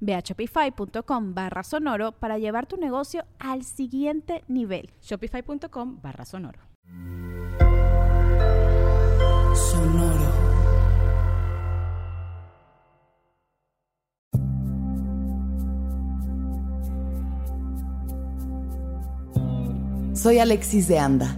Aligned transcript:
Ve 0.00 0.14
a 0.14 0.20
shopify.com 0.20 1.34
barra 1.34 1.62
sonoro 1.62 2.12
para 2.12 2.38
llevar 2.38 2.66
tu 2.66 2.76
negocio 2.76 3.24
al 3.38 3.64
siguiente 3.64 4.44
nivel. 4.48 4.90
Shopify.com 5.02 6.00
barra 6.00 6.24
sonoro. 6.24 6.60
Sonoro. 9.54 10.48
Soy 20.14 20.38
Alexis 20.38 20.88
de 20.88 20.98
Anda. 20.98 21.36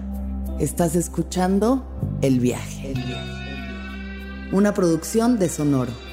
Estás 0.58 0.96
escuchando 0.96 1.84
El 2.22 2.40
viaje. 2.40 2.94
Una 4.52 4.72
producción 4.72 5.38
de 5.38 5.48
Sonoro 5.48 6.09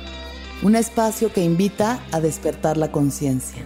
un 0.64 0.76
espacio 0.76 1.32
que 1.32 1.44
invita 1.44 2.00
a 2.12 2.20
despertar 2.20 2.78
la 2.78 2.92
conciencia. 2.92 3.64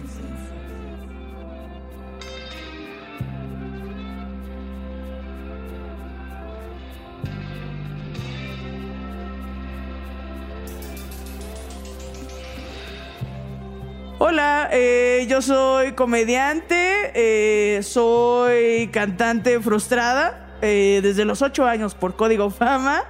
Hola, 14.18 14.68
eh, 14.72 15.26
yo 15.28 15.42
soy 15.42 15.92
comediante, 15.92 17.10
eh, 17.14 17.82
soy 17.82 18.88
cantante 18.92 19.60
frustrada 19.60 20.56
eh, 20.62 21.00
desde 21.02 21.24
los 21.24 21.42
ocho 21.42 21.66
años 21.66 21.94
por 21.94 22.14
Código 22.14 22.50
Fama 22.50 23.02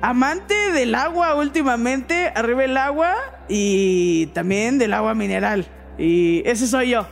amante 0.00 0.72
del 0.72 0.94
agua 0.94 1.34
últimamente, 1.34 2.32
arriba 2.34 2.64
el 2.64 2.76
agua 2.76 3.16
y 3.48 4.26
también 4.28 4.78
del 4.78 4.94
agua 4.94 5.14
mineral. 5.14 5.66
Y 5.98 6.42
ese 6.48 6.66
soy 6.66 6.90
yo. 6.90 7.06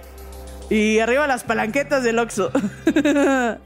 Y 0.71 0.99
arriba 0.99 1.27
las 1.27 1.45
palanquetas 1.45 2.03
del 2.03 2.19
Oxxo. 2.19 2.51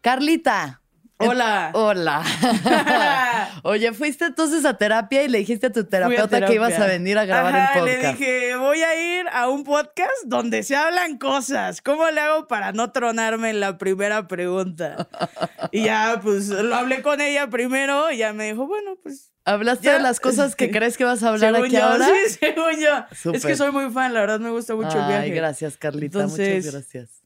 Carlita. 0.00 0.80
Hola. 1.18 1.70
Hola. 1.74 2.22
Oye, 3.62 3.92
fuiste 3.92 4.26
entonces 4.26 4.64
a 4.64 4.76
terapia 4.76 5.22
y 5.22 5.28
le 5.28 5.38
dijiste 5.38 5.66
a 5.66 5.72
tu 5.72 5.84
terapeuta 5.84 6.46
que 6.46 6.54
ibas 6.54 6.78
a 6.78 6.86
venir 6.86 7.18
a 7.18 7.24
grabar 7.24 7.54
un 7.54 7.80
podcast. 7.80 8.02
Le 8.02 8.26
dije, 8.26 8.56
voy 8.56 8.82
a 8.82 9.20
ir 9.20 9.26
a 9.32 9.48
un 9.48 9.64
podcast 9.64 10.24
donde 10.26 10.62
se 10.62 10.76
hablan 10.76 11.18
cosas. 11.18 11.80
¿Cómo 11.82 12.10
le 12.10 12.20
hago 12.20 12.46
para 12.46 12.72
no 12.72 12.92
tronarme 12.92 13.50
en 13.50 13.60
la 13.60 13.78
primera 13.78 14.28
pregunta? 14.28 15.08
Y 15.70 15.84
ya, 15.84 16.20
pues, 16.22 16.48
lo 16.48 16.74
hablé 16.74 17.02
con 17.02 17.20
ella 17.20 17.48
primero 17.48 18.10
y 18.10 18.18
ya 18.18 18.32
me 18.32 18.46
dijo, 18.50 18.66
bueno, 18.66 18.96
pues 19.02 19.34
¿Hablaste 19.46 19.90
de 19.90 20.00
las 20.00 20.20
cosas 20.20 20.56
que 20.56 20.70
crees 20.70 20.96
que 20.96 21.04
vas 21.04 21.22
a 21.22 21.28
hablar 21.28 21.54
aquí 21.56 21.76
ahora? 21.76 22.08
Sí, 22.28 22.36
según 22.40 22.80
yo. 22.80 23.32
Es 23.32 23.44
que 23.44 23.56
soy 23.56 23.70
muy 23.70 23.90
fan, 23.90 24.14
la 24.14 24.20
verdad 24.20 24.40
me 24.40 24.50
gusta 24.50 24.74
mucho 24.74 24.98
el 24.98 25.06
viaje. 25.06 25.24
Ay, 25.24 25.30
gracias, 25.30 25.76
Carlita. 25.76 26.26
Muchas 26.26 26.72
gracias. 26.72 27.22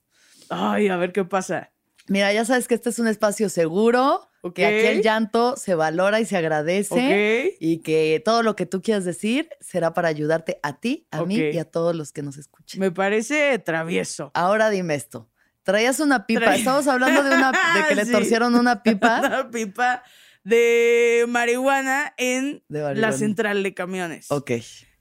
Ay, 0.49 0.89
a 0.89 0.97
ver 0.97 1.13
qué 1.13 1.25
pasa. 1.25 1.71
Mira, 2.09 2.33
ya 2.33 2.45
sabes 2.45 2.67
que 2.67 2.75
este 2.75 2.89
es 2.89 2.99
un 2.99 3.07
espacio 3.07 3.49
seguro, 3.49 4.28
que 4.55 4.67
aquí 4.67 4.87
el 4.87 5.03
llanto 5.03 5.57
se 5.57 5.75
valora 5.75 6.21
y 6.21 6.27
se 6.27 6.37
agradece 6.37 7.57
y 7.61 7.79
que 7.79 8.23
todo 8.25 8.43
lo 8.43 8.57
que 8.57 8.67
tú 8.67 8.83
quieras 8.83 9.05
decir 9.05 9.49
será 9.61 9.95
para 9.95 10.09
ayudarte 10.09 10.61
a 10.63 10.79
ti, 10.79 11.07
a 11.11 11.25
mí 11.25 11.37
y 11.37 11.59
a 11.59 11.65
todos 11.65 11.95
los 11.95 12.13
que 12.13 12.23
nos 12.23 12.37
escuchen. 12.37 12.81
Me 12.81 12.91
parece 12.91 13.59
travieso. 13.59 14.31
Ahora 14.35 14.71
dime 14.71 14.95
esto. 14.95 15.29
Traías 15.63 16.01
una 16.01 16.27
pipa. 16.27 16.55
Estamos 16.55 16.87
hablando 16.87 17.23
de 17.23 17.35
una 17.35 17.53
de 17.53 17.89
que 17.89 17.95
le 17.97 18.07
torcieron 18.07 18.55
una 18.55 18.83
pipa. 18.83 19.21
una 19.21 19.51
pipa 19.51 20.03
de 20.45 21.27
marihuana 21.29 22.15
en 22.17 22.63
la 22.69 23.13
central 23.13 23.63
de 23.63 23.75
camiones. 23.75 24.31
Ok. 24.31 24.53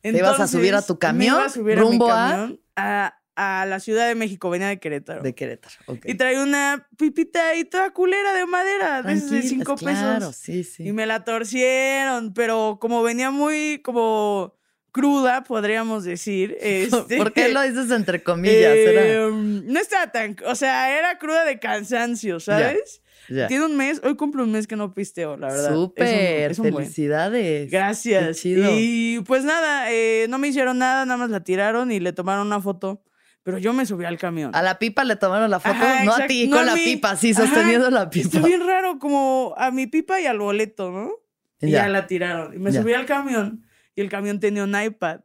Te 0.01 0.09
ibas 0.17 0.39
a 0.39 0.47
subir 0.47 0.75
a 0.75 0.81
tu 0.81 0.99
camión, 0.99 1.41
rumbo 1.55 2.11
a, 2.11 2.33
a 2.43 2.51
a 2.75 3.16
la 3.37 3.79
Ciudad 3.79 4.07
de 4.07 4.15
México, 4.15 4.49
venía 4.49 4.67
de 4.67 4.79
Querétaro. 4.79 5.21
De 5.21 5.35
Querétaro, 5.35 5.75
ok. 5.85 6.05
Y 6.05 6.15
traía 6.15 6.41
una 6.41 6.87
pipita 6.97 7.49
ahí 7.49 7.65
toda 7.65 7.91
culera 7.91 8.33
de 8.33 8.45
madera, 8.45 9.03
de, 9.03 9.15
de 9.15 9.41
cinco 9.43 9.75
pesos. 9.75 10.01
Claro, 10.01 10.33
sí, 10.33 10.63
sí. 10.63 10.87
Y 10.87 10.91
me 10.91 11.05
la 11.05 11.23
torcieron, 11.23 12.33
pero 12.33 12.77
como 12.81 13.03
venía 13.03 13.29
muy 13.29 13.79
como 13.83 14.57
cruda, 14.91 15.43
podríamos 15.43 16.03
decir. 16.03 16.57
Este, 16.67 17.17
¿Por 17.17 17.33
qué 17.33 17.49
lo 17.49 17.61
dices 17.61 17.91
entre 17.91 18.23
comillas? 18.23 18.73
Em, 18.75 19.65
no 19.67 19.79
estaba 19.79 20.11
tan, 20.11 20.35
o 20.45 20.55
sea, 20.55 20.97
era 20.97 21.17
cruda 21.17 21.45
de 21.45 21.59
cansancio, 21.59 22.39
¿sabes? 22.39 23.01
Tiene 23.27 23.65
un 23.65 23.75
mes, 23.75 24.01
hoy 24.03 24.15
cumple 24.15 24.43
un 24.43 24.51
mes 24.51 24.67
que 24.67 24.75
no 24.75 24.93
pisteo, 24.93 25.37
la 25.37 25.47
verdad. 25.47 25.73
Súper, 25.73 26.55
felicidades. 26.55 27.69
Gracias. 27.69 28.41
Y 28.45 29.19
pues 29.21 29.43
nada, 29.43 29.91
eh, 29.91 30.27
no 30.29 30.37
me 30.37 30.47
hicieron 30.47 30.77
nada, 30.77 31.05
nada 31.05 31.17
más 31.17 31.29
la 31.29 31.43
tiraron 31.43 31.91
y 31.91 31.99
le 31.99 32.13
tomaron 32.13 32.47
una 32.47 32.61
foto 32.61 33.01
pero 33.47 33.59
yo 33.59 33.71
me 33.71 33.85
subí 33.85 34.03
al 34.03 34.17
camión. 34.17 34.53
A 34.53 34.61
la 34.61 34.77
pipa 34.77 35.05
le 35.05 35.15
tomaron 35.15 35.49
la 35.49 35.61
foto, 35.61 35.79
no 36.03 36.11
a 36.11 36.27
ti, 36.27 36.49
con 36.49 36.65
la 36.65 36.73
pipa, 36.73 37.15
sí, 37.15 37.33
sosteniendo 37.33 37.89
la 37.89 38.09
pipa. 38.09 38.27
Está 38.27 38.45
bien 38.45 38.67
raro, 38.67 38.99
como 38.99 39.55
a 39.55 39.71
mi 39.71 39.87
pipa 39.87 40.19
y 40.19 40.25
al 40.25 40.39
boleto, 40.39 40.91
¿no? 40.91 41.13
Y 41.61 41.71
ya, 41.71 41.87
la 41.87 42.07
tiraron. 42.07 42.53
Y 42.53 42.59
me 42.59 42.73
subí 42.73 42.91
al 42.91 43.05
camión 43.05 43.65
y 43.95 44.01
el 44.01 44.09
camión 44.09 44.41
tenía 44.41 44.65
un 44.65 44.75
iPad. 44.77 45.21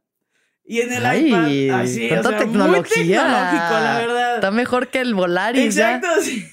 Y 0.63 0.79
en 0.79 0.93
el 0.93 1.27
iPad, 1.27 1.81
así, 1.81 2.09
o 2.13 2.23
sea, 2.23 2.37
tecnología. 2.37 2.67
muy 2.67 2.83
tecnológico, 2.83 3.73
la 3.73 3.97
verdad. 3.97 4.35
Está 4.35 4.51
mejor 4.51 4.87
que 4.87 5.01
el 5.01 5.15
Volaris. 5.15 5.77
Exacto, 5.77 6.07
sí. 6.21 6.47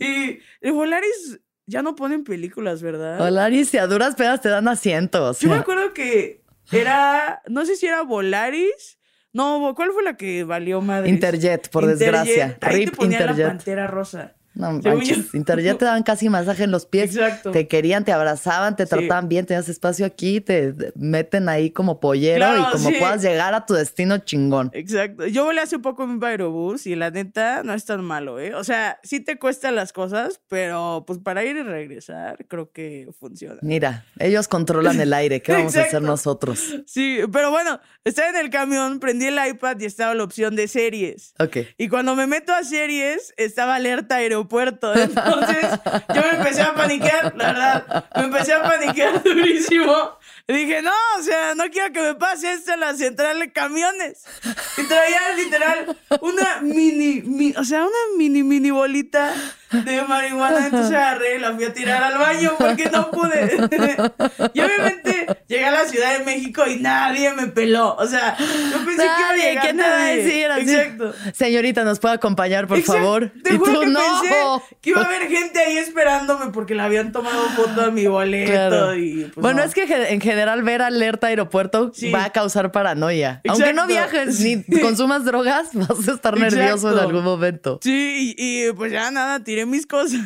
y 0.00 0.40
el 0.62 0.72
Volaris 0.72 1.38
ya 1.64 1.82
no 1.82 1.94
ponen 1.94 2.24
películas, 2.24 2.82
¿verdad? 2.82 3.18
Volaris 3.18 3.72
y 3.72 3.78
a 3.78 3.86
duras 3.86 4.16
pedas 4.16 4.40
te 4.40 4.48
dan 4.48 4.66
asientos. 4.66 5.38
Yo 5.38 5.48
me 5.48 5.54
acuerdo 5.54 5.94
que 5.94 6.42
era, 6.72 7.40
no 7.46 7.64
sé 7.66 7.76
si 7.76 7.86
era 7.86 8.02
Volaris 8.02 8.98
no, 9.32 9.72
¿cuál 9.74 9.92
fue 9.92 10.02
la 10.02 10.16
que 10.16 10.44
valió 10.44 10.80
madre? 10.80 11.08
Interjet, 11.08 11.70
por 11.70 11.86
desgracia. 11.86 12.58
Ahí 12.60 12.86
te 12.86 12.92
ponía 12.92 13.26
la 13.26 13.48
pantera 13.48 13.86
rosa. 13.86 14.34
No 14.54 14.72
manches, 14.72 15.34
Interjet 15.34 15.78
te 15.78 15.86
daban 15.86 16.02
casi 16.02 16.28
masaje 16.28 16.64
en 16.64 16.70
los 16.70 16.84
pies. 16.84 17.16
Exacto. 17.16 17.52
Te 17.52 17.68
querían, 17.68 18.04
te 18.04 18.12
abrazaban, 18.12 18.76
te 18.76 18.86
trataban 18.86 19.28
bien, 19.28 19.46
tenías 19.46 19.68
espacio 19.68 20.04
aquí, 20.04 20.40
te 20.40 20.74
meten 20.94 21.48
ahí 21.48 21.70
como 21.70 22.00
pollero 22.00 22.46
y 22.58 22.72
como 22.72 22.90
puedas 22.98 23.22
llegar 23.22 23.54
a 23.54 23.64
tu 23.64 23.74
destino 23.74 24.18
chingón. 24.18 24.70
Exacto. 24.74 25.26
Yo 25.26 25.44
volé 25.44 25.62
hace 25.62 25.78
poco 25.78 26.04
en 26.04 26.10
un 26.10 26.24
aerobús 26.24 26.86
y 26.86 26.94
la 26.96 27.10
neta 27.10 27.62
no 27.62 27.72
es 27.72 27.84
tan 27.84 28.04
malo, 28.04 28.38
¿eh? 28.38 28.54
O 28.54 28.64
sea, 28.64 29.00
sí 29.02 29.20
te 29.20 29.38
cuestan 29.38 29.74
las 29.74 29.92
cosas, 29.92 30.40
pero 30.48 31.04
pues 31.06 31.18
para 31.18 31.44
ir 31.44 31.56
y 31.56 31.62
regresar 31.62 32.44
creo 32.46 32.70
que 32.72 33.08
funciona. 33.18 33.58
Mira, 33.62 34.04
ellos 34.18 34.48
controlan 34.48 35.00
el 35.00 35.12
aire, 35.14 35.40
¿qué 35.40 35.52
vamos 35.52 35.76
a 35.76 35.82
hacer 35.82 36.02
nosotros? 36.02 36.76
Sí, 36.86 37.20
pero 37.32 37.50
bueno, 37.50 37.80
estaba 38.04 38.28
en 38.28 38.36
el 38.36 38.50
camión, 38.50 39.00
prendí 39.00 39.26
el 39.26 39.38
iPad 39.48 39.78
y 39.80 39.86
estaba 39.86 40.14
la 40.14 40.24
opción 40.24 40.56
de 40.56 40.68
series. 40.68 41.34
Ok. 41.38 41.58
Y 41.78 41.88
cuando 41.88 42.14
me 42.16 42.26
meto 42.26 42.52
a 42.52 42.64
series, 42.64 43.32
estaba 43.36 43.76
alerta 43.76 44.22
aeropuerto 44.42 44.92
puerto 44.92 44.94
Entonces 44.94 45.80
yo 46.14 46.22
me 46.22 46.38
empecé 46.38 46.62
a 46.62 46.74
paniquear, 46.74 47.34
la 47.36 47.46
verdad. 47.46 48.04
Me 48.16 48.22
empecé 48.24 48.52
a 48.52 48.62
paniquear 48.62 49.22
durísimo. 49.24 50.18
Dije, 50.48 50.82
no, 50.82 50.92
o 51.18 51.22
sea, 51.22 51.54
no 51.54 51.64
quiero 51.70 51.92
que 51.92 52.00
me 52.00 52.14
pase 52.14 52.52
esto 52.52 52.72
en 52.74 52.80
la 52.80 52.94
central 52.94 53.38
de 53.38 53.52
camiones. 53.52 54.24
Y 54.76 54.82
traía 54.84 55.20
literal 55.36 55.96
una 56.20 56.60
mini, 56.60 57.54
o 57.56 57.64
sea, 57.64 57.82
una 57.82 58.16
mini, 58.18 58.42
mini 58.42 58.70
bolita 58.70 59.32
de 59.70 60.02
marihuana. 60.02 60.66
Entonces 60.66 60.94
agarré 60.94 61.36
y 61.36 61.38
la 61.38 61.54
fui 61.54 61.64
a 61.64 61.72
tirar 61.72 62.02
al 62.02 62.18
baño 62.18 62.52
porque 62.58 62.90
no 62.90 63.10
pude. 63.10 63.56
y 64.54 64.60
obviamente 64.60 64.91
llegué 65.52 65.64
a 65.66 65.70
la 65.70 65.84
Ciudad 65.86 66.18
de 66.18 66.24
México 66.24 66.64
y 66.66 66.76
nadie 66.80 67.32
me 67.32 67.46
peló. 67.48 67.94
O 67.96 68.06
sea, 68.06 68.36
yo 68.38 68.84
pensé 68.84 69.02
que 69.02 69.50
iba 69.52 69.60
a 69.60 69.62
¿quién 69.62 69.76
te 69.76 69.82
va 69.82 69.88
a 69.88 69.98
nadie. 69.98 70.16
decir 70.22 70.50
así? 70.50 70.74
Exacto. 70.74 71.14
Señorita, 71.34 71.84
¿nos 71.84 71.98
puede 71.98 72.14
acompañar, 72.14 72.66
por 72.66 72.78
Exacto. 72.78 73.00
favor? 73.02 73.32
Te 73.44 73.54
y 73.54 73.58
juro 73.58 73.72
tú, 73.74 73.80
que 73.80 73.86
no. 73.86 74.00
pensé 74.00 74.34
que 74.80 74.90
iba 74.90 75.02
a 75.02 75.04
haber 75.04 75.28
gente 75.28 75.58
ahí 75.60 75.76
esperándome 75.78 76.52
porque 76.52 76.74
le 76.74 76.82
habían 76.82 77.12
tomado 77.12 77.42
foto 77.50 77.82
a 77.82 77.90
mi 77.90 78.06
boleto 78.06 78.50
Claro. 78.50 78.94
y 78.96 79.24
pues 79.24 79.34
bueno, 79.36 79.58
no. 79.60 79.64
es 79.64 79.74
que 79.74 79.82
en 79.84 80.20
general 80.20 80.62
ver 80.62 80.82
alerta 80.82 81.26
aeropuerto 81.28 81.92
Sí. 81.94 82.10
va 82.10 82.24
a 82.24 82.30
causar 82.30 82.72
paranoia. 82.72 83.40
Aunque 83.48 83.72
no 83.72 83.86
viajes 83.86 84.40
ni 84.40 84.62
consumas 84.80 85.24
drogas, 85.24 85.68
vas 85.74 86.08
a 86.08 86.12
estar 86.12 86.38
nervioso 86.38 86.92
en 86.92 86.98
algún 86.98 87.24
momento. 87.24 87.78
Sí, 87.82 88.34
y, 88.38 88.66
y, 88.68 88.72
pues 88.72 88.92
ya 88.92 89.10
nada, 89.10 89.42
tiré 89.44 89.66
mis 89.66 89.86
cosas 89.86 90.20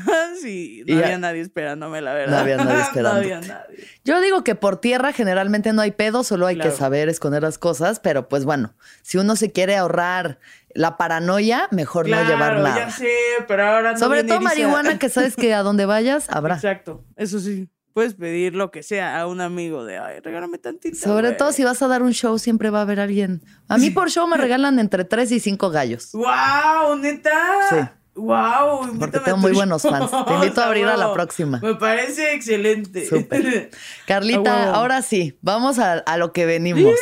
y 0.44 0.82
no 0.87 0.94
Y 0.94 0.99
ya- 0.99 1.05
había 1.05 1.19
nadie 1.19 1.40
esperándome, 1.40 2.00
la 2.00 2.12
verdad. 2.14 2.32
No 2.37 2.38
había 2.43 2.56
nadie 2.56 2.75
no 2.76 2.81
esperándote. 2.82 3.34
había 3.34 3.40
nadie. 3.40 3.76
Yo 4.06 4.20
digo 4.20 4.44
que 4.44 4.55
por 4.55 4.76
tierra 4.81 5.12
generalmente 5.12 5.73
no 5.73 5.82
hay 5.82 5.91
pedo, 5.91 6.23
solo 6.25 6.47
hay 6.47 6.55
Claro. 6.55 6.70
que 6.70 6.76
saber 6.76 7.08
esconder 7.08 7.43
las 7.43 7.58
cosas, 7.58 7.99
pero 8.00 8.29
pues 8.29 8.44
bueno, 8.44 8.75
si 9.03 9.19
uno 9.19 9.35
se 9.37 9.50
quiere 9.53 9.76
ahorrar 9.76 10.38
la 10.75 10.97
paranoia, 10.97 11.69
mejor 11.73 12.08
no 12.08 12.23
llevar 12.25 12.58
nada. 12.61 12.76
ya 12.76 12.91
sé, 12.91 13.11
pero 13.49 13.67
ahora 13.67 13.88
ando 13.91 14.00
Sobre 14.00 14.23
todo 14.25 14.41
marihuana, 14.41 14.99
que 14.99 15.08
sabes 15.08 15.35
que 15.37 15.53
a 15.53 15.62
donde 15.62 15.87
vayas 15.87 16.26
habrá. 16.31 16.55
Exacto, 16.55 17.05
eso 17.17 17.41
sí. 17.41 17.69
Puedes 17.93 18.12
pedir 18.14 18.55
lo 18.55 18.70
que 18.70 18.82
sea 18.82 19.19
a 19.19 19.26
un 19.26 19.41
amigo 19.41 19.85
de, 19.87 19.97
ay, 19.99 20.20
regálame 20.20 20.58
tantito. 20.58 20.97
Sobre 20.99 21.29
güey". 21.29 21.37
todo 21.38 21.50
si 21.53 21.64
vas 21.64 21.81
a 21.82 21.88
dar 21.88 22.03
un 22.03 22.12
show, 22.12 22.38
siempre 22.38 22.69
va 22.70 22.81
a 22.81 22.82
haber 22.82 23.00
alguien. 23.00 23.43
A 23.69 23.79
mí 23.79 23.88
por 23.91 24.11
show 24.11 24.26
me 24.29 24.37
regalan 24.37 24.79
entre 24.79 25.05
tres 25.05 25.32
y 25.32 25.41
cinco 25.41 25.70
gallos. 25.70 26.11
¡Wow! 26.12 26.97
¿Neta? 27.00 27.32
Sí. 27.70 27.76
¡Wow! 28.17 28.99
Porque 28.99 29.21
tengo 29.21 29.37
muy 29.37 29.53
buenos 29.53 29.83
fans. 29.83 30.11
Te 30.27 30.35
invito 30.35 30.61
a 30.63 30.67
abrir 30.67 30.87
a 30.87 30.97
la 30.97 31.13
próxima. 31.13 31.61
Me 31.61 31.75
parece 31.75 32.35
excelente. 32.35 33.07
Súper. 33.07 33.71
Carlita, 34.07 34.73
ahora 34.73 35.03
sí, 35.03 35.39
vamos 35.43 35.79
a, 35.79 35.95
a 35.95 36.17
lo 36.17 36.33
que 36.33 36.47
venimos. 36.47 36.95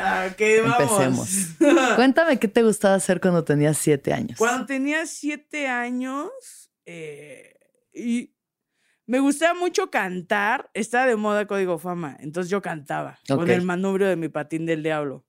¿A 0.00 0.30
qué 0.36 0.62
vamos? 0.62 0.80
Empecemos. 0.80 1.94
Cuéntame 1.96 2.38
qué 2.38 2.48
te 2.48 2.62
gustaba 2.62 2.94
hacer 2.94 3.20
cuando 3.20 3.44
tenías 3.44 3.76
siete 3.76 4.12
años. 4.12 4.38
Cuando 4.38 4.66
tenía 4.66 5.04
siete 5.06 5.66
años, 5.66 6.30
eh, 6.86 7.54
y 7.92 8.32
me 9.06 9.18
gustaba 9.18 9.58
mucho 9.58 9.90
cantar, 9.90 10.70
estaba 10.74 11.06
de 11.06 11.16
moda 11.16 11.46
Código 11.46 11.78
Fama, 11.78 12.16
entonces 12.20 12.50
yo 12.50 12.62
cantaba 12.62 13.18
con 13.28 13.50
el 13.50 13.62
manubrio 13.62 14.06
de 14.06 14.16
mi 14.16 14.28
patín 14.28 14.64
del 14.64 14.84
diablo. 14.84 15.26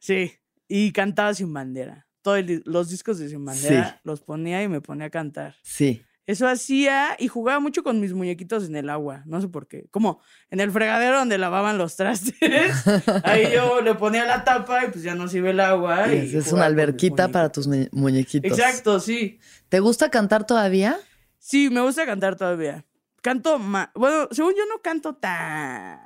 Sí, 0.00 0.32
y 0.66 0.90
cantaba 0.90 1.32
sin 1.32 1.52
bandera. 1.52 2.08
Todos 2.22 2.44
los 2.64 2.88
discos 2.88 3.18
de 3.18 3.28
sin 3.28 3.44
bandera 3.44 3.90
Sí. 3.94 4.00
los 4.04 4.20
ponía 4.20 4.62
y 4.62 4.68
me 4.68 4.80
ponía 4.80 5.06
a 5.06 5.10
cantar. 5.10 5.56
Sí. 5.62 6.02
Eso 6.24 6.46
hacía 6.46 7.16
y 7.18 7.26
jugaba 7.26 7.58
mucho 7.58 7.82
con 7.82 7.98
mis 7.98 8.12
muñequitos 8.14 8.64
en 8.68 8.76
el 8.76 8.90
agua, 8.90 9.24
no 9.26 9.40
sé 9.40 9.48
por 9.48 9.66
qué. 9.66 9.86
Como 9.90 10.20
en 10.50 10.60
el 10.60 10.70
fregadero 10.70 11.18
donde 11.18 11.36
lavaban 11.36 11.78
los 11.78 11.96
trastes. 11.96 12.36
Ahí 13.24 13.48
yo 13.52 13.80
le 13.80 13.96
ponía 13.96 14.24
la 14.24 14.44
tapa 14.44 14.84
y 14.84 14.90
pues 14.92 15.02
ya 15.02 15.16
no 15.16 15.26
se 15.26 15.38
iba 15.38 15.50
el 15.50 15.58
agua. 15.58 16.12
y 16.14 16.36
Es, 16.36 16.52
una 16.52 16.66
alberquita 16.66 17.26
para 17.28 17.50
tus 17.50 17.66
mu- 17.66 17.88
muñequitos. 17.90 18.56
Exacto, 18.56 19.00
sí. 19.00 19.40
¿Te 19.68 19.80
gusta 19.80 20.10
cantar 20.10 20.46
todavía? 20.46 20.96
Sí, 21.38 21.70
me 21.70 21.80
gusta 21.80 22.06
cantar 22.06 22.36
todavía. 22.36 22.84
Canto 23.20 23.58
mal. 23.58 23.90
Bueno, 23.96 24.28
según 24.30 24.52
yo 24.52 24.64
no 24.72 24.80
canto 24.80 25.14
tan 25.16 25.98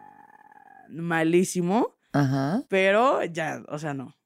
malísimo, 0.89 1.95
Ajá. 2.13 2.63
pero 2.69 3.23
ya, 3.25 3.63
o 3.69 3.79
sea, 3.79 3.93
no. 3.95 4.17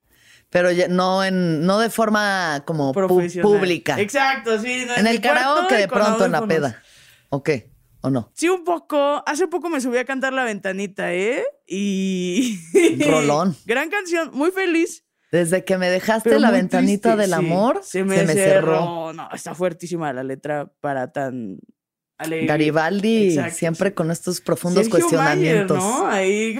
Pero 0.51 0.71
ya- 0.73 0.89
no 0.89 1.25
en, 1.25 1.65
no 1.65 1.79
de 1.79 1.91
forma 1.91 2.63
como 2.67 2.93
pública. 2.93 4.01
Exacto, 4.01 4.59
sí. 4.59 4.85
no, 4.87 4.97
En 4.97 5.07
el 5.07 5.17
mi 5.17 5.23
cuarto 5.23 5.41
karaoke 5.41 5.77
de 5.77 5.89
pronto 5.89 6.25
en 6.25 6.33
la 6.33 6.47
peda. 6.47 6.83
¿O 7.31 7.43
qué? 7.43 7.71
¿O 8.03 8.11
no? 8.11 8.31
Sí, 8.35 8.49
un 8.49 8.65
poco. 8.65 9.23
Hace 9.27 9.47
poco 9.47 9.69
me 9.69 9.81
subí 9.81 9.99
a 9.99 10.05
cantar 10.05 10.33
La 10.33 10.45
Ventanita, 10.45 11.13
¿eh? 11.13 11.45
Y... 11.67 12.59
Rolón. 13.07 13.57
Gran 13.67 13.91
canción, 13.91 14.31
muy 14.33 14.51
feliz. 14.51 15.05
Desde 15.31 15.65
que 15.65 15.79
me 15.79 15.89
dejaste 15.89 16.31
pero 16.31 16.41
la 16.41 16.51
ventanita 16.51 17.15
triste, 17.15 17.17
del 17.17 17.31
sí. 17.31 17.37
amor, 17.37 17.81
se 17.85 18.03
me, 18.03 18.27
cerró. 18.27 19.13
No, 19.13 19.29
está 19.33 19.55
fuertísima 19.55 20.13
la 20.13 20.25
letra 20.25 20.73
para 20.81 21.13
tan 21.13 21.61
Garibaldi 22.29 23.29
Exacto, 23.31 23.57
siempre 23.57 23.95
con 23.95 24.11
estos 24.11 24.41
profundos 24.41 24.87
Sergio 24.87 25.19
Mayer, 25.19 25.67
cuestionamientos. 25.67 25.79
¿no? 25.79 26.07
Ahí. 26.07 26.59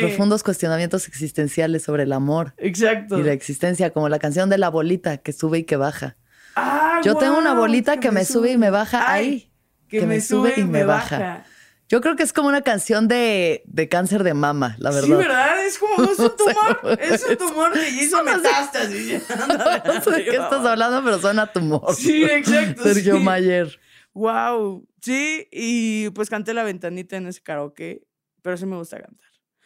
Profundos 0.00 0.42
cuestionamientos 0.42 1.08
existenciales 1.08 1.82
sobre 1.82 2.04
el 2.04 2.12
amor 2.12 2.54
Exacto. 2.58 3.18
y 3.18 3.22
la 3.22 3.32
existencia, 3.32 3.90
como 3.90 4.08
la 4.08 4.18
canción 4.18 4.48
de 4.50 4.58
la 4.58 4.68
bolita 4.68 5.18
que 5.18 5.32
sube 5.32 5.58
y 5.58 5.64
que 5.64 5.76
baja. 5.76 6.16
Ah, 6.56 7.00
Yo 7.04 7.16
tengo 7.16 7.36
una 7.38 7.54
bolita 7.54 7.98
que 7.98 8.10
me 8.12 8.24
sube 8.24 8.52
y 8.52 8.58
me 8.58 8.70
baja 8.70 9.04
Ay, 9.12 9.24
ahí. 9.26 9.50
Que, 9.88 10.06
me 10.06 10.20
sube 10.20 10.54
y 10.56 10.64
me 10.64 10.84
baja. 10.84 11.18
baja. 11.18 11.44
Yo 11.88 12.00
creo 12.00 12.16
que 12.16 12.22
es 12.22 12.32
como 12.32 12.48
una 12.48 12.62
canción 12.62 13.08
de, 13.08 13.62
de 13.66 13.88
cáncer 13.88 14.22
de 14.24 14.32
mama, 14.34 14.74
la 14.78 14.90
verdad. 14.90 15.06
Sí, 15.06 15.12
¿verdad? 15.12 15.66
Es 15.66 15.78
como, 15.78 16.10
es 16.10 16.18
un 16.18 16.24
No 16.24 16.30
sé, 16.30 16.36
tumor. 16.36 16.98
es 17.00 17.24
un 17.24 17.36
tumor 17.36 17.72
que 17.72 17.90
hizo 18.02 18.22
no 18.22 18.36
metástasis. 18.36 19.22
No 19.84 20.00
sé 20.02 20.10
de 20.10 20.24
qué 20.24 20.30
estás 20.36 20.64
hablando, 20.64 21.04
pero 21.04 21.18
suena 21.20 21.42
a 21.42 21.52
tumor. 21.52 21.94
Sí, 21.94 22.24
exacto. 22.24 22.82
Sergio 22.84 23.16
sí. 23.18 23.22
Mayer. 23.22 23.78
Wow. 24.14 24.86
Sí, 25.02 25.48
y 25.52 26.10
pues 26.10 26.30
canté 26.30 26.54
la 26.54 26.62
ventanita 26.62 27.16
en 27.16 27.26
ese 27.26 27.42
karaoke, 27.42 28.02
pero 28.42 28.56
sí 28.56 28.64
me 28.66 28.76
gusta 28.76 28.98
cantar. 29.00 29.20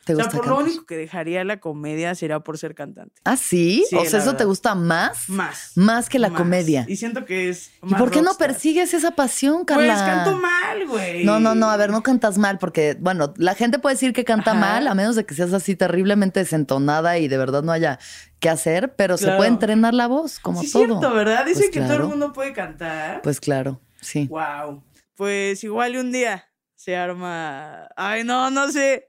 ¿Te 0.04 0.14
O 0.14 0.16
sea, 0.16 0.24
gusta 0.24 0.38
por 0.38 0.46
lo 0.46 0.54
cantar? 0.56 0.70
único 0.72 0.86
que 0.86 0.96
dejaría 0.96 1.44
la 1.44 1.60
comedia 1.60 2.14
sería 2.14 2.40
por 2.40 2.56
ser 2.56 2.74
cantante. 2.74 3.20
¿Ah, 3.24 3.36
sí? 3.36 3.84
Sí, 3.90 3.94
o 3.96 4.06
sea, 4.06 4.20
¿eso 4.20 4.36
te 4.36 4.44
gusta 4.44 4.74
más? 4.74 5.28
Más. 5.28 5.72
Más 5.74 6.08
que 6.08 6.18
la 6.18 6.30
más. 6.30 6.38
comedia. 6.40 6.86
Y 6.88 6.96
siento 6.96 7.26
que 7.26 7.50
es. 7.50 7.72
¿Y 7.86 7.94
por 7.94 8.10
qué 8.10 8.22
no 8.22 8.32
persigues 8.34 8.94
esa 8.94 9.10
pasión, 9.10 9.66
Carla? 9.66 9.92
Pues 9.92 10.02
canto 10.02 10.36
mal, 10.40 10.86
güey. 10.88 11.24
No, 11.26 11.40
no, 11.40 11.54
no, 11.54 11.68
a 11.68 11.76
ver, 11.76 11.90
no 11.90 12.02
cantas 12.02 12.38
mal, 12.38 12.56
porque, 12.58 12.96
bueno, 12.98 13.34
la 13.36 13.54
gente 13.54 13.78
puede 13.78 13.96
decir 13.96 14.14
que 14.14 14.24
canta 14.24 14.52
Ajá. 14.52 14.60
mal, 14.60 14.86
a 14.88 14.94
menos 14.94 15.14
de 15.14 15.26
que 15.26 15.34
seas 15.34 15.52
así 15.52 15.76
terriblemente 15.76 16.40
desentonada 16.40 17.18
y 17.18 17.28
de 17.28 17.36
verdad 17.36 17.62
no 17.62 17.72
haya 17.72 17.98
que 18.40 18.48
hacer, 18.48 18.94
pero 18.96 19.18
se 19.18 19.30
puede 19.32 19.48
entrenar 19.50 19.92
la 19.92 20.06
voz, 20.06 20.38
como 20.38 20.60
sí, 20.60 20.66
es 20.68 20.72
todo. 20.72 20.86
cierto, 20.86 21.12
¿verdad? 21.12 21.44
Dicen 21.44 21.64
Pues 21.64 21.70
que 21.70 21.80
todo 21.82 21.96
el 21.96 22.04
mundo 22.04 22.32
puede 22.32 22.54
cantar. 22.54 23.20
Pues 23.20 23.40
claro, 23.40 23.82
sí. 24.00 24.26
Wow. 24.26 24.82
Pues 25.14 25.62
igual 25.64 25.96
un 25.96 26.12
día 26.12 26.48
se 26.74 26.96
arma. 26.96 27.88
Ay, 27.96 28.24
no, 28.24 28.50
no 28.50 28.70
sé. 28.70 29.08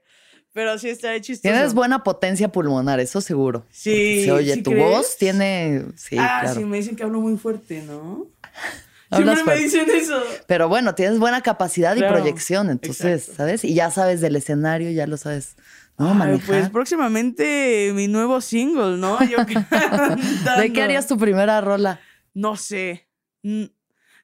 Pero 0.52 0.78
sí 0.78 0.88
está 0.88 1.18
chistoso. 1.20 1.52
Tienes 1.52 1.74
buena 1.74 2.02
potencia 2.02 2.50
pulmonar, 2.50 2.98
eso 2.98 3.20
seguro. 3.20 3.64
Sí. 3.70 4.24
Se 4.24 4.32
oye, 4.32 4.54
¿sí 4.54 4.62
tu 4.62 4.72
crees? 4.72 4.84
voz 4.84 5.16
tiene. 5.16 5.84
Sí, 5.96 6.16
ah, 6.18 6.40
claro. 6.42 6.58
sí, 6.58 6.64
me 6.64 6.78
dicen 6.78 6.96
que 6.96 7.04
hablo 7.04 7.20
muy 7.20 7.36
fuerte, 7.36 7.82
¿no? 7.82 8.26
Siempre 9.12 9.44
me 9.44 9.56
dicen 9.56 9.88
eso. 9.90 10.22
Pero 10.46 10.68
bueno, 10.68 10.94
tienes 10.94 11.18
buena 11.18 11.40
capacidad 11.40 11.96
y 11.96 12.00
proyección, 12.00 12.70
entonces, 12.70 13.22
exacto. 13.22 13.36
¿sabes? 13.36 13.64
Y 13.64 13.74
ya 13.74 13.90
sabes 13.90 14.20
del 14.20 14.36
escenario, 14.36 14.90
ya 14.90 15.06
lo 15.06 15.16
sabes. 15.16 15.56
No, 15.98 16.16
Ay, 16.22 16.40
pues 16.46 16.70
próximamente 16.70 17.92
mi 17.92 18.08
nuevo 18.08 18.40
single, 18.40 18.96
¿no? 18.96 19.18
Yo 19.24 19.38
¿De 20.60 20.72
qué 20.72 20.82
harías 20.82 21.06
tu 21.06 21.18
primera 21.18 21.60
rola? 21.60 22.00
No 22.34 22.56
sé. 22.56 23.08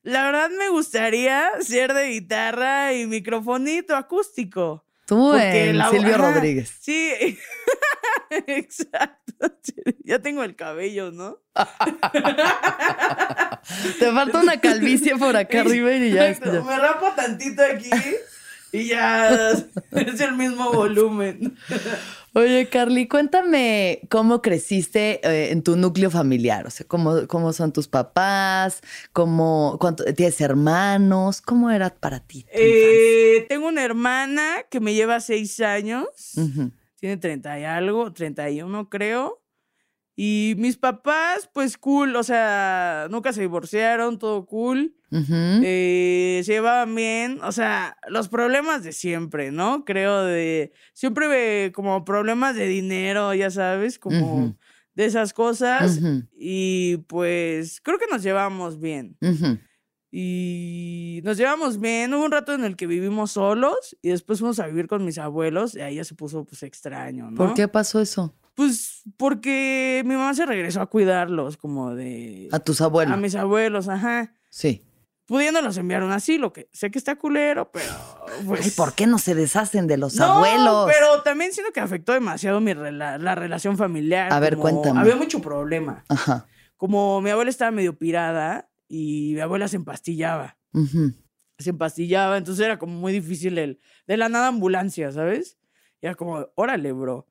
La 0.06 0.22
verdad 0.22 0.50
me 0.56 0.68
gustaría 0.68 1.50
ser 1.60 1.92
de 1.92 2.10
guitarra 2.10 2.94
y 2.94 3.08
microfonito 3.08 3.96
acústico. 3.96 4.84
Tú 5.04 5.32
la- 5.32 5.90
Silvio 5.90 6.14
ajá, 6.14 6.32
Rodríguez. 6.32 6.72
Sí, 6.80 7.36
exacto. 8.46 9.16
Ya 10.04 10.20
tengo 10.20 10.44
el 10.44 10.54
cabello, 10.54 11.10
¿no? 11.10 11.40
Te 13.98 14.12
falta 14.12 14.38
una 14.40 14.60
calvicie 14.60 15.16
por 15.16 15.36
acá 15.36 15.62
arriba 15.62 15.92
y 15.92 16.12
ya. 16.12 16.28
Exacto, 16.28 16.54
ya. 16.54 16.62
Me 16.62 16.78
rapo 16.78 17.06
tantito 17.16 17.62
aquí 17.62 17.90
y 18.70 18.86
ya 18.86 19.50
es 19.90 20.20
el 20.20 20.36
mismo 20.36 20.72
volumen. 20.72 21.58
Oye, 22.36 22.68
Carly, 22.68 23.08
cuéntame 23.08 24.02
cómo 24.10 24.42
creciste 24.42 25.26
eh, 25.26 25.52
en 25.52 25.62
tu 25.62 25.74
núcleo 25.74 26.10
familiar. 26.10 26.66
O 26.66 26.70
sea, 26.70 26.86
cómo, 26.86 27.26
cómo 27.28 27.54
son 27.54 27.72
tus 27.72 27.88
papás, 27.88 28.82
cómo, 29.14 29.78
cuánto, 29.80 30.04
tienes 30.12 30.38
hermanos, 30.42 31.40
cómo 31.40 31.70
era 31.70 31.88
para 31.88 32.20
ti. 32.20 32.44
Eh, 32.52 33.46
tengo 33.48 33.68
una 33.68 33.82
hermana 33.82 34.56
que 34.68 34.80
me 34.80 34.92
lleva 34.92 35.20
seis 35.20 35.60
años. 35.60 36.08
Tiene 36.96 37.16
30 37.16 37.58
y 37.58 37.64
algo, 37.64 38.12
31 38.12 38.90
creo. 38.90 39.40
Y 40.18 40.54
mis 40.56 40.78
papás, 40.78 41.50
pues 41.52 41.76
cool, 41.76 42.16
o 42.16 42.22
sea, 42.22 43.06
nunca 43.10 43.34
se 43.34 43.42
divorciaron, 43.42 44.18
todo 44.18 44.46
cool. 44.46 44.94
Eh, 45.12 46.40
se 46.42 46.52
llevaban 46.54 46.94
bien, 46.94 47.38
o 47.42 47.52
sea, 47.52 47.98
los 48.08 48.28
problemas 48.28 48.82
de 48.82 48.92
siempre, 48.92 49.52
¿no? 49.52 49.84
Creo 49.84 50.24
de, 50.24 50.72
siempre 50.94 51.28
ve 51.28 51.72
como 51.74 52.04
problemas 52.06 52.56
de 52.56 52.66
dinero, 52.66 53.34
ya 53.34 53.50
sabes, 53.50 53.98
como 53.98 54.56
de 54.94 55.04
esas 55.04 55.34
cosas. 55.34 56.00
Y 56.34 56.96
pues 57.08 57.82
creo 57.82 57.98
que 57.98 58.06
nos 58.10 58.22
llevamos 58.22 58.80
bien. 58.80 59.18
Y 60.10 61.20
nos 61.24 61.36
llevamos 61.36 61.78
bien. 61.78 62.14
Hubo 62.14 62.24
un 62.24 62.32
rato 62.32 62.54
en 62.54 62.64
el 62.64 62.76
que 62.76 62.86
vivimos 62.86 63.32
solos 63.32 63.98
y 64.00 64.08
después 64.08 64.38
fuimos 64.38 64.60
a 64.60 64.66
vivir 64.66 64.86
con 64.86 65.04
mis 65.04 65.18
abuelos 65.18 65.74
y 65.74 65.80
ahí 65.80 65.96
ya 65.96 66.04
se 66.04 66.14
puso 66.14 66.46
pues 66.46 66.62
extraño, 66.62 67.30
¿no? 67.30 67.36
¿Por 67.36 67.52
qué 67.52 67.68
pasó 67.68 68.00
eso? 68.00 68.34
Pues 68.56 69.02
porque 69.16 70.02
mi 70.04 70.14
mamá 70.16 70.34
se 70.34 70.46
regresó 70.46 70.80
a 70.80 70.86
cuidarlos, 70.86 71.56
como 71.56 71.94
de... 71.94 72.48
A 72.50 72.58
tus 72.58 72.80
abuelos. 72.80 73.14
A 73.14 73.16
mis 73.18 73.34
abuelos, 73.36 73.86
ajá. 73.88 74.34
Sí. 74.50 74.82
pudiéndolos 75.26 75.76
enviar 75.76 76.02
a 76.02 76.06
un 76.06 76.12
asilo, 76.12 76.52
que 76.52 76.68
sé 76.72 76.90
que 76.90 76.98
está 76.98 77.16
culero, 77.16 77.70
pero 77.70 77.92
pues... 78.46 78.64
Ay, 78.64 78.70
¿por 78.70 78.94
qué 78.94 79.06
no 79.06 79.18
se 79.18 79.34
deshacen 79.34 79.86
de 79.86 79.98
los 79.98 80.18
abuelos? 80.18 80.90
pero 80.90 81.22
también 81.22 81.52
siento 81.52 81.70
que 81.72 81.80
afectó 81.80 82.12
demasiado 82.14 82.60
mi 82.60 82.72
rela- 82.72 83.18
la 83.18 83.34
relación 83.34 83.76
familiar. 83.76 84.32
A 84.32 84.40
ver, 84.40 84.56
como 84.56 84.62
cuéntame. 84.80 85.00
Había 85.00 85.16
mucho 85.16 85.40
problema. 85.42 86.04
Ajá. 86.08 86.46
Como 86.78 87.20
mi 87.20 87.30
abuela 87.30 87.50
estaba 87.50 87.70
medio 87.70 87.98
pirada 87.98 88.70
y 88.88 89.32
mi 89.34 89.40
abuela 89.40 89.68
se 89.68 89.76
empastillaba. 89.76 90.56
ujú. 90.72 91.12
Se 91.58 91.70
empastillaba, 91.70 92.36
entonces 92.38 92.64
era 92.64 92.78
como 92.78 92.94
muy 92.98 93.12
difícil 93.12 93.56
el... 93.58 93.80
De 94.06 94.16
la 94.16 94.28
nada 94.28 94.48
ambulancia, 94.48 95.10
¿sabes? 95.12 95.58
Y 96.02 96.06
era 96.06 96.14
como, 96.14 96.46
órale, 96.54 96.92
bro. 96.92 97.26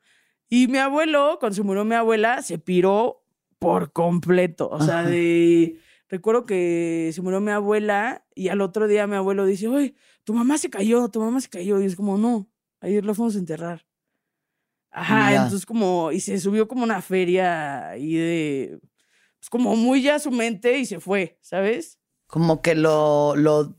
Y 0.50 0.68
mi 0.68 0.78
abuelo, 0.78 1.38
cuando 1.40 1.56
se 1.56 1.64
murió 1.64 1.86
mi 1.86 1.96
abuela, 1.96 2.42
se 2.42 2.58
piró 2.58 3.24
por 3.60 3.92
completo. 3.92 4.70
O 4.70 4.82
sea, 4.82 5.00
Ajá. 5.00 5.10
de... 5.10 5.80
Recuerdo 6.08 6.46
que 6.46 7.10
se 7.14 7.22
murió 7.22 7.42
mi 7.42 7.52
abuela 7.52 8.26
y 8.36 8.50
al 8.50 8.62
otro 8.62 8.88
día 8.88 9.08
mi 9.08 9.16
abuelo 9.16 9.46
dice, 9.46 9.68
oye, 9.68 9.96
tu 10.24 10.34
mamá 10.34 10.58
se 10.58 10.70
cayó, 10.70 11.10
tu 11.10 11.20
mamá 11.20 11.42
se 11.42 11.50
cayó. 11.50 11.82
Y 11.82 11.86
es 11.86 11.96
como, 11.96 12.18
no, 12.18 12.48
ayer 12.80 13.04
la 13.04 13.14
fuimos 13.16 13.36
a 13.36 13.40
enterrar. 13.40 13.86
Ajá, 14.92 15.34
entonces 15.34 15.66
como, 15.66 16.12
y 16.14 16.22
se 16.22 16.40
subió 16.40 16.70
como 16.70 16.84
una 16.84 17.02
feria 17.02 17.90
ahí 17.90 18.14
de, 18.14 18.80
pues 19.40 19.50
como 19.50 19.76
muy 19.76 20.02
ya 20.02 20.20
su 20.20 20.32
mente 20.32 20.78
y 20.78 20.86
se 20.86 21.02
fue, 21.02 21.38
¿sabes? 21.42 22.00
Como 22.28 22.62
que 22.62 22.76
lo, 22.76 23.36
lo, 23.36 23.76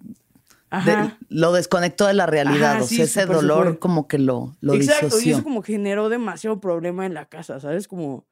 de- 0.85 1.13
lo 1.29 1.53
desconectó 1.53 2.07
de 2.07 2.15
la 2.15 2.27
realidad. 2.27 2.73
Ajá, 2.75 2.83
o 2.85 2.87
sí, 2.87 2.97
sea, 2.97 3.05
ese 3.07 3.21
súper 3.23 3.37
se 3.37 3.43
dolor 3.43 3.79
como 3.79 4.09
que 4.09 4.19
lo, 4.19 4.57
lo 4.61 4.75
Exacto, 4.75 5.07
y 5.07 5.09
disoció. 5.09 5.35
eso 5.37 5.45
como 5.45 5.63
generó 5.63 6.09
demasiado 6.09 6.61
problema 6.61 7.07
en 7.07 7.15
la 7.15 7.27
casa, 7.29 7.61
¿sabes? 7.61 7.89
Como 7.89 8.27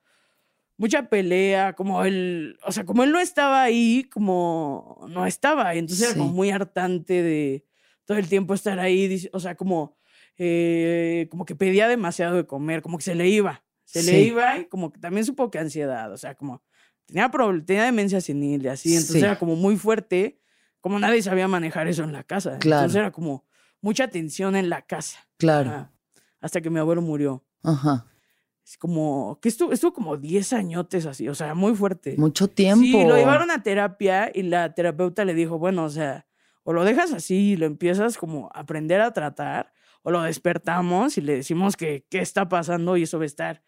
mucha 0.77 1.09
pelea, 1.09 1.75
como 1.75 2.05
él, 2.05 2.59
o 2.67 2.73
sea, 2.73 2.85
como 2.85 3.05
él 3.05 3.13
no 3.13 3.21
estaba 3.21 3.63
ahí, 3.63 4.05
como 4.13 5.07
no 5.09 5.25
estaba, 5.27 5.75
y 5.75 5.79
entonces 5.79 6.09
era 6.11 6.19
como 6.19 6.31
Sí. 6.31 6.35
muy 6.37 6.51
hartante 6.51 7.23
de 7.23 7.65
todo 8.05 8.19
el 8.19 8.29
tiempo 8.29 8.55
estar 8.55 8.79
ahí, 8.81 9.29
o 9.33 9.39
sea, 9.41 9.55
como, 9.55 9.97
eh, 10.37 11.29
como 11.31 11.45
que 11.45 11.55
pedía 11.55 11.87
demasiado 11.89 12.37
de 12.37 12.47
comer, 12.47 12.83
como 12.83 12.99
que 12.99 13.05
se 13.05 13.15
le 13.15 13.29
iba, 13.29 13.65
se 13.85 14.03
le 14.03 14.11
Sí. 14.13 14.17
iba 14.29 14.59
y 14.59 14.65
como 14.67 14.93
que 14.93 14.99
también 15.01 15.25
supo 15.25 15.51
que 15.51 15.59
ansiedad, 15.61 16.13
o 16.13 16.17
sea, 16.17 16.35
como 16.35 16.63
tenía, 17.07 17.31
tenía 17.65 17.85
demencia 17.85 18.21
senil 18.21 18.65
y 18.65 18.69
así, 18.69 18.95
entonces 18.95 19.21
Sí. 19.21 19.25
era 19.25 19.39
como 19.39 19.55
muy 19.57 19.77
fuerte, 19.77 20.41
como 20.85 20.99
nadie 20.99 21.23
sabía 21.23 21.49
manejar 21.49 21.89
eso 21.89 22.03
en 22.05 22.13
la 22.13 22.25
casa, 22.25 22.59
Claro. 22.59 22.83
entonces 22.83 22.99
era 23.01 23.11
como 23.11 23.47
mucha 23.81 24.09
tensión 24.09 24.55
en 24.55 24.69
la 24.69 24.83
casa. 24.83 25.27
Claro. 25.39 25.89
Hasta 26.43 26.61
que 26.61 26.69
mi 26.69 26.79
abuelo 26.79 27.01
murió. 27.01 27.43
Ajá. 27.63 28.05
Es 28.63 28.77
como, 28.77 29.39
que 29.41 29.49
estuvo, 29.49 29.73
estuvo 29.73 29.95
como 29.95 30.19
10 30.19 30.53
añotes 30.53 31.07
así, 31.07 31.27
o 31.27 31.35
sea, 31.35 31.55
muy 31.55 31.75
fuerte. 31.75 32.17
Mucho 32.19 32.49
tiempo. 32.49 32.83
Sí, 32.85 33.03
lo 33.07 33.17
llevaron 33.17 33.51
a 33.51 33.63
terapia 33.63 34.31
y 34.35 34.43
la 34.43 34.75
terapeuta 34.75 35.25
le 35.25 35.33
dijo, 35.33 35.59
bueno, 35.59 35.85
o 35.85 35.89
sea, 35.89 36.27
o 36.65 36.75
lo 36.75 36.85
dejas 36.85 37.15
así 37.15 37.53
y 37.53 37.57
lo 37.57 37.65
empiezas 37.65 38.19
como 38.19 38.51
a 38.55 38.61
aprender 38.61 39.01
a 39.01 39.15
tratar, 39.15 39.73
o 40.03 40.11
lo 40.11 40.21
despertamos 40.21 41.17
y 41.17 41.23
le 41.23 41.37
decimos 41.37 41.77
que 41.79 42.05
qué 42.11 42.19
está 42.19 42.47
pasando 42.51 42.99
y 42.99 43.05
eso 43.05 43.17
va 43.17 43.25
a 43.25 43.27
estar 43.27 43.63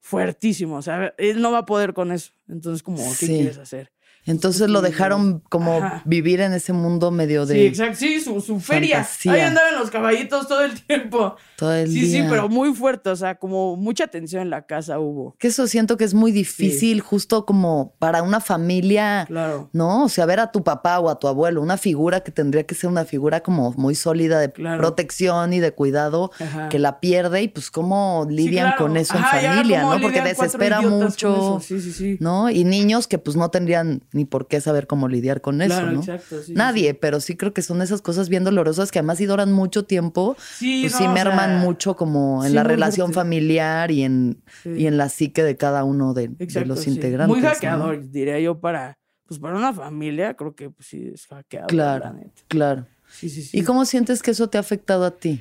fuertísimo, 0.00 0.76
o 0.76 0.82
sea, 0.82 1.14
él 1.16 1.40
no 1.40 1.50
va 1.50 1.58
a 1.60 1.66
poder 1.66 1.94
con 1.94 2.12
eso. 2.12 2.32
Entonces, 2.46 2.82
como, 2.82 2.98
¿qué 2.98 3.26
Sí. 3.26 3.26
quieres 3.28 3.56
hacer? 3.56 3.90
Entonces 4.28 4.68
lo 4.70 4.80
dejaron 4.82 5.40
como 5.48 5.78
ajá. 5.78 6.02
vivir 6.04 6.40
en 6.40 6.52
ese 6.52 6.72
mundo 6.72 7.10
medio 7.10 7.46
de 7.46 7.54
Sí, 7.54 7.60
exacto, 7.66 7.96
sí, 7.98 8.20
su, 8.20 8.40
su 8.40 8.60
feria. 8.60 8.96
fantasía. 8.98 9.32
Ahí 9.32 9.40
andaban 9.40 9.74
los 9.76 9.90
caballitos 9.90 10.46
todo 10.46 10.62
el 10.62 10.80
tiempo. 10.80 11.36
todo 11.56 11.74
el 11.74 11.88
Sí, 11.88 12.00
día. 12.02 12.22
sí, 12.22 12.26
pero 12.30 12.48
muy 12.48 12.72
fuerte, 12.74 13.10
o 13.10 13.16
sea, 13.16 13.34
como 13.36 13.74
mucha 13.76 14.06
tensión 14.06 14.42
en 14.42 14.50
la 14.50 14.66
casa 14.66 15.00
hubo. 15.00 15.34
Que 15.38 15.48
eso 15.48 15.66
siento 15.66 15.96
que 15.96 16.04
es 16.04 16.14
muy 16.14 16.30
difícil, 16.30 17.00
justo 17.00 17.44
como 17.46 17.94
para 17.98 18.22
una 18.22 18.40
familia, 18.40 19.24
Claro. 19.26 19.68
¿no? 19.72 20.04
O 20.04 20.08
sea, 20.08 20.26
ver 20.26 20.40
a 20.40 20.52
tu 20.52 20.62
papá 20.62 21.00
o 21.00 21.08
a 21.10 21.18
tu 21.18 21.26
abuelo, 21.26 21.60
una 21.62 21.76
figura 21.76 22.20
que 22.20 22.30
tendría 22.30 22.64
que 22.64 22.74
ser 22.74 22.90
una 22.90 23.04
figura 23.04 23.42
como 23.42 23.72
muy 23.72 23.94
sólida 23.94 24.38
de 24.40 24.52
Claro. 24.52 24.78
protección 24.78 25.52
y 25.52 25.60
de 25.60 25.72
cuidado, 25.72 26.30
Ajá. 26.38 26.68
que 26.68 26.78
la 26.78 27.00
pierde 27.00 27.42
y 27.42 27.48
pues 27.48 27.70
cómo 27.70 28.26
Sí, 28.28 28.34
lidian 28.34 28.68
claro. 28.72 28.84
con 28.84 28.96
eso 28.96 29.14
Ajá, 29.16 29.40
en 29.40 29.50
familia, 29.52 29.82
¿no? 29.82 30.00
Porque 30.00 30.20
desespera 30.20 30.80
mucho. 30.80 31.60
Sí, 31.62 31.80
sí, 31.80 31.92
sí. 31.92 32.16
¿no? 32.20 32.50
Y 32.50 32.64
niños 32.64 33.06
que 33.08 33.18
pues 33.18 33.36
no 33.36 33.50
tendrían 33.50 34.02
ni 34.18 34.24
por 34.24 34.48
qué 34.48 34.60
saber 34.60 34.86
cómo 34.86 35.08
lidiar 35.08 35.40
con 35.40 35.62
eso, 35.62 35.76
Claro, 35.76 35.92
¿no? 35.92 36.00
exacto, 36.00 36.40
sí, 36.40 36.46
sí, 36.48 36.52
Nadie, 36.54 36.92
pero 36.94 37.20
sí 37.20 37.36
creo 37.36 37.54
que 37.54 37.62
son 37.62 37.80
esas 37.80 38.02
cosas 38.02 38.28
bien 38.28 38.44
dolorosas 38.44 38.90
que 38.90 38.98
además 38.98 39.18
si 39.18 39.26
duran 39.26 39.52
mucho 39.52 39.84
tiempo, 39.84 40.36
Sí, 40.58 40.80
pues 40.82 40.92
no, 40.92 40.98
sí 40.98 41.04
o 41.04 41.12
merman 41.12 41.50
sea, 41.50 41.58
mucho 41.60 41.96
como 41.96 42.44
en 42.44 42.54
la 42.54 42.64
relación 42.64 43.06
fuerte. 43.12 43.20
familiar 43.20 43.90
y 43.90 44.02
en, 44.02 44.42
y 44.64 44.86
en 44.86 44.98
la 44.98 45.08
psique 45.08 45.42
de 45.42 45.56
cada 45.56 45.84
uno 45.84 46.12
de, 46.14 46.30
los 46.66 46.86
integrantes. 46.86 47.28
Muy 47.28 47.40
¿no? 47.40 47.48
hackeador, 47.48 48.10
diría 48.10 48.38
yo, 48.40 48.58
para, 48.58 48.98
pues 49.26 49.40
para 49.40 49.56
una 49.56 49.72
familia, 49.72 50.34
creo 50.34 50.54
que 50.54 50.68
pues, 50.70 50.88
sí 50.88 51.10
es 51.14 51.26
hackeador, 51.26 51.68
Claro. 51.68 52.14
Claro. 52.48 52.86
Sí, 53.10 53.30
sí, 53.30 53.42
sí. 53.42 53.58
¿Y 53.58 53.62
cómo 53.62 53.84
sientes 53.84 54.22
que 54.22 54.32
eso 54.32 54.50
te 54.50 54.58
ha 54.58 54.60
afectado 54.60 55.04
a 55.06 55.12
ti? 55.12 55.40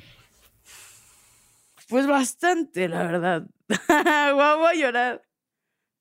Pues 1.90 2.06
bastante, 2.08 2.88
la 2.88 3.04
verdad. 3.04 3.48
Guau, 4.34 4.60
voy 4.60 4.68
a 4.68 4.76
llorar. 4.76 5.22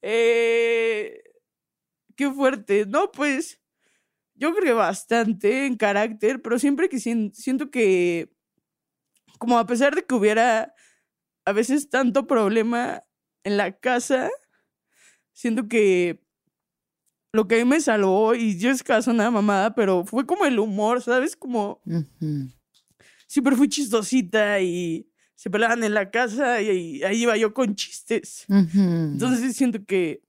Eh, 0.03 1.23
qué 2.17 2.31
fuerte. 2.31 2.87
No, 2.87 3.11
pues, 3.13 3.61
yo 4.35 4.53
creo 4.55 4.65
que 4.65 4.73
bastante 4.73 5.67
en 5.67 5.77
carácter, 5.77 6.43
pero 6.43 6.59
siempre 6.59 6.89
que 6.89 6.99
sien- 6.99 7.33
siento 7.35 7.71
que, 7.71 8.31
como 9.39 9.59
a 9.59 9.67
pesar 9.67 9.95
de 9.95 10.05
que 10.05 10.15
hubiera 10.15 10.75
a 11.45 11.53
veces 11.53 11.89
tanto 11.91 12.27
problema 12.27 13.05
en 13.45 13.57
la 13.57 13.79
casa, 13.79 14.31
siento 15.33 15.69
que 15.69 16.21
lo 17.33 17.47
que 17.47 17.57
a 17.57 17.65
mí 17.65 17.71
me 17.71 17.81
salvó, 17.81 18.35
y 18.35 18.59
yo 18.59 18.71
es 18.71 18.83
caso 18.83 19.11
una 19.11 19.31
mamada, 19.31 19.75
pero 19.75 20.05
fue 20.07 20.25
como 20.27 20.47
el 20.47 20.59
humor, 20.59 21.03
¿sabes? 21.03 21.37
Como 21.37 21.83
Ujú. 21.85 22.49
siempre 23.27 23.55
fui 23.55 23.69
chistosita 23.69 24.59
y 24.61 25.07
se 25.35 25.51
peleaban 25.51 25.85
en 25.85 25.93
la 25.93 26.11
casa 26.11 26.63
y, 26.63 27.03
ahí- 27.05 27.23
iba 27.23 27.37
yo 27.37 27.53
con 27.53 27.75
chistes. 27.75 28.47
Entonces 28.49 29.55
siento 29.55 29.85
que, 29.85 30.23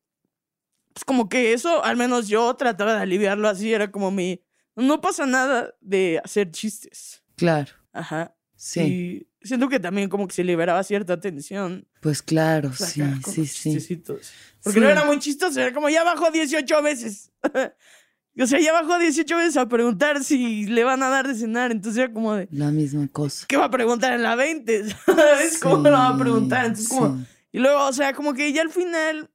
pues 0.98 1.06
como 1.06 1.30
que 1.30 1.54
eso, 1.54 1.84
al 1.84 1.96
menos 1.96 2.28
yo 2.28 2.52
trataba 2.56 2.96
de 2.96 3.02
aliviarlo 3.02 3.48
así, 3.48 3.72
era 3.72 3.92
como 3.92 4.10
mi, 4.10 4.42
no 4.76 5.00
pasa 5.00 5.28
nada 5.28 5.76
de 5.80 6.20
hacer 6.24 6.50
chistes. 6.50 7.22
Claro. 7.36 7.72
Ajá. 7.94 8.36
Sí. 8.56 9.28
Y 9.44 9.46
siento 9.48 9.70
que 9.70 9.80
también 9.80 10.10
como 10.10 10.28
que 10.28 10.34
se 10.34 10.44
liberaba 10.44 10.82
cierta 10.84 11.20
tensión. 11.20 11.88
Pues 12.02 12.24
claro, 12.24 12.70
acá 12.70 12.78
sí, 12.88 13.46
sí, 13.46 13.80
sí. 13.80 13.96
Porque 13.98 14.80
Sí. 14.80 14.80
no 14.80 14.90
era 14.90 15.06
muy 15.06 15.20
chistoso, 15.20 15.62
era 15.62 15.72
como 15.72 15.88
ya 15.88 16.04
bajó 16.04 16.32
18 16.32 16.82
veces. 16.82 17.32
o 18.40 18.48
sea, 18.48 18.60
ya 18.60 18.74
bajó 18.74 18.98
18 18.98 19.38
veces 19.38 19.58
a 19.58 19.68
preguntar 19.70 20.24
si 20.24 20.66
le 20.66 20.84
van 20.84 21.04
a 21.04 21.10
dar 21.10 21.28
de 21.28 21.36
cenar. 21.36 21.72
Entonces 21.72 22.06
era 22.06 22.12
como 22.12 22.34
de, 22.34 22.48
La 22.50 22.72
misma 22.72 23.08
cosa. 23.10 23.46
¿qué 23.48 23.56
va 23.58 23.66
a 23.66 23.70
preguntar 23.70 24.14
en 24.14 24.24
la 24.24 24.36
20? 24.36 24.90
¿Sabes 25.06 25.60
cómo 25.60 25.76
lo 25.84 25.92
va 25.92 26.08
a 26.10 26.18
preguntar? 26.18 26.66
Entonces, 26.66 26.90
como, 26.90 27.18
Sí. 27.20 27.26
y 27.52 27.60
luego, 27.60 27.86
o 27.86 27.94
sea, 27.94 28.14
como 28.14 28.34
que 28.34 28.52
ya 28.52 28.64
al 28.64 28.72
final 28.72 29.30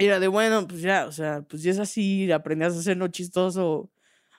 era 0.00 0.18
de, 0.18 0.28
bueno, 0.28 0.66
pues 0.66 0.80
ya, 0.82 1.06
o 1.06 1.12
sea, 1.12 1.42
pues 1.42 1.62
ya 1.62 1.70
es 1.70 1.78
así, 1.78 2.30
aprendías 2.32 2.74
a 2.74 2.80
hacerlo 2.80 3.08
chistoso 3.08 3.90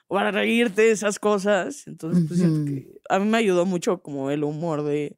o 0.08 0.14
para 0.14 0.30
reírte 0.30 0.82
de 0.82 0.90
esas 0.90 1.18
cosas. 1.18 1.86
Entonces, 1.86 2.24
pues 2.28 2.40
siento 2.40 2.60
Ujú. 2.60 2.66
que 2.66 2.88
a 3.08 3.18
mí 3.18 3.26
me 3.26 3.38
ayudó 3.38 3.64
mucho 3.64 4.02
como 4.02 4.30
el 4.30 4.44
humor 4.44 4.82
de, 4.82 5.16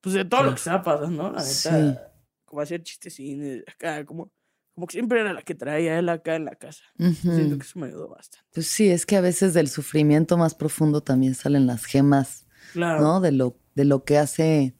pues 0.00 0.14
de 0.14 0.24
todo 0.24 0.44
lo 0.44 0.50
que 0.50 0.58
estaba 0.58 0.82
pasando, 0.82 1.22
¿no? 1.24 1.32
La 1.32 1.42
neta, 1.42 1.52
Sí. 1.52 1.98
como 2.44 2.62
hacer 2.62 2.82
chistecines 2.82 3.64
acá, 3.66 4.04
como, 4.04 4.30
como 4.74 4.86
que 4.86 4.92
siempre 4.92 5.20
era 5.20 5.32
la 5.32 5.42
que 5.42 5.54
traía 5.54 5.98
él 5.98 6.08
acá 6.08 6.36
en 6.36 6.44
la 6.44 6.54
casa. 6.54 6.82
Siento 6.98 7.56
que 7.58 7.64
eso 7.64 7.78
me 7.78 7.86
ayudó 7.86 8.08
bastante. 8.08 8.46
Pues 8.52 8.66
sí, 8.66 8.90
es 8.90 9.06
que 9.06 9.16
a 9.16 9.20
veces 9.20 9.54
del 9.54 9.68
sufrimiento 9.68 10.36
más 10.36 10.54
profundo 10.54 11.00
también 11.02 11.34
salen 11.34 11.66
las 11.66 11.84
gemas, 11.86 12.46
Claro. 12.72 13.00
¿no? 13.00 13.20
De 13.20 13.32
lo, 13.32 13.58
de 13.74 13.84
lo 13.84 14.04
que 14.04 14.18
hace 14.18 14.76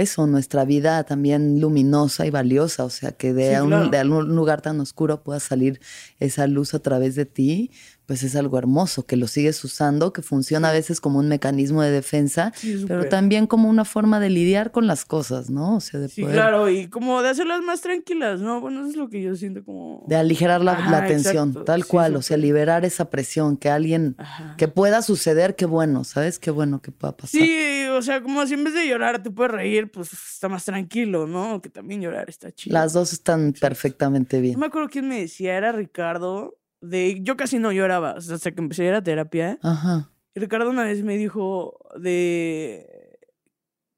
eso, 0.00 0.26
nuestra 0.26 0.64
vida 0.64 1.02
también 1.04 1.60
luminosa 1.60 2.26
y 2.26 2.30
valiosa. 2.30 2.84
O 2.84 2.90
sea, 2.90 3.12
que 3.12 3.32
de, 3.34 3.54
Sí, 3.56 3.60
un- 3.60 3.68
claro. 3.68 3.88
de 3.90 3.98
algún 3.98 4.34
lugar 4.36 4.62
tan 4.62 4.80
oscuro 4.80 5.22
pueda 5.22 5.40
salir 5.40 5.80
esa 6.20 6.46
luz 6.46 6.74
a 6.74 6.78
través 6.78 7.14
de 7.14 7.26
ti, 7.26 7.70
pues 8.08 8.22
es 8.22 8.34
algo 8.36 8.56
hermoso, 8.56 9.04
que 9.04 9.16
lo 9.16 9.26
sigues 9.28 9.62
usando, 9.64 10.14
que 10.14 10.22
funciona 10.22 10.70
a 10.70 10.72
veces 10.72 10.98
como 10.98 11.18
un 11.18 11.28
mecanismo 11.28 11.82
de 11.82 11.90
defensa, 11.90 12.52
Sí, 12.56 12.86
pero 12.88 13.06
también 13.10 13.46
como 13.46 13.68
una 13.68 13.84
forma 13.84 14.18
de 14.18 14.30
lidiar 14.30 14.70
con 14.70 14.86
las 14.86 15.04
cosas, 15.04 15.50
¿no? 15.50 15.76
O 15.76 15.80
sea, 15.80 16.00
de 16.00 16.08
Sí, 16.08 16.22
poder... 16.22 16.34
claro, 16.36 16.70
y 16.70 16.88
como 16.88 17.20
de 17.20 17.28
hacerlas 17.28 17.60
más 17.60 17.82
tranquilas, 17.82 18.40
¿no? 18.40 18.62
Bueno, 18.62 18.80
eso 18.80 18.88
es 18.88 18.96
lo 18.96 19.10
que 19.10 19.20
yo 19.20 19.36
siento 19.36 19.62
como... 19.62 20.04
De 20.08 20.16
aligerar 20.16 20.62
la, 20.62 20.72
la 20.72 20.78
Ajá, 21.00 21.06
tensión, 21.06 21.50
exacto, 21.50 21.64
tal 21.64 21.82
sí, 21.82 21.88
cual, 21.90 22.16
o 22.16 22.22
sea, 22.22 22.38
liberar 22.38 22.86
esa 22.86 23.10
presión, 23.10 23.58
que 23.58 23.68
alguien, 23.68 24.14
Ajá. 24.16 24.54
que 24.56 24.68
pueda 24.68 25.02
suceder, 25.02 25.54
qué 25.54 25.66
bueno, 25.66 26.02
¿sabes? 26.04 26.38
Qué 26.38 26.50
bueno 26.50 26.80
que 26.80 26.90
pueda 26.92 27.14
pasar. 27.14 27.28
Sí, 27.42 27.84
o 27.92 28.00
sea, 28.00 28.22
como 28.22 28.46
si 28.46 28.54
en 28.54 28.64
vez 28.64 28.72
de 28.72 28.88
llorar 28.88 29.22
te 29.22 29.30
puedes 29.30 29.52
reír, 29.52 29.90
pues 29.90 30.14
está 30.14 30.48
más 30.48 30.64
tranquilo, 30.64 31.26
¿no? 31.26 31.60
Que 31.60 31.68
también 31.68 32.00
llorar 32.00 32.30
está 32.30 32.50
chido. 32.52 32.72
Las 32.72 32.94
dos 32.94 33.12
están 33.12 33.52
perfectamente 33.52 34.36
No 34.38 34.42
bien. 34.42 34.58
me 34.60 34.64
acuerdo 34.66 34.88
quién 34.88 35.08
me 35.08 35.20
decía, 35.20 35.58
era 35.58 35.72
Ricardo, 35.72 36.56
de 36.80 37.20
yo 37.22 37.36
casi 37.36 37.58
no 37.58 37.72
lloraba, 37.72 38.12
hasta 38.12 38.50
que 38.52 38.60
empecé 38.60 38.84
a 38.84 38.88
ir 38.88 38.94
a 38.94 39.02
terapia. 39.02 39.58
Ajá. 39.62 40.10
Y 40.34 40.40
Ricardo 40.40 40.70
una 40.70 40.84
vez 40.84 41.02
me 41.02 41.16
dijo 41.16 41.78
de... 41.98 43.18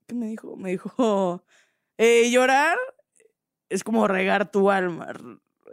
¿Qué 0.07 0.15
me 0.15 0.27
dijo? 0.27 0.55
Me 0.57 0.71
dijo, 0.71 1.45
eh, 1.97 2.29
llorar 2.31 2.77
es 3.69 3.83
como 3.83 4.07
regar 4.07 4.51
tu 4.51 4.69
alma. 4.69 5.13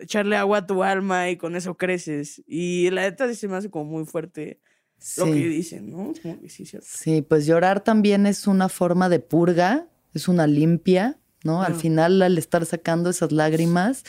echarle 0.00 0.37
agua 0.37 0.59
a 0.59 0.67
tu 0.67 0.83
alma 0.85 1.31
y 1.31 1.37
con 1.37 1.57
eso 1.57 1.77
creces. 1.77 2.43
Y 2.47 2.91
la 2.91 3.03
neta 3.03 3.33
se 3.35 3.49
me 3.49 3.57
hace 3.57 3.71
como 3.71 3.85
muy 3.85 4.05
fuerte 4.05 4.61
lo 5.17 5.27
que 5.27 5.49
dicen, 5.49 5.91
¿no? 5.91 6.12
sí, 6.49 6.65
sí, 6.83 7.23
pues 7.23 7.47
llorar 7.47 7.85
también 7.85 8.27
es 8.27 8.49
una 8.49 8.69
forma 8.69 9.09
de 9.09 9.21
purga, 9.21 9.88
es 10.12 10.27
una 10.27 10.47
limpia 10.49 11.21
¿no? 11.45 11.62
Al 11.62 11.75
final, 11.75 12.21
al 12.23 12.37
estar 12.37 12.66
sacando 12.66 13.11
esas 13.11 13.33
lágrimas 13.33 14.04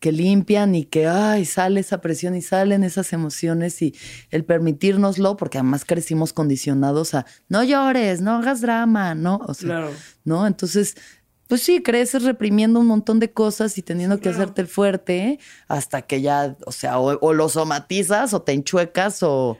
que 0.00 0.12
limpian 0.12 0.74
y 0.74 0.84
que, 0.84 1.06
ay, 1.06 1.44
sale 1.44 1.80
esa 1.80 2.00
presión 2.00 2.36
y 2.36 2.42
salen 2.42 2.84
esas 2.84 3.12
emociones 3.12 3.80
y 3.80 3.94
el 4.30 4.44
permitírnoslo, 4.44 5.36
porque 5.36 5.58
además 5.58 5.84
crecimos 5.84 6.32
condicionados 6.32 7.14
a, 7.14 7.24
no 7.48 7.64
llores, 7.64 8.20
no 8.20 8.32
hagas 8.32 8.60
drama, 8.60 9.14
¿no? 9.14 9.40
O 9.46 9.54
sea, 9.54 9.88
¿no? 10.24 10.46
Entonces, 10.46 10.96
pues 11.48 11.62
sí, 11.62 11.82
creces 11.82 12.22
reprimiendo 12.22 12.80
un 12.80 12.86
montón 12.86 13.18
de 13.20 13.32
cosas 13.32 13.76
y 13.78 13.82
teniendo 13.82 14.18
que 14.18 14.28
hacerte 14.30 14.62
el 14.62 14.66
fuerte 14.66 15.38
hasta 15.68 16.02
que 16.02 16.20
ya, 16.20 16.56
o 16.66 16.72
sea, 16.72 16.98
o, 16.98 17.32
lo 17.32 17.48
somatizas 17.48 18.34
o 18.34 18.42
te 18.42 18.52
enchuecas 18.52 19.22
o, 19.22 19.58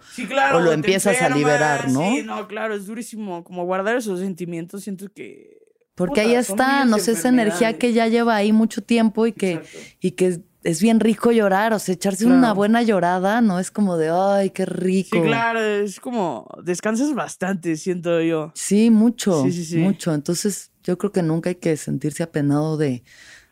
o 0.54 0.60
lo 0.60 0.72
empiezas 0.72 1.20
a 1.22 1.28
liberar, 1.28 1.90
¿no? 1.90 2.00
Sí, 2.00 2.22
no, 2.22 2.48
claro, 2.48 2.74
es 2.74 2.86
durísimo 2.86 3.44
como 3.44 3.64
guardar 3.64 3.96
esos 3.96 4.20
sentimientos, 4.20 4.82
siento 4.82 5.06
que 5.14 5.63
porque 5.94 6.20
ahí 6.20 6.34
está, 6.34 6.84
no 6.84 6.98
sé, 6.98 7.12
esa 7.12 7.28
energía 7.28 7.78
que 7.78 7.92
ya 7.92 8.08
lleva 8.08 8.36
ahí 8.36 8.52
mucho 8.52 8.82
tiempo 8.82 9.26
y 9.26 9.32
que, 9.32 9.60
y 10.00 10.12
que 10.12 10.40
es 10.64 10.80
bien 10.80 10.98
rico 10.98 11.30
llorar, 11.30 11.72
o 11.72 11.78
sea, 11.78 11.94
echarse 11.94 12.26
una 12.26 12.52
buena 12.52 12.82
llorada, 12.82 13.40
¿no? 13.40 13.60
Es 13.60 13.70
como 13.70 13.96
de, 13.96 14.10
ay, 14.10 14.50
qué 14.50 14.64
rico. 14.64 15.18
Sí, 15.18 15.22
claro, 15.22 15.60
es 15.60 16.00
como, 16.00 16.48
descansas 16.62 17.14
bastante, 17.14 17.76
siento 17.76 18.20
yo. 18.22 18.50
Sí, 18.54 18.90
mucho, 18.90 19.44
mucho. 19.76 20.14
Entonces, 20.14 20.72
yo 20.82 20.98
creo 20.98 21.12
que 21.12 21.22
nunca 21.22 21.50
hay 21.50 21.56
que 21.56 21.76
sentirse 21.76 22.22
apenado 22.22 22.76
de, 22.76 23.04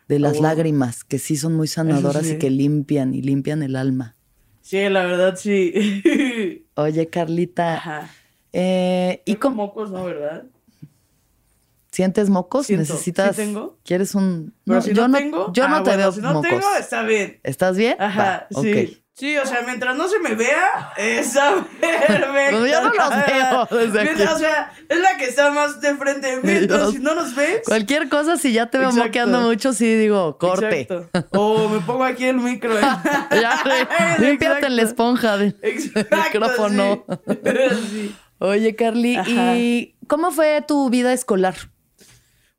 de 0.07 0.19
las 0.19 0.39
oh. 0.39 0.41
lágrimas, 0.41 1.03
que 1.03 1.19
sí 1.19 1.37
son 1.37 1.55
muy 1.55 1.67
sanadoras 1.67 2.29
y 2.29 2.39
que 2.39 2.49
limpian 2.49 3.13
y 3.13 3.21
limpian 3.21 3.63
el 3.63 3.75
alma. 3.75 4.15
Sí, 4.61 4.89
la 4.89 5.05
verdad, 5.05 5.35
sí. 5.37 6.65
Oye, 6.75 7.07
Carlita. 7.07 7.75
Ajá. 7.75 8.09
Eh, 8.53 9.21
y 9.25 9.35
como 9.35 9.67
mocos, 9.67 9.91
¿no? 9.91 10.05
¿Verdad? 10.05 10.45
¿Sientes 11.93 12.27
mocos? 12.31 12.71
¿Necesitas? 12.71 13.35
¿Sí 13.35 13.43
tengo? 13.43 13.77
¿Quieres 13.85 14.15
un.? 14.15 14.51
no, 14.65 14.81
si 14.81 14.93
yo 14.93 15.07
no, 15.07 15.15
tengo. 15.15 15.53
Yo 15.53 15.67
no 15.69 15.75
ah, 15.75 15.83
te 15.83 15.95
veo 15.95 16.11
si 16.11 16.21
no 16.21 16.33
mocos. 16.33 16.49
tengo, 16.49 16.65
está 16.79 17.03
bien. 17.03 17.39
¿Estás 17.43 17.77
bien? 17.77 17.95
Ajá, 17.99 18.47
sí. 18.49 18.99
Sí, 19.13 19.37
o 19.37 19.45
sea, 19.45 19.61
mientras 19.61 19.95
no 19.95 20.07
se 20.07 20.17
me 20.17 20.33
vea, 20.33 20.91
está 20.97 21.63
perfecto. 21.79 22.65
Yo 22.67 22.81
no 22.81 22.89
los 22.89 23.09
veo 23.27 23.79
desde 23.79 24.01
aquí. 24.01 24.23
O 24.23 24.39
sea, 24.39 24.73
es 24.89 24.99
la 24.99 25.17
que 25.17 25.25
está 25.25 25.51
más 25.51 25.79
de 25.81 25.95
frente 25.95 26.35
de 26.35 26.37
mí. 26.37 26.63
Entonces, 26.63 26.95
si 26.95 26.99
no 26.99 27.13
nos 27.13 27.35
ves. 27.35 27.61
Cualquier 27.63 28.09
cosa, 28.09 28.37
si 28.37 28.53
ya 28.53 28.71
te 28.71 28.79
veo 28.79 28.91
moqueando 28.91 29.41
mucho, 29.41 29.71
sí 29.71 29.85
digo, 29.93 30.39
corte. 30.39 30.81
Exacto. 30.81 31.39
O 31.39 31.69
me 31.69 31.79
pongo 31.81 32.05
aquí 32.05 32.25
el 32.25 32.37
micro. 32.37 32.75
¿eh? 32.75 32.81
ya, 33.39 34.17
límpiate 34.17 34.65
en 34.65 34.77
la 34.77 34.81
esponja 34.81 35.37
del 35.37 35.55
micrófono. 35.61 37.05
Sí. 37.91 38.15
Oye, 38.39 38.75
Carly, 38.75 39.19
¿y 39.27 39.95
cómo 40.07 40.31
fue 40.31 40.63
tu 40.67 40.89
vida 40.89 41.13
escolar? 41.13 41.53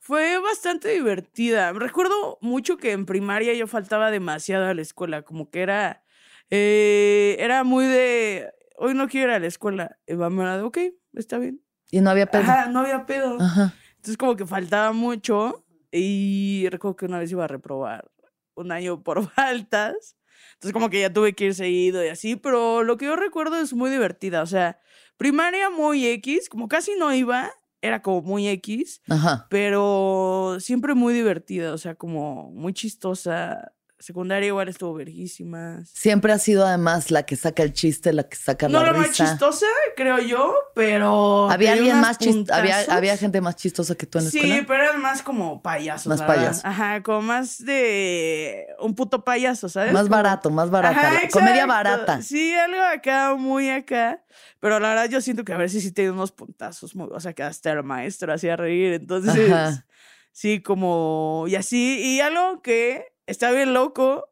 Fue 0.05 0.39
bastante 0.39 0.91
divertida. 0.91 1.73
Recuerdo 1.73 2.37
mucho 2.43 2.77
que 2.77 2.93
en 2.93 3.07
primaria 3.07 3.55
yo 3.55 3.67
faltaba 3.67 4.11
demasiado 4.11 4.67
a 4.67 4.75
la 4.75 4.83
escuela, 4.83 5.23
como 5.23 5.49
que 5.49 5.63
era, 5.63 6.05
eh, 6.51 7.37
era 7.39 7.65
muy 7.65 7.87
de, 7.87 8.53
hoy 8.77 8.93
no 8.93 9.09
quiero 9.09 9.31
ir 9.31 9.37
a 9.37 9.39
la 9.39 9.47
escuela. 9.47 9.97
Y 10.07 10.13
me 10.13 10.45
de, 10.45 10.61
ok, 10.61 10.79
está 11.15 11.39
bien. 11.39 11.63
Y 11.91 12.03
no 12.03 12.11
había 12.11 12.27
pedo. 12.27 12.43
Ajá, 12.43 12.67
no 12.67 12.81
había 12.81 13.07
pedo. 13.07 13.39
Entonces 13.41 14.19
como 14.19 14.37
que 14.37 14.45
faltaba 14.45 14.93
mucho 14.93 15.65
y 15.91 16.67
recuerdo 16.69 16.97
que 16.97 17.07
una 17.07 17.19
vez 17.19 17.33
iba 17.33 17.45
a 17.45 17.49
reprobar 17.49 18.11
un 18.57 18.73
año 18.73 19.03
por 19.03 19.27
faltas. 19.31 20.19
Entonces 20.53 20.75
como 20.75 20.91
que 20.91 21.01
ya 21.01 21.11
tuve 21.11 21.33
que 21.33 21.47
ir 21.47 21.55
seguido 21.55 22.05
y 22.05 22.09
así, 22.09 22.37
pero 22.37 22.83
lo 22.83 22.99
que 22.99 23.07
yo 23.07 23.17
recuerdo 23.17 23.59
es 23.59 23.73
muy 23.73 23.89
divertida. 23.89 24.43
O 24.43 24.47
sea, 24.47 24.79
primaria 25.17 25.71
muy 25.71 26.07
X, 26.07 26.51
como 26.51 26.69
casi 26.69 26.95
no 26.95 27.15
iba, 27.15 27.51
era 27.85 28.01
como 28.01 28.23
muy 28.23 28.49
X, 28.49 29.03
pero 29.51 30.57
siempre 30.59 30.95
muy 30.95 31.13
divertida, 31.13 31.75
o 31.75 31.79
sea, 31.79 31.95
como 31.95 32.51
muy 32.51 32.73
chistosa. 32.73 33.73
Secundaria 34.05 34.49
igual 34.49 34.69
estuvo 34.69 34.93
verguísima. 34.93 35.83
Siempre 35.91 36.31
ha 36.31 36.39
sido 36.39 36.67
además 36.67 37.11
la 37.11 37.23
que 37.23 37.37
saca 37.37 37.63
el 37.63 37.73
chiste, 37.73 38.13
la 38.13 38.25
que 38.25 38.37
saca 38.37 38.69
la 38.69 38.81
risa. 38.81 38.93
No 38.93 38.99
era 38.99 39.07
más 39.07 39.17
chistosa, 39.17 39.67
creo 39.97 40.19
yo, 40.19 40.55
pero... 40.75 41.51
Había 41.51 41.73
alguien 41.73 42.03
más 42.03 42.19
chistosa, 42.19 42.85
había, 42.95 43.17
gente 43.17 43.41
más 43.41 43.57
chistosa 43.57 43.95
que 43.95 44.05
tú 44.05 44.19
en 44.19 44.25
la 44.25 44.29
escuela. 44.29 44.57
Sí, 44.57 44.65
pero 44.69 44.83
eran 44.83 45.01
más 45.01 45.23
como 45.23 45.63
payasos. 45.63 46.09
Más 46.09 46.21
payasos. 46.21 46.63
Ajá, 46.67 47.03
como 47.03 47.23
más 47.23 47.65
de 47.65 48.67
un 48.79 48.95
puto 48.95 49.25
payaso, 49.25 49.71
¿sabes? 49.71 49.95
Más 49.95 50.11
barato, 50.11 50.51
más 50.51 50.69
barata. 50.69 51.23
comedia 51.33 51.65
barata. 51.65 52.21
Sí, 52.21 52.55
algo 52.55 52.83
acá, 52.83 53.35
muy 53.37 53.71
acá. 53.71 54.23
Pero 54.61 54.81
la 54.81 54.91
verdad 54.91 55.09
yo 55.09 55.23
siento 55.23 55.45
que 55.45 55.55
a 55.55 55.57
veces 55.57 55.83
sí 55.83 55.93
tiene 55.93 56.11
unos 56.11 56.31
puntazos, 56.31 56.95
muy, 56.95 57.09
o 57.11 57.21
sea, 57.21 57.33
que 57.33 57.43
hasta 57.43 57.73
el 57.73 57.83
maestro 57.85 58.35
hacía 58.35 58.55
reír. 58.55 58.93
Entonces, 58.93 59.83
sí, 60.31 60.61
como, 60.61 61.47
y 61.49 61.55
así, 61.55 62.03
y 62.03 62.21
algo 62.21 62.61
que 62.61 63.14
está 63.27 63.51
bien 63.53 63.75
loco, 63.75 64.29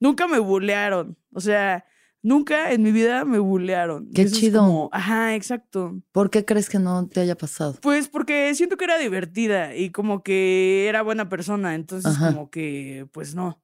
nunca 0.00 0.26
me 0.26 0.38
bulearon. 0.38 1.16
O 1.32 1.40
sea, 1.40 1.84
nunca 2.22 2.72
en 2.72 2.82
mi 2.82 2.92
vida 2.92 3.24
me 3.24 3.38
bulearon. 3.38 4.10
Qué 4.12 4.26
chido. 4.30 4.88
ajá, 4.92 5.34
exacto. 5.34 6.00
¿Por 6.12 6.30
qué 6.30 6.44
crees 6.44 6.68
que 6.68 6.78
no 6.78 7.06
te 7.06 7.20
haya 7.20 7.36
pasado? 7.36 7.76
Pues 7.80 8.08
porque 8.08 8.54
siento 8.54 8.76
que 8.76 8.84
era 8.84 8.98
divertida 8.98 9.74
y 9.74 9.90
como 9.90 10.22
que 10.22 10.86
era 10.88 11.02
buena 11.02 11.28
persona. 11.28 11.74
Entonces, 11.74 12.16
como 12.18 12.50
que, 12.50 13.06
pues 13.12 13.34
no 13.34 13.60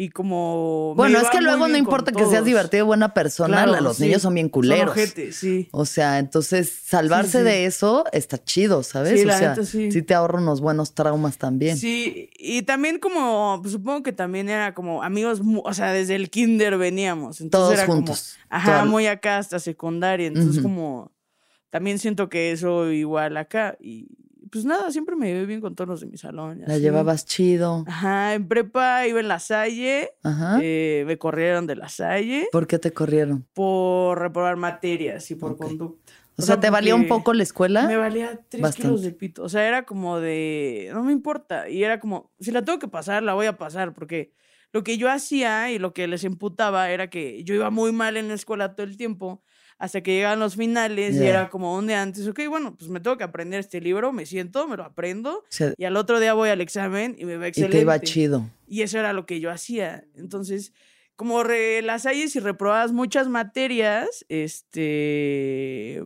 y 0.00 0.10
como... 0.10 0.94
Bueno, 0.94 1.18
es 1.18 1.28
que 1.28 1.40
luego 1.40 1.66
no 1.66 1.76
importa 1.76 2.12
que 2.12 2.24
seas 2.24 2.44
divertido 2.44 2.84
y 2.84 2.86
buena 2.86 3.14
persona, 3.14 3.66
los 3.66 3.98
niños 3.98 4.22
son 4.22 4.32
bien 4.32 4.48
culeros. 4.48 4.96
sí. 5.32 5.68
O 5.72 5.84
sea, 5.86 6.20
entonces 6.20 6.72
salvarse 6.84 7.42
de 7.42 7.64
eso 7.64 8.04
está 8.12 8.38
chido, 8.38 8.84
¿sabes? 8.84 9.20
Sí, 9.20 9.26
o 9.26 9.36
sea, 9.36 9.56
sí. 9.56 10.02
te 10.02 10.14
ahorra 10.14 10.38
unos 10.38 10.60
buenos 10.60 10.94
traumas 10.94 11.36
también. 11.36 11.76
Sí, 11.76 12.30
y 12.38 12.62
también 12.62 13.00
como, 13.00 13.58
pues, 13.60 13.72
supongo 13.72 14.04
que 14.04 14.12
también 14.12 14.48
era 14.48 14.72
como 14.72 15.02
amigos, 15.02 15.42
o 15.64 15.74
sea, 15.74 15.90
desde 15.90 16.14
el 16.14 16.30
kinder 16.30 16.78
veníamos. 16.78 17.40
Entonces 17.40 17.84
Todos 17.84 17.96
juntos. 17.96 18.36
ajá, 18.50 18.84
muy 18.84 19.08
acá 19.08 19.38
hasta 19.38 19.58
secundaria. 19.58 20.28
Entonces 20.28 20.62
como, 20.62 21.10
también 21.70 21.98
siento 21.98 22.28
que 22.28 22.52
eso 22.52 22.92
igual 22.92 23.36
acá 23.36 23.76
y 23.80 24.06
pues 24.50 24.64
nada, 24.64 24.90
siempre 24.90 25.16
me 25.16 25.28
llevé 25.28 25.46
bien 25.46 25.60
con 25.60 25.74
todos 25.74 25.88
los 25.88 26.00
de 26.00 26.06
mi 26.06 26.16
salón. 26.16 26.62
La 26.66 26.78
llevabas 26.78 27.24
chido. 27.24 27.84
Ajá, 27.86 28.34
en 28.34 28.48
prepa 28.48 29.06
iba 29.06 29.20
en 29.20 29.28
la 29.28 29.38
Salle. 29.38 30.10
Ajá. 30.22 30.58
Eh, 30.62 31.04
me 31.06 31.18
corrieron 31.18 31.66
de 31.66 31.76
la 31.76 31.88
Salle. 31.88 32.48
¿Por 32.52 32.66
qué 32.66 32.78
te 32.78 32.92
corrieron? 32.92 33.46
Por 33.54 34.18
reprobar 34.18 34.56
materias 34.56 35.30
y 35.30 35.34
por 35.34 35.56
conducta. 35.56 36.12
O, 36.36 36.42
sea, 36.42 36.60
¿te 36.60 36.70
valía 36.70 36.94
un 36.94 37.08
poco 37.08 37.34
la 37.34 37.42
escuela? 37.42 37.88
Me 37.88 37.96
valía 37.96 38.40
tres 38.48 38.76
kilos 38.76 39.02
de 39.02 39.10
pito. 39.10 39.42
O 39.42 39.48
sea, 39.48 39.66
era 39.66 39.84
como 39.84 40.20
de, 40.20 40.88
no 40.92 41.02
me 41.02 41.12
importa. 41.12 41.68
Y 41.68 41.82
era 41.82 41.98
como, 41.98 42.30
si 42.38 42.52
la 42.52 42.64
tengo 42.64 42.78
que 42.78 42.86
pasar, 42.86 43.24
la 43.24 43.34
voy 43.34 43.46
a 43.46 43.58
pasar. 43.58 43.92
Porque 43.92 44.32
lo 44.72 44.84
que 44.84 44.98
yo 44.98 45.10
hacía 45.10 45.72
y 45.72 45.80
lo 45.80 45.92
que 45.92 46.06
les 46.06 46.22
imputaba 46.22 46.90
era 46.90 47.10
que 47.10 47.42
yo 47.42 47.54
iba 47.54 47.70
muy 47.70 47.90
mal 47.90 48.16
en 48.16 48.28
la 48.28 48.34
escuela 48.34 48.76
todo 48.76 48.86
el 48.86 48.96
tiempo 48.96 49.42
hasta 49.78 50.00
que 50.02 50.12
llegan 50.12 50.40
los 50.40 50.56
finales 50.56 51.16
y 51.16 51.24
era 51.24 51.48
como 51.50 51.76
un 51.76 51.86
día 51.86 52.02
antes, 52.02 52.26
ok, 52.26 52.40
bueno, 52.48 52.76
pues 52.76 52.90
me 52.90 52.98
tengo 52.98 53.16
que 53.16 53.24
aprender 53.24 53.60
este 53.60 53.80
libro, 53.80 54.12
me 54.12 54.26
siento, 54.26 54.66
me 54.66 54.76
lo 54.76 54.84
aprendo 54.84 55.44
y 55.76 55.84
al 55.84 55.96
otro 55.96 56.18
día 56.18 56.34
voy 56.34 56.48
al 56.48 56.60
examen 56.60 57.14
y 57.16 57.24
me 57.24 57.36
va 57.36 57.46
excelente. 57.46 57.76
Y 57.76 57.78
te 57.78 57.82
iba 57.82 58.00
chido. 58.00 58.50
Y 58.66 58.82
eso 58.82 58.98
era 58.98 59.12
lo 59.12 59.24
que 59.24 59.38
yo 59.38 59.50
hacía. 59.50 60.04
Entonces, 60.16 60.72
como 61.14 61.44
re, 61.44 61.80
las 61.82 62.06
hay 62.06 62.24
y 62.32 62.38
reprobabas 62.40 62.92
muchas 62.92 63.28
materias, 63.28 64.26
este, 64.28 66.02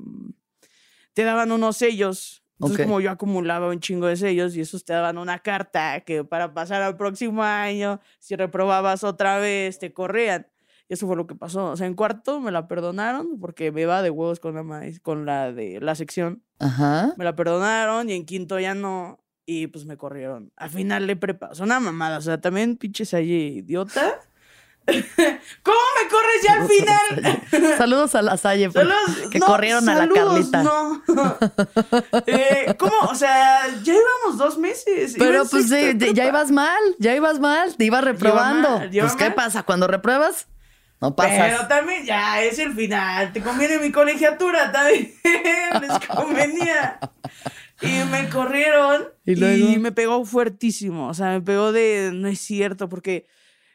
te 1.14 1.24
daban 1.24 1.50
unos 1.50 1.78
sellos. 1.78 2.44
Entonces, 2.60 2.86
como 2.86 3.00
yo 3.00 3.10
acumulaba 3.10 3.68
un 3.70 3.80
chingo 3.80 4.06
de 4.06 4.16
sellos 4.16 4.54
y 4.54 4.60
esos 4.60 4.84
te 4.84 4.92
daban 4.92 5.18
una 5.18 5.40
carta 5.40 6.00
que 6.02 6.22
para 6.22 6.54
pasar 6.54 6.80
al 6.82 6.96
próximo 6.96 7.42
año, 7.42 8.00
si 8.20 8.36
reprobabas 8.36 9.02
otra 9.02 9.38
vez, 9.38 9.80
te 9.80 9.92
corrían. 9.92 10.46
Eso 10.92 11.06
fue 11.06 11.16
lo 11.16 11.26
que 11.26 11.34
pasó. 11.34 11.70
O 11.70 11.76
sea, 11.78 11.86
en 11.86 11.94
cuarto 11.94 12.38
me 12.38 12.50
la 12.50 12.68
perdonaron 12.68 13.40
porque 13.40 13.72
me 13.72 13.80
iba 13.80 14.02
de 14.02 14.10
huevos 14.10 14.40
con 14.40 14.54
la, 14.56 14.84
con 15.00 15.24
la 15.24 15.50
de 15.50 15.80
la 15.80 15.94
sección. 15.94 16.42
Ajá. 16.58 17.14
Me 17.16 17.24
la 17.24 17.34
perdonaron 17.34 18.10
y 18.10 18.12
en 18.12 18.26
quinto 18.26 18.60
ya 18.60 18.74
no. 18.74 19.18
Y 19.46 19.68
pues 19.68 19.86
me 19.86 19.96
corrieron. 19.96 20.52
Al 20.54 20.68
final 20.68 21.06
le 21.06 21.16
prepa. 21.16 21.48
O 21.50 21.54
sea, 21.54 21.64
una 21.64 21.80
mamada. 21.80 22.18
O 22.18 22.20
sea, 22.20 22.42
también 22.42 22.76
pinches 22.76 23.14
allí 23.14 23.60
idiota. 23.60 24.20
¿Cómo 24.86 25.78
me 25.96 26.10
corres 26.10 26.42
ya 26.46 26.52
al 26.60 26.68
final? 26.68 27.78
Saludos 27.78 28.14
a 28.14 28.20
la 28.20 28.36
Salle. 28.36 28.68
Pues, 28.68 28.86
saludos, 28.86 29.30
que 29.30 29.40
corrieron 29.40 29.88
a 29.88 29.94
la 29.94 30.08
Carlita. 30.10 30.62
No. 30.62 31.02
eh, 32.26 32.74
¿Cómo? 32.78 32.92
O 33.08 33.14
sea, 33.14 33.62
ya 33.82 33.94
íbamos 33.94 34.36
dos 34.36 34.58
meses. 34.58 35.14
Pero 35.16 35.46
pues 35.46 35.70
ya 35.70 36.26
ibas 36.26 36.50
mal, 36.50 36.82
ya 36.98 37.16
ibas 37.16 37.40
mal, 37.40 37.74
te 37.76 37.86
ibas 37.86 38.04
reprobando. 38.04 38.82
pues, 38.90 39.16
¿qué 39.16 39.30
pasa? 39.30 39.62
Cuando 39.62 39.86
repruebas, 39.86 40.48
no 41.02 41.16
pasa. 41.16 41.48
Pero 41.48 41.66
también 41.66 42.04
ya 42.04 42.40
es 42.44 42.60
el 42.60 42.72
final. 42.74 43.32
Te 43.32 43.42
conviene 43.42 43.78
mi 43.78 43.90
colegiatura 43.90 44.70
también. 44.70 45.12
Les 45.80 46.06
convenía. 46.06 47.00
Y 47.82 48.04
me 48.08 48.28
corrieron 48.28 49.08
¿Y, 49.24 49.34
me 49.80 49.90
pegó 49.90 50.24
fuertísimo. 50.24 51.08
O 51.08 51.14
sea, 51.14 51.32
me 51.32 51.40
pegó 51.40 51.72
de 51.72 52.12
no 52.14 52.28
es 52.28 52.38
cierto, 52.38 52.88
porque 52.88 53.26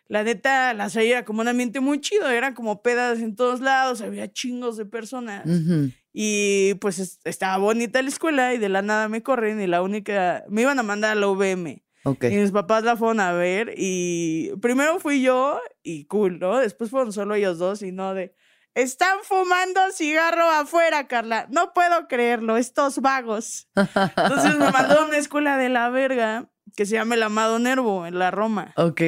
la 0.07 0.23
neta, 0.23 0.73
la 0.73 0.89
Salle 0.89 1.11
era 1.11 1.25
como 1.25 1.41
un 1.41 1.49
ambiente 1.49 1.81
muy 1.81 1.99
chido, 1.99 2.29
eran 2.29 2.53
como 2.53 2.81
pedas 2.81 3.19
en 3.19 3.35
todos 3.35 3.59
lados, 3.59 3.99
había 3.99 4.31
chingos 4.31 4.77
de 4.77 4.85
personas. 4.85 5.45
Y 6.13 6.75
pues 6.75 7.19
estaba 7.25 7.57
bonita 7.57 8.01
la 8.01 8.07
escuela 8.07 8.53
y 8.53 8.57
de 8.57 8.69
la 8.69 8.81
nada 8.81 9.09
me 9.09 9.21
corren 9.21 9.59
y 9.59 9.67
la 9.67 9.81
única, 9.81 10.45
me 10.47 10.61
iban 10.61 10.79
a 10.79 10.83
mandar 10.83 11.11
a 11.11 11.19
la 11.19 11.27
UVM. 11.27 11.83
Y 12.05 12.35
mis 12.35 12.51
papás 12.51 12.83
la 12.83 12.95
fueron 12.95 13.19
a 13.19 13.33
ver 13.33 13.73
y 13.75 14.51
primero 14.61 14.99
fui 14.99 15.21
yo 15.21 15.59
y 15.83 16.05
cool, 16.05 16.39
¿no? 16.39 16.57
Después 16.59 16.89
fueron 16.89 17.11
solo 17.11 17.35
ellos 17.35 17.57
dos 17.57 17.81
y 17.81 17.91
no 17.91 18.13
de, 18.13 18.33
están 18.77 19.17
fumando 19.23 19.81
cigarro 19.91 20.49
afuera, 20.49 21.07
Carla. 21.07 21.47
No 21.49 21.73
puedo 21.73 22.07
creerlo, 22.07 22.57
estos 22.57 22.99
vagos. 22.99 23.67
Entonces 23.75 24.55
me 24.57 24.71
mandó 24.71 25.01
a 25.01 25.05
una 25.05 25.17
escuela 25.17 25.57
de 25.57 25.69
la 25.69 25.89
verga 25.89 26.49
que 26.75 26.85
se 26.85 26.93
llama 26.93 27.15
El 27.15 27.23
Amado 27.23 27.57
Nervo 27.57 28.05
en 28.05 28.19
la 28.19 28.29
Roma. 28.29 28.73
Ok. 28.77 29.01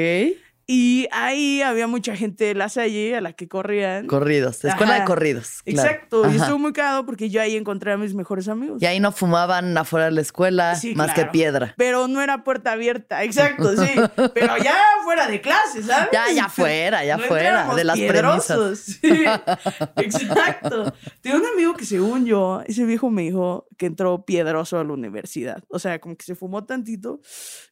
Y 0.72 1.08
ahí 1.12 1.64
había 1.64 1.88
mucha 1.88 2.16
gente 2.16 2.44
de 2.44 2.54
la 2.54 2.70
Salle 2.70 3.16
a 3.16 3.22
la 3.22 3.34
que 3.34 3.48
corrían. 3.48 4.06
Corridos, 4.06 4.64
escuela 4.64 5.00
de 5.00 5.04
corridos. 5.04 5.62
Exacto. 5.66 6.30
Y 6.32 6.36
estuvo 6.36 6.60
muy 6.60 6.74
cagado 6.74 7.08
porque 7.08 7.32
yo 7.32 7.42
ahí 7.42 7.56
encontré 7.56 7.92
a 7.92 7.98
mis 7.98 8.14
mejores 8.14 8.48
amigos. 8.48 8.80
Y 8.80 8.86
ahí 8.86 9.00
no 9.00 9.12
fumaban 9.12 9.76
afuera 9.76 10.06
de 10.06 10.12
la 10.12 10.22
escuela, 10.22 10.80
más 10.94 11.16
que 11.16 11.26
piedra. 11.26 11.74
Pero 11.76 12.08
no 12.08 12.22
era 12.22 12.44
puerta 12.44 12.74
abierta, 12.74 13.24
exacto, 13.24 13.76
sí. 13.78 13.90
Pero 14.36 14.58
ya 14.58 14.78
fuera 15.04 15.28
de 15.28 15.42
clase, 15.42 15.82
¿sabes? 15.82 16.10
Ya, 16.14 16.32
ya 16.32 16.50
fuera, 16.50 17.04
ya 17.04 17.18
fuera, 17.18 17.74
de 17.74 17.84
las 17.84 18.00
premisas. 18.00 18.78
Sí, 18.78 19.24
exacto. 19.96 20.94
Tengo 21.22 21.38
un 21.38 21.48
amigo 21.48 21.74
que 21.74 21.86
según 21.86 22.28
yo, 22.28 22.62
ese 22.68 22.86
viejo 22.86 23.10
me 23.10 23.24
dijo 23.24 23.66
que 23.80 23.88
entró 23.88 24.24
piedroso 24.24 24.78
a 24.78 24.84
la 24.84 24.94
universidad. 24.94 25.64
O 25.70 25.80
sea, 25.80 25.98
como 25.98 26.16
que 26.16 26.26
se 26.26 26.36
fumó 26.36 26.66
tantito 26.66 27.22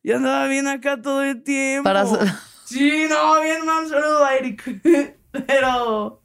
y 0.02 0.14
andaba 0.14 0.48
bien 0.48 0.68
acá 0.68 1.00
todo 1.00 1.22
el 1.24 1.44
tiempo. 1.44 1.84
Para 1.84 2.04
Sí, 2.68 3.06
no, 3.10 3.42
bien, 3.42 3.66
mam, 3.66 3.88
saludo 3.88 4.26
a 4.26 4.36
Eric. 4.36 4.82
Pero, 5.48 6.22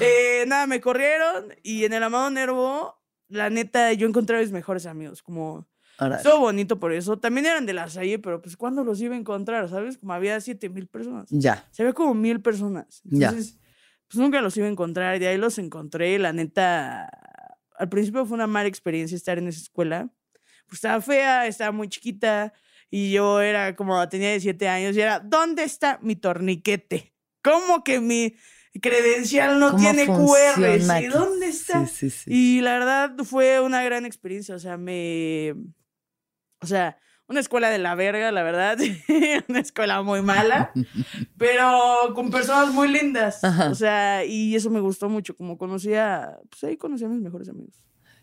eh, 0.00 0.44
nada, 0.48 0.66
me 0.66 0.80
corrieron 0.80 1.54
y 1.62 1.84
en 1.84 1.92
el 1.92 2.02
Amado 2.02 2.28
Nervo, 2.30 3.00
la 3.28 3.50
neta, 3.50 3.92
yo 3.92 4.08
encontré 4.08 4.36
a 4.36 4.40
mis 4.40 4.50
mejores 4.50 4.86
amigos, 4.86 5.22
como... 5.22 5.66
Estuvo 5.98 6.40
bonito 6.40 6.78
por 6.78 6.92
eso. 6.92 7.18
También 7.18 7.46
eran 7.46 7.64
de 7.64 7.72
la 7.72 7.88
Salle, 7.88 8.18
pero 8.18 8.42
pues 8.42 8.56
¿cuándo 8.58 8.84
los 8.84 9.00
iba 9.00 9.14
a 9.14 9.18
encontrar? 9.18 9.66
¿Sabes? 9.70 9.96
Como 9.96 10.12
había 10.12 10.38
siete 10.42 10.68
mil 10.68 10.86
personas. 10.88 11.26
Ya. 11.30 11.66
Se 11.70 11.84
ve 11.84 11.94
como 11.94 12.12
mil 12.12 12.42
personas. 12.42 13.00
Entonces, 13.10 13.58
pues 14.06 14.18
nunca 14.20 14.42
los 14.42 14.54
iba 14.58 14.66
a 14.66 14.70
encontrar. 14.70 15.16
Y 15.16 15.20
de 15.20 15.28
ahí 15.28 15.38
los 15.38 15.56
encontré. 15.56 16.18
La 16.18 16.34
neta, 16.34 17.08
al 17.78 17.88
principio 17.88 18.26
fue 18.26 18.34
una 18.34 18.46
mala 18.46 18.68
experiencia 18.68 19.16
estar 19.16 19.38
en 19.38 19.48
esa 19.48 19.60
escuela. 19.60 20.10
Pues 20.66 20.74
estaba 20.74 21.00
fea, 21.00 21.46
estaba 21.46 21.72
muy 21.72 21.88
chiquita. 21.88 22.52
Y 22.90 23.12
yo 23.12 23.40
era 23.40 23.74
como, 23.74 24.08
tenía 24.08 24.30
17 24.30 24.68
años 24.68 24.96
y 24.96 25.00
era, 25.00 25.20
¿dónde 25.20 25.64
está 25.64 25.98
mi 26.02 26.16
torniquete? 26.16 27.14
¿Cómo 27.42 27.82
que 27.84 28.00
mi 28.00 28.36
credencial 28.80 29.58
no 29.58 29.76
tiene 29.76 30.06
QR? 30.06 31.02
¿Y 31.02 31.06
dónde 31.06 31.48
está? 31.48 31.86
Sí, 31.86 32.10
sí, 32.10 32.10
sí. 32.10 32.30
Y 32.32 32.60
la 32.60 32.78
verdad 32.78 33.12
fue 33.24 33.60
una 33.60 33.82
gran 33.82 34.06
experiencia, 34.06 34.54
o 34.54 34.58
sea, 34.58 34.76
me... 34.76 35.54
O 36.60 36.66
sea, 36.66 36.98
una 37.28 37.40
escuela 37.40 37.70
de 37.70 37.78
la 37.78 37.94
verga, 37.94 38.30
la 38.30 38.42
verdad. 38.42 38.78
una 39.48 39.60
escuela 39.60 40.02
muy 40.02 40.22
mala, 40.22 40.72
pero 41.36 42.12
con 42.14 42.30
personas 42.30 42.72
muy 42.72 42.88
lindas. 42.88 43.42
O 43.44 43.74
sea, 43.74 44.24
y 44.24 44.54
eso 44.54 44.70
me 44.70 44.80
gustó 44.80 45.08
mucho, 45.08 45.36
como 45.36 45.58
conocía, 45.58 46.38
pues 46.48 46.64
ahí 46.64 46.76
conocí 46.76 47.04
a 47.04 47.08
mis 47.08 47.20
mejores 47.20 47.48
amigos. 47.48 47.74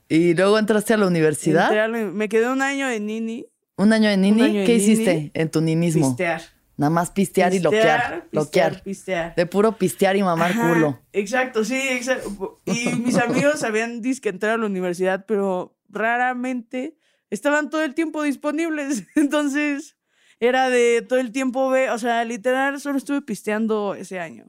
¿Y 0.07 0.33
luego 0.35 0.59
entraste 0.59 0.93
a 0.93 0.97
la 0.97 1.07
universidad? 1.07 1.89
me 1.89 2.29
quedé 2.29 2.49
un 2.49 2.61
año 2.61 2.89
en 2.89 3.05
Nini 3.05 3.47
¿Un 3.75 3.93
año 3.93 4.09
de 4.09 4.17
nini? 4.17 4.65
¿Qué 4.65 4.75
hiciste 4.75 5.31
en 5.33 5.49
tu 5.49 5.61
ninismo? 5.61 6.09
Pistear. 6.09 6.41
Nada 6.75 6.89
más 6.89 7.11
pistear, 7.11 7.53
y 7.53 7.59
loquear. 7.59 8.27
Pistear, 8.31 8.83
Pistear. 8.83 9.35
De 9.35 9.45
puro 9.45 9.77
pistear 9.77 10.15
y 10.15 10.23
mamar 10.23 10.55
culo. 10.55 10.99
Exacto, 11.11 11.63
sí, 11.63 11.75
exacto. 11.75 12.59
Y 12.65 12.89
mis 12.95 13.15
amigos 13.17 13.63
habían 13.63 14.01
dicho 14.01 14.21
que 14.21 14.29
entrar 14.29 14.53
a 14.53 14.57
la 14.57 14.65
universidad, 14.65 15.25
pero 15.27 15.77
raramente 15.89 16.97
estaban 17.29 17.69
todo 17.69 17.83
el 17.83 17.93
tiempo 17.93 18.23
disponibles. 18.23 19.05
Entonces, 19.15 19.97
era 20.39 20.69
de 20.69 21.05
todo 21.07 21.19
el 21.19 21.31
tiempo, 21.31 21.69
ve, 21.69 21.91
o 21.91 21.99
sea, 21.99 22.25
literal, 22.25 22.79
solo 22.81 22.97
estuve 22.97 23.21
pisteando 23.21 23.93
ese 23.93 24.19
año. 24.19 24.45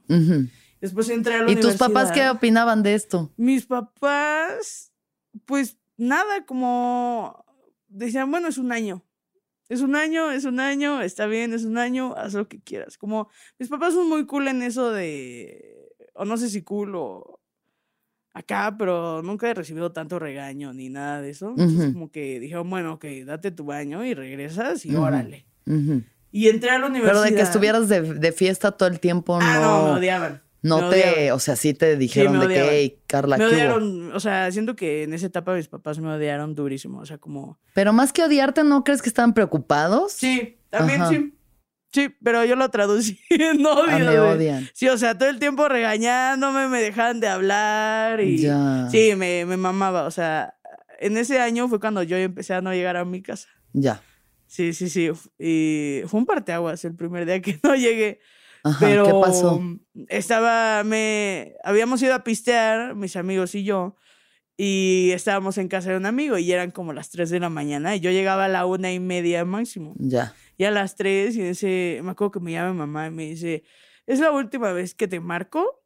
Después 0.81 1.09
entré 1.09 1.35
a 1.35 1.37
la 1.37 1.43
universidad. 1.43 1.69
¿Y 1.69 1.77
tus 1.77 1.79
papás 1.79 2.11
qué 2.11 2.27
opinaban 2.27 2.81
de 2.81 2.95
esto? 2.95 3.31
Mis 3.37 3.67
papás, 3.67 4.91
pues 5.45 5.77
nada, 5.95 6.45
como 6.45 7.45
decían, 7.87 8.29
bueno, 8.31 8.47
es 8.47 8.57
un 8.57 8.71
año. 8.71 9.03
Es 9.67 9.81
un 9.81 9.95
año, 9.95 10.31
es 10.31 10.45
un 10.45 10.59
año, 10.59 11.01
está 11.01 11.25
bien, 11.25 11.53
es 11.53 11.63
un 11.63 11.77
año, 11.77 12.13
haz 12.15 12.33
lo 12.33 12.47
que 12.47 12.59
quieras. 12.59 12.97
Como 12.97 13.29
mis 13.57 13.69
papás 13.69 13.93
son 13.93 14.07
muy 14.07 14.25
cool 14.25 14.47
en 14.47 14.61
eso 14.61 14.91
de, 14.91 15.89
o 16.13 16.25
no 16.25 16.37
sé 16.37 16.49
si 16.49 16.61
cool 16.61 16.95
o 16.95 17.39
acá, 18.33 18.75
pero 18.77 19.23
nunca 19.23 19.49
he 19.49 19.53
recibido 19.53 19.91
tanto 19.91 20.19
regaño 20.19 20.73
ni 20.73 20.89
nada 20.89 21.21
de 21.21 21.31
eso. 21.31 21.51
Entonces 21.57 21.93
como 21.93 22.11
que 22.11 22.39
dijeron, 22.39 22.69
bueno, 22.69 22.93
ok, 22.93 23.05
date 23.25 23.51
tu 23.51 23.65
baño 23.65 24.05
y 24.05 24.13
regresas 24.13 24.85
y 24.85 24.95
órale. 24.95 25.47
Y 26.31 26.49
entré 26.49 26.69
a 26.69 26.77
la 26.77 26.87
universidad. 26.87 27.23
Pero 27.23 27.31
de 27.31 27.35
que 27.35 27.41
estuvieras 27.41 27.89
de, 27.89 28.31
fiesta 28.33 28.71
todo 28.73 28.89
el 28.89 28.99
tiempo, 28.99 29.39
ah, 29.41 29.59
no. 29.59 29.61
no, 29.61 29.93
me 29.93 29.99
odiaban. 29.99 30.44
No 30.65 30.89
te, 30.89 31.31
o 31.31 31.39
sea, 31.39 31.55
sí 31.55 31.73
te 31.73 31.95
dijeron 31.95 32.39
de 32.39 32.47
que, 32.47 32.99
Carla, 33.05 33.37
Me 33.37 33.45
odiaron, 33.45 34.11
o 34.13 34.19
sea, 34.19 34.51
siento 34.51 34.75
que 34.75 35.03
en 35.03 35.13
esa 35.13 35.27
etapa 35.27 35.53
mis 35.53 35.67
papás 35.67 35.99
me 35.99 36.11
odiaron 36.11 36.55
durísimo, 36.55 36.99
o 36.99 37.05
sea, 37.05 37.19
como... 37.19 37.59
Pero 37.75 37.93
más 37.93 38.11
que 38.11 38.23
odiarte, 38.23 38.63
¿no 38.63 38.83
crees 38.83 39.03
que 39.03 39.09
estaban 39.09 39.33
preocupados? 39.33 40.13
Sí, 40.13 40.57
también 40.71 41.07
sí. 41.07 41.37
Sí, 41.93 42.13
pero 42.23 42.43
yo 42.43 42.55
lo 42.55 42.69
traducí 42.69 43.19
en 43.29 43.65
odio. 43.65 43.83
Ah, 43.87 43.99
me 43.99 44.19
odian. 44.19 44.67
Sí, 44.73 44.89
o 44.89 44.97
sea, 44.97 45.17
todo 45.17 45.29
el 45.29 45.39
tiempo 45.39 45.69
regañándome, 45.69 46.67
me 46.67 46.81
dejaban 46.81 47.19
de 47.19 47.27
hablar 47.27 48.19
y... 48.21 48.39
Ya. 48.39 48.89
Sí, 48.89 49.13
me, 49.15 49.45
me 49.45 49.57
mamaba, 49.57 50.05
o 50.05 50.11
sea, 50.11 50.55
en 50.99 51.15
ese 51.17 51.39
año 51.39 51.67
fue 51.67 51.79
cuando 51.79 52.01
yo 52.01 52.17
empecé 52.17 52.55
a 52.55 52.61
no 52.61 52.73
llegar 52.73 52.97
a 52.97 53.05
mi 53.05 53.21
casa. 53.21 53.49
Ya. 53.71 54.01
Sí, 54.47 54.73
sí, 54.73 54.89
sí. 54.89 55.11
Y 55.37 56.01
fue 56.07 56.19
un 56.19 56.25
parteaguas 56.25 56.83
el 56.85 56.95
primer 56.95 57.25
día 57.25 57.41
que 57.41 57.59
no 57.63 57.75
llegué. 57.75 58.19
Pero 58.79 59.05
¿qué 59.05 59.13
pasó? 59.21 59.61
Estaba, 60.07 60.83
me, 60.83 61.55
habíamos 61.63 62.01
ido 62.01 62.13
a 62.13 62.23
pistear, 62.23 62.95
mis 62.95 63.15
amigos 63.15 63.55
y 63.55 63.63
yo, 63.63 63.95
y 64.57 65.11
estábamos 65.13 65.57
en 65.57 65.67
casa 65.67 65.91
de 65.91 65.97
un 65.97 66.05
amigo 66.05 66.37
y 66.37 66.51
eran 66.51 66.71
como 66.71 66.93
las 66.93 67.09
3 67.09 67.29
de 67.29 67.39
la 67.39 67.49
mañana 67.49 67.95
y 67.95 67.99
yo 67.99 68.11
llegaba 68.11 68.45
a 68.45 68.47
la 68.47 68.65
una 68.65 68.91
y 68.91 68.99
media 68.99 69.43
máximo. 69.45 69.93
Ya. 69.97 70.33
Y 70.57 70.63
a 70.63 70.71
las 70.71 70.95
3 70.95 71.35
y 71.35 71.41
ese, 71.41 71.99
me 72.03 72.11
acuerdo 72.11 72.31
que 72.31 72.39
me 72.39 72.53
llama 72.53 72.71
mi 72.71 72.79
mamá 72.79 73.07
y 73.07 73.11
me 73.11 73.25
dice, 73.25 73.63
es 74.07 74.19
la 74.19 74.31
última 74.31 74.71
vez 74.71 74.95
que 74.95 75.07
te 75.07 75.19
marco 75.19 75.84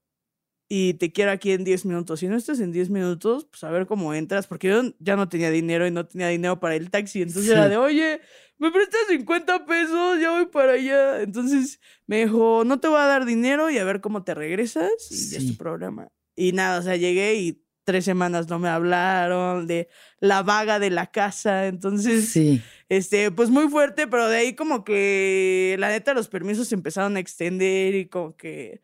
y 0.71 0.93
te 0.93 1.11
quiero 1.11 1.31
aquí 1.31 1.51
en 1.51 1.63
10 1.63 1.85
minutos. 1.85 2.19
Si 2.19 2.27
no 2.27 2.37
estás 2.37 2.59
en 2.59 2.71
10 2.71 2.91
minutos, 2.91 3.45
pues 3.45 3.63
a 3.63 3.71
ver 3.71 3.87
cómo 3.87 4.13
entras, 4.13 4.45
porque 4.45 4.67
yo 4.67 4.83
ya 4.99 5.15
no 5.15 5.27
tenía 5.27 5.49
dinero 5.49 5.87
y 5.87 5.91
no 5.91 6.05
tenía 6.05 6.27
dinero 6.27 6.59
para 6.59 6.75
el 6.75 6.91
taxi. 6.91 7.23
Entonces 7.23 7.51
era 7.51 7.67
de, 7.67 7.77
oye, 7.77 8.21
¿me 8.59 8.71
prestas 8.71 9.01
50 9.09 9.65
pesos? 9.65 10.19
Ya 10.21 10.29
voy 10.29 10.45
para 10.45 10.73
allá. 10.73 11.23
Entonces 11.23 11.79
me 12.05 12.23
dijo, 12.23 12.63
no 12.65 12.79
te 12.79 12.87
voy 12.87 12.99
a 12.99 13.05
dar 13.05 13.25
dinero 13.25 13.71
y 13.71 13.79
a 13.79 13.83
ver 13.83 13.99
cómo 13.99 14.23
te 14.23 14.35
regresas 14.35 14.91
y 15.09 15.31
ya 15.31 15.39
es 15.39 15.47
tu 15.47 15.57
programa. 15.57 16.09
Y 16.35 16.51
nada, 16.51 16.79
o 16.79 16.83
sea, 16.83 16.95
llegué 16.95 17.33
y 17.33 17.63
tres 17.83 18.05
semanas 18.05 18.47
no 18.47 18.59
me 18.59 18.69
hablaron 18.69 19.65
de 19.65 19.89
la 20.19 20.43
vaga 20.43 20.77
de 20.77 20.91
la 20.91 21.07
casa. 21.07 21.65
Entonces, 21.65 22.29
sí. 22.29 22.61
este, 22.89 23.31
pues 23.31 23.49
muy 23.49 23.69
fuerte, 23.69 24.05
pero 24.05 24.29
de 24.29 24.37
ahí 24.37 24.53
como 24.53 24.83
que 24.83 25.75
la 25.79 25.89
neta 25.89 26.13
los 26.13 26.27
permisos 26.27 26.67
se 26.67 26.75
empezaron 26.75 27.17
a 27.17 27.19
extender 27.19 27.95
y 27.95 28.07
como 28.07 28.37
que 28.37 28.83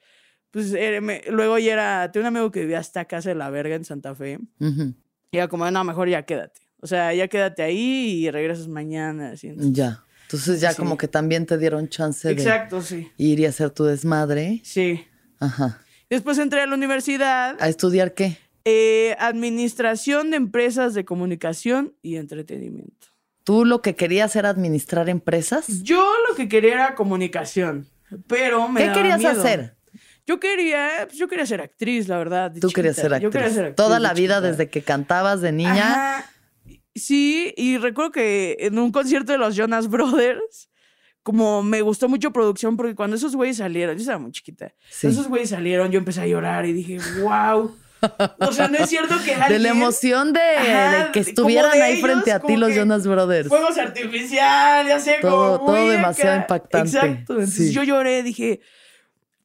pues 0.55 0.73
luego 1.27 1.59
ya 1.59 1.73
era, 1.73 2.11
tengo 2.13 2.23
un 2.23 2.27
amigo 2.27 2.49
que 2.49 2.61
vivía 2.61 2.79
hasta 2.79 3.03
casa 3.03 3.27
de 3.27 3.35
la 3.35 3.49
verga 3.49 3.75
en 3.75 3.83
Santa 3.83 4.15
Fe. 4.15 4.39
Y 5.29 5.37
era 5.37 5.49
como, 5.49 5.69
no, 5.69 5.83
mejor 5.83 6.07
ya 6.07 6.23
quédate. 6.23 6.61
O 6.79 6.87
sea, 6.87 7.13
ya 7.13 7.27
quédate 7.27 7.61
ahí 7.61 8.23
y 8.23 8.31
regresas 8.31 8.69
mañana. 8.69 9.31
Así, 9.31 9.51
ya. 9.57 10.05
Entonces 10.21 10.61
ya 10.61 10.73
como 10.73 10.97
que 10.97 11.09
también 11.09 11.45
te 11.45 11.57
dieron 11.57 11.89
chance 11.89 12.31
Exacto, 12.31 12.81
sí. 12.81 13.11
ir 13.17 13.41
y 13.41 13.45
hacer 13.45 13.71
tu 13.71 13.83
desmadre. 13.83 14.61
Sí. 14.63 15.03
Ajá. 15.41 15.81
Después 16.09 16.37
entré 16.37 16.61
a 16.61 16.67
la 16.67 16.75
universidad. 16.75 17.57
¿A 17.59 17.67
estudiar 17.67 18.13
qué? 18.13 18.37
Eh, 18.63 19.17
administración 19.19 20.31
de 20.31 20.37
empresas 20.37 20.93
de 20.93 21.03
comunicación 21.03 21.95
y 22.01 22.15
entretenimiento. 22.15 23.07
¿Tú 23.43 23.65
lo 23.65 23.81
que 23.81 23.97
querías 23.97 24.37
era 24.37 24.47
administrar 24.47 25.09
empresas? 25.09 25.83
Yo 25.83 26.01
lo 26.29 26.35
que 26.37 26.47
quería 26.47 26.75
era 26.75 26.95
comunicación, 26.95 27.89
pero 28.27 28.69
me 28.69 28.85
¿Qué 28.85 28.93
querías 28.93 29.25
hacer? 29.25 29.75
Yo 30.27 30.39
quería, 30.39 31.05
pues 31.05 31.17
yo 31.17 31.27
quería 31.27 31.45
ser 31.45 31.61
actriz, 31.61 32.07
la 32.07 32.17
verdad. 32.17 32.51
Tú 32.59 32.69
querías 32.69 32.95
ser 32.95 33.13
actriz. 33.13 33.23
Yo 33.23 33.29
quería 33.31 33.49
ser 33.49 33.65
actriz. 33.65 33.75
Toda 33.75 33.99
la 33.99 34.13
vida 34.13 34.41
desde 34.41 34.69
que 34.69 34.81
cantabas 34.81 35.41
de 35.41 35.51
niña. 35.51 36.25
Sí, 36.95 37.53
y 37.57 37.77
recuerdo 37.77 38.11
que 38.11 38.55
en 38.59 38.79
un 38.79 38.91
concierto 38.91 39.33
de 39.33 39.37
los 39.37 39.55
Jonas 39.55 39.89
Brothers, 39.89 40.69
como 41.21 41.61
me 41.61 41.81
gustó 41.81 42.07
mucho 42.07 42.31
producción, 42.31 42.77
porque 42.77 42.95
cuando 42.95 43.17
esos 43.17 43.35
güeyes 43.35 43.57
salieron, 43.57 43.95
yo 43.95 44.01
estaba 44.01 44.17
muy 44.17 44.31
chiquita, 44.31 44.73
esos 45.01 45.27
güeyes 45.27 45.49
salieron, 45.49 45.91
yo 45.91 45.99
empecé 45.99 46.21
a 46.21 46.27
llorar 46.27 46.65
y 46.65 46.73
dije, 46.73 46.99
wow. 47.21 47.75
O 48.39 48.51
sea, 48.51 48.67
no 48.67 48.77
es 48.77 48.89
cierto 48.89 49.15
que 49.25 49.33
alguien... 49.33 49.49
De 49.49 49.59
la 49.59 49.69
emoción 49.69 50.31
de, 50.31 50.41
que 51.11 51.19
estuvieran 51.19 51.81
ahí 51.81 52.01
frente 52.01 52.31
a 52.31 52.39
ti 52.39 52.55
los 52.55 52.73
Jonas 52.73 53.05
Brothers. 53.05 53.49
Fuegos 53.49 53.77
artificiales, 53.77 54.87
ya 54.87 54.99
sé, 54.99 55.17
todo, 55.21 55.59
Todo 55.59 55.89
demasiado 55.89 56.37
impactante. 56.37 56.97
Exacto. 56.97 57.33
Entonces 57.33 57.73
yo 57.73 57.83
lloré, 57.83 58.23
dije, 58.23 58.61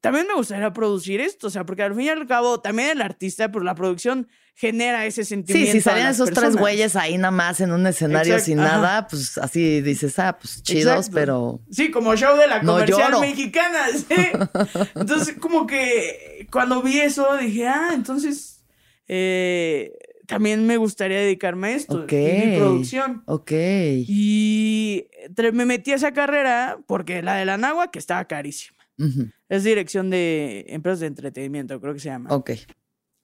también 0.00 0.26
me 0.26 0.34
gustaría 0.34 0.72
producir 0.72 1.20
esto, 1.20 1.48
o 1.48 1.50
sea, 1.50 1.64
porque 1.64 1.82
al 1.82 1.94
fin 1.94 2.04
y 2.04 2.08
al 2.08 2.26
cabo 2.26 2.60
también 2.60 2.90
el 2.90 3.02
artista, 3.02 3.52
pues 3.52 3.64
la 3.64 3.74
producción 3.74 4.28
genera 4.54 5.04
ese 5.04 5.24
sentimiento. 5.24 5.72
Sí, 5.72 5.78
si 5.78 5.82
salían 5.82 6.10
esos 6.10 6.30
tres 6.30 6.56
güeyes 6.56 6.96
ahí 6.96 7.18
nada 7.18 7.30
más 7.30 7.60
en 7.60 7.72
un 7.72 7.86
escenario 7.86 8.38
sin 8.38 8.56
nada, 8.58 9.06
pues 9.08 9.36
así 9.38 9.80
dices, 9.82 10.18
ah, 10.18 10.38
pues 10.38 10.62
chidos, 10.62 11.10
pero. 11.12 11.60
Sí, 11.70 11.90
como 11.90 12.16
show 12.16 12.36
de 12.36 12.46
la 12.46 12.60
comercial 12.60 13.20
mexicana. 13.20 13.78
¿sí? 13.94 14.14
Entonces, 14.94 15.36
como 15.38 15.66
que 15.66 16.46
cuando 16.50 16.82
vi 16.82 17.00
eso 17.00 17.36
dije, 17.36 17.68
ah, 17.68 17.90
entonces 17.92 18.64
eh, 19.06 19.92
también 20.26 20.66
me 20.66 20.76
gustaría 20.76 21.18
dedicarme 21.18 21.68
a 21.68 21.72
esto, 21.72 22.02
Ok. 22.02 22.12
mi 22.12 22.56
producción. 22.56 23.22
Ok. 23.26 23.52
Y 23.52 25.06
me 25.52 25.66
metí 25.66 25.92
a 25.92 25.96
esa 25.96 26.12
carrera 26.12 26.78
porque 26.86 27.22
la 27.22 27.36
de 27.36 27.44
la 27.44 27.56
Nagua, 27.56 27.90
que 27.90 27.98
estaba 27.98 28.24
carísima. 28.26 28.78
Es 29.50 29.64
dirección 29.64 30.10
de 30.10 30.64
empresas 30.68 31.00
de 31.00 31.08
entretenimiento, 31.08 31.80
creo 31.80 31.92
que 31.92 31.98
se 31.98 32.08
llama. 32.08 32.30
Ok. 32.32 32.52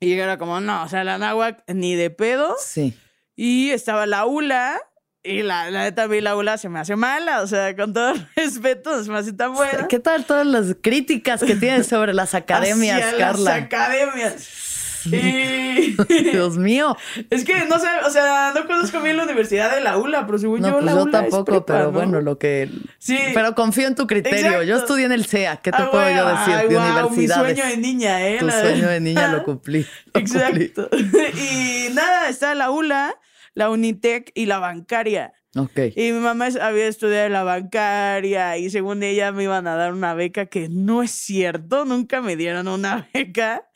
Y 0.00 0.12
era 0.12 0.36
como, 0.38 0.60
no, 0.60 0.82
o 0.82 0.88
sea, 0.88 1.04
la 1.04 1.18
náhuac 1.18 1.62
ni 1.68 1.94
de 1.94 2.10
pedo. 2.10 2.56
Sí. 2.58 2.98
Y 3.36 3.70
estaba 3.70 4.06
la 4.06 4.26
ULA. 4.26 4.78
Y 5.22 5.42
la, 5.42 5.70
la 5.70 5.84
neta, 5.84 6.04
a 6.04 6.08
mí 6.08 6.20
la 6.20 6.36
ULA 6.36 6.58
se 6.58 6.68
me 6.68 6.78
hace 6.78 6.94
mala, 6.94 7.42
o 7.42 7.46
sea, 7.46 7.74
con 7.74 7.92
todo 7.92 8.14
respeto, 8.36 9.02
se 9.02 9.10
me 9.10 9.18
hace 9.18 9.32
tan 9.32 9.54
buena. 9.54 9.88
¿Qué 9.88 9.98
tal 9.98 10.24
todas 10.24 10.46
las 10.46 10.76
críticas 10.80 11.42
que 11.42 11.56
tienes 11.56 11.86
sobre 11.86 12.12
las 12.12 12.34
academias, 12.34 13.02
Hacia 13.02 13.18
Carla? 13.18 13.50
Las 13.56 13.62
academias. 13.64 14.65
Y... 15.06 15.96
Dios 16.32 16.56
mío. 16.56 16.96
Es 17.30 17.44
que 17.44 17.64
no 17.66 17.78
sé, 17.78 17.88
o 18.06 18.10
sea, 18.10 18.52
no 18.54 18.66
conozco 18.66 19.00
bien 19.00 19.16
la 19.16 19.24
universidad 19.24 19.74
de 19.74 19.80
la 19.80 19.96
ULA, 19.96 20.26
pero 20.26 20.38
según 20.38 20.60
no, 20.60 20.68
yo, 20.68 20.74
pues 20.74 20.84
la 20.84 20.92
yo 20.92 21.02
ULA 21.02 21.10
tampoco, 21.12 21.44
prepa, 21.44 21.64
pero 21.66 21.84
¿no? 21.86 21.92
bueno, 21.92 22.20
lo 22.20 22.38
que. 22.38 22.68
Sí. 22.98 23.18
Pero 23.34 23.54
confío 23.54 23.86
en 23.88 23.94
tu 23.94 24.06
criterio. 24.06 24.62
Yo 24.62 24.74
Exacto. 24.74 24.76
estudié 24.84 25.06
en 25.06 25.12
el 25.12 25.26
CEA. 25.26 25.56
¿Qué 25.58 25.70
te 25.70 25.82
Ah, 25.82 25.90
puedo 25.90 26.08
yo 26.08 26.26
decir 26.28 26.54
ay, 26.54 26.68
de 26.68 26.74
guau, 26.74 27.08
universidades? 27.08 27.56
Mi 27.56 27.56
sueño 27.56 27.70
de 27.70 27.76
niña, 27.76 28.28
¿eh? 28.28 28.36
Tu 28.38 28.50
sueño 28.50 28.88
de 28.88 29.00
niña 29.00 29.32
lo 29.32 29.42
cumplí. 29.44 29.80
lo 30.06 30.12
cumplí. 30.12 30.20
Exacto. 30.22 30.88
y 31.34 31.92
nada, 31.94 32.28
está 32.28 32.54
la 32.54 32.70
ULA, 32.70 33.14
la 33.54 33.70
Unitec 33.70 34.30
y 34.34 34.46
la 34.46 34.58
bancaria. 34.58 35.32
Ok. 35.56 35.78
Y 35.96 36.12
mi 36.12 36.18
mamá 36.18 36.48
había 36.60 36.86
estudiado 36.86 37.26
en 37.26 37.32
la 37.32 37.42
bancaria 37.42 38.58
y 38.58 38.68
según 38.68 39.02
ella 39.02 39.32
me 39.32 39.44
iban 39.44 39.66
a 39.66 39.74
dar 39.74 39.94
una 39.94 40.12
beca 40.12 40.46
que 40.46 40.68
no 40.68 41.02
es 41.02 41.10
cierto, 41.12 41.86
nunca 41.86 42.20
me 42.20 42.36
dieron 42.36 42.68
una 42.68 43.08
beca. 43.14 43.66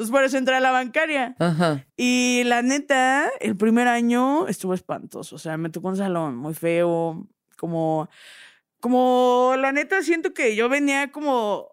Entonces 0.00 0.12
por 0.12 0.24
eso 0.24 0.38
entré 0.38 0.54
a 0.54 0.60
la 0.60 0.70
bancaria. 0.70 1.36
Ajá. 1.38 1.84
Y 1.94 2.40
la 2.46 2.62
neta, 2.62 3.30
el 3.38 3.54
primer 3.54 3.86
año 3.86 4.48
estuvo 4.48 4.72
espantoso. 4.72 5.36
O 5.36 5.38
sea, 5.38 5.58
me 5.58 5.68
tocó 5.68 5.88
un 5.88 5.98
salón 5.98 6.38
muy 6.38 6.54
feo, 6.54 7.28
como, 7.58 8.08
como 8.80 9.56
la 9.58 9.72
neta 9.72 10.02
siento 10.02 10.32
que 10.32 10.56
yo 10.56 10.70
venía 10.70 11.12
como, 11.12 11.68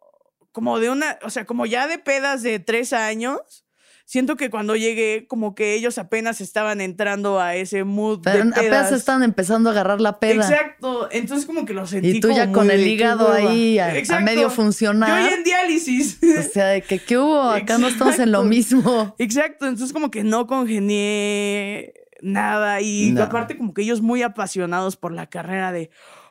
como 0.52 0.78
de 0.78 0.90
una, 0.90 1.18
o 1.24 1.30
sea, 1.30 1.46
como 1.46 1.66
ya 1.66 1.88
de 1.88 2.00
pedas 2.00 2.44
de 2.44 2.60
tres 2.60 2.92
años. 2.92 3.66
Siento 4.10 4.38
que 4.38 4.50
cuando 4.50 4.78
llegué, 4.78 5.28
como 5.28 5.54
que 5.54 5.74
ellos 5.74 5.98
apenas 5.98 6.40
estaban 6.40 6.80
entrando 6.80 7.42
a 7.42 7.56
ese 7.56 7.84
mood 7.84 8.22
Pero 8.24 8.46
de 8.46 8.52
apenas 8.52 8.94
están 8.94 9.22
empezando 9.22 9.68
a 9.68 9.74
agarrar 9.74 10.00
la 10.00 10.18
peda. 10.18 10.48
Exacto. 10.48 11.10
Entonces 11.12 11.46
como 11.46 11.66
que 11.66 11.74
lo 11.74 11.86
sentí 11.86 12.12
Y 12.12 12.20
tú 12.22 12.30
como 12.30 12.38
ya 12.40 12.50
con 12.54 12.72
el 12.72 12.88
hígado 12.88 13.30
ahí 13.34 13.80
a, 13.80 13.88
a 13.88 13.98
Exacto. 13.98 14.24
medio 14.24 14.44
Yo 14.44 14.50
funcionar. 14.50 15.30
ya 15.30 15.36
en 15.36 15.44
diálisis. 15.44 16.20
O 16.24 16.42
sea, 16.54 16.68
de 16.68 16.84
que 16.84 17.00
qué 17.00 17.18
hubo, 17.18 17.42
acá 17.50 17.78
no 17.80 17.90
estamos 17.90 18.18
en 18.18 18.32
lo 18.32 18.46
Exacto. 18.46 18.50
mismo. 18.50 19.16
Exacto, 19.20 19.66
entonces 19.68 19.92
como 19.92 20.10
que 20.10 20.24
no 20.24 20.48
congenié 20.48 21.94
nada 22.22 22.80
y 22.82 23.12
No. 23.12 23.24
aparte 23.24 23.58
como 23.58 23.74
que 23.74 23.82
ellos 23.82 24.02
muy 24.02 24.24
apasionados 24.24 24.96
por 24.96 25.12
la 25.12 25.28
carrera 25.28 25.72
de, 25.74 25.90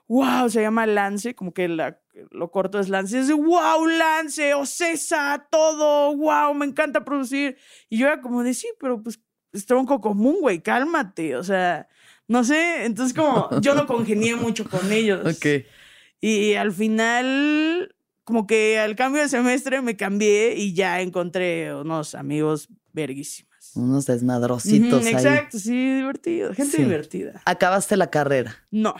wow, 0.08 0.48
se 0.48 0.62
llama 0.62 0.86
Lance, 0.86 1.34
como 1.34 1.52
que 1.52 1.68
la- 1.68 1.98
lo 2.30 2.50
corto 2.50 2.78
es 2.78 2.88
Lance, 2.88 3.18
es 3.18 3.28
de, 3.28 3.34
wow, 3.34 3.86
Lance, 3.86 4.54
o 4.54 4.64
Cesa, 4.66 5.46
todo, 5.50 6.16
wow, 6.16 6.54
me 6.54 6.66
encanta 6.66 7.04
producir. 7.04 7.56
Y 7.88 7.98
yo 7.98 8.06
era 8.06 8.20
como 8.20 8.42
de, 8.42 8.54
sí, 8.54 8.68
pero 8.80 9.02
pues 9.02 9.20
es 9.52 9.66
tronco 9.66 10.00
común, 10.00 10.36
güey, 10.40 10.60
cálmate, 10.62 11.36
o 11.36 11.42
sea, 11.44 11.88
no 12.28 12.44
sé, 12.44 12.84
entonces 12.84 13.14
como 13.16 13.48
yo 13.60 13.74
no 13.74 13.86
congenié 13.86 14.34
mucho 14.36 14.68
con 14.68 14.90
ellos. 14.92 15.36
Ok. 15.36 15.64
Y 16.20 16.54
al 16.54 16.72
final, 16.72 17.94
como 18.24 18.46
que 18.46 18.78
al 18.78 18.96
cambio 18.96 19.22
de 19.22 19.28
semestre 19.28 19.82
me 19.82 19.96
cambié 19.96 20.54
y 20.56 20.74
ya 20.74 21.00
encontré 21.00 21.74
unos 21.74 22.14
amigos 22.14 22.68
verguísimas. 22.92 23.72
Unos 23.74 24.06
desmadrositos 24.06 25.04
ahí. 25.04 25.12
Exacto, 25.12 25.58
sí, 25.58 25.94
divertido. 25.96 26.54
Gente 26.54 26.76
Sí. 26.78 26.82
divertida. 26.84 27.42
Acabaste 27.44 27.96
la 27.96 28.10
carrera. 28.10 28.56
No, 28.70 28.94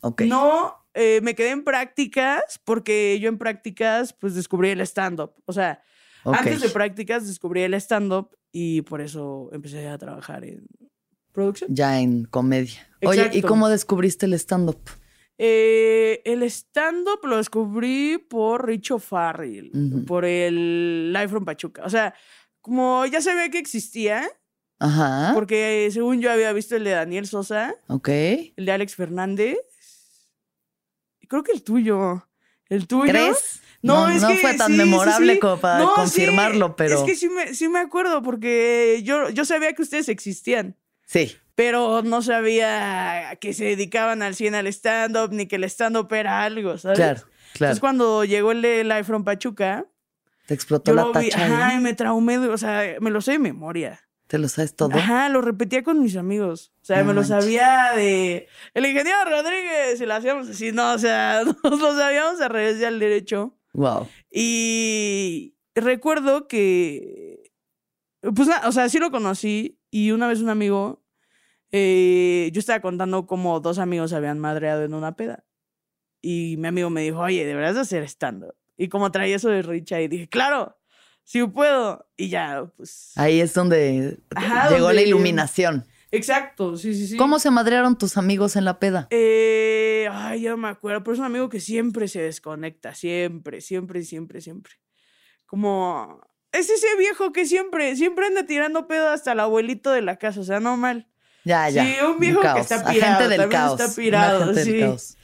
Ok. 0.00 0.22
no, 0.22 0.79
eh, 1.00 1.20
me 1.22 1.34
quedé 1.34 1.50
en 1.50 1.64
prácticas 1.64 2.60
porque 2.64 3.18
yo 3.20 3.28
en 3.28 3.38
prácticas 3.38 4.12
pues 4.12 4.34
descubrí 4.34 4.68
el 4.70 4.80
stand-up. 4.82 5.32
O 5.46 5.52
sea, 5.52 5.82
antes 6.24 6.60
de 6.60 6.68
prácticas 6.68 7.26
descubrí 7.26 7.62
el 7.62 7.74
stand-up 7.74 8.36
y 8.52 8.82
por 8.82 9.00
eso 9.00 9.48
empecé 9.52 9.88
a 9.88 9.96
trabajar 9.98 10.44
en 10.44 10.66
producción. 11.32 11.74
Ya 11.74 12.00
en 12.00 12.24
comedia. 12.24 12.88
Oye, 13.02 13.30
¿y 13.32 13.42
cómo 13.42 13.68
descubriste 13.68 14.26
el 14.26 14.34
stand-up? 14.34 14.80
Eh, 15.38 16.20
el 16.26 16.42
stand-up 16.42 17.20
lo 17.24 17.38
descubrí 17.38 18.18
por 18.18 18.66
Richo 18.66 18.98
Farrell, 18.98 19.70
por 20.06 20.26
el 20.26 21.12
Live 21.14 21.28
from 21.28 21.46
Pachuca. 21.46 21.82
O 21.84 21.88
sea, 21.88 22.14
como 22.60 23.06
ya 23.06 23.22
sabía 23.22 23.48
que 23.48 23.58
existía, 23.58 24.28
Ajá. 24.78 25.32
porque 25.34 25.88
según 25.92 26.20
yo 26.20 26.30
había 26.30 26.52
visto 26.52 26.76
el 26.76 26.84
de 26.84 26.90
Daniel 26.90 27.26
Sosa, 27.26 27.74
Ok. 27.88 28.08
el 28.08 28.66
de 28.66 28.72
Alex 28.72 28.94
Fernández, 28.96 29.56
creo 31.30 31.42
que 31.42 31.52
el 31.52 31.62
tuyo. 31.62 32.26
¿El 32.68 32.86
tuyo? 32.86 33.10
¿Crees? 33.10 33.62
No, 33.82 34.10
es 34.10 34.22
que 34.22 34.36
fue 34.36 34.52
tan 34.54 34.70
sí, 34.72 34.76
memorable 34.76 35.34
sí. 35.34 35.40
como 35.40 35.56
para 35.58 35.78
No, 35.78 35.94
confirmarlo, 35.94 36.76
pero 36.76 36.98
Es 36.98 37.02
que 37.04 37.16
sí 37.16 37.30
me, 37.30 37.54
sí 37.54 37.68
me 37.68 37.78
acuerdo, 37.78 38.22
porque 38.22 39.00
yo, 39.04 39.30
yo 39.30 39.46
sabía 39.46 39.72
que 39.72 39.80
ustedes 39.82 40.08
existían. 40.10 40.76
sí. 41.06 41.36
Pero 41.56 42.00
no 42.02 42.22
sabía 42.22 43.36
que 43.38 43.52
se 43.52 43.64
dedicaban 43.64 44.22
al 44.22 44.34
100 44.34 44.54
al 44.54 44.66
stand-up, 44.68 45.30
ni 45.30 45.46
que 45.46 45.56
el 45.56 45.64
stand-up 45.64 46.10
era 46.14 46.42
algo, 46.42 46.78
¿sabes? 46.78 46.96
Claro, 46.98 47.20
claro. 47.20 47.30
Entonces, 47.52 47.80
cuando 47.80 48.24
llegó 48.24 48.52
el 48.52 48.62
de 48.62 48.82
Live 48.82 49.04
from 49.04 49.24
Pachuca, 49.24 49.84
Te 50.46 50.54
explotó 50.54 50.90
yo 50.92 50.94
la 50.94 51.02
lo 51.02 51.12
vi, 51.12 51.28
tacha 51.28 51.44
ajá, 51.44 51.74
y 51.74 51.80
me 51.80 51.92
traumé, 51.92 52.38
o 52.38 52.56
sea, 52.56 52.96
me 53.00 53.10
lo 53.10 53.20
sé 53.20 53.32
de 53.32 53.38
memoria. 53.40 54.00
Te 54.30 54.38
lo 54.38 54.48
sabes 54.48 54.76
todo. 54.76 54.96
Ajá, 54.96 55.28
lo 55.28 55.40
repetía 55.40 55.82
con 55.82 56.00
mis 56.00 56.14
amigos. 56.14 56.70
O 56.82 56.84
sea, 56.84 57.00
No 57.00 57.06
me 57.06 57.14
lo 57.14 57.24
sabía 57.24 57.94
de 57.96 58.46
el 58.74 58.86
ingeniero 58.86 59.18
Rodríguez 59.24 60.00
y 60.00 60.06
lo 60.06 60.14
hacíamos 60.14 60.48
así, 60.48 60.70
no, 60.70 60.92
o 60.92 60.98
sea, 60.98 61.42
nos 61.64 61.80
lo 61.80 61.96
sabíamos 61.96 62.40
al 62.40 62.50
revés 62.50 62.78
y 62.78 62.84
al 62.84 63.00
derecho. 63.00 63.58
Wow. 63.72 64.06
Y 64.30 65.56
recuerdo 65.74 66.46
que, 66.46 67.50
pues, 68.36 68.48
o 68.64 68.70
sea, 68.70 68.88
sí 68.88 69.00
lo 69.00 69.10
conocí 69.10 69.80
y 69.90 70.12
una 70.12 70.28
vez 70.28 70.40
un 70.40 70.50
amigo, 70.50 71.02
eh, 71.72 72.50
yo 72.52 72.60
estaba 72.60 72.78
contando 72.78 73.26
cómo 73.26 73.58
dos 73.58 73.80
amigos 73.80 74.10
se 74.10 74.16
habían 74.16 74.38
madreado 74.38 74.84
en 74.84 74.94
una 74.94 75.16
peda. 75.16 75.44
Y 76.22 76.54
mi 76.58 76.68
amigo 76.68 76.88
me 76.88 77.02
dijo, 77.02 77.18
oye, 77.18 77.44
deberás 77.44 77.74
de 77.74 77.80
hacer 77.80 78.04
stand-up. 78.04 78.54
Y 78.76 78.90
como 78.90 79.10
traía 79.10 79.34
eso 79.34 79.48
de 79.48 79.62
Richa, 79.62 80.00
y 80.00 80.06
dije, 80.06 80.28
claro, 80.28 80.79
sí 81.30 81.46
puedo. 81.46 82.04
Y 82.16 82.28
ya, 82.28 82.64
pues... 82.76 83.12
Ahí 83.14 83.40
es 83.40 83.54
donde 83.54 84.18
Ajá, 84.34 84.68
llegó 84.70 84.92
la 84.92 85.00
iluminación. 85.00 85.86
Exacto, 86.10 86.76
sí, 86.76 86.92
sí, 86.92 87.06
sí. 87.06 87.16
¿Cómo 87.16 87.38
se 87.38 87.52
madrearon 87.52 87.96
tus 87.96 88.16
amigos 88.16 88.56
en 88.56 88.64
la 88.64 88.80
peda? 88.80 89.06
Eh, 89.10 90.08
ay, 90.10 90.42
ya 90.42 90.56
me 90.56 90.66
acuerdo, 90.66 91.04
pero 91.04 91.14
es 91.14 91.20
un 91.20 91.26
amigo 91.26 91.48
que 91.48 91.60
siempre 91.60 92.08
se 92.08 92.20
desconecta, 92.20 92.96
siempre, 92.96 93.60
siempre, 93.60 94.02
siempre, 94.02 94.40
siempre. 94.40 94.72
Como, 95.46 96.20
es 96.50 96.68
ese 96.68 96.88
viejo 96.98 97.32
que 97.32 97.46
siempre, 97.46 97.94
siempre 97.94 98.26
anda 98.26 98.44
tirando 98.44 98.88
pedo 98.88 99.08
hasta 99.10 99.30
el 99.32 99.40
abuelito 99.40 99.92
de 99.92 100.02
la 100.02 100.16
casa, 100.16 100.40
o 100.40 100.44
sea, 100.44 100.58
no 100.58 100.76
mal. 100.76 101.06
Ya, 101.44 101.68
ya. 101.70 101.84
Sí, 101.84 101.94
un 102.04 102.18
viejo 102.18 102.40
que 102.40 102.58
está 102.58 102.74
Agente 102.74 102.92
pirado, 102.92 103.28
del 103.28 103.38
también 103.38 103.60
caos. 103.60 103.80
está 103.80 103.94
pirado, 103.94 104.42
agente 104.42 104.64
del 104.64 104.74
sí. 104.74 104.80
caos. 104.80 105.16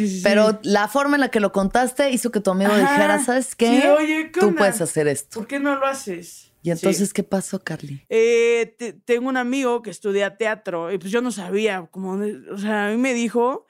Sí, 0.00 0.08
sí, 0.08 0.16
sí. 0.18 0.22
Pero 0.22 0.58
la 0.62 0.88
forma 0.88 1.16
en 1.16 1.20
la 1.20 1.28
que 1.30 1.40
lo 1.40 1.52
contaste 1.52 2.10
hizo 2.10 2.30
que 2.30 2.40
tu 2.40 2.50
amigo 2.50 2.72
Ajá. 2.72 2.80
dijera, 2.80 3.18
¿sabes 3.24 3.54
qué? 3.54 3.88
Oye, 3.90 4.30
¿qué 4.32 4.40
Tú 4.40 4.54
puedes 4.54 4.80
hacer 4.80 5.08
esto. 5.08 5.38
¿Por 5.40 5.46
qué 5.46 5.58
no 5.60 5.76
lo 5.76 5.86
haces? 5.86 6.52
Y 6.62 6.70
entonces, 6.70 7.12
¿qué 7.12 7.22
pasó, 7.22 7.58
Carly? 7.62 8.04
Eh, 8.08 8.74
te- 8.78 8.92
tengo 8.92 9.28
un 9.28 9.36
amigo 9.36 9.80
que 9.82 9.90
estudia 9.90 10.36
teatro 10.36 10.92
y 10.92 10.98
pues 10.98 11.10
yo 11.12 11.20
no 11.22 11.30
sabía, 11.32 11.86
como, 11.90 12.18
o 12.52 12.58
sea, 12.58 12.88
a 12.88 12.90
mí 12.90 12.96
me 12.98 13.14
dijo 13.14 13.66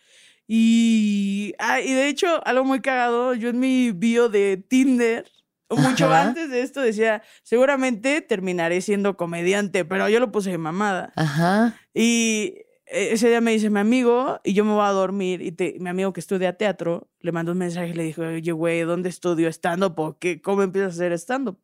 y, 0.48 1.54
ah, 1.58 1.80
y 1.80 1.92
de 1.92 2.08
hecho, 2.08 2.44
algo 2.46 2.64
muy 2.64 2.80
cagado, 2.80 3.34
yo 3.34 3.48
en 3.50 3.60
mi 3.60 3.92
bio 3.92 4.28
de 4.28 4.56
Tinder, 4.56 5.30
mucho 5.70 6.06
Ajá. 6.06 6.22
antes 6.28 6.50
de 6.50 6.62
esto 6.62 6.80
decía, 6.80 7.22
seguramente 7.44 8.20
terminaré 8.22 8.80
siendo 8.80 9.16
comediante, 9.16 9.84
pero 9.84 10.08
yo 10.08 10.18
lo 10.18 10.32
puse 10.32 10.50
de 10.50 10.58
mamada. 10.58 11.12
Ajá. 11.14 11.78
Y 11.94 12.54
ese 12.90 13.28
día 13.28 13.40
me 13.40 13.52
dice 13.52 13.70
mi 13.70 13.78
amigo 13.80 14.40
y 14.44 14.52
yo 14.52 14.64
me 14.64 14.72
voy 14.72 14.84
a 14.84 14.90
dormir 14.90 15.40
y 15.42 15.52
te- 15.52 15.76
mi 15.80 15.88
amigo 15.88 16.12
que 16.12 16.20
estudia 16.20 16.56
teatro 16.56 17.08
le 17.20 17.32
mandó 17.32 17.52
un 17.52 17.58
mensaje 17.58 17.90
y 17.90 17.94
le 17.94 18.02
dijo, 18.04 18.22
oye, 18.22 18.52
güey, 18.52 18.80
¿dónde 18.82 19.08
estudio 19.08 19.48
stand-up? 19.48 19.98
¿O 19.98 20.18
qué? 20.18 20.40
¿Cómo 20.40 20.62
empiezas 20.62 20.92
a 20.92 20.94
hacer 20.96 21.12
stand-up? 21.12 21.58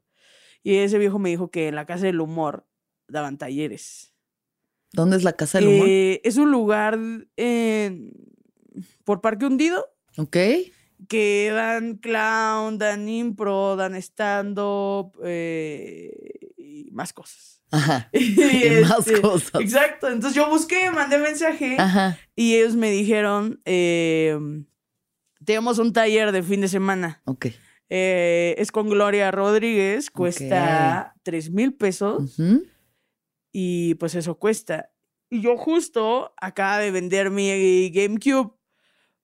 Y 0.63 0.77
ese 0.77 0.99
viejo 0.99 1.19
me 1.19 1.31
dijo 1.31 1.51
que 1.51 1.69
en 1.69 1.75
la 1.75 1.87
Casa 1.87 2.07
del 2.07 2.21
Humor 2.21 2.67
daban 3.09 3.39
talleres. 3.39 4.13
¿Dónde 4.93 5.17
es 5.17 5.25
la 5.25 5.33
casa 5.35 5.59
del 5.59 5.69
humor? 5.69 5.87
Eh, 5.89 6.21
es 6.25 6.37
un 6.39 6.51
lugar 6.51 6.99
en- 7.37 8.13
por 9.05 9.21
Parque 9.21 9.47
Hundido 9.47 9.85
Ok. 10.17 10.37
que 11.09 11.51
dan 11.53 11.97
clown, 11.99 12.79
dan 12.79 13.09
impro, 13.09 13.77
dan 13.77 13.95
stand-up 13.97 15.13
eh, 15.25 16.13
y 16.57 16.89
más 16.93 17.13
cosas. 17.13 17.56
Ajá. 17.71 18.09
Y, 18.13 18.81
más 18.89 19.07
este, 19.07 19.21
cosas. 19.21 19.61
Exacto. 19.61 20.09
Entonces 20.09 20.35
yo 20.35 20.49
busqué, 20.49 20.91
mandé 20.91 21.19
mensaje 21.19 21.77
Ajá. 21.79 22.19
y 22.35 22.55
ellos 22.57 22.77
me 22.77 22.91
dijeron, 22.91 23.61
eh, 23.65 24.39
tenemos 25.45 25.79
un 25.79 25.93
taller 25.93 26.33
de 26.33 26.43
fin 26.43 26.61
de 26.61 26.69
semana. 26.69 27.23
Ok. 27.25 27.47
Eh, 27.89 28.57
es 28.59 28.73
con 28.73 28.89
Gloria 28.89 29.31
Rodríguez, 29.31 30.11
cuesta 30.11 31.15
tres 31.23 31.51
mil 31.51 31.75
pesos 31.75 32.37
y 33.53 33.95
pues 33.95 34.15
eso 34.17 34.39
cuesta. 34.39 34.91
Y 35.31 35.41
yo 35.41 35.57
justo 35.57 36.35
acaba 36.37 36.79
de 36.79 36.91
vender 36.91 37.31
mi 37.31 37.91
GameCube 37.91 38.55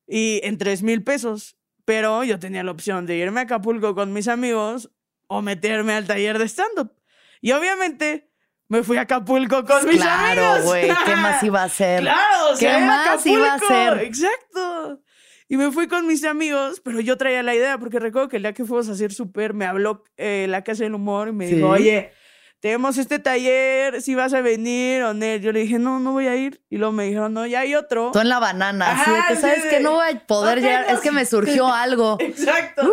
y 0.07 0.41
en 0.45 0.59
tres 0.59 0.83
mil 0.83 1.03
pesos, 1.03 1.57
pero 1.85 2.23
yo 2.23 2.39
tenía 2.39 2.63
la 2.63 2.71
opción 2.71 3.05
de 3.07 3.17
irme 3.17 3.41
a 3.41 3.45
Acapulco 3.45 3.95
con 3.95 4.13
mis 4.13 4.29
amigos 4.29 4.91
o 5.27 5.43
meterme 5.43 5.95
al 5.95 6.07
taller 6.07 6.39
de 6.39 6.45
stand-up. 6.45 6.93
Y 7.41 7.53
obviamente 7.53 8.32
me 8.73 8.83
fui 8.83 8.97
a 8.97 9.03
Acapulco 9.03 9.65
con 9.65 9.87
mis 9.87 9.99
Claro, 10.01 10.45
amigos. 10.45 10.65
güey. 10.65 10.89
¿Qué 11.05 11.17
más 11.17 11.43
iba 11.43 11.61
a 11.61 11.65
hacer? 11.65 12.01
Claro, 12.01 12.47
o 12.47 12.53
¿Qué 12.53 12.57
sea, 12.57 12.79
era 12.79 12.87
más 12.87 13.27
iba 13.27 13.53
a 13.53 13.55
hacer? 13.55 13.99
Exacto. 13.99 15.01
Y 15.49 15.57
me 15.59 15.71
fui 15.71 15.87
con 15.89 16.07
mis 16.07 16.25
amigos, 16.25 16.81
pero 16.83 17.01
yo 17.01 17.19
traía 17.19 17.43
la 17.43 17.55
idea, 17.55 17.77
porque 17.77 17.99
recuerdo 17.99 18.29
que 18.29 18.37
el 18.39 18.43
día 18.45 18.55
que 18.55 18.65
fuimos 18.65 18.89
a 18.89 18.93
hacer 18.93 19.13
súper, 19.13 19.53
me 19.53 19.67
habló 19.67 20.03
eh, 20.17 20.47
la 20.49 20.63
Casa 20.65 20.85
del 20.85 20.95
Humor 20.95 21.29
y 21.29 21.33
me 21.33 21.47
Sí. 21.49 21.57
dijo, 21.57 21.69
oye, 21.69 22.13
tenemos 22.61 22.97
este 22.97 23.19
taller, 23.19 24.01
si 24.01 24.15
vas 24.15 24.33
a 24.33 24.41
venir 24.41 25.03
o 25.03 25.13
no. 25.13 25.37
Yo 25.37 25.53
le 25.53 25.61
dije, 25.61 25.79
no, 25.79 25.99
no 26.01 26.13
voy 26.13 26.29
a 26.29 26.37
ir. 26.37 26.63
Y 26.71 26.79
luego 26.79 26.93
me 26.93 27.05
dijeron, 27.05 27.35
no, 27.35 27.45
ya 27.47 27.61
hay 27.61 27.75
otro. 27.75 28.11
Tú 28.13 28.21
en 28.21 28.31
la 28.31 28.39
banana, 28.39 28.93
así 28.93 29.11
de 29.11 29.21
que 29.29 29.37
sabes 29.37 29.65
de- 29.65 29.69
que 29.69 29.81
no 29.81 29.93
voy 29.93 30.09
a 30.15 30.27
poder 30.27 30.63
llegar, 30.63 30.87
no, 30.89 30.95
es 30.95 31.01
que 31.01 31.13
me 31.13 31.27
surgió 31.27 31.67
algo. 31.73 32.17
Exacto. 32.21 32.91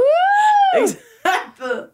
Exacto. 0.73 1.93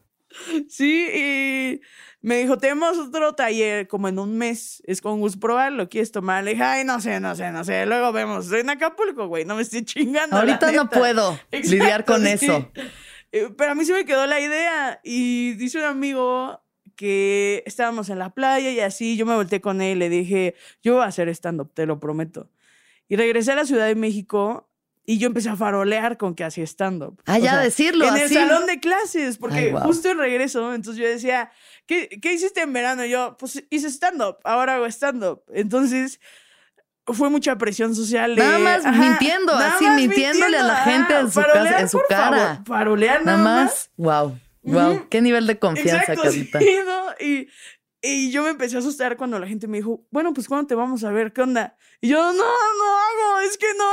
Sí, 0.69 1.08
y 1.13 1.82
me 2.21 2.38
dijo, 2.39 2.58
tenemos 2.58 2.98
otro 2.98 3.34
taller 3.34 3.88
como 3.88 4.08
en 4.08 4.19
un 4.19 4.38
mes, 4.38 4.82
es 4.86 5.02
con 5.02 5.19
Gus 5.19 5.38
Proal, 5.38 5.78
¿lo 5.78 5.89
quieres 5.89 6.12
tomar? 6.12 6.43
Le 6.43 6.52
dije, 6.52 6.63
ay, 6.63 6.84
no 6.84 7.00
sé, 7.00 7.19
no 7.19 7.36
sé, 7.36 7.52
no 7.52 7.63
sé, 7.63 7.86
luego 7.86 8.12
vemos, 8.12 8.45
estoy 8.45 8.62
en 8.62 8.69
Acapulco, 8.71 9.28
güey, 9.28 9.45
no 9.45 9.56
me 9.56 9.62
estoy 9.62 9.84
chingando. 9.86 10.38
Ahorita 10.38 10.71
no 10.71 10.84
neta". 10.84 11.00
puedo 11.00 11.39
Exacto, 11.52 11.69
lidiar 11.84 12.06
con 12.06 12.21
sí. 12.24 12.30
eso. 12.30 12.71
Eh, 13.32 13.50
Pero 13.58 13.71
a 13.71 13.76
mí 13.76 13.86
se 13.86 13.93
me 13.93 14.06
quedó 14.06 14.26
la 14.28 14.39
idea 14.39 15.00
y 15.04 15.54
dice 15.54 15.78
un 15.80 15.86
amigo 15.86 16.62
que 16.95 17.62
estábamos 17.65 18.10
en 18.10 18.19
la 18.19 18.34
playa 18.34 18.71
y 18.71 18.80
así, 18.80 19.17
yo 19.17 19.26
me 19.26 19.36
volteé 19.36 19.60
con 19.62 19.82
él 19.82 19.98
y 19.98 20.00
le 20.00 20.10
dije, 20.10 20.56
yo 20.82 20.93
voy 20.95 21.04
a 21.04 21.08
hacer 21.08 21.28
stand-up, 21.30 21.71
te 21.74 21.86
lo 21.86 22.00
prometo. 22.00 22.50
Y 23.10 23.17
regresé 23.17 23.52
a 23.52 23.56
la 23.56 23.65
Ciudad 23.65 23.86
de 23.88 23.95
México 23.95 24.69
y 25.06 25.18
yo 25.20 25.28
empecé 25.28 25.50
a 25.50 25.56
farolear 25.56 26.18
con 26.18 26.34
que 26.36 26.44
hacía 26.44 26.63
stand-up. 26.65 27.22
Ah, 27.26 27.38
ya, 27.39 27.60
decirlo, 27.60 28.08
En 28.08 28.18
el 28.18 28.30
salón 28.30 28.65
de 28.65 28.80
clases, 28.80 29.38
porque 29.38 29.58
Ay, 29.58 29.74
justo 29.84 30.10
en 30.10 30.18
regreso, 30.18 30.74
entonces 30.74 31.02
yo 31.04 31.08
decía, 31.08 31.52
¿qué, 31.86 32.10
qué 32.22 32.34
hiciste 32.34 32.62
en 32.62 32.74
verano? 32.74 33.06
Y 33.06 33.10
yo, 33.12 33.38
pues 33.38 33.63
hice 33.70 33.88
stand-up, 33.89 34.38
ahora 34.44 34.76
hago 34.76 34.86
stand-up. 34.88 35.44
Entonces 35.54 36.20
fue 37.06 37.30
mucha 37.30 37.56
presión 37.58 37.94
social. 37.94 38.36
de- 38.36 38.44
Nada 38.44 38.58
más 38.60 38.84
mintiendo, 38.98 39.54
así, 39.54 39.86
más 39.86 39.96
mintiéndole 39.96 40.58
a 40.58 40.63
la 40.63 40.76
gente 40.78 41.13
en 41.15 41.28
su 41.28 41.34
Farolear, 41.39 41.65
casa- 41.68 41.80
en 41.82 41.89
su 41.89 41.98
por 42.00 42.08
cara. 42.08 42.38
favor, 42.38 42.65
Farolear 42.65 43.26
Nada 43.26 43.38
nada, 43.38 43.63
más. 43.65 43.91
Wow. 43.98 44.39
Wow. 44.63 44.91
Ujú. 44.94 45.10
Qué 45.10 45.22
nivel 45.22 45.46
de 45.46 45.60
confianza, 45.60 45.98
Exacto, 45.98 46.24
Carlita. 46.24 46.60
sí, 46.60 46.76
¿no? 46.84 47.26
Y, 47.26 47.48
y 48.06 48.32
yo 48.32 48.44
me 48.44 48.50
empecé 48.50 48.76
a 48.76 48.80
asustar 48.80 49.18
cuando 49.18 49.39
la 49.39 49.48
gente 49.48 49.68
me 49.68 49.78
dijo, 49.78 50.06
bueno, 50.12 50.34
pues 50.34 50.48
¿cuándo 50.48 50.68
te 50.68 50.76
vamos 50.76 51.04
a 51.04 51.12
ver? 51.12 51.34
¿Qué 51.34 51.41
onda? 51.41 51.76
Y 52.02 52.10
yo, 52.10 52.18
no, 52.18 52.34
no 52.34 52.44
hago, 52.44 53.39
es 53.48 53.58
que 53.58 53.68
no 53.78 53.84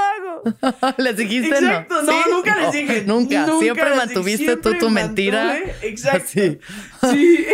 hago. 0.71 0.95
¿Les 0.99 1.17
dijiste 1.17 1.49
Exacto, 1.49 2.03
no? 2.03 2.03
no, 2.03 2.13
¿Sí? 2.13 2.19
nunca 2.31 2.57
les 2.57 2.65
No, 2.67 2.73
dije. 2.73 3.05
Nunca. 3.07 3.47
nunca 3.47 3.61
Siempre 3.61 3.89
les 3.89 3.97
mantuviste 3.99 4.57
tú 4.57 4.69
siempre 4.71 4.81
tu 4.81 4.91
mentira. 4.91 5.45
mantuve, 5.45 5.75
Exacto. 5.89 6.19
Así. 6.27 6.59
Sí. 7.13 7.47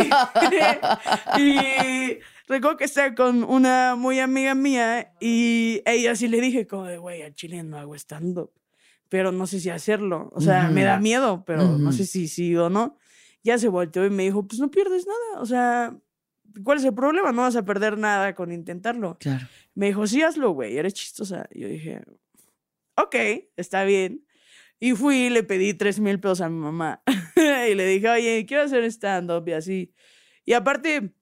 y 1.39 2.19
recuerdo 2.49 2.77
que 2.77 2.85
estaba 2.85 3.15
con 3.15 3.45
una 3.45 3.95
muy 3.97 4.19
amiga 4.21 4.55
mía 4.55 5.13
y 5.21 5.83
ella 5.85 6.17
sí 6.17 6.29
le 6.29 6.41
dije 6.41 6.67
como 6.67 6.85
de, 6.87 6.99
güey, 6.99 7.23
al 7.23 7.35
chile 7.35 7.63
no 7.63 7.79
hago 7.79 7.95
stand-up, 7.95 8.51
pero 9.09 9.33
no 9.33 9.47
sé 9.47 9.61
si 9.61 9.71
hacerlo. 9.71 10.31
O 10.35 10.41
sea, 10.41 10.69
me 10.71 10.83
da 10.85 10.99
miedo, 10.99 11.45
pero 11.47 11.65
no 11.79 11.93
sé 11.93 12.07
si 12.07 12.29
sí 12.29 12.57
o 12.57 12.71
no. 12.71 12.97
Ya 13.45 13.57
se 13.59 13.69
volteó 13.69 14.05
y 14.05 14.11
me 14.11 14.25
dijo, 14.25 14.47
pues 14.47 14.61
no 14.61 14.71
pierdes 14.71 15.07
nada. 15.07 15.41
O 15.43 15.47
sea, 15.47 15.97
¿cuál 16.65 16.79
es 16.79 16.85
el 16.85 16.95
problema? 16.95 17.33
No 17.33 17.43
vas 17.43 17.57
a 17.57 17.65
perder 17.65 17.99
nada 17.99 18.35
con 18.35 18.53
intentarlo. 18.53 19.17
Claro. 19.19 19.47
Me 19.75 19.87
dijo, 19.87 20.07
sí, 20.07 20.23
hazlo, 20.23 20.51
güey, 20.51 20.77
eres 20.77 20.95
chistosa. 20.95 21.49
Yo 21.53 21.69
dije, 21.69 22.03
ok, 22.97 23.15
está 23.57 23.85
bien. 23.85 24.25
Y 24.81 24.93
fui 24.93 25.27
y 25.27 25.31
le 25.31 25.43
pedí 25.43 25.75
tres 25.75 25.99
mil 25.99 26.21
pesos 26.21 26.41
a 26.41 26.49
mi 26.49 26.59
mamá. 26.59 27.03
y 27.37 27.75
le 27.75 27.87
dije, 27.87 28.09
oye, 28.09 28.47
quiero 28.47 28.63
hacer 28.63 28.85
stand-up 28.85 29.49
y 29.49 29.53
así. 29.53 29.93
Y 30.45 30.53
aparte, 30.53 31.13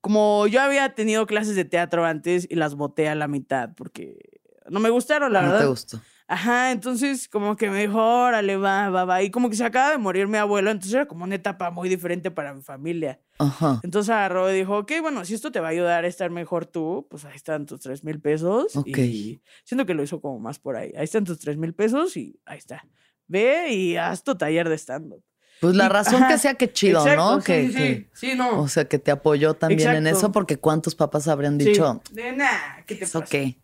como 0.00 0.46
yo 0.46 0.60
había 0.60 0.94
tenido 0.94 1.26
clases 1.26 1.56
de 1.56 1.64
teatro 1.64 2.04
antes 2.04 2.46
y 2.48 2.54
las 2.54 2.74
boté 2.74 3.08
a 3.08 3.14
la 3.14 3.28
mitad 3.28 3.74
porque 3.76 4.40
no 4.70 4.80
me 4.80 4.90
gustaron, 4.90 5.32
la 5.32 5.42
no 5.42 5.48
verdad. 5.48 5.60
te 5.62 5.66
gustó. 5.68 6.00
Ajá, 6.30 6.72
entonces 6.72 7.26
como 7.26 7.56
que 7.56 7.70
me 7.70 7.80
dijo, 7.80 7.96
órale, 7.98 8.58
va, 8.58 8.90
va, 8.90 9.06
va. 9.06 9.22
Y 9.22 9.30
como 9.30 9.48
que 9.48 9.56
se 9.56 9.64
acaba 9.64 9.90
de 9.92 9.96
morir 9.98 10.26
mi 10.28 10.36
abuelo, 10.36 10.70
entonces 10.70 10.92
era 10.94 11.06
como 11.06 11.24
una 11.24 11.34
etapa 11.36 11.70
muy 11.70 11.88
diferente 11.88 12.30
para 12.30 12.52
mi 12.52 12.60
familia. 12.60 13.18
Ajá. 13.38 13.80
Entonces 13.82 14.10
agarró 14.10 14.50
y 14.52 14.58
dijo, 14.58 14.76
ok, 14.76 14.92
bueno, 15.00 15.24
si 15.24 15.32
esto 15.32 15.50
te 15.50 15.58
va 15.60 15.68
a 15.68 15.70
ayudar 15.70 16.04
a 16.04 16.06
estar 16.06 16.30
mejor 16.30 16.66
tú, 16.66 17.06
pues 17.10 17.24
ahí 17.24 17.34
están 17.34 17.64
tus 17.64 17.80
tres 17.80 18.04
mil 18.04 18.20
pesos. 18.20 18.76
Ok. 18.76 18.98
Y 18.98 19.40
siento 19.64 19.86
que 19.86 19.94
lo 19.94 20.02
hizo 20.02 20.20
como 20.20 20.38
más 20.38 20.58
por 20.58 20.76
ahí. 20.76 20.92
Ahí 20.98 21.04
están 21.04 21.24
tus 21.24 21.38
tres 21.38 21.56
mil 21.56 21.72
pesos 21.74 22.14
y 22.18 22.38
ahí 22.44 22.58
está. 22.58 22.84
Ve 23.26 23.72
y 23.72 23.96
haz 23.96 24.22
tu 24.22 24.34
taller 24.34 24.68
de 24.68 24.76
stand-up. 24.76 25.24
Pues 25.60 25.74
la 25.74 25.88
razón 25.88 26.22
que 26.28 26.36
sea 26.38 26.54
que 26.54 26.70
chido, 26.72 27.00
Exacto, 27.00 27.34
¿no? 27.36 27.40
sí, 27.40 27.46
que, 27.46 27.66
sí, 27.68 27.74
que- 27.74 28.10
sí, 28.12 28.34
no. 28.36 28.60
o 28.60 28.68
sea, 28.68 28.84
que 28.86 28.98
te 28.98 29.10
apoyó 29.10 29.54
también 29.54 29.94
en 29.94 30.06
eso, 30.06 30.30
porque 30.30 30.56
cuántos 30.58 30.94
papás 30.94 31.26
habrían 31.26 31.58
Sí. 31.58 31.70
dicho, 31.70 32.00
De 32.12 32.32
nada, 32.32 32.84
¿qué 32.86 32.94
te 32.94 33.04
¿eso 33.04 33.20
pasa? 33.20 33.30
qué? 33.30 33.58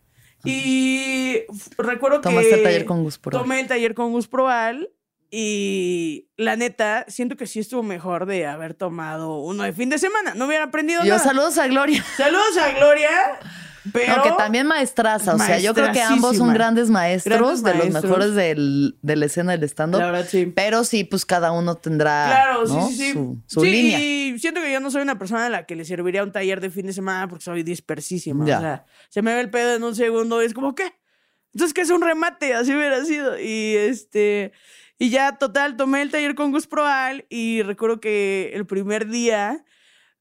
Y 0.45 1.41
recuerdo 1.77 2.21
Tomaste 2.21 2.49
que... 2.49 2.55
el 2.55 2.63
taller 2.63 2.85
con 2.85 3.03
Gus 3.03 3.17
Proal. 3.17 3.41
Tomé 3.43 3.59
el 3.61 3.67
taller 3.67 3.93
con 3.93 4.11
Gus 4.11 4.27
Proal 4.27 4.89
y 5.31 6.29
la 6.37 6.55
neta, 6.55 7.05
siento 7.07 7.35
que 7.35 7.47
sí 7.47 7.59
estuvo 7.59 7.83
mejor 7.83 8.25
de 8.25 8.45
haber 8.45 8.73
tomado 8.73 9.39
uno 9.39 9.63
de 9.63 9.73
fin 9.73 9.89
de 9.89 9.97
semana. 9.97 10.33
No 10.35 10.45
hubiera 10.45 10.65
aprendido 10.65 11.01
Yo 11.03 11.15
nada. 11.15 11.19
saludos 11.19 11.57
a 11.57 11.67
Gloria. 11.67 12.03
Saludos 12.15 12.57
a 12.57 12.71
Gloria, 12.71 13.09
pero... 13.93 14.17
No, 14.17 14.23
que 14.23 14.31
también 14.37 14.67
maestraza. 14.67 15.35
O 15.35 15.39
sea, 15.39 15.59
yo 15.59 15.73
creo 15.73 15.91
que 15.91 16.01
ambos 16.01 16.37
son 16.37 16.53
grandes 16.53 16.89
maestros, 16.89 17.61
Grandes 17.61 17.63
de 17.63 17.91
los 17.91 18.03
mejores 18.03 18.35
del- 18.35 18.97
de 19.01 19.15
la 19.15 19.25
escena 19.25 19.51
del 19.57 19.63
stand-up. 19.69 19.99
La 19.99 20.11
verdad, 20.11 20.27
sí. 20.29 20.45
Pero 20.55 20.83
sí, 20.83 21.03
pues 21.03 21.25
cada 21.25 21.51
uno 21.51 21.75
tendrá 21.75 22.25
Claro, 22.27 22.67
sí, 22.67 22.73
¿no? 22.73 22.87
sí, 22.89 22.95
sí. 22.95 23.13
su, 23.13 23.37
su 23.47 23.63
línea. 23.63 23.99
Y 23.99 24.39
siento 24.39 24.61
que 24.61 24.71
yo 24.71 24.79
no 24.79 24.91
soy 24.91 25.01
una 25.01 25.17
persona 25.17 25.45
a 25.45 25.49
la 25.49 25.65
que 25.65 25.75
le 25.75 25.85
serviría 25.85 26.23
un 26.23 26.31
taller 26.31 26.61
de 26.61 26.69
fin 26.69 26.85
de 26.87 26.93
semana 26.93 27.27
porque 27.27 27.43
soy 27.43 27.63
dispersísima. 27.63 28.45
Ya. 28.45 28.57
O 28.57 28.61
sea, 28.61 28.85
se 29.09 29.21
me 29.21 29.33
ve 29.33 29.41
el 29.41 29.49
pedo 29.49 29.75
en 29.75 29.83
un 29.83 29.95
segundo 29.95 30.41
y 30.41 30.45
es 30.45 30.53
como, 30.53 30.75
¿qué? 30.75 30.93
Entonces, 31.53 31.73
¿qué 31.73 31.81
es 31.81 31.89
un 31.89 32.01
remate? 32.01 32.53
Así 32.53 32.73
hubiera 32.75 33.03
sido. 33.05 33.39
Y 33.39 33.75
este. 33.77 34.51
Y 34.97 35.09
ya, 35.09 35.37
total, 35.37 35.75
tomé 35.75 36.01
el 36.01 36.09
taller 36.11 36.35
con 36.35 36.51
Gus 36.51 36.67
Proal 36.67 37.25
y 37.29 37.61
recuerdo 37.63 37.99
que 37.99 38.51
el 38.53 38.65
primer 38.65 39.07
día 39.07 39.63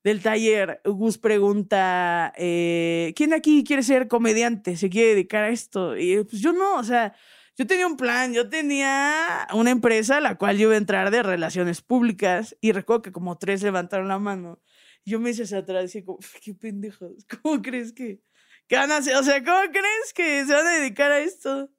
del 0.05 0.23
taller, 0.23 0.83
Gus 0.85 1.17
pregunta, 1.19 2.33
eh, 2.37 3.15
¿quién 3.17 3.33
aquí 3.33 3.65
quiere 3.65 3.83
ser 3.83 4.07
comediante? 4.07 4.77
¿Se 4.77 4.91
quiere 4.91 5.11
dedicar 5.11 5.45
a 5.45 5.49
esto? 5.49 5.97
Y 5.97 6.23
pues 6.25 6.43
yo 6.43 6.53
no, 6.53 6.77
o 6.77 6.85
sea, 6.85 7.15
yo 7.57 7.67
tenía 7.67 7.87
un 7.87 7.97
plan, 7.97 8.35
yo 8.35 8.49
tenía 8.51 9.49
una 9.55 9.71
empresa 9.71 10.19
a 10.19 10.21
la 10.21 10.37
cual 10.37 10.59
yo 10.59 10.65
iba 10.65 10.75
a 10.75 10.79
entrar 10.79 11.11
de 11.11 11.23
relaciones 11.23 11.81
públicas 11.81 12.55
y 12.61 12.73
recuerdo 12.73 13.03
que 13.03 13.13
como 13.13 13.39
tres 13.39 13.63
levantaron 13.63 14.09
la 14.09 14.19
mano. 14.19 14.61
Yo 15.07 15.21
me 15.21 15.31
hice 15.31 15.57
atrás 15.57 15.95
y 15.95 16.05
como, 16.05 16.19
qué 16.43 16.55
pendejos, 16.55 17.27
¿cómo 17.43 17.63
crees 17.63 17.93
que, 17.93 18.21
que 18.69 18.77
van 18.77 18.93
a 18.93 18.99
hacer? 18.99 19.17
O 19.17 19.23
sea, 19.23 19.43
¿cómo 19.43 19.61
crees 19.71 20.13
que 20.15 20.45
se 20.45 20.53
van 20.53 20.67
a 20.67 20.73
dedicar 20.81 21.13
a 21.13 21.21
esto? 21.21 21.71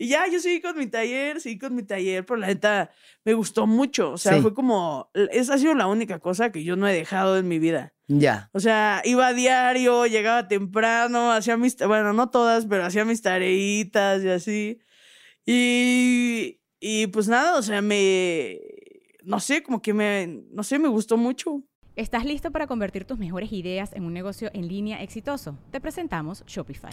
Y 0.00 0.08
ya, 0.08 0.26
yo 0.30 0.38
seguí 0.38 0.60
con 0.60 0.78
mi 0.78 0.86
taller, 0.86 1.40
seguí 1.40 1.58
con 1.58 1.74
mi 1.74 1.82
taller, 1.82 2.24
pero 2.24 2.36
la 2.38 2.46
neta 2.46 2.90
me 3.24 3.34
gustó 3.34 3.66
mucho. 3.66 4.12
O 4.12 4.16
sea, 4.18 4.34
Sí. 4.34 4.40
fue 4.42 4.54
como, 4.54 5.10
esa 5.32 5.54
ha 5.54 5.58
sido 5.58 5.74
la 5.74 5.88
única 5.88 6.20
cosa 6.20 6.52
que 6.52 6.62
yo 6.62 6.76
no 6.76 6.86
he 6.86 6.94
dejado 6.94 7.36
en 7.36 7.48
mi 7.48 7.58
vida. 7.58 7.94
Ya. 8.06 8.48
O 8.52 8.60
sea, 8.60 9.02
iba 9.04 9.26
a 9.26 9.32
diario, 9.34 10.06
llegaba 10.06 10.46
temprano, 10.48 11.32
hacía 11.32 11.56
mis, 11.56 11.76
bueno, 11.78 12.12
no 12.12 12.30
todas, 12.30 12.64
pero 12.66 12.84
hacía 12.84 13.04
mis 13.04 13.22
tareitas 13.22 14.22
y 14.22 14.28
así. 14.28 14.78
Y, 15.44 16.60
y 16.78 17.06
pues 17.08 17.26
nada, 17.26 17.58
o 17.58 17.62
sea, 17.62 17.82
me, 17.82 18.60
no 19.24 19.40
sé, 19.40 19.62
como 19.62 19.82
que 19.82 19.92
me, 19.94 20.42
no 20.52 20.62
sé, 20.62 20.78
me 20.78 20.88
gustó 20.88 21.16
mucho. 21.16 21.64
¿Estás 21.96 22.24
listo 22.24 22.52
para 22.52 22.68
convertir 22.68 23.04
tus 23.04 23.18
mejores 23.18 23.50
ideas 23.52 23.92
en 23.94 24.04
un 24.04 24.12
negocio 24.12 24.50
en 24.54 24.68
línea 24.68 25.02
exitoso? 25.02 25.58
Te 25.72 25.80
presentamos 25.80 26.44
Shopify. 26.46 26.92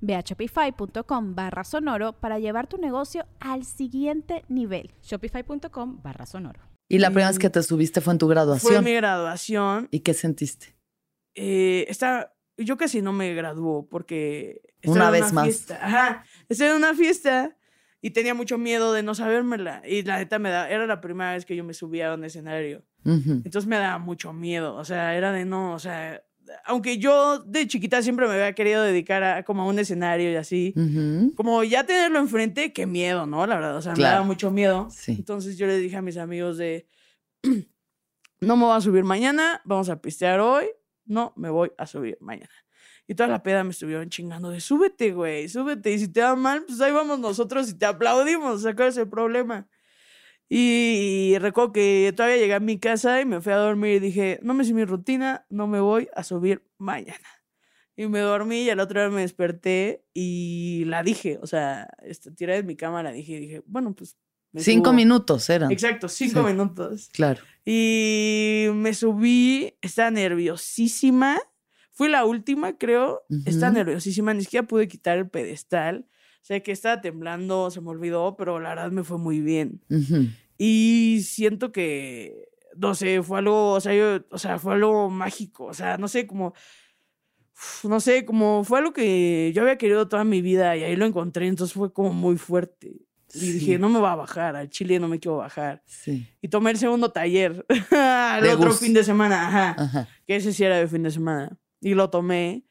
Ve 0.00 0.14
a 0.14 0.20
shopify.com 0.20 1.34
barra 1.34 1.64
sonoro 1.64 2.12
para 2.14 2.38
llevar 2.38 2.66
tu 2.66 2.78
negocio 2.78 3.26
al 3.40 3.64
siguiente 3.64 4.44
nivel. 4.48 4.92
Shopify.com 5.02 6.02
barra 6.02 6.26
sonoro. 6.26 6.60
¿Y 6.88 6.98
la 6.98 7.08
primera 7.08 7.28
vez 7.28 7.38
que 7.38 7.50
te 7.50 7.62
subiste 7.62 8.00
fue 8.00 8.12
en 8.12 8.18
tu 8.18 8.28
graduación? 8.28 8.72
Fue 8.72 8.82
mi 8.82 8.94
graduación. 8.94 9.88
¿Y 9.90 10.00
qué 10.00 10.14
sentiste? 10.14 10.76
Eh, 11.34 11.86
esta, 11.88 12.34
yo 12.56 12.76
casi 12.76 13.02
no 13.02 13.12
me 13.12 13.34
graduó 13.34 13.88
porque... 13.88 14.60
Una 14.84 15.10
vez 15.10 15.32
más. 15.32 15.44
Fiesta. 15.44 15.78
Ajá. 15.80 16.24
Estaba 16.48 16.70
en 16.70 16.76
una 16.76 16.94
fiesta 16.94 17.56
y 18.02 18.10
tenía 18.10 18.34
mucho 18.34 18.58
miedo 18.58 18.92
de 18.92 19.02
no 19.02 19.14
sabérmela. 19.14 19.80
Y 19.86 20.02
la 20.02 20.18
neta 20.18 20.38
me 20.38 20.50
da, 20.50 20.68
era 20.68 20.86
la 20.86 21.00
primera 21.00 21.32
vez 21.32 21.46
que 21.46 21.56
yo 21.56 21.64
me 21.64 21.72
subía 21.72 22.10
a 22.10 22.14
un 22.14 22.24
escenario. 22.24 22.84
Entonces 23.02 23.66
me 23.66 23.76
daba 23.76 23.98
mucho 23.98 24.34
miedo. 24.34 24.76
O 24.76 24.84
sea, 24.84 25.16
era 25.16 25.32
de 25.32 25.46
no, 25.46 25.72
o 25.72 25.78
sea, 25.78 26.22
aunque 26.64 26.98
yo 26.98 27.38
de 27.40 27.66
chiquita 27.66 28.02
siempre 28.02 28.26
me 28.26 28.34
había 28.34 28.52
querido 28.54 28.82
dedicar 28.82 29.22
a 29.22 29.42
como 29.44 29.62
a 29.62 29.66
un 29.66 29.78
escenario 29.78 30.30
y 30.30 30.36
así, 30.36 30.74
como 31.36 31.62
ya 31.64 31.84
tenerlo 31.84 32.18
enfrente, 32.18 32.72
qué 32.72 32.86
miedo, 32.86 33.26
¿no? 33.26 33.46
La 33.46 33.56
verdad, 33.56 33.76
o 33.76 33.82
sea, 33.82 33.94
me 33.94 34.02
daba 34.02 34.24
mucho 34.24 34.50
miedo. 34.50 34.88
Entonces 35.06 35.56
yo 35.58 35.66
le 35.66 35.78
dije 35.78 35.96
a 35.96 36.02
mis 36.02 36.16
amigos 36.16 36.58
de, 36.58 36.88
no 38.40 38.56
me 38.56 38.64
voy 38.64 38.76
a 38.76 38.80
subir 38.80 39.04
mañana, 39.04 39.60
vamos 39.64 39.88
a 39.88 40.00
pistear 40.00 40.40
hoy, 40.40 40.66
no 41.04 41.32
me 41.36 41.50
voy 41.50 41.72
a 41.78 41.86
subir 41.86 42.18
mañana. 42.20 42.50
Y 43.06 43.14
toda 43.14 43.28
la 43.28 43.42
peda 43.42 43.64
me 43.64 43.70
estuvieron 43.70 44.08
chingando 44.08 44.50
de, 44.50 44.60
súbete, 44.60 45.12
güey, 45.12 45.48
súbete, 45.48 45.92
y 45.92 45.98
si 45.98 46.08
te 46.08 46.22
va 46.22 46.36
mal, 46.36 46.64
pues 46.64 46.80
ahí 46.80 46.90
vamos 46.92 47.18
nosotros 47.18 47.68
y 47.68 47.74
te 47.74 47.84
aplaudimos, 47.84 48.62
sacar 48.62 48.88
ese 48.88 49.04
problema? 49.04 49.68
Y, 50.48 51.36
recuerdo 51.38 51.72
que 51.72 52.12
todavía 52.14 52.36
llegué 52.36 52.54
a 52.54 52.60
mi 52.60 52.78
casa 52.78 53.20
y 53.20 53.24
me 53.24 53.40
fui 53.40 53.52
a 53.52 53.56
dormir 53.56 53.96
y 53.96 54.00
dije, 54.00 54.38
no 54.42 54.54
me 54.54 54.64
sé 54.64 54.74
mi 54.74 54.84
rutina, 54.84 55.46
no 55.48 55.66
me 55.66 55.80
voy 55.80 56.08
a 56.14 56.22
subir 56.22 56.62
mañana. 56.78 57.26
Y 57.96 58.06
me 58.08 58.20
dormí 58.20 58.62
y 58.62 58.70
al 58.70 58.80
otro 58.80 59.00
día 59.00 59.08
me 59.08 59.22
desperté 59.22 60.04
y 60.12 60.84
la 60.86 61.02
dije, 61.02 61.38
o 61.40 61.46
sea, 61.46 61.88
este, 62.02 62.30
tiré 62.32 62.56
de 62.56 62.62
mi 62.62 62.76
cama, 62.76 63.02
la 63.02 63.12
dije 63.12 63.32
y 63.32 63.40
dije, 63.40 63.62
bueno, 63.66 63.94
pues... 63.94 64.16
cinco 64.56 64.92
minutos 64.92 65.48
eran. 65.48 65.70
Exacto, 65.70 66.08
cinco 66.08 66.42
minutos. 66.42 67.08
Claro. 67.12 67.42
Y 67.64 68.66
me 68.74 68.92
subí, 68.94 69.74
estaba 69.80 70.10
nerviosísima. 70.10 71.40
Fui 71.92 72.08
la 72.08 72.24
última, 72.24 72.76
creo. 72.76 73.22
Estaba 73.46 73.72
nerviosísima, 73.72 74.34
ni 74.34 74.42
siquiera 74.42 74.66
pude 74.66 74.88
quitar 74.88 75.16
el 75.16 75.30
pedestal. 75.30 76.06
Sé 76.44 76.62
que 76.62 76.72
estaba 76.72 77.00
temblando, 77.00 77.70
se 77.70 77.80
me 77.80 77.88
olvidó, 77.88 78.36
pero 78.36 78.60
la 78.60 78.68
verdad 78.68 78.90
me 78.90 79.02
fue 79.02 79.16
muy 79.16 79.40
bien. 79.40 79.80
Y 80.58 81.22
siento 81.24 81.72
que, 81.72 82.50
no 82.76 82.94
sé, 82.94 83.22
fue 83.22 83.38
algo, 83.38 83.70
o 83.70 83.80
sea, 83.80 83.94
yo, 83.94 84.22
o 84.30 84.36
sea, 84.36 84.58
fue 84.58 84.74
algo 84.74 85.08
mágico. 85.08 85.64
O 85.64 85.72
sea, 85.72 85.96
no 85.96 86.06
sé, 86.06 86.26
como, 86.26 86.52
no 87.84 87.98
sé, 87.98 88.26
como 88.26 88.62
fue 88.62 88.80
algo 88.80 88.92
que 88.92 89.52
yo 89.54 89.62
había 89.62 89.78
querido 89.78 90.06
toda 90.06 90.22
mi 90.24 90.42
vida 90.42 90.76
y 90.76 90.82
ahí 90.82 90.96
lo 90.96 91.06
encontré, 91.06 91.46
entonces 91.46 91.72
fue 91.72 91.94
como 91.94 92.12
muy 92.12 92.36
fuerte. 92.36 92.94
Y 93.32 93.52
dije, 93.52 93.78
no 93.78 93.88
me 93.88 93.98
va 93.98 94.12
a 94.12 94.16
bajar, 94.16 94.54
al 94.54 94.68
chile 94.68 95.00
no 95.00 95.08
me 95.08 95.20
quiero 95.20 95.38
bajar. 95.38 95.82
Sí. 95.86 96.28
Y 96.42 96.48
tomé 96.48 96.72
el 96.72 96.76
segundo 96.76 97.10
taller, 97.10 97.64
el 98.38 98.48
otro 98.50 98.70
fin 98.74 98.92
de 98.92 99.02
semana, 99.02 99.48
ajá, 99.48 100.08
que 100.26 100.36
ese 100.36 100.52
sí 100.52 100.62
era 100.62 100.76
de 100.76 100.88
fin 100.88 101.04
de 101.04 101.10
semana. 101.10 101.58
Y 101.80 101.94
lo 101.94 102.10
tomé. 102.10 102.66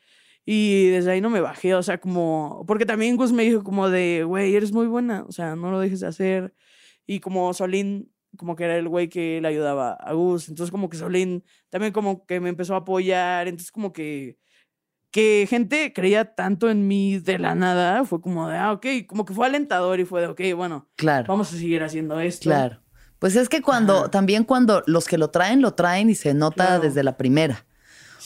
Y 0.46 0.90
desde 0.90 1.12
ahí 1.12 1.22
no 1.22 1.30
me 1.30 1.40
bajé, 1.40 1.74
o 1.76 1.84
sea, 1.84 2.00
como, 2.00 2.66
porque 2.68 2.86
también 2.86 3.16
Gus 3.16 3.32
me 3.32 3.44
dijo 3.44 3.64
como 3.64 3.90
de, 3.90 4.24
güey, 4.26 4.56
eres 4.56 4.74
muy 4.74 4.88
buena, 4.88 5.24
o 5.28 5.32
sea, 5.32 5.56
no 5.56 5.72
lo 5.72 5.80
dejes 5.80 6.02
de 6.02 6.08
hacer. 6.08 6.54
Y 7.06 7.22
como 7.22 7.54
Solín, 7.54 8.12
como 8.38 8.56
que 8.56 8.66
era 8.66 8.76
el 8.76 8.90
güey 8.90 9.08
que 9.08 9.40
le 9.42 9.48
ayudaba 9.48 9.94
a 9.94 10.14
Gus, 10.14 10.50
entonces 10.50 10.72
como 10.72 10.90
que 10.90 10.98
Solín 10.98 11.46
también 11.70 11.94
como 11.94 12.26
que 12.26 12.42
me 12.42 12.50
empezó 12.50 12.74
a 12.74 12.80
apoyar, 12.80 13.48
entonces 13.48 13.72
como 13.72 13.94
que, 13.94 14.38
que 15.12 15.48
gente 15.50 15.94
creía 15.94 16.36
tanto 16.36 16.70
en 16.70 16.88
mí 16.90 17.20
de 17.20 17.40
la 17.40 17.56
nada, 17.56 18.04
fue 18.04 18.20
como 18.20 18.50
de, 18.50 18.58
ah, 18.58 18.74
ok, 18.74 18.86
como 19.08 19.24
que 19.24 19.34
fue 19.34 19.46
alentador 19.46 20.02
y 20.02 20.06
fue 20.06 20.22
de, 20.22 20.28
ok, 20.28 20.42
bueno, 20.58 20.90
claro. 20.98 21.26
vamos 21.30 21.54
a 21.54 21.58
seguir 21.58 21.84
haciendo 21.84 22.20
esto. 22.20 22.50
Claro. 22.50 22.82
Pues 23.20 23.38
es 23.38 23.48
que 23.48 23.62
cuando, 23.62 24.10
también 24.10 24.44
cuando 24.44 24.84
los 24.86 25.06
que 25.06 25.18
lo 25.18 25.30
traen, 25.30 25.62
lo 25.62 25.74
traen 25.74 26.10
y 26.10 26.16
se 26.16 26.34
nota 26.34 26.80
desde 26.80 27.04
la 27.04 27.16
primera. 27.16 27.66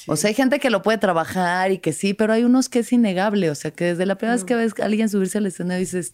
O 0.07 0.15
sea, 0.15 0.29
hay 0.29 0.33
gente 0.33 0.59
que 0.59 0.69
lo 0.69 0.81
puede 0.81 0.97
trabajar 0.97 1.71
y 1.71 1.79
que 1.79 1.93
sí, 1.93 2.13
pero 2.13 2.33
hay 2.33 2.43
unos 2.43 2.69
que 2.69 2.79
es 2.79 2.91
innegable. 2.91 3.49
O 3.51 3.55
sea, 3.55 3.71
que 3.71 3.85
desde 3.85 4.05
la 4.05 4.17
primera 4.17 4.35
vez 4.35 4.43
que 4.43 4.55
ves 4.55 4.73
a 4.79 4.85
alguien 4.85 5.09
subirse 5.09 5.37
al 5.37 5.45
escenario 5.45 5.79
dices, 5.79 6.13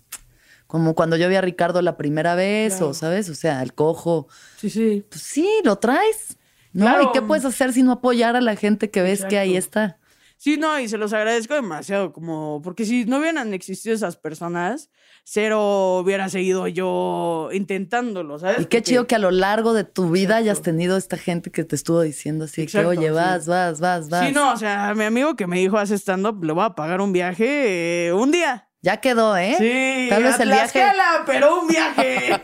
como 0.68 0.96
cuando 0.96 1.16
yo 1.16 1.30
vi 1.30 1.36
a 1.36 1.41
Ricardo 1.41 1.82
la 1.82 1.98
primera 1.98 2.36
vez, 2.36 2.82
o 2.82 2.94
sabes, 2.94 3.30
o 3.30 3.36
sea, 3.36 3.62
el 3.62 3.74
cojo. 3.74 4.28
Sí, 4.58 4.70
sí. 4.70 5.06
Pues 5.08 5.22
sí, 5.22 5.48
lo 5.64 5.78
traes. 5.78 6.38
¿No? 6.74 7.04
¿Y 7.04 7.12
qué 7.14 7.22
puedes 7.22 7.46
hacer 7.46 7.72
si 7.72 7.84
no 7.84 7.91
apoyar 7.91 8.36
a 8.36 8.41
la 8.41 8.56
gente 8.56 8.89
que 8.89 9.04
ves 9.04 9.24
que 9.26 9.38
ahí 9.38 9.56
está? 9.56 10.00
Sí, 10.38 10.57
no, 10.57 10.79
y 10.79 10.89
se 10.89 10.97
los 10.97 11.13
agradezco 11.13 11.53
demasiado, 11.53 12.11
como, 12.11 12.61
porque 12.61 12.86
si 12.86 13.05
no 13.05 13.19
hubieran 13.19 13.53
existido 13.53 13.95
esas 13.95 14.17
personas, 14.17 14.89
cero 15.23 15.99
hubiera 16.03 16.27
seguido 16.29 16.67
yo 16.67 17.49
intentándolo, 17.53 18.39
¿sabes? 18.39 18.61
Y 18.61 18.65
qué 18.65 18.81
chido 18.81 19.07
que 19.07 19.15
a 19.15 19.19
lo 19.19 19.31
largo 19.31 19.73
de 19.73 19.86
tu 19.86 20.09
vida 20.09 20.36
hayas 20.38 20.61
tenido 20.61 20.97
esta 20.97 21.17
gente 21.17 21.49
que 21.49 21.63
te 21.63 21.75
estuvo 21.75 22.01
diciendo 22.01 22.45
así, 22.45 22.67
que 22.67 22.86
oye, 22.86 23.11
vas, 23.11 23.47
vas, 23.47 23.79
vas, 23.79 24.09
vas. 24.09 24.27
Sí, 24.27 24.34
no, 24.34 24.53
o 24.53 24.57
sea, 24.57 24.93
mi 24.95 25.05
amigo 25.05 25.36
que 25.36 25.47
me 25.47 25.59
dijo, 25.59 25.77
hace 25.77 25.97
stand-up, 25.97 26.43
le 26.43 26.53
voy 26.53 26.65
a 26.65 26.71
pagar 26.71 26.99
un 27.01 27.13
viaje 27.13 28.07
eh, 28.07 28.13
un 28.13 28.31
día. 28.31 28.67
Ya 28.81 28.97
quedó, 28.97 29.38
¿eh? 29.38 29.55
Sí, 29.57 30.07
tal 30.09 30.23
vez 30.23 30.38
el 30.41 30.49
viaje. 30.49 30.84
pero 31.25 31.61
un 31.61 31.69
viaje. 31.69 32.41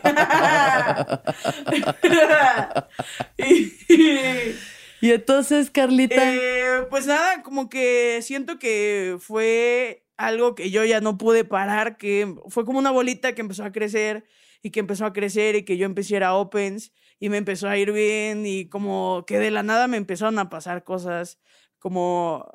y, 3.36 4.54
entonces, 5.02 5.70
Carlita. 5.70 6.34
Eh, 6.34 6.86
pues 6.90 7.06
nada, 7.06 7.42
como 7.42 7.68
que 7.68 8.20
siento 8.22 8.58
que 8.58 9.16
fue 9.18 10.06
algo 10.16 10.54
que 10.54 10.70
yo 10.70 10.84
ya 10.84 11.00
no 11.00 11.16
pude 11.16 11.44
parar, 11.44 11.96
que 11.96 12.34
fue 12.48 12.64
como 12.64 12.78
una 12.78 12.90
bolita 12.90 13.34
que 13.34 13.40
empezó 13.40 13.64
a 13.64 13.72
crecer 13.72 14.24
y 14.62 14.70
que 14.70 14.80
empezó 14.80 15.06
a 15.06 15.12
crecer 15.12 15.56
y 15.56 15.64
que 15.64 15.78
yo 15.78 15.86
empecé 15.86 16.14
a 16.14 16.16
ir 16.18 16.24
a 16.24 16.34
Opens 16.34 16.92
y 17.18 17.30
me 17.30 17.38
empezó 17.38 17.68
a 17.68 17.78
ir 17.78 17.92
bien 17.92 18.44
y 18.44 18.68
como 18.68 19.24
que 19.26 19.38
de 19.38 19.50
la 19.50 19.62
nada 19.62 19.88
me 19.88 19.96
empezaron 19.96 20.38
a 20.38 20.50
pasar 20.50 20.84
cosas 20.84 21.38
como 21.78 22.46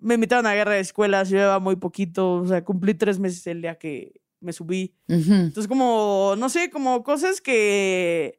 me 0.00 0.14
invitaron 0.14 0.46
a 0.46 0.54
guerra 0.54 0.74
de 0.74 0.80
escuelas, 0.80 1.28
yo 1.28 1.38
llevaba 1.38 1.58
muy 1.58 1.76
poquito, 1.76 2.34
o 2.34 2.46
sea, 2.46 2.64
cumplí 2.64 2.94
tres 2.94 3.18
meses 3.18 3.46
el 3.46 3.62
día 3.62 3.76
que 3.76 4.20
me 4.40 4.52
subí. 4.52 4.94
Entonces, 5.08 5.66
como, 5.66 6.34
no 6.38 6.48
sé, 6.48 6.70
como 6.70 7.02
cosas 7.02 7.40
que, 7.40 8.38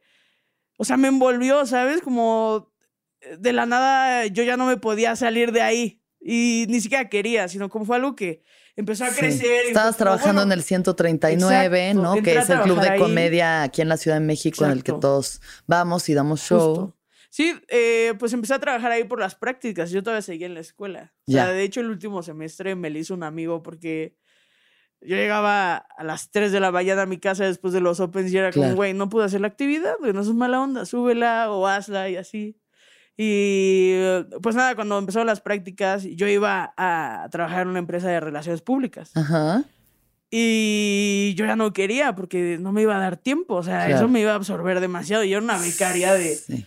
o 0.77 0.85
sea, 0.85 0.97
me 0.97 1.09
envolvió, 1.09 1.65
¿sabes? 1.65 2.01
Como 2.01 2.70
de 3.39 3.53
la 3.53 3.65
nada 3.65 4.25
yo 4.27 4.43
ya 4.43 4.57
no 4.57 4.65
me 4.65 4.77
podía 4.77 5.15
salir 5.15 5.51
de 5.51 5.61
ahí 5.61 6.01
y 6.19 6.65
ni 6.69 6.81
siquiera 6.81 7.09
quería, 7.09 7.47
sino 7.47 7.69
como 7.69 7.85
fue 7.85 7.95
algo 7.95 8.15
que 8.15 8.43
empezó 8.75 9.05
a 9.05 9.09
crecer. 9.09 9.67
Estabas 9.67 9.97
trabajando 9.97 10.43
en 10.43 10.51
el 10.51 10.63
139, 10.63 11.93
¿no? 11.95 12.21
Que 12.21 12.37
es 12.37 12.49
el 12.49 12.61
club 12.61 12.79
de 12.79 12.97
comedia 12.97 13.63
aquí 13.63 13.81
en 13.81 13.89
la 13.89 13.97
Ciudad 13.97 14.17
de 14.17 14.25
México 14.25 14.65
en 14.65 14.71
el 14.71 14.83
que 14.83 14.93
todos 14.93 15.41
vamos 15.67 16.07
y 16.09 16.13
damos 16.13 16.41
show. 16.41 16.95
Sí, 17.31 17.55
eh, 17.69 18.13
pues 18.19 18.33
empecé 18.33 18.53
a 18.55 18.59
trabajar 18.59 18.91
ahí 18.91 19.05
por 19.05 19.19
las 19.19 19.35
prácticas. 19.35 19.89
Yo 19.89 20.03
todavía 20.03 20.21
seguía 20.21 20.47
en 20.47 20.53
la 20.53 20.59
escuela. 20.59 21.13
O 21.27 21.31
sea, 21.31 21.47
de 21.47 21.63
hecho, 21.63 21.79
el 21.79 21.89
último 21.89 22.21
semestre 22.23 22.75
me 22.75 22.89
lo 22.89 22.99
hizo 22.99 23.13
un 23.13 23.23
amigo 23.23 23.63
porque 23.63 24.17
yo 24.99 25.15
llegaba 25.15 25.77
a 25.77 26.03
las 26.03 26.29
3 26.29 26.51
de 26.51 26.59
la 26.59 26.71
mañana 26.71 27.03
a 27.03 27.05
mi 27.05 27.17
casa 27.17 27.45
después 27.45 27.73
de 27.73 27.79
los 27.79 28.01
Opens 28.01 28.31
y 28.31 28.37
era 28.37 28.51
como, 28.51 28.75
güey, 28.75 28.93
no 28.93 29.09
pude 29.09 29.25
hacer 29.25 29.41
la 29.41 29.47
actividad, 29.47 29.95
güey, 29.99 30.11
no 30.13 30.21
es 30.21 30.27
mala 30.27 30.61
onda, 30.61 30.85
súbela 30.85 31.51
o 31.51 31.65
hazla 31.67 32.09
y 32.09 32.17
así. 32.17 32.60
Y 33.23 33.93
pues 34.41 34.55
nada, 34.55 34.73
cuando 34.73 34.97
empezaron 34.97 35.27
las 35.27 35.41
prácticas, 35.41 36.01
yo 36.03 36.27
iba 36.27 36.73
a 36.75 37.27
trabajar 37.29 37.61
en 37.61 37.67
una 37.67 37.77
empresa 37.77 38.07
de 38.07 38.19
relaciones 38.19 38.63
públicas. 38.63 39.11
Ajá. 39.15 39.63
Y 40.31 41.35
yo 41.35 41.45
ya 41.45 41.55
no 41.55 41.71
quería 41.71 42.15
porque 42.15 42.57
no 42.59 42.71
me 42.71 42.81
iba 42.81 42.95
a 42.95 42.99
dar 42.99 43.17
tiempo, 43.17 43.57
o 43.57 43.63
sea, 43.63 43.87
eso 43.87 44.07
me 44.07 44.21
iba 44.21 44.31
a 44.31 44.35
absorber 44.35 44.79
demasiado. 44.79 45.23
Y 45.23 45.33
era 45.33 45.41
una 45.41 45.59
becaria 45.59 46.13
de 46.13 46.65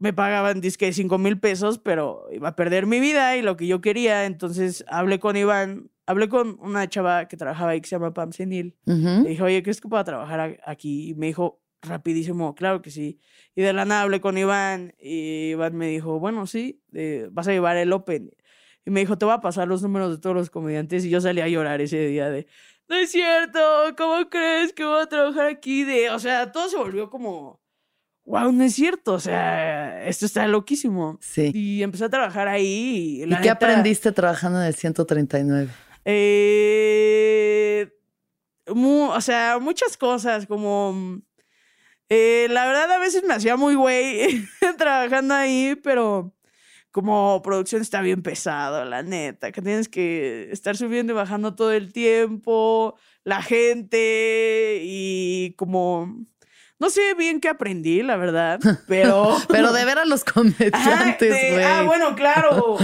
me 0.00 0.12
pagaban 0.12 0.60
disque 0.60 0.92
5 0.92 1.16
mil 1.18 1.38
pesos, 1.38 1.78
pero 1.78 2.26
iba 2.32 2.48
a 2.48 2.56
perder 2.56 2.86
mi 2.86 2.98
vida 2.98 3.36
y 3.36 3.42
lo 3.42 3.56
que 3.56 3.68
yo 3.68 3.80
quería. 3.80 4.24
Entonces 4.24 4.84
hablé 4.88 5.20
con 5.20 5.36
Iván, 5.36 5.92
hablé 6.06 6.28
con 6.28 6.56
una 6.58 6.88
chava 6.88 7.28
que 7.28 7.36
trabajaba 7.36 7.70
ahí 7.70 7.80
que 7.80 7.88
se 7.88 7.94
llama 7.94 8.12
Pam 8.12 8.32
Senil. 8.32 8.74
Le 8.84 9.28
dije, 9.28 9.42
oye, 9.44 9.62
¿crees 9.62 9.80
que 9.80 9.88
puedo 9.88 10.02
trabajar 10.02 10.58
aquí? 10.66 11.10
Y 11.10 11.14
me 11.14 11.26
dijo 11.26 11.61
rapidísimo, 11.82 12.54
claro 12.54 12.80
que 12.82 12.90
sí. 12.90 13.20
Y 13.54 13.62
de 13.62 13.72
la 13.72 13.84
nada 13.84 14.02
hablé 14.02 14.20
con 14.20 14.38
Iván 14.38 14.94
y 15.00 15.50
Iván 15.50 15.76
me 15.76 15.88
dijo, 15.88 16.18
bueno, 16.18 16.46
sí, 16.46 16.82
vas 17.30 17.48
a 17.48 17.52
llevar 17.52 17.76
el 17.76 17.92
Open. 17.92 18.30
y 18.84 18.90
me 18.90 19.00
dijo, 19.00 19.18
te 19.18 19.24
voy 19.24 19.34
a 19.34 19.40
pasar 19.40 19.68
los 19.68 19.82
números 19.82 20.10
de 20.12 20.18
todos 20.18 20.34
los 20.34 20.50
comediantes 20.50 21.04
y 21.04 21.10
yo 21.10 21.20
salí 21.20 21.40
a 21.40 21.48
llorar 21.48 21.80
ese 21.80 22.06
día 22.06 22.30
de, 22.30 22.46
no 22.88 22.96
es 22.96 23.10
cierto, 23.10 23.60
¿cómo 23.96 24.28
crees 24.28 24.72
que 24.72 24.84
voy 24.84 25.02
a 25.02 25.06
trabajar 25.06 25.46
aquí? 25.46 25.84
De, 25.84 26.10
o 26.10 26.18
sea, 26.18 26.52
todo 26.52 26.68
se 26.68 26.76
volvió 26.76 27.10
como, 27.10 27.60
wow, 28.24 28.52
no 28.52 28.64
es 28.64 28.74
cierto, 28.74 29.14
o 29.14 29.20
sea, 29.20 30.04
esto 30.06 30.26
está 30.26 30.46
loquísimo. 30.46 31.18
Sí. 31.20 31.50
Y 31.54 31.82
empecé 31.82 32.04
a 32.04 32.10
trabajar 32.10 32.48
ahí. 32.48 33.24
¿Y, 33.24 33.36
qué 33.40 33.50
aprendiste 33.50 34.12
trabajando 34.12 34.60
en 34.60 34.66
el 34.66 34.74
139? 34.74 35.70
Eh, 36.04 37.92
o 38.66 39.20
sea, 39.20 39.58
muchas 39.60 39.96
cosas, 39.96 40.46
como... 40.46 41.22
Eh, 42.14 42.46
la 42.50 42.66
verdad, 42.66 42.92
a 42.92 42.98
veces 42.98 43.24
me 43.24 43.32
hacía 43.32 43.56
muy 43.56 43.74
güey 43.74 44.46
trabajando 44.76 45.32
ahí, 45.32 45.76
pero 45.82 46.34
como 46.90 47.40
producción 47.40 47.80
está 47.80 48.02
bien 48.02 48.22
pesado, 48.22 48.84
la 48.84 49.02
neta, 49.02 49.50
que 49.50 49.62
tienes 49.62 49.88
que 49.88 50.50
estar 50.52 50.76
subiendo 50.76 51.14
y 51.14 51.16
bajando 51.16 51.54
todo 51.54 51.72
el 51.72 51.90
tiempo, 51.90 52.96
la 53.24 53.40
gente 53.40 54.80
y 54.82 55.54
como 55.56 56.26
no 56.82 56.90
sé 56.90 57.14
bien 57.14 57.40
qué 57.40 57.48
aprendí, 57.48 58.02
la 58.02 58.16
verdad, 58.16 58.58
pero... 58.88 59.38
pero 59.48 59.72
de 59.72 59.84
ver 59.84 60.00
a 60.00 60.04
los 60.04 60.24
comediantes, 60.24 61.52
güey. 61.52 61.62
Ah, 61.62 61.84
bueno, 61.86 62.16
claro. 62.16 62.76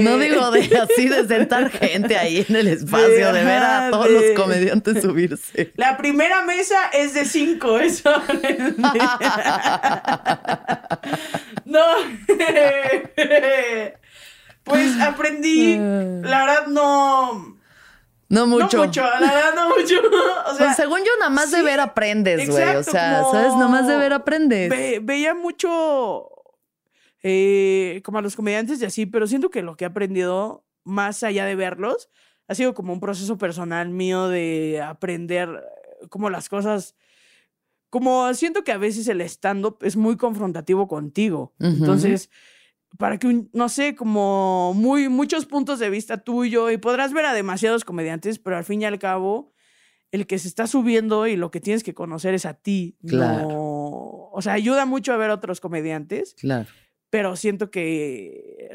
No 0.00 0.16
digo 0.16 0.50
de 0.50 0.78
así 0.78 1.06
de 1.06 1.28
sentar 1.28 1.70
gente 1.70 2.16
ahí 2.16 2.46
en 2.48 2.56
el 2.56 2.68
espacio, 2.68 3.30
de, 3.30 3.44
ver 3.44 3.62
a 3.62 3.90
todos 3.90 4.10
los 4.10 4.24
comediantes 4.34 5.02
subirse. 5.02 5.74
La 5.76 5.98
primera 5.98 6.44
mesa 6.44 6.88
es 6.94 7.12
de 7.12 7.26
cinco, 7.26 7.78
eso. 7.78 8.10
no. 11.66 11.84
pues 14.64 14.98
aprendí, 14.98 15.76
la 15.76 16.46
verdad 16.46 16.68
no 16.68 17.58
no 18.32 18.46
mucho. 18.46 18.78
No 18.78 18.86
mucho, 18.86 19.02
la 19.02 19.20
verdad, 19.20 19.54
no 19.54 19.68
mucho. 19.68 19.94
O 20.46 20.54
sea, 20.54 20.66
pues 20.66 20.76
según 20.76 20.98
yo, 21.00 21.10
nada 21.20 21.30
más 21.30 21.50
de 21.50 21.62
ver 21.62 21.80
aprendes, 21.80 22.48
güey. 22.48 22.76
O 22.76 22.82
sea, 22.82 23.24
¿sabes? 23.30 23.54
Nada 23.54 23.68
más 23.68 23.86
de 23.86 23.96
ver 23.96 24.12
aprendes. 24.12 24.70
veía 25.04 25.34
mucho 25.34 26.28
eh, 27.22 28.00
como 28.04 28.18
a 28.18 28.22
los 28.22 28.34
comediantes 28.34 28.80
y 28.80 28.84
así, 28.84 29.06
pero 29.06 29.26
siento 29.26 29.50
que 29.50 29.62
lo 29.62 29.76
que 29.76 29.84
he 29.84 29.86
aprendido, 29.86 30.64
más 30.82 31.22
allá 31.22 31.44
de 31.44 31.54
verlos, 31.54 32.08
ha 32.48 32.54
sido 32.54 32.74
como 32.74 32.92
un 32.92 33.00
proceso 33.00 33.38
personal 33.38 33.90
mío 33.90 34.28
de 34.28 34.82
aprender 34.82 35.48
eh, 36.02 36.08
como 36.08 36.30
las 36.30 36.48
cosas. 36.48 36.96
Como 37.90 38.32
siento 38.32 38.64
que 38.64 38.72
a 38.72 38.78
veces 38.78 39.06
el 39.08 39.20
stand-up 39.20 39.76
es 39.82 39.96
muy 39.96 40.16
confrontativo 40.16 40.88
contigo. 40.88 41.52
Entonces 41.60 42.30
para 42.98 43.18
que, 43.18 43.46
no 43.52 43.68
sé, 43.68 43.94
como 43.94 44.74
muy, 44.74 45.08
muchos 45.08 45.46
puntos 45.46 45.78
de 45.78 45.90
vista 45.90 46.18
tuyo 46.18 46.70
y 46.70 46.76
podrás 46.76 47.12
ver 47.12 47.24
a 47.24 47.34
demasiados 47.34 47.84
comediantes, 47.84 48.38
pero 48.38 48.56
al 48.56 48.64
fin 48.64 48.82
y 48.82 48.84
al 48.84 48.98
cabo, 48.98 49.52
el 50.10 50.26
que 50.26 50.38
se 50.38 50.48
está 50.48 50.66
subiendo 50.66 51.26
y 51.26 51.36
lo 51.36 51.50
que 51.50 51.60
tienes 51.60 51.82
que 51.82 51.94
conocer 51.94 52.34
es 52.34 52.44
a 52.44 52.54
ti. 52.54 52.98
Claro. 53.06 53.48
o 53.48 54.38
sea, 54.40 54.52
ayuda 54.52 54.86
mucho 54.86 55.12
a 55.12 55.16
ver 55.16 55.30
a 55.30 55.34
otros 55.34 55.60
comediantes. 55.60 56.34
Claro. 56.38 56.68
Pero 57.10 57.36
siento 57.36 57.70
que 57.70 58.70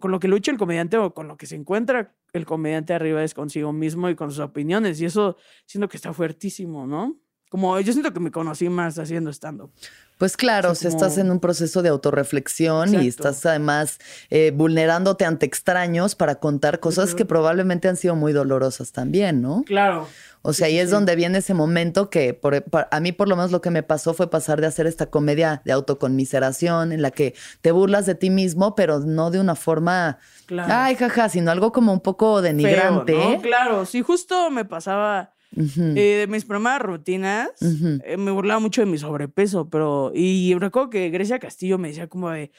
con 0.00 0.10
lo 0.10 0.20
que 0.20 0.28
lucha 0.28 0.50
el 0.50 0.58
comediante 0.58 0.96
o 0.96 1.12
con 1.12 1.28
lo 1.28 1.36
que 1.36 1.46
se 1.46 1.56
encuentra 1.56 2.14
el 2.32 2.46
comediante 2.46 2.94
arriba 2.94 3.22
es 3.22 3.34
consigo 3.34 3.72
mismo 3.72 4.08
y 4.08 4.14
con 4.14 4.30
sus 4.30 4.40
opiniones. 4.40 5.00
Y 5.00 5.06
eso 5.06 5.36
siento 5.66 5.88
que 5.88 5.96
está 5.96 6.12
fuertísimo, 6.12 6.86
¿no? 6.86 7.20
Como 7.48 7.78
yo 7.80 7.92
siento 7.92 8.12
que 8.12 8.20
me 8.20 8.30
conocí 8.30 8.68
más 8.68 8.98
haciendo 8.98 9.30
stand-up. 9.30 9.72
Pues 10.20 10.36
claro, 10.36 10.74
si 10.74 10.86
estás 10.86 11.16
en 11.16 11.30
un 11.30 11.40
proceso 11.40 11.80
de 11.80 11.88
autorreflexión 11.88 13.02
y 13.02 13.08
estás 13.08 13.46
además 13.46 13.98
eh, 14.28 14.52
vulnerándote 14.54 15.24
ante 15.24 15.46
extraños 15.46 16.14
para 16.14 16.34
contar 16.34 16.78
cosas 16.78 17.14
que 17.14 17.24
probablemente 17.24 17.88
han 17.88 17.96
sido 17.96 18.16
muy 18.16 18.34
dolorosas 18.34 18.92
también, 18.92 19.40
¿no? 19.40 19.62
Claro. 19.64 20.06
O 20.42 20.52
sea, 20.52 20.66
ahí 20.66 20.78
es 20.78 20.90
donde 20.90 21.16
viene 21.16 21.38
ese 21.38 21.54
momento 21.54 22.10
que 22.10 22.34
por, 22.34 22.66
a 22.90 23.00
mí 23.00 23.12
por 23.12 23.28
lo 23.28 23.36
menos 23.36 23.50
lo 23.50 23.62
que 23.62 23.70
me 23.70 23.82
pasó 23.82 24.12
fue 24.12 24.28
pasar 24.28 24.60
de 24.60 24.66
hacer 24.66 24.86
esta 24.86 25.06
comedia 25.06 25.62
de 25.64 25.72
autoconmiseración 25.72 26.92
en 26.92 27.00
la 27.00 27.12
que 27.12 27.34
te 27.62 27.72
burlas 27.72 28.04
de 28.04 28.14
ti 28.14 28.28
mismo, 28.28 28.74
pero 28.74 29.00
no 29.00 29.30
de 29.30 29.40
una 29.40 29.54
forma, 29.54 30.18
claro. 30.44 30.70
ay, 30.70 30.96
jaja, 30.96 31.30
sino 31.30 31.50
algo 31.50 31.72
como 31.72 31.94
un 31.94 32.00
poco 32.00 32.42
denigrante. 32.42 33.38
Claro, 33.40 33.86
sí, 33.86 34.02
justo 34.02 34.50
me 34.50 34.66
pasaba 34.66 35.32
eh, 35.56 36.16
de 36.20 36.26
mis 36.28 36.44
primeras 36.44 36.80
rutinas, 36.80 37.50
eh, 37.60 38.16
me 38.16 38.30
burlaba 38.30 38.60
mucho 38.60 38.80
de 38.80 38.86
mi 38.86 38.98
sobrepeso, 38.98 39.68
pero. 39.68 40.12
Y 40.14 40.54
recuerdo 40.54 40.90
que 40.90 41.10
Grecia 41.10 41.38
Castillo 41.38 41.78
me 41.78 41.88
decía 41.88 42.08
como 42.08 42.30
de. 42.30 42.50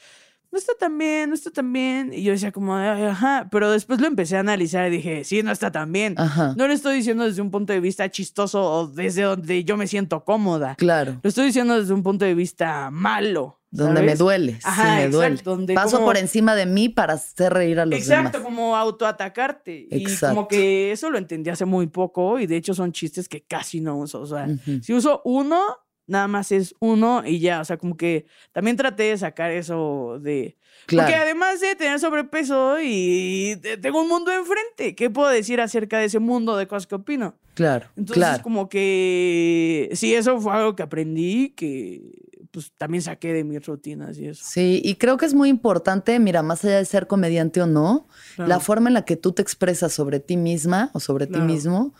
No 0.50 0.58
está 0.58 0.74
tan 0.78 0.98
bien, 0.98 1.30
no 1.30 1.34
está 1.34 1.50
tan 1.50 1.72
bien. 1.72 2.12
Y 2.12 2.24
yo 2.24 2.32
decía 2.32 2.52
como, 2.52 2.76
ajá. 2.76 3.48
Pero 3.50 3.70
después 3.70 3.98
lo 4.02 4.06
empecé 4.06 4.36
a 4.36 4.40
analizar 4.40 4.86
y 4.88 4.96
dije, 4.96 5.24
sí, 5.24 5.42
no 5.42 5.50
está 5.50 5.72
tan 5.72 5.90
bien. 5.90 6.14
No 6.56 6.66
lo 6.66 6.74
estoy 6.74 6.96
diciendo 6.96 7.24
desde 7.24 7.40
un 7.40 7.50
punto 7.50 7.72
de 7.72 7.80
vista 7.80 8.10
chistoso 8.10 8.62
o 8.62 8.86
desde 8.86 9.22
donde 9.22 9.64
yo 9.64 9.78
me 9.78 9.86
siento 9.86 10.26
cómoda. 10.26 10.74
Claro. 10.74 11.18
Lo 11.22 11.28
estoy 11.28 11.46
diciendo 11.46 11.80
desde 11.80 11.94
un 11.94 12.02
punto 12.02 12.26
de 12.26 12.34
vista 12.34 12.90
malo. 12.90 13.61
Donde 13.72 14.02
me 14.02 14.14
duele, 14.16 14.60
sí 14.60 14.82
me 14.96 15.08
duele. 15.08 15.42
Paso 15.74 16.04
por 16.04 16.18
encima 16.18 16.54
de 16.54 16.66
mí 16.66 16.90
para 16.90 17.14
hacer 17.14 17.54
reír 17.54 17.80
a 17.80 17.86
los 17.86 17.90
demás. 17.90 18.06
Exacto, 18.06 18.42
como 18.42 18.76
autoatacarte. 18.76 19.88
Exacto. 19.90 20.26
Y 20.26 20.28
como 20.28 20.48
que 20.48 20.92
eso 20.92 21.08
lo 21.08 21.16
entendí 21.16 21.48
hace 21.48 21.64
muy 21.64 21.86
poco 21.86 22.38
y 22.38 22.46
de 22.46 22.56
hecho 22.56 22.74
son 22.74 22.92
chistes 22.92 23.30
que 23.30 23.42
casi 23.42 23.80
no 23.80 23.96
uso. 23.96 24.20
O 24.20 24.26
sea, 24.26 24.46
si 24.82 24.92
uso 24.92 25.22
uno, 25.24 25.62
nada 26.06 26.28
más 26.28 26.52
es 26.52 26.74
uno 26.80 27.22
y 27.24 27.40
ya. 27.40 27.62
O 27.62 27.64
sea, 27.64 27.78
como 27.78 27.96
que 27.96 28.26
también 28.52 28.76
traté 28.76 29.04
de 29.04 29.16
sacar 29.16 29.50
eso 29.50 30.18
de... 30.20 30.58
Porque 30.86 31.14
además 31.14 31.60
de 31.60 31.74
tener 31.74 31.98
sobrepeso 31.98 32.76
y 32.82 33.58
tengo 33.80 34.02
un 34.02 34.08
mundo 34.08 34.32
enfrente, 34.32 34.94
¿qué 34.94 35.08
puedo 35.08 35.28
decir 35.28 35.60
acerca 35.60 35.98
de 35.98 36.06
ese 36.06 36.18
mundo 36.18 36.56
de 36.56 36.66
cosas 36.66 36.86
que 36.86 36.96
opino? 36.96 37.36
Claro. 37.54 37.88
Entonces, 37.96 38.40
como 38.40 38.68
que 38.68 39.88
sí, 39.94 40.14
eso 40.14 40.38
fue 40.40 40.52
algo 40.52 40.76
que 40.76 40.82
aprendí 40.82 41.50
que 41.50 42.02
pues 42.52 42.72
también 42.76 43.02
saqué 43.02 43.32
de 43.32 43.44
mis 43.44 43.66
rutinas 43.66 44.18
y 44.18 44.28
eso. 44.28 44.44
Sí, 44.46 44.80
y 44.84 44.94
creo 44.96 45.16
que 45.16 45.26
es 45.26 45.34
muy 45.34 45.48
importante, 45.48 46.18
mira, 46.20 46.42
más 46.42 46.64
allá 46.64 46.76
de 46.76 46.84
ser 46.84 47.06
comediante 47.06 47.62
o 47.62 47.66
no, 47.66 48.06
la 48.36 48.60
forma 48.60 48.90
en 48.90 48.94
la 48.94 49.04
que 49.04 49.16
tú 49.16 49.32
te 49.32 49.42
expresas 49.42 49.92
sobre 49.92 50.20
ti 50.20 50.36
misma 50.36 50.90
o 50.92 51.00
sobre 51.00 51.26
ti 51.26 51.40
mismo 51.40 51.94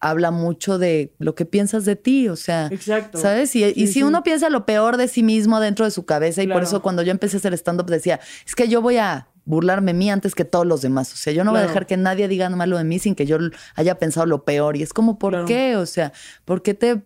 habla 0.00 0.30
mucho 0.30 0.78
de 0.78 1.14
lo 1.18 1.34
que 1.34 1.46
piensas 1.46 1.86
de 1.86 1.96
ti, 1.96 2.28
o 2.28 2.36
sea, 2.36 2.68
Exacto. 2.70 3.16
¿sabes? 3.16 3.56
Y, 3.56 3.86
si 3.86 4.02
uno 4.02 4.22
piensa 4.22 4.50
lo 4.50 4.66
peor 4.66 4.98
de 4.98 5.08
sí 5.08 5.22
mismo 5.22 5.60
dentro 5.60 5.86
de 5.86 5.90
su 5.90 6.04
cabeza, 6.04 6.42
y 6.42 6.46
por 6.46 6.62
eso 6.62 6.82
cuando 6.82 7.02
yo 7.02 7.10
empecé 7.10 7.36
a 7.36 7.38
hacer 7.38 7.54
stand-up 7.54 7.86
decía, 7.86 8.20
es 8.46 8.54
que 8.54 8.68
yo 8.68 8.82
voy 8.82 8.98
a 8.98 9.28
burlarme 9.46 9.92
de 9.92 9.98
mí 9.98 10.10
antes 10.10 10.34
que 10.34 10.44
todos 10.44 10.66
los 10.66 10.82
demás. 10.82 11.12
O 11.12 11.16
sea, 11.16 11.32
yo 11.32 11.44
no 11.44 11.52
voy 11.52 11.60
a 11.60 11.66
dejar 11.66 11.86
que 11.86 11.96
nadie 11.96 12.28
diga 12.28 12.48
malo 12.50 12.78
de 12.78 12.84
mí 12.84 12.98
sin 12.98 13.14
que 13.14 13.26
yo 13.26 13.38
haya 13.74 13.98
pensado 13.98 14.26
lo 14.26 14.44
peor. 14.44 14.76
Y 14.76 14.82
es 14.82 14.92
como, 14.92 15.18
¿por 15.18 15.44
qué? 15.44 15.76
O 15.76 15.86
sea, 15.86 16.12
¿por 16.44 16.62
qué 16.62 16.74
te 16.74 17.02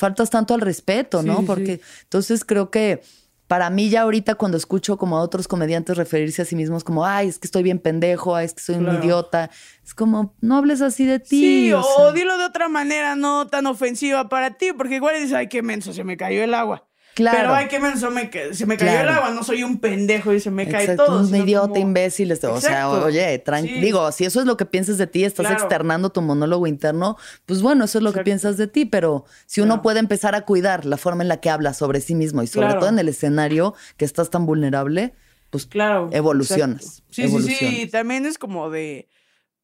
faltas 0.00 0.30
tanto 0.30 0.54
al 0.54 0.62
respeto, 0.62 1.22
¿no? 1.22 1.44
Porque 1.44 1.80
entonces 2.02 2.44
creo 2.44 2.70
que 2.70 3.02
para 3.46 3.68
mí 3.68 3.90
ya 3.90 4.02
ahorita 4.02 4.36
cuando 4.36 4.56
escucho 4.56 4.96
como 4.96 5.18
a 5.18 5.20
otros 5.20 5.46
comediantes 5.46 5.96
referirse 5.96 6.42
a 6.42 6.44
sí 6.44 6.56
mismos 6.56 6.84
como, 6.84 7.04
ay, 7.04 7.28
es 7.28 7.38
que 7.38 7.46
estoy 7.46 7.62
bien 7.62 7.78
pendejo, 7.78 8.34
ay, 8.34 8.46
es 8.46 8.54
que 8.54 8.62
soy 8.62 8.76
un 8.76 8.94
idiota, 8.94 9.50
es 9.84 9.92
como, 9.92 10.34
no 10.40 10.56
hables 10.56 10.80
así 10.80 11.04
de 11.04 11.18
ti. 11.18 11.40
Sí, 11.40 11.72
o, 11.72 12.12
dilo 12.12 12.38
de 12.38 12.44
otra 12.44 12.68
manera 12.68 13.16
no 13.16 13.48
tan 13.48 13.66
ofensiva 13.66 14.28
para 14.28 14.56
ti, 14.56 14.72
porque 14.72 14.94
igual 14.94 15.16
dices, 15.16 15.32
ay, 15.32 15.48
qué 15.48 15.62
menso, 15.62 15.92
se 15.92 16.04
me 16.04 16.16
cayó 16.16 16.42
el 16.42 16.54
agua. 16.54 16.89
Claro. 17.14 17.38
Pero 17.38 17.54
ay, 17.54 17.68
qué 17.68 17.80
menso, 17.80 18.10
me, 18.10 18.30
se 18.52 18.66
me 18.66 18.76
cayó 18.76 19.00
el 19.00 19.08
agua, 19.08 19.30
no 19.30 19.42
soy 19.42 19.62
un 19.62 19.78
pendejo 19.78 20.32
y 20.32 20.40
se 20.40 20.50
me 20.50 20.68
cae 20.68 20.96
todo. 20.96 21.20
Un 21.20 21.34
idiota, 21.34 21.78
imbécil. 21.78 22.30
Este, 22.30 22.46
o 22.46 22.60
sea, 22.60 22.88
oye, 22.88 23.38
tranquilo. 23.38 23.80
Digo, 23.80 24.12
si 24.12 24.24
eso 24.24 24.40
es 24.40 24.46
lo 24.46 24.56
que 24.56 24.64
piensas 24.64 24.98
de 24.98 25.06
ti, 25.06 25.24
estás 25.24 25.50
externando 25.50 26.10
tu 26.10 26.22
monólogo 26.22 26.66
interno, 26.66 27.16
pues 27.46 27.62
bueno, 27.62 27.84
eso 27.84 27.98
es 27.98 28.04
lo 28.04 28.12
que 28.12 28.22
piensas 28.22 28.56
de 28.56 28.66
ti. 28.66 28.84
Pero 28.84 29.24
si 29.46 29.60
uno 29.60 29.82
puede 29.82 29.98
empezar 29.98 30.34
a 30.34 30.42
cuidar 30.42 30.86
la 30.86 30.96
forma 30.96 31.22
en 31.22 31.28
la 31.28 31.38
que 31.38 31.50
habla 31.50 31.74
sobre 31.74 32.00
sí 32.00 32.14
mismo 32.14 32.42
y 32.42 32.46
sobre 32.46 32.74
todo 32.74 32.88
en 32.88 32.98
el 32.98 33.08
escenario 33.08 33.74
que 33.96 34.04
estás 34.04 34.30
tan 34.30 34.46
vulnerable, 34.46 35.14
pues 35.50 35.66
claro, 35.66 36.08
evolucionas. 36.12 37.02
Sí, 37.10 37.28
sí, 37.28 37.54
sí. 37.54 37.88
También 37.90 38.24
es 38.24 38.38
como 38.38 38.70
de 38.70 39.08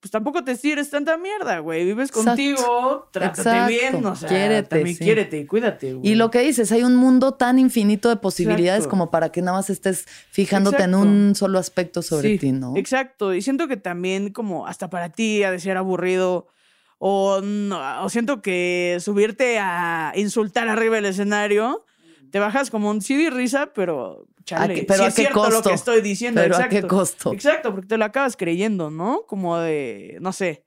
pues 0.07 0.13
tampoco 0.13 0.45
te 0.45 0.55
sirves 0.55 0.89
tanta 0.89 1.19
mierda, 1.19 1.59
güey. 1.59 1.85
Vives 1.85 2.13
contigo, 2.13 3.09
trátate 3.11 3.67
bien, 3.67 4.07
o 4.07 4.15
sea, 4.15 4.29
quiérete, 4.29 4.69
también 4.69 4.97
quiérete 4.97 5.39
y 5.41 5.47
cuídate, 5.47 5.95
güey. 5.95 6.13
Y 6.13 6.15
lo 6.15 6.31
que 6.31 6.43
dices, 6.43 6.71
hay 6.71 6.85
un 6.85 6.95
mundo 6.95 7.35
tan 7.35 7.59
infinito 7.59 8.09
de 8.09 8.15
posibilidades 8.15 8.87
como 8.87 9.11
para 9.11 9.33
que 9.33 9.43
nada 9.43 9.57
más 9.57 9.69
estés 9.69 10.07
fijándote 10.31 10.85
en 10.85 10.95
un 10.95 11.35
solo 11.35 11.59
aspecto 11.59 12.03
sobre 12.03 12.39
ti, 12.39 12.53
¿no? 12.53 12.77
Exacto. 12.77 13.35
Y 13.35 13.43
siento 13.43 13.67
que 13.67 13.77
también 13.77 14.31
como 14.33 14.69
hasta 14.69 14.91
para 14.91 15.09
ti 15.09 15.43
ha 15.43 15.51
de 15.51 15.59
ser 15.59 15.77
aburrido 15.77 16.47
o, 16.99 17.43
o 18.01 18.09
siento 18.09 18.43
que 18.43 18.99
subirte 19.01 19.59
a 19.59 20.13
insultar 20.15 20.69
arriba 20.69 20.95
del 20.95 21.07
escenario 21.07 21.85
te 22.31 22.39
bajas 22.39 22.71
como 22.71 22.91
un 22.91 23.03
CD 23.03 23.31
risa, 23.31 23.73
pero 23.75 24.29
chale, 24.47 24.85
pero 24.89 25.03
a 25.05 25.07
qué 25.09 25.13
cierto 25.13 25.35
costo? 25.41 25.55
lo 25.57 25.63
que 25.63 25.75
estoy 25.75 26.01
diciendo. 26.01 26.41
Pero 26.41 26.57
a 26.57 26.69
qué 26.69 26.83
costo. 26.83 27.33
Exacto, 27.35 27.73
porque 27.73 27.89
te 27.89 27.99
lo 27.99 28.05
acabas 28.07 28.37
creyendo, 28.37 28.91
¿no? 28.91 29.25
Como 29.27 29.59
de, 29.59 30.17
no 30.21 30.33
sé. 30.33 30.65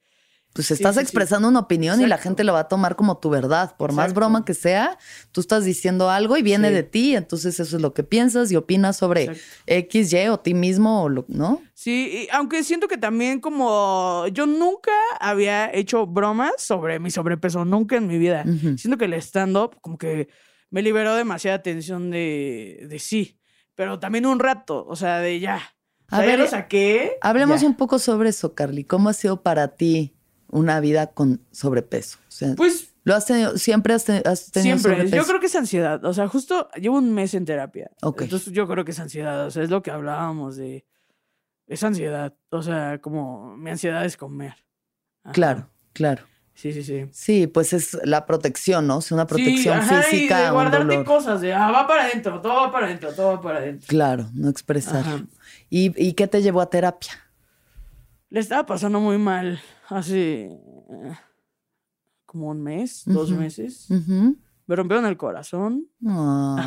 pues 0.54 0.72
estás 0.72 0.98
expresando 0.98 1.48
una 1.48 1.60
opinión 1.60 2.02
y 2.02 2.06
la 2.08 2.18
gente 2.18 2.44
lo 2.44 2.54
va 2.54 2.62
a 2.62 2.68
tomar 2.68 2.96
como 2.96 3.18
tu 3.18 3.30
verdad. 3.30 3.76
Por 3.78 3.94
más 3.94 4.14
broma 4.14 4.44
que 4.44 4.54
sea, 4.54 4.98
tú 5.32 5.42
estás 5.42 5.64
diciendo 5.64 6.10
algo 6.10 6.36
y 6.36 6.42
viene 6.42 6.72
de 6.72 6.84
ti, 6.84 7.16
entonces 7.16 7.60
eso 7.60 7.78
es 7.78 7.82
lo 7.82 7.94
que 7.94 8.04
piensas 8.04 8.52
y 8.52 8.56
opinas 8.58 8.98
sobre 8.98 9.32
X, 9.66 10.12
Y 10.12 10.28
o 10.28 10.40
ti 10.40 10.54
mismo, 10.54 11.04
o 11.04 11.10
lo, 11.10 11.26
¿no? 11.30 11.62
Sí, 11.74 12.28
aunque 12.34 12.64
siento 12.64 12.88
que 12.90 12.98
también 12.98 13.40
como 13.40 14.26
yo 14.34 14.46
nunca 14.46 14.92
había 15.22 15.74
hecho 15.74 16.06
bromas 16.06 16.52
sobre 16.58 17.00
mi 17.00 17.12
sobrepeso, 17.12 17.64
nunca 17.64 17.96
en 17.96 18.08
mi 18.08 18.18
vida. 18.18 18.44
Siento 18.76 18.98
que 18.98 19.06
el 19.06 19.14
stand-up 19.14 19.78
como 19.80 19.98
que 19.98 20.28
me 20.70 20.82
liberó 20.82 21.16
demasiada 21.16 21.62
tensión 21.62 22.12
de, 22.12 22.86
de 22.90 23.00
sí, 23.00 23.39
pero 23.80 23.98
también 23.98 24.26
un 24.26 24.40
rato, 24.40 24.86
o 24.86 24.98
sea, 24.98 25.20
de 25.20 25.40
ya. 25.40 25.62
A 26.10 26.20
ver, 26.20 26.38
lo 26.38 26.48
saqué. 26.48 27.16
Hablemos 27.22 27.64
un 27.64 27.76
poco 27.76 27.98
sobre 27.98 28.28
eso, 28.28 28.54
Carly. 28.54 28.84
¿Cómo 28.84 29.08
ha 29.08 29.14
sido 29.14 29.42
para 29.42 29.70
ti 29.70 30.18
una 30.50 30.82
vida 30.82 31.14
con 31.14 31.40
sobrepeso? 31.52 32.18
pues. 32.58 32.94
¿Lo 33.06 33.16
has 33.16 33.26
tenido, 33.26 33.58
siempre 33.58 33.94
has, 33.94 34.04
tenido 34.04 34.78
siempre. 34.78 35.10
Yo 35.10 35.26
creo 35.26 35.40
que 35.40 35.46
es 35.46 35.56
ansiedad. 35.56 36.04
O 36.04 36.14
sea, 36.14 36.28
justo 36.28 36.70
llevo 36.76 36.98
un 36.98 37.14
mes 37.14 37.34
en 37.34 37.46
terapia. 37.46 37.90
Entonces 38.02 38.52
yo 38.52 38.68
creo 38.68 38.84
que 38.84 38.92
es 38.92 39.00
ansiedad. 39.00 39.46
O 39.46 39.50
sea, 39.50 39.64
es 39.64 39.70
lo 39.70 39.82
que 39.82 39.92
hablábamos 39.92 40.58
de. 40.58 40.86
Es 41.66 41.82
ansiedad. 41.82 42.36
O 42.50 42.62
sea, 42.62 43.00
como 43.00 43.56
mi 43.56 43.70
ansiedad 43.70 44.04
es 44.04 44.18
comer. 44.18 44.56
Claro, 45.32 45.70
claro. 45.94 46.26
Sí, 46.60 46.74
sí, 46.74 46.84
sí. 46.84 47.06
Sí, 47.14 47.48
pues 47.48 47.72
es 47.72 47.98
la 48.04 48.26
protección, 48.26 48.86
¿no? 48.86 49.00
Es 49.00 49.14
una 49.14 49.26
protección 49.26 49.82
física. 49.82 50.42
Y 50.42 50.44
de 50.44 50.52
guardarte 50.52 51.04
cosas, 51.06 51.40
de 51.40 51.54
ah, 51.54 51.72
va 51.72 51.88
para 51.88 52.04
adentro, 52.04 52.42
todo 52.42 52.56
va 52.56 52.70
para 52.70 52.88
adentro, 52.88 53.14
todo 53.14 53.28
va 53.28 53.42
para 53.42 53.60
adentro. 53.60 53.88
Claro, 53.88 54.30
no 54.34 54.50
expresar. 54.50 55.06
¿Y, 55.70 55.94
¿Y 55.96 56.14
qué 56.16 56.28
te 56.28 56.42
llevó 56.42 56.60
a 56.60 56.70
terapia? 56.70 57.14
Le 58.30 58.42
estaba 58.42 58.66
pasando 58.66 59.00
muy 59.00 59.18
mal 59.18 59.62
hace 59.88 60.48
eh, 60.48 61.18
como 62.26 62.50
un 62.50 62.62
mes, 62.62 63.04
dos 63.06 63.32
meses. 63.32 63.88
Me 63.90 64.76
rompieron 64.76 65.06
el 65.06 65.16
corazón. 65.16 65.88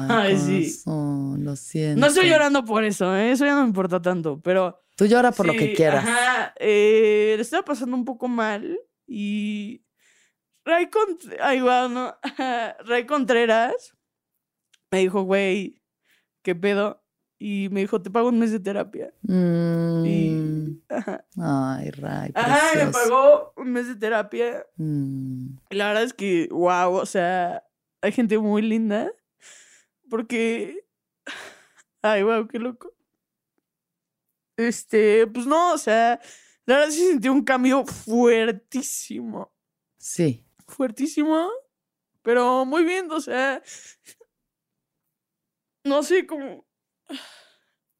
Ay, 0.09 0.39
sí. 0.39 0.75
Lo 0.87 1.55
siento. 1.55 2.01
No 2.01 2.07
estoy 2.07 2.31
llorando 2.31 2.65
por 2.65 2.83
eso, 2.83 3.15
¿eh? 3.15 3.33
eso 3.33 3.45
ya 3.45 3.57
no 3.57 3.61
me 3.61 3.69
importa 3.69 4.01
tanto, 4.01 4.41
pero... 4.41 4.81
Tú 4.97 5.05
lloras 5.05 5.37
por 5.37 5.47
lo 5.47 5.53
que 5.53 5.75
quieras. 5.75 6.03
Ajá, 6.03 6.55
eh, 6.59 7.35
le 7.37 7.43
estaba 7.43 7.63
pasando 7.63 7.95
un 7.95 8.07
poco 8.07 8.27
mal 8.27 8.79
y 9.15 9.85
Ray, 10.65 10.89
Ray 12.87 13.07
Contreras 13.07 13.95
me 14.91 15.01
dijo, 15.01 15.23
güey, 15.23 15.83
¿qué 16.43 16.55
pedo? 16.55 17.05
Y 17.39 17.69
me 17.71 17.81
dijo, 17.81 18.01
te 18.01 18.11
pago 18.11 18.29
un 18.29 18.39
mes 18.39 18.53
de 18.53 18.61
terapia. 18.61 19.13
Mm. 19.23 20.77
Ay, 21.39 21.91
Ray. 21.91 22.31
Ajá, 22.35 22.85
me 22.87 22.93
pagó 22.93 23.53
un 23.57 23.73
mes 23.73 23.89
de 23.89 23.97
terapia. 23.97 24.65
Mm. 24.77 25.57
Y 25.71 25.75
la 25.75 25.89
verdad 25.89 26.05
es 26.05 26.15
que, 26.15 26.49
wow, 26.51 26.95
o 26.95 27.07
sea, 27.07 27.65
hay 28.01 28.13
gente 28.13 28.39
muy 28.39 28.63
linda. 28.63 29.13
Porque. 30.09 30.87
Ay, 32.01 32.23
wow, 32.23 32.47
qué 32.49 32.59
loco. 32.59 32.95
Este, 34.57 35.27
pues 35.27 35.47
no, 35.47 35.73
o 35.73 35.79
sea, 35.79 36.21
la 36.67 36.77
verdad 36.77 36.91
sí 36.91 37.07
sentí 37.07 37.29
un 37.29 37.45
cambio 37.45 37.85
fuertísimo. 37.85 39.53
Sí. 39.99 40.45
Fuertísimo, 40.67 41.51
pero 42.23 42.65
muy 42.65 42.85
bien, 42.85 43.11
o 43.11 43.21
sea, 43.21 43.63
no 45.85 46.03
sé 46.03 46.27
cómo... 46.27 46.67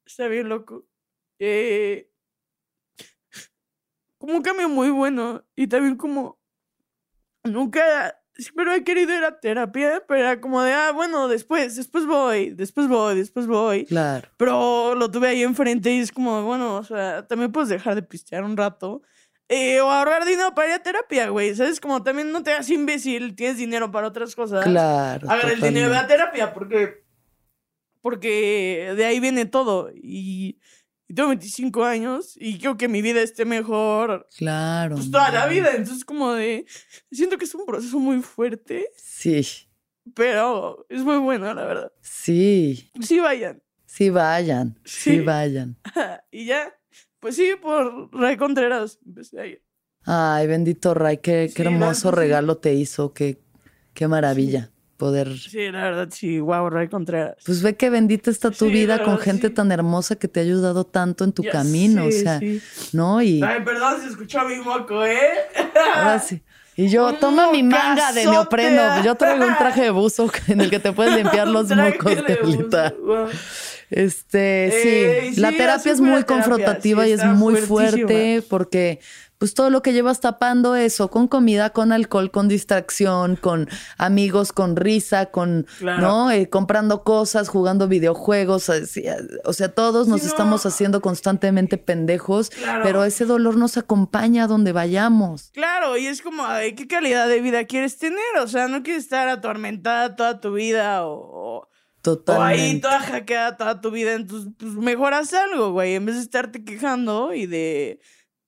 Está 0.05 0.27
bien 0.27 0.49
loco. 0.49 0.85
Eh, 1.39 2.09
como 4.17 4.35
un 4.35 4.41
cambio 4.41 4.69
muy 4.69 4.89
bueno 4.89 5.45
y 5.55 5.67
también 5.67 5.97
como 5.97 6.39
nunca 7.43 8.22
pero 8.55 8.73
he 8.73 8.83
querido 8.83 9.15
ir 9.15 9.23
a 9.23 9.39
terapia, 9.39 10.03
pero 10.07 10.19
era 10.19 10.41
como 10.41 10.61
de, 10.61 10.73
ah, 10.73 10.91
bueno, 10.91 11.27
después, 11.27 11.75
después 11.75 12.05
voy, 12.05 12.49
después 12.51 12.87
voy, 12.87 13.15
después 13.15 13.47
voy. 13.47 13.85
Claro. 13.85 14.27
Pero 14.37 14.95
lo 14.95 15.11
tuve 15.11 15.27
ahí 15.27 15.43
enfrente 15.43 15.91
y 15.91 15.99
es 15.99 16.11
como, 16.11 16.43
bueno, 16.43 16.77
o 16.77 16.83
sea, 16.83 17.27
también 17.27 17.51
puedes 17.51 17.69
dejar 17.69 17.95
de 17.95 18.03
pistear 18.03 18.43
un 18.43 18.57
rato. 18.57 19.01
Eh, 19.49 19.81
o 19.81 19.91
ahorrar 19.91 20.25
dinero 20.25 20.55
para 20.55 20.69
ir 20.69 20.73
a 20.73 20.79
terapia, 20.79 21.29
güey. 21.29 21.53
¿Sabes? 21.53 21.79
Como 21.79 22.01
también 22.01 22.31
no 22.31 22.41
te 22.41 22.51
hagas 22.51 22.69
imbécil, 22.69 23.35
tienes 23.35 23.57
dinero 23.57 23.91
para 23.91 24.07
otras 24.07 24.35
cosas. 24.35 24.63
Claro. 24.63 25.29
Agarra 25.29 25.51
el 25.51 25.61
dinero 25.61 25.89
de 25.89 25.95
la 25.95 26.07
terapia, 26.07 26.53
porque. 26.53 27.03
Porque 28.01 28.93
de 28.95 29.05
ahí 29.05 29.19
viene 29.19 29.45
todo. 29.45 29.91
Y 29.93 30.59
tengo 31.07 31.29
25 31.29 31.83
años 31.83 32.33
y 32.35 32.57
quiero 32.57 32.77
que 32.77 32.87
mi 32.87 33.01
vida 33.01 33.21
esté 33.21 33.45
mejor. 33.45 34.27
Claro. 34.37 34.95
Pues 34.95 35.11
toda 35.11 35.31
la 35.31 35.47
vida. 35.47 35.71
Entonces, 35.75 36.05
como 36.05 36.33
de. 36.33 36.65
Siento 37.11 37.37
que 37.37 37.45
es 37.45 37.55
un 37.55 37.65
proceso 37.65 37.99
muy 37.99 38.21
fuerte. 38.21 38.87
Sí. 38.95 39.45
Pero 40.13 40.85
es 40.89 41.03
muy 41.03 41.17
bueno, 41.17 41.53
la 41.53 41.65
verdad. 41.65 41.91
Sí. 42.01 42.91
Sí, 43.01 43.19
vayan. 43.19 43.61
Sí, 43.85 44.09
vayan. 44.09 44.79
Sí, 44.83 45.19
vayan. 45.19 45.77
y 46.31 46.45
ya. 46.45 46.73
Pues 47.19 47.35
sí, 47.35 47.53
por 47.61 48.09
Ray 48.13 48.35
Contreras 48.35 48.99
empecé 49.05 49.39
a 49.39 49.45
ir. 49.45 49.63
Ay, 50.05 50.47
bendito 50.47 50.93
Ray, 50.93 51.19
qué, 51.19 51.49
qué 51.55 51.61
hermoso 51.61 52.11
regalo 52.11 52.57
te 52.57 52.73
hizo, 52.73 53.13
qué, 53.13 53.41
qué 53.93 54.09
maravilla 54.09 54.73
poder. 55.03 55.37
Sí, 55.37 55.69
la 55.69 55.83
verdad, 55.83 56.07
sí, 56.11 56.39
wow, 56.39 56.69
Ray 56.69 56.87
Contreras. 56.87 57.35
Pues 57.45 57.61
ve 57.61 57.75
que 57.75 57.89
bendita 57.89 58.31
está 58.31 58.51
tu 58.51 58.67
vida 58.67 59.03
con 59.03 59.17
gente 59.17 59.49
tan 59.49 59.69
hermosa 59.69 60.15
que 60.15 60.29
te 60.29 60.39
ha 60.39 60.43
ayudado 60.43 60.85
tanto 60.85 61.25
en 61.25 61.33
tu 61.33 61.43
camino, 61.43 62.05
o 62.05 62.11
sea, 62.11 62.39
¿no? 62.93 63.21
Y... 63.21 63.43
Ay, 63.43 63.63
perdón 63.65 63.99
si 64.01 64.07
escuchó 64.07 64.47
mi 64.47 64.55
moco, 64.59 65.03
¿eh? 65.03 65.19
Ahora 65.95 66.19
sí. 66.19 66.41
Y 66.77 66.87
yo, 66.87 67.15
toma 67.15 67.51
mi 67.51 67.63
manga 67.63 68.13
de 68.13 68.25
neopreno. 68.25 69.03
Yo 69.03 69.15
traigo 69.15 69.45
un 69.45 69.57
traje 69.57 69.81
de 69.81 69.89
buzo 69.99 70.31
en 70.47 70.61
el 70.61 70.69
que 70.69 70.79
te 70.79 70.93
puedes 70.93 71.17
limpiar 71.17 71.49
los 71.49 71.69
mocos, 71.69 72.15
Carlita. 72.25 72.93
Este, 73.89 75.33
sí, 75.33 75.41
la 75.41 75.51
terapia 75.51 75.91
es 75.91 75.99
muy 75.99 76.23
confrontativa 76.23 77.05
y 77.05 77.11
es 77.11 77.25
muy 77.25 77.57
fuerte 77.57 78.41
porque 78.49 79.01
pues 79.43 79.55
todo 79.55 79.69
lo 79.69 79.81
que 79.81 79.91
llevas 79.91 80.21
tapando 80.21 80.73
eso, 80.73 81.09
con 81.09 81.27
comida, 81.27 81.71
con 81.71 81.91
alcohol, 81.91 82.31
con 82.31 82.47
distracción, 82.47 83.35
con 83.35 83.67
amigos, 83.97 84.53
con 84.53 84.77
risa, 84.77 85.25
con, 85.25 85.67
¿no? 85.81 86.31
Eh, 86.31 86.49
comprando 86.49 87.03
cosas, 87.03 87.49
jugando 87.49 87.89
videojuegos, 87.89 88.69
o 88.69 89.51
sea, 89.51 89.67
todos 89.75 90.07
nos 90.07 90.23
estamos 90.23 90.65
haciendo 90.65 91.01
constantemente 91.01 91.77
pendejos, 91.77 92.51
pero 92.83 93.03
ese 93.03 93.25
dolor 93.25 93.57
nos 93.57 93.75
acompaña 93.75 94.45
a 94.45 94.47
donde 94.47 94.71
vayamos. 94.71 95.51
Claro, 95.51 95.97
y 95.97 96.07
es 96.07 96.21
como, 96.21 96.45
¿qué 96.77 96.87
calidad 96.87 97.27
de 97.27 97.41
vida 97.41 97.65
quieres 97.65 97.97
tener? 97.97 98.37
O 98.41 98.47
sea, 98.47 98.69
no 98.69 98.81
quieres 98.81 99.03
estar 99.03 99.27
atormentada 99.27 100.15
toda 100.15 100.39
tu 100.39 100.53
vida 100.53 101.05
o... 101.05 101.67
Totalmente. 102.01 102.41
O 102.41 102.65
ahí 102.65 102.79
toda 102.79 102.99
hackeada 103.01 103.57
toda 103.57 103.81
tu 103.81 103.91
vida, 103.91 104.13
entonces 104.13 104.53
pues 104.57 104.71
mejoras 104.73 105.33
algo, 105.33 105.73
güey, 105.73 105.95
en 105.95 106.05
vez 106.05 106.15
de 106.15 106.21
estarte 106.21 106.63
quejando 106.63 107.33
y 107.33 107.45
de 107.45 107.99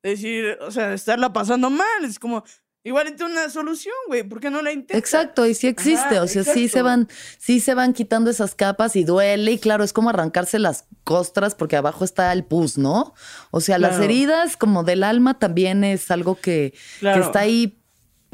decir, 0.10 0.58
o 0.62 0.72
sea, 0.72 0.94
estarla 0.94 1.34
pasando 1.34 1.70
mal. 1.70 2.04
Es 2.04 2.20
como, 2.20 2.44
igual 2.84 3.14
tiene 3.16 3.32
una 3.32 3.50
solución, 3.50 3.96
güey, 4.08 4.24
¿por 4.24 4.40
qué 4.40 4.50
no 4.50 4.62
la 4.62 4.72
intentas? 4.72 4.98
Exacto, 4.98 5.46
y 5.46 5.56
sí 5.56 5.68
existe, 5.68 6.20
o 6.20 6.28
sea, 6.28 6.44
sí 6.44 6.70
se 6.70 6.82
van, 6.82 7.10
sí 7.40 7.60
se 7.60 7.74
van 7.74 7.94
quitando 7.94 8.30
esas 8.30 8.54
capas 8.54 8.96
y 8.96 9.04
duele, 9.04 9.54
y 9.54 9.60
claro, 9.60 9.84
es 9.84 9.92
como 9.92 10.10
arrancarse 10.10 10.60
las 10.60 10.86
costras 11.04 11.56
porque 11.56 11.76
abajo 11.76 12.06
está 12.06 12.32
el 12.32 12.46
pus, 12.46 12.78
¿no? 12.78 13.14
O 13.52 13.60
sea, 13.60 13.80
las 13.80 14.00
heridas 14.00 14.56
como 14.56 14.84
del 14.84 15.04
alma 15.04 15.40
también 15.40 15.84
es 15.84 16.12
algo 16.12 16.36
que, 16.36 16.74
que 17.00 17.20
está 17.20 17.40
ahí 17.40 17.82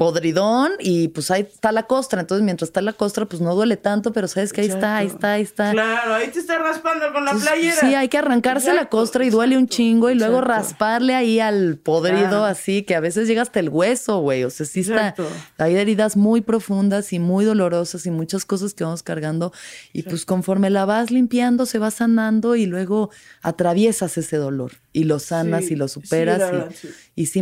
podridón 0.02 0.72
y 0.80 1.08
pues 1.08 1.30
ahí 1.30 1.42
está 1.42 1.70
la 1.70 1.84
costra. 1.84 2.20
Entonces, 2.20 2.44
mientras 2.44 2.70
está 2.70 2.82
la 2.82 2.92
costra, 2.92 3.24
pues 3.26 3.40
no 3.40 3.54
duele 3.54 3.76
tanto, 3.76 4.12
pero 4.12 4.26
sabes 4.26 4.52
que 4.52 4.62
ahí 4.62 4.66
está, 4.66 4.96
ahí 4.96 5.06
está, 5.06 5.32
ahí 5.34 5.42
está. 5.42 5.70
Claro, 5.70 6.14
ahí 6.14 6.28
te 6.28 6.40
está 6.40 6.58
raspando 6.58 7.12
con 7.12 7.24
la 7.24 7.34
playera. 7.34 7.76
Sí, 7.76 7.94
hay 7.94 8.08
que 8.08 8.18
arrancarse 8.18 8.74
la 8.74 8.88
costra 8.88 9.24
y 9.24 9.30
duele 9.30 9.56
un 9.56 9.68
chingo 9.68 10.10
y 10.10 10.16
luego 10.16 10.40
rasparle 10.40 11.14
ahí 11.14 11.38
al 11.38 11.76
podrido 11.76 12.44
así, 12.44 12.82
que 12.82 12.96
a 12.96 13.00
veces 13.00 13.28
llega 13.28 13.42
hasta 13.42 13.60
el 13.60 13.68
hueso, 13.68 14.18
güey. 14.18 14.42
O 14.42 14.50
sea, 14.50 14.66
sí 14.66 14.80
está. 14.80 15.14
Hay 15.58 15.76
heridas 15.76 16.16
muy 16.16 16.40
profundas 16.40 17.12
y 17.12 17.20
muy 17.20 17.44
dolorosas 17.44 18.04
y 18.04 18.10
muchas 18.10 18.44
cosas 18.44 18.74
que 18.74 18.82
vamos 18.82 19.04
cargando. 19.04 19.52
Y 19.92 20.02
pues 20.02 20.26
conforme 20.26 20.68
la 20.70 20.84
vas 20.84 21.12
limpiando, 21.12 21.64
se 21.64 21.78
va 21.78 21.92
sanando 21.92 22.56
y 22.56 22.66
luego 22.66 23.10
atraviesas 23.42 24.18
ese 24.18 24.36
dolor 24.36 24.72
y 24.92 25.04
lo 25.04 25.18
sanas 25.18 25.70
y 25.70 25.76
lo 25.76 25.86
superas. 25.86 26.42
y, 26.72 26.74
sí. 26.74 26.88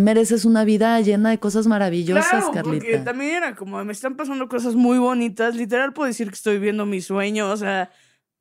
Mereces 0.01 0.45
una 0.45 0.65
vida 0.65 1.01
llena 1.01 1.31
de 1.31 1.39
cosas 1.39 1.67
maravillosas, 1.67 2.51
claro, 2.51 2.71
Porque 2.71 2.99
también 2.99 3.37
era 3.37 3.55
como, 3.55 3.83
me 3.85 3.93
están 3.93 4.17
pasando 4.17 4.49
cosas 4.49 4.75
muy 4.75 4.99
bonitas. 4.99 5.55
Literal 5.55 5.93
puedo 5.93 6.07
decir 6.07 6.29
que 6.29 6.35
estoy 6.35 6.59
viendo 6.59 6.87
mi 6.87 7.01
sueño. 7.01 7.51
O 7.51 7.57
sea, 7.57 7.91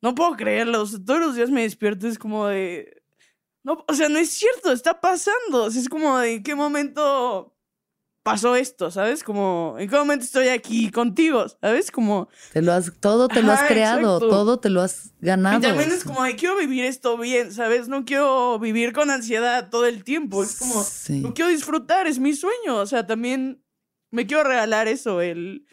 no 0.02 0.14
puedo 0.14 0.36
creerlo. 0.36 0.84
todos 1.04 1.20
los 1.20 1.36
días 1.36 1.50
me 1.50 1.62
despierto, 1.62 2.08
es 2.08 2.18
como 2.18 2.46
de. 2.46 3.02
No, 3.62 3.84
o 3.86 3.94
sea, 3.94 4.08
no 4.08 4.18
es 4.18 4.30
cierto, 4.30 4.72
está 4.72 5.00
pasando. 5.00 5.66
es 5.66 5.88
como 5.88 6.18
de 6.18 6.34
en 6.34 6.42
qué 6.42 6.54
momento 6.54 7.54
pasó 8.32 8.56
esto? 8.56 8.90
¿Sabes? 8.90 9.24
Como, 9.24 9.76
¿en 9.78 9.88
qué 9.88 9.96
momento 9.96 10.24
estoy 10.24 10.48
aquí 10.48 10.90
contigo? 10.90 11.46
¿Sabes? 11.60 11.90
Como... 11.90 12.28
Te 12.52 12.62
lo 12.62 12.72
has, 12.72 12.92
todo 13.00 13.28
te 13.28 13.42
lo 13.42 13.52
has 13.52 13.62
creado, 13.64 14.18
todo 14.18 14.58
te 14.58 14.70
lo 14.70 14.82
has 14.82 15.12
ganado. 15.20 15.58
Y 15.58 15.62
también 15.62 15.90
es 15.90 16.04
como, 16.04 16.20
quiero 16.36 16.56
vivir 16.56 16.84
esto 16.84 17.16
bien, 17.18 17.52
¿sabes? 17.52 17.88
No 17.88 18.04
quiero 18.04 18.58
vivir 18.58 18.92
con 18.92 19.10
ansiedad 19.10 19.70
todo 19.70 19.86
el 19.86 20.04
tiempo. 20.04 20.42
Es 20.42 20.56
como, 20.56 20.84
no 21.20 21.34
quiero 21.34 21.50
disfrutar, 21.50 22.06
es 22.06 22.18
mi 22.18 22.34
sueño. 22.34 22.76
O 22.76 22.86
sea, 22.86 23.06
también 23.06 23.62
me 24.10 24.26
quiero 24.26 24.44
regalar 24.44 24.88
eso, 24.88 25.20
el, 25.20 25.66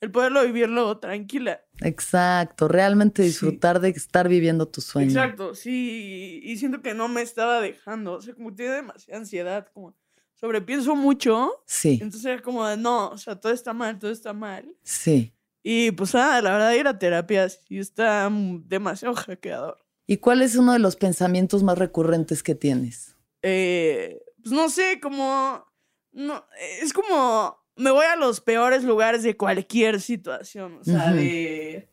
el 0.00 0.10
poderlo 0.10 0.44
vivirlo 0.44 0.98
tranquila. 0.98 1.60
Exacto, 1.80 2.68
realmente 2.68 3.22
disfrutar 3.22 3.80
de 3.80 3.90
estar 3.90 4.28
viviendo 4.28 4.66
tu 4.66 4.80
sueño. 4.80 5.08
Exacto, 5.08 5.54
sí, 5.54 6.40
y 6.42 6.56
siento 6.56 6.80
que 6.80 6.94
no 6.94 7.08
me 7.08 7.22
estaba 7.22 7.60
dejando, 7.60 8.14
o 8.14 8.20
sea, 8.20 8.34
como 8.34 8.54
tiene 8.54 8.72
demasiada 8.72 9.18
ansiedad, 9.18 9.68
como 9.72 9.94
sobrepienso 10.42 10.96
mucho. 10.96 11.62
Sí. 11.66 12.00
Entonces 12.02 12.24
era 12.24 12.42
como 12.42 12.66
de, 12.66 12.76
no, 12.76 13.10
o 13.10 13.18
sea, 13.18 13.36
todo 13.36 13.52
está 13.52 13.72
mal, 13.72 13.96
todo 14.00 14.10
está 14.10 14.32
mal. 14.32 14.74
Sí. 14.82 15.32
Y 15.62 15.92
pues 15.92 16.12
nada, 16.14 16.42
la 16.42 16.50
verdad 16.50 16.72
ir 16.72 16.88
a 16.88 16.98
terapia 16.98 17.48
sí 17.48 17.78
está 17.78 18.28
demasiado 18.64 19.14
hackeador. 19.26 19.78
¿Y 20.08 20.16
cuál 20.16 20.42
es 20.42 20.56
uno 20.56 20.72
de 20.72 20.80
los 20.80 20.96
pensamientos 20.96 21.62
más 21.62 21.78
recurrentes 21.78 22.42
que 22.42 22.56
tienes? 22.56 23.16
Eh, 23.42 24.20
pues 24.42 24.52
no 24.52 24.68
sé, 24.68 24.98
como, 25.00 25.64
no, 26.10 26.44
es 26.80 26.92
como 26.92 27.56
me 27.76 27.92
voy 27.92 28.06
a 28.06 28.16
los 28.16 28.40
peores 28.40 28.82
lugares 28.82 29.22
de 29.22 29.36
cualquier 29.36 30.00
situación. 30.00 30.78
O 30.80 30.84
sea, 30.84 31.12
de. 31.12 31.88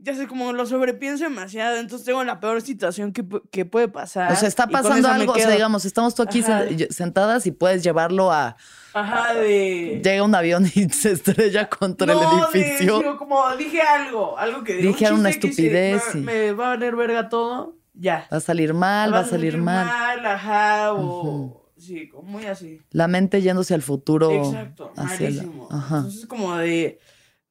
Ya 0.00 0.14
sé, 0.14 0.28
como 0.28 0.52
lo 0.52 0.64
sobrepienso 0.64 1.24
demasiado, 1.24 1.76
entonces 1.76 2.06
tengo 2.06 2.22
la 2.22 2.38
peor 2.38 2.62
situación 2.62 3.12
que, 3.12 3.24
que 3.50 3.64
puede 3.64 3.88
pasar. 3.88 4.32
O 4.32 4.36
sea, 4.36 4.46
está 4.46 4.68
pasando 4.68 5.08
algo, 5.08 5.32
o 5.32 5.36
sea, 5.36 5.50
digamos, 5.50 5.84
estamos 5.84 6.14
tú 6.14 6.22
aquí 6.22 6.44
sentadas 6.90 7.46
y 7.46 7.50
puedes 7.50 7.82
llevarlo 7.82 8.30
a. 8.30 8.56
Ajá, 8.94 9.34
de. 9.34 10.00
Llega 10.02 10.22
un 10.22 10.34
avión 10.34 10.66
y 10.72 10.88
se 10.90 11.12
estrella 11.12 11.68
contra 11.68 12.12
el 12.12 12.18
edificio. 12.18 13.00
De, 13.00 13.16
como 13.16 13.56
dije 13.56 13.82
algo, 13.82 14.38
algo 14.38 14.62
que 14.62 14.76
Dije 14.76 15.10
una 15.12 15.30
estupidez. 15.30 16.14
me, 16.14 16.52
va 16.52 16.66
a 16.66 16.68
valer 16.70 16.94
verga 16.94 17.28
todo, 17.28 17.76
ya. 17.92 18.28
Va 18.32 18.36
a 18.36 18.40
salir 18.40 18.74
mal, 18.74 19.12
va, 19.12 19.20
a 19.20 19.24
salir, 19.24 19.58
mal. 19.58 19.84
mal. 19.84 20.26
ajá, 20.26 20.92
o. 20.94 21.64
Sí, 21.76 22.10
muy 22.22 22.44
así. 22.46 22.80
La 22.90 23.08
mente 23.08 23.40
yéndose 23.40 23.74
al 23.74 23.82
futuro. 23.82 24.30
Exacto, 24.30 24.92
malísimo. 24.96 25.68
Ajá. 25.70 25.98
Entonces, 25.98 26.26
como 26.26 26.56
de. 26.56 26.98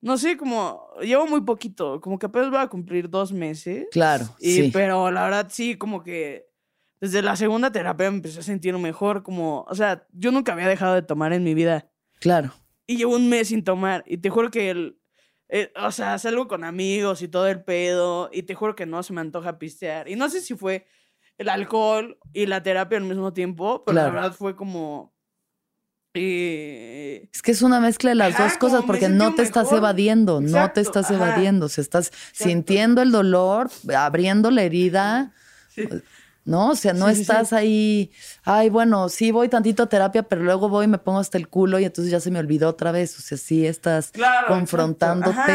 No 0.02 0.18
sé, 0.18 0.38
como. 0.38 0.90
Llevo 1.02 1.28
muy 1.28 1.42
poquito. 1.42 2.00
Como 2.02 2.20
que 2.20 2.28
apenas 2.28 2.50
voy 2.50 2.60
a 2.60 2.68
cumplir 2.68 3.10
dos 3.10 3.32
meses. 3.32 3.88
Claro. 3.92 4.26
Y, 4.40 4.54
sí. 4.54 4.70
Pero 4.72 5.12
la 5.12 5.24
verdad, 5.24 5.48
sí, 5.50 5.76
como 5.76 6.04
que. 6.04 6.48
Desde 7.00 7.22
la 7.22 7.36
segunda 7.36 7.72
terapia 7.72 8.10
me 8.10 8.18
empecé 8.18 8.40
a 8.40 8.44
sentir 8.44 8.78
mejor. 8.78 9.24
Como. 9.24 9.66
O 9.68 9.76
sea, 9.76 10.08
yo 10.12 10.32
nunca 10.32 10.54
había 10.54 10.68
dejado 10.68 10.96
de 10.96 11.02
tomar 11.02 11.34
en 11.34 11.44
mi 11.44 11.54
vida. 11.54 11.90
Claro. 12.20 12.54
Y 12.86 12.98
llevo 12.98 13.16
un 13.16 13.30
mes 13.30 13.50
sin 13.50 13.64
tomar. 13.64 14.04
Y 14.08 14.18
te 14.18 14.30
juro 14.30 14.52
que 14.52 14.70
el. 14.70 15.00
Eh, 15.50 15.72
o 15.78 15.92
sea, 15.92 16.18
salgo 16.20 16.48
con 16.48 16.64
amigos 16.64 17.22
y 17.22 17.28
todo 17.28 17.48
el 17.48 17.64
pedo. 17.64 18.30
Y 18.32 18.44
te 18.44 18.56
juro 18.56 18.76
que 18.76 18.86
no 18.86 19.02
se 19.04 19.14
me 19.14 19.22
antoja 19.22 19.60
pistear. 19.60 20.08
Y 20.10 20.16
no 20.16 20.30
sé 20.30 20.42
si 20.42 20.56
fue 20.56 20.86
el 21.38 21.50
alcohol 21.50 22.20
y 22.34 22.46
la 22.46 22.64
terapia 22.64 22.98
al 22.98 23.04
mismo 23.04 23.34
tiempo, 23.34 23.84
pero 23.86 23.96
la 23.96 24.10
verdad 24.10 24.34
fue 24.34 24.56
como... 24.56 25.16
es 27.34 27.42
que 27.42 27.52
es 27.52 27.62
una 27.62 27.80
mezcla 27.80 28.10
de 28.12 28.16
las 28.16 28.38
dos 28.38 28.58
cosas 28.58 28.84
porque 28.86 29.10
no 29.10 29.36
te 29.36 29.44
estás 29.44 29.72
evadiendo, 29.72 30.42
no 30.42 30.72
te 30.72 30.82
estás 30.82 31.12
evadiendo, 31.12 31.68
o 31.68 31.70
sea, 31.70 31.82
estás 31.82 32.12
sintiendo 32.34 33.02
el 33.02 33.12
dolor, 33.12 33.70
abriendo 33.96 34.52
la 34.52 34.64
herida, 34.64 35.34
¿no? 36.46 36.70
O 36.70 36.76
sea, 36.76 36.94
no 36.94 37.10
estás 37.10 37.54
ahí, 37.54 38.12
ay, 38.44 38.70
bueno, 38.70 39.10
sí 39.10 39.32
voy 39.32 39.50
tantito 39.50 39.84
a 39.84 39.90
terapia, 39.90 40.24
pero 40.24 40.44
luego 40.44 40.70
voy 40.70 40.86
y 40.86 40.88
me 40.88 40.98
pongo 40.98 41.20
hasta 41.20 41.38
el 41.38 41.48
culo 41.48 41.80
y 41.80 41.86
entonces 41.86 42.12
ya 42.12 42.20
se 42.20 42.32
me 42.32 42.40
olvidó 42.40 42.70
otra 42.70 42.92
vez, 42.92 43.18
o 43.20 43.22
sea, 43.22 43.38
sí 43.38 43.66
estás 43.66 44.12
confrontándote 44.48 45.52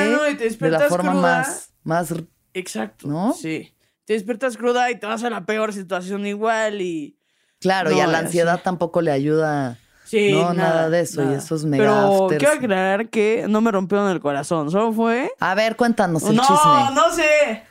de 0.59 0.71
la 0.71 0.81
forma 0.81 1.15
más, 1.15 1.73
más... 1.83 2.15
Exacto, 2.55 3.09
¿no? 3.09 3.33
Sí. 3.33 3.75
Te 4.05 4.13
despiertas 4.13 4.57
cruda 4.57 4.91
y 4.91 4.99
te 4.99 5.07
vas 5.07 5.25
a 5.25 5.31
la 5.31 5.47
peor 5.47 5.73
situación 5.73 6.27
igual 6.27 6.83
y... 6.83 7.17
Claro, 7.61 7.93
y 7.93 8.01
a 8.01 8.07
la 8.07 8.19
ansiedad 8.19 8.61
tampoco 8.63 9.01
le 9.01 9.11
ayuda... 9.11 9.79
Sí, 10.13 10.31
no, 10.31 10.53
nada, 10.53 10.91
de 10.91 11.01
eso, 11.01 11.23
y 11.25 11.33
esos 11.33 11.65
mega 11.65 11.85
Pero 11.85 12.27
quiero 12.39 12.53
aclarar 12.53 13.09
que 13.09 13.47
no 13.49 13.63
me 13.63 13.73
rompieron 13.73 14.11
el 14.11 14.21
corazón, 14.21 14.71
solo 14.71 14.93
fue... 14.93 15.33
A 15.41 15.55
ver, 15.55 15.75
cuéntanos 15.75 16.23
el 16.25 16.37
no, 16.37 16.43
chisme. 16.43 16.57
No, 16.61 16.91
no 16.91 17.11
sé. 17.13 17.63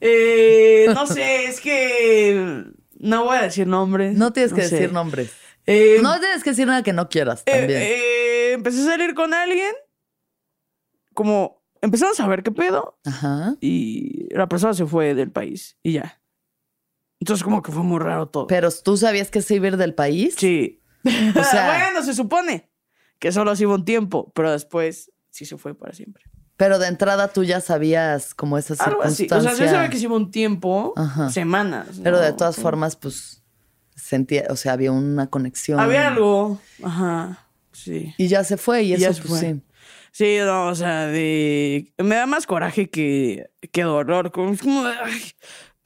Eh, 0.00 0.86
no 0.92 1.06
sé, 1.06 1.44
es 1.44 1.60
que... 1.60 2.64
No 2.98 3.26
voy 3.26 3.36
a 3.36 3.42
decir 3.42 3.68
nombres. 3.68 4.16
No 4.16 4.32
tienes 4.32 4.52
que 4.52 4.62
decir 4.62 4.92
nombres. 4.92 5.32
Eh, 5.64 6.00
no 6.02 6.18
tienes 6.18 6.42
que 6.42 6.50
decir 6.50 6.66
nada 6.66 6.82
que 6.82 6.92
no 6.92 7.08
quieras 7.08 7.44
eh, 7.46 7.52
también. 7.52 7.80
Eh, 7.80 8.52
empecé 8.54 8.82
a 8.82 8.86
salir 8.86 9.14
con 9.14 9.32
alguien 9.32 9.72
como 11.14 11.62
empezamos 11.82 12.18
a 12.18 12.26
ver 12.26 12.42
qué 12.42 12.50
pedo. 12.50 12.98
Ajá. 13.04 13.54
Y 13.60 14.26
la 14.34 14.48
persona 14.48 14.74
se 14.74 14.86
fue 14.86 15.14
del 15.14 15.30
país 15.30 15.78
y 15.84 15.92
ya. 15.92 16.20
Entonces 17.20 17.44
como 17.44 17.62
que 17.62 17.70
fue 17.70 17.84
muy 17.84 18.00
raro 18.00 18.26
todo. 18.26 18.48
Pero 18.48 18.70
tú 18.72 18.96
sabías 18.96 19.30
que 19.30 19.40
se 19.40 19.54
iba 19.54 19.66
a 19.66 19.68
ir 19.68 19.76
del 19.76 19.94
país? 19.94 20.34
Sí. 20.36 20.82
O 21.36 21.44
sea, 21.44 21.66
bueno, 21.66 22.02
se 22.02 22.14
supone 22.14 22.68
que 23.18 23.32
solo 23.32 23.54
se 23.56 23.62
iba 23.62 23.74
un 23.74 23.84
tiempo, 23.84 24.32
pero 24.34 24.52
después 24.52 25.10
sí 25.30 25.46
se 25.46 25.56
fue 25.56 25.74
para 25.74 25.92
siempre. 25.92 26.24
Pero 26.56 26.78
de 26.78 26.88
entrada 26.88 27.28
tú 27.28 27.44
ya 27.44 27.60
sabías 27.60 28.34
como 28.34 28.56
esas 28.56 28.80
Algo. 28.80 29.02
Así. 29.02 29.26
O 29.30 29.40
sea, 29.40 29.52
yo 29.52 29.68
sabía 29.68 29.90
que 29.90 29.98
se 29.98 30.04
iba 30.04 30.16
un 30.16 30.30
tiempo, 30.30 30.94
semanas. 31.30 31.88
Pero 32.02 32.18
de 32.18 32.32
todas 32.32 32.56
formas, 32.56 32.96
pues 32.96 33.42
sentía, 33.94 34.46
o 34.50 34.56
sea, 34.56 34.72
había 34.72 34.92
una 34.92 35.28
conexión. 35.28 35.78
Había 35.78 36.08
algo. 36.08 36.60
Ajá. 36.82 37.46
Sí. 37.72 38.14
Y 38.16 38.28
ya 38.28 38.42
se 38.42 38.56
fue 38.56 38.84
y, 38.84 38.94
eso 38.94 39.22
pues 39.26 39.40
sí. 39.40 39.60
Sí, 40.12 40.38
no, 40.40 40.68
o 40.68 40.74
sea, 40.74 41.08
de... 41.08 41.92
me 41.98 42.14
da 42.14 42.24
más 42.24 42.46
coraje 42.46 42.88
que, 42.88 43.50
que 43.70 43.82
dolor. 43.82 44.32
Como, 44.32 44.56
como 44.56 44.82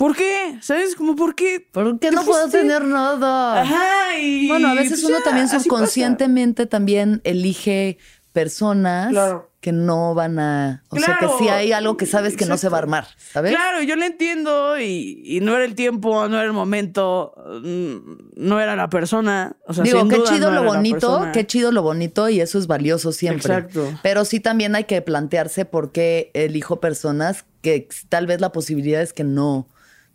¿Por 0.01 0.16
qué? 0.16 0.57
¿Sabes? 0.62 0.96
Como, 0.96 1.14
¿por 1.14 1.34
qué? 1.34 1.61
¿Por 1.61 1.98
qué 1.98 2.11
no 2.11 2.24
puedo 2.24 2.48
tener 2.48 2.82
nada? 2.86 3.61
Ajá, 3.61 4.18
y... 4.18 4.48
Bueno, 4.48 4.68
a 4.68 4.74
veces 4.74 5.03
pues 5.03 5.12
uno 5.12 5.18
también 5.22 5.46
subconscientemente 5.46 6.64
también 6.64 7.20
elige 7.22 7.98
personas 8.32 9.14
que 9.61 9.72
no 9.72 10.14
van 10.14 10.38
a. 10.38 10.84
O 10.88 10.96
sea, 10.96 11.18
que 11.20 11.26
sí 11.38 11.48
hay 11.51 11.72
algo 11.72 11.98
que 11.98 12.07
sabes 12.07 12.34
que 12.34 12.46
no 12.46 12.57
se 12.57 12.70
va 12.70 12.78
a 12.78 12.80
armar, 12.80 13.09
¿sabes? 13.18 13.53
Claro, 13.53 13.82
yo 13.82 13.94
lo 13.94 14.07
entiendo 14.07 14.80
y, 14.80 15.38
no 15.42 15.55
era 15.55 15.66
el 15.66 15.74
tiempo, 15.74 16.28
no 16.28 16.36
era 16.36 16.46
el 16.46 16.55
momento, 16.55 17.34
mm, 17.62 17.96
no 18.36 18.59
era 18.59 18.76
la 18.76 18.88
persona. 18.88 19.57
O 19.66 19.74
sea, 19.74 19.84
Digo, 19.84 20.09
qué 20.09 20.22
chido 20.22 20.51
lo 20.51 20.64
bonito, 20.64 21.28
qué 21.34 21.46
chido 21.46 21.72
lo 21.72 21.82
bonito 21.82 22.30
y 22.30 22.40
eso 22.40 22.59
es 22.59 22.66
valioso 22.66 23.12
siempre. 23.12 23.53
Exacto. 23.53 23.86
Pero 24.03 24.24
sí 24.24 24.40
también 24.40 24.74
hay 24.76 24.84
que 24.84 25.03
plantearse 25.03 25.66
por 25.66 25.92
qué 25.92 26.30
elijo 26.32 26.80
personas 26.80 27.44
que 27.61 27.86
tal 28.09 28.26
vez 28.26 28.40
la 28.40 28.51
posibilidad 28.51 29.03
es 29.03 29.12
que 29.12 29.24
no. 29.24 29.68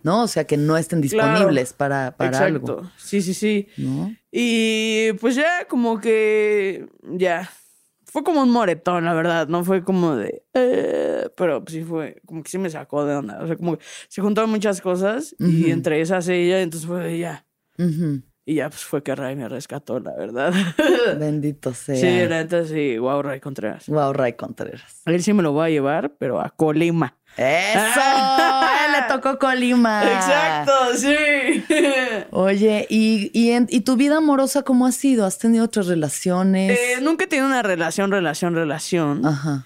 ¿No? 0.05 0.21
O 0.21 0.27
sea, 0.27 0.45
que 0.45 0.55
no 0.55 0.77
estén 0.77 1.01
disponibles 1.01 1.73
para, 1.73 2.15
para 2.15 2.37
algo. 2.37 2.83
Sí, 2.95 3.23
sí, 3.23 3.33
sí. 3.33 3.67
Y 4.31 5.13
pues 5.13 5.33
ya 5.35 5.65
como 5.67 5.99
que 5.99 6.87
ya 7.17 7.49
fue 8.05 8.23
como 8.23 8.43
un 8.43 8.51
moretón, 8.51 9.03
la 9.03 9.15
verdad. 9.15 9.47
No 9.47 9.63
fue 9.63 9.83
como 9.83 10.15
de. 10.15 10.43
Eh", 10.53 11.27
pero 11.35 11.63
sí 11.67 11.83
fue. 11.83 12.21
Como 12.27 12.43
que 12.43 12.51
sí 12.51 12.59
me 12.59 12.69
sacó 12.69 13.03
de 13.03 13.15
onda. 13.15 13.39
O 13.41 13.47
sea, 13.47 13.55
como 13.57 13.79
que 13.79 13.85
se 14.07 14.21
juntaron 14.21 14.51
muchas 14.51 14.79
cosas 14.79 15.35
y 15.39 15.71
entre 15.71 15.99
esas 15.99 16.27
ella, 16.27 16.61
entonces 16.61 16.87
fue 16.87 17.03
de 17.03 17.17
ya. 17.17 17.47
Y 18.47 18.53
ya 18.53 18.69
pues 18.69 18.83
fue 18.83 19.01
que 19.01 19.15
Ray 19.15 19.35
me 19.35 19.49
rescató, 19.49 19.99
la 19.99 20.13
verdad. 20.15 20.53
Bendito 21.19 21.73
sea. 21.73 21.95
Sí, 21.95 22.29
la 22.29 22.43
neta 22.43 22.63
sí. 22.63 22.99
Wow, 22.99 23.23
Ray 23.23 23.39
Contreras. 23.39 23.87
Wow, 23.87 24.13
Ray 24.13 24.33
Contreras. 24.33 25.01
A 25.05 25.11
él 25.11 25.23
sí 25.23 25.33
me 25.33 25.41
lo 25.41 25.51
voy 25.51 25.65
a 25.65 25.69
llevar, 25.71 26.13
pero 26.19 26.39
a 26.39 26.51
Colima. 26.51 27.17
¡Eso! 27.37 28.01
tocó 29.07 29.39
Colima. 29.39 30.03
Exacto, 30.03 30.95
sí. 30.95 31.63
Oye, 32.31 32.85
¿y, 32.89 33.31
y, 33.33 33.81
tu 33.81 33.95
vida 33.95 34.17
amorosa 34.17 34.63
cómo 34.63 34.85
ha 34.85 34.91
sido? 34.91 35.25
¿Has 35.25 35.37
tenido 35.37 35.65
otras 35.65 35.87
relaciones? 35.87 36.77
Eh, 36.79 37.01
nunca 37.01 37.25
he 37.25 37.27
tenido 37.27 37.47
una 37.47 37.61
relación, 37.61 38.11
relación, 38.11 38.55
relación. 38.55 39.25
Ajá. 39.25 39.65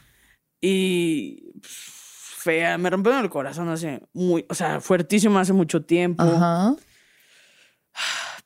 Y 0.61 1.53
fea, 1.61 2.77
me 2.77 2.89
rompieron 2.89 3.23
el 3.23 3.29
corazón 3.29 3.69
hace 3.69 4.01
muy, 4.13 4.45
o 4.49 4.53
sea, 4.53 4.81
fuertísimo 4.81 5.39
hace 5.39 5.53
mucho 5.53 5.83
tiempo. 5.83 6.23
Ajá. 6.23 6.75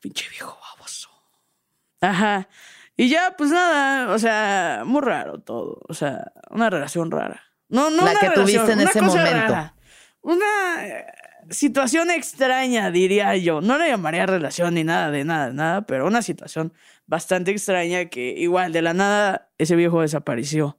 Pinche 0.00 0.28
viejo 0.30 0.58
baboso. 0.60 1.10
Ajá. 2.00 2.48
Y 2.96 3.08
ya, 3.08 3.34
pues 3.36 3.50
nada, 3.50 4.12
o 4.12 4.18
sea, 4.18 4.82
muy 4.84 5.00
raro 5.00 5.40
todo. 5.40 5.80
O 5.88 5.94
sea, 5.94 6.32
una 6.50 6.70
relación 6.70 7.10
rara. 7.10 7.42
No, 7.68 7.90
no 7.90 8.04
la 8.04 8.14
que 8.14 8.30
tuviste 8.30 8.72
en 8.72 8.80
ese 8.80 9.00
momento. 9.00 9.72
Una 10.24 10.86
eh, 10.86 11.04
situación 11.50 12.10
extraña, 12.10 12.90
diría 12.90 13.36
yo. 13.36 13.60
No 13.60 13.78
le 13.78 13.88
llamaría 13.88 14.24
relación 14.24 14.74
ni 14.74 14.82
nada 14.82 15.10
de 15.10 15.24
nada, 15.24 15.52
nada, 15.52 15.82
pero 15.82 16.06
una 16.06 16.22
situación 16.22 16.72
bastante 17.06 17.50
extraña 17.50 18.06
que 18.06 18.34
igual 18.38 18.72
de 18.72 18.80
la 18.80 18.94
nada 18.94 19.50
ese 19.58 19.76
viejo 19.76 20.00
desapareció. 20.00 20.78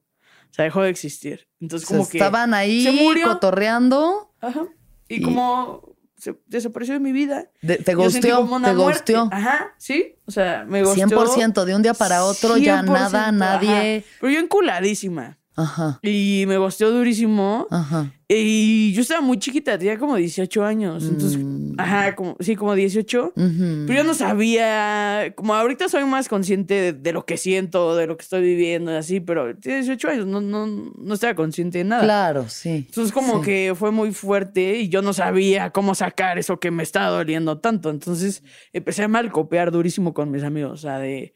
O 0.49 0.53
sea, 0.55 0.65
dejó 0.65 0.81
de 0.81 0.89
existir. 0.89 1.47
Entonces, 1.61 1.87
como 1.87 2.09
que. 2.09 2.17
Estaban 2.17 2.55
ahí 2.55 2.87
cotorreando. 3.23 4.33
Ajá. 4.41 4.65
Y, 5.07 5.21
como 5.21 5.95
se 6.17 6.35
desapareció 6.47 6.95
de 6.95 6.99
mi 6.99 7.11
vida. 7.11 7.51
te 7.61 7.77
Yo 7.85 8.09
sentí 8.09 8.31
gusteó, 8.31 8.61
te 8.63 8.73
gusteó. 8.73 9.29
Ajá, 9.31 9.75
sí. 9.77 10.15
O 10.25 10.31
sea, 10.31 10.65
me 10.67 10.81
gustó. 10.83 11.05
100%, 11.05 11.65
de 11.65 11.75
un 11.75 11.83
día 11.83 11.93
para 11.93 12.25
otro 12.25 12.57
ya 12.57 12.81
100%, 12.81 12.85
nada, 12.85 13.31
nadie. 13.31 14.03
Pero 14.19 14.33
yo 14.33 14.39
enculadísima. 14.39 15.37
Ajá, 15.55 15.99
Y 16.03 16.45
me 16.47 16.57
gosteó 16.57 16.91
durísimo. 16.91 17.67
ajá. 17.71 18.11
Y 18.27 18.91
yo 18.93 19.03
estaba 19.03 19.21
muy 19.21 19.37
chiquita, 19.37 19.77
tenía 19.77 19.99
como 19.99 20.15
18 20.15 20.65
años. 20.65 21.03
Entonces, 21.03 21.37
Mm. 21.37 21.75
ajá, 21.79 22.15
como, 22.15 22.35
sí, 22.39 22.55
como 22.55 22.73
18. 22.73 23.31
Ujú. 23.35 23.83
Pero 23.85 23.93
yo 23.99 24.03
no 24.03 24.15
sabía, 24.15 25.31
como 25.35 25.53
ahorita 25.53 25.89
soy 25.89 26.05
más 26.05 26.27
consciente 26.27 26.73
de, 26.73 26.93
de 26.93 27.13
lo 27.13 27.25
que 27.25 27.37
siento, 27.37 27.95
de 27.95 28.07
lo 28.07 28.17
que 28.17 28.23
estoy 28.23 28.41
viviendo 28.41 28.91
y 28.91 28.95
así, 28.95 29.19
pero 29.19 29.55
tenía 29.55 29.77
18 29.77 30.09
años, 30.09 30.25
no, 30.25 30.41
no, 30.41 30.65
no 30.67 31.13
estaba 31.13 31.35
consciente 31.35 31.77
de 31.79 31.83
nada. 31.83 32.03
Claro, 32.03 32.49
sí. 32.49 32.85
Entonces 32.87 33.11
como 33.13 33.39
Sí. 33.39 33.45
que 33.45 33.73
fue 33.75 33.91
muy 33.91 34.11
fuerte 34.11 34.79
y 34.79 34.89
yo 34.89 35.03
no 35.03 35.13
sabía 35.13 35.69
cómo 35.69 35.93
sacar 35.93 36.39
eso 36.39 36.59
que 36.59 36.71
me 36.71 36.81
estaba 36.81 37.09
doliendo 37.17 37.59
tanto. 37.59 37.91
Entonces 37.91 38.43
empecé 38.73 39.03
a 39.03 39.07
malcopear 39.07 39.71
durísimo 39.71 40.13
con 40.15 40.31
mis 40.31 40.41
amigos, 40.43 40.71
o 40.73 40.77
sea, 40.77 40.97
de 40.97 41.35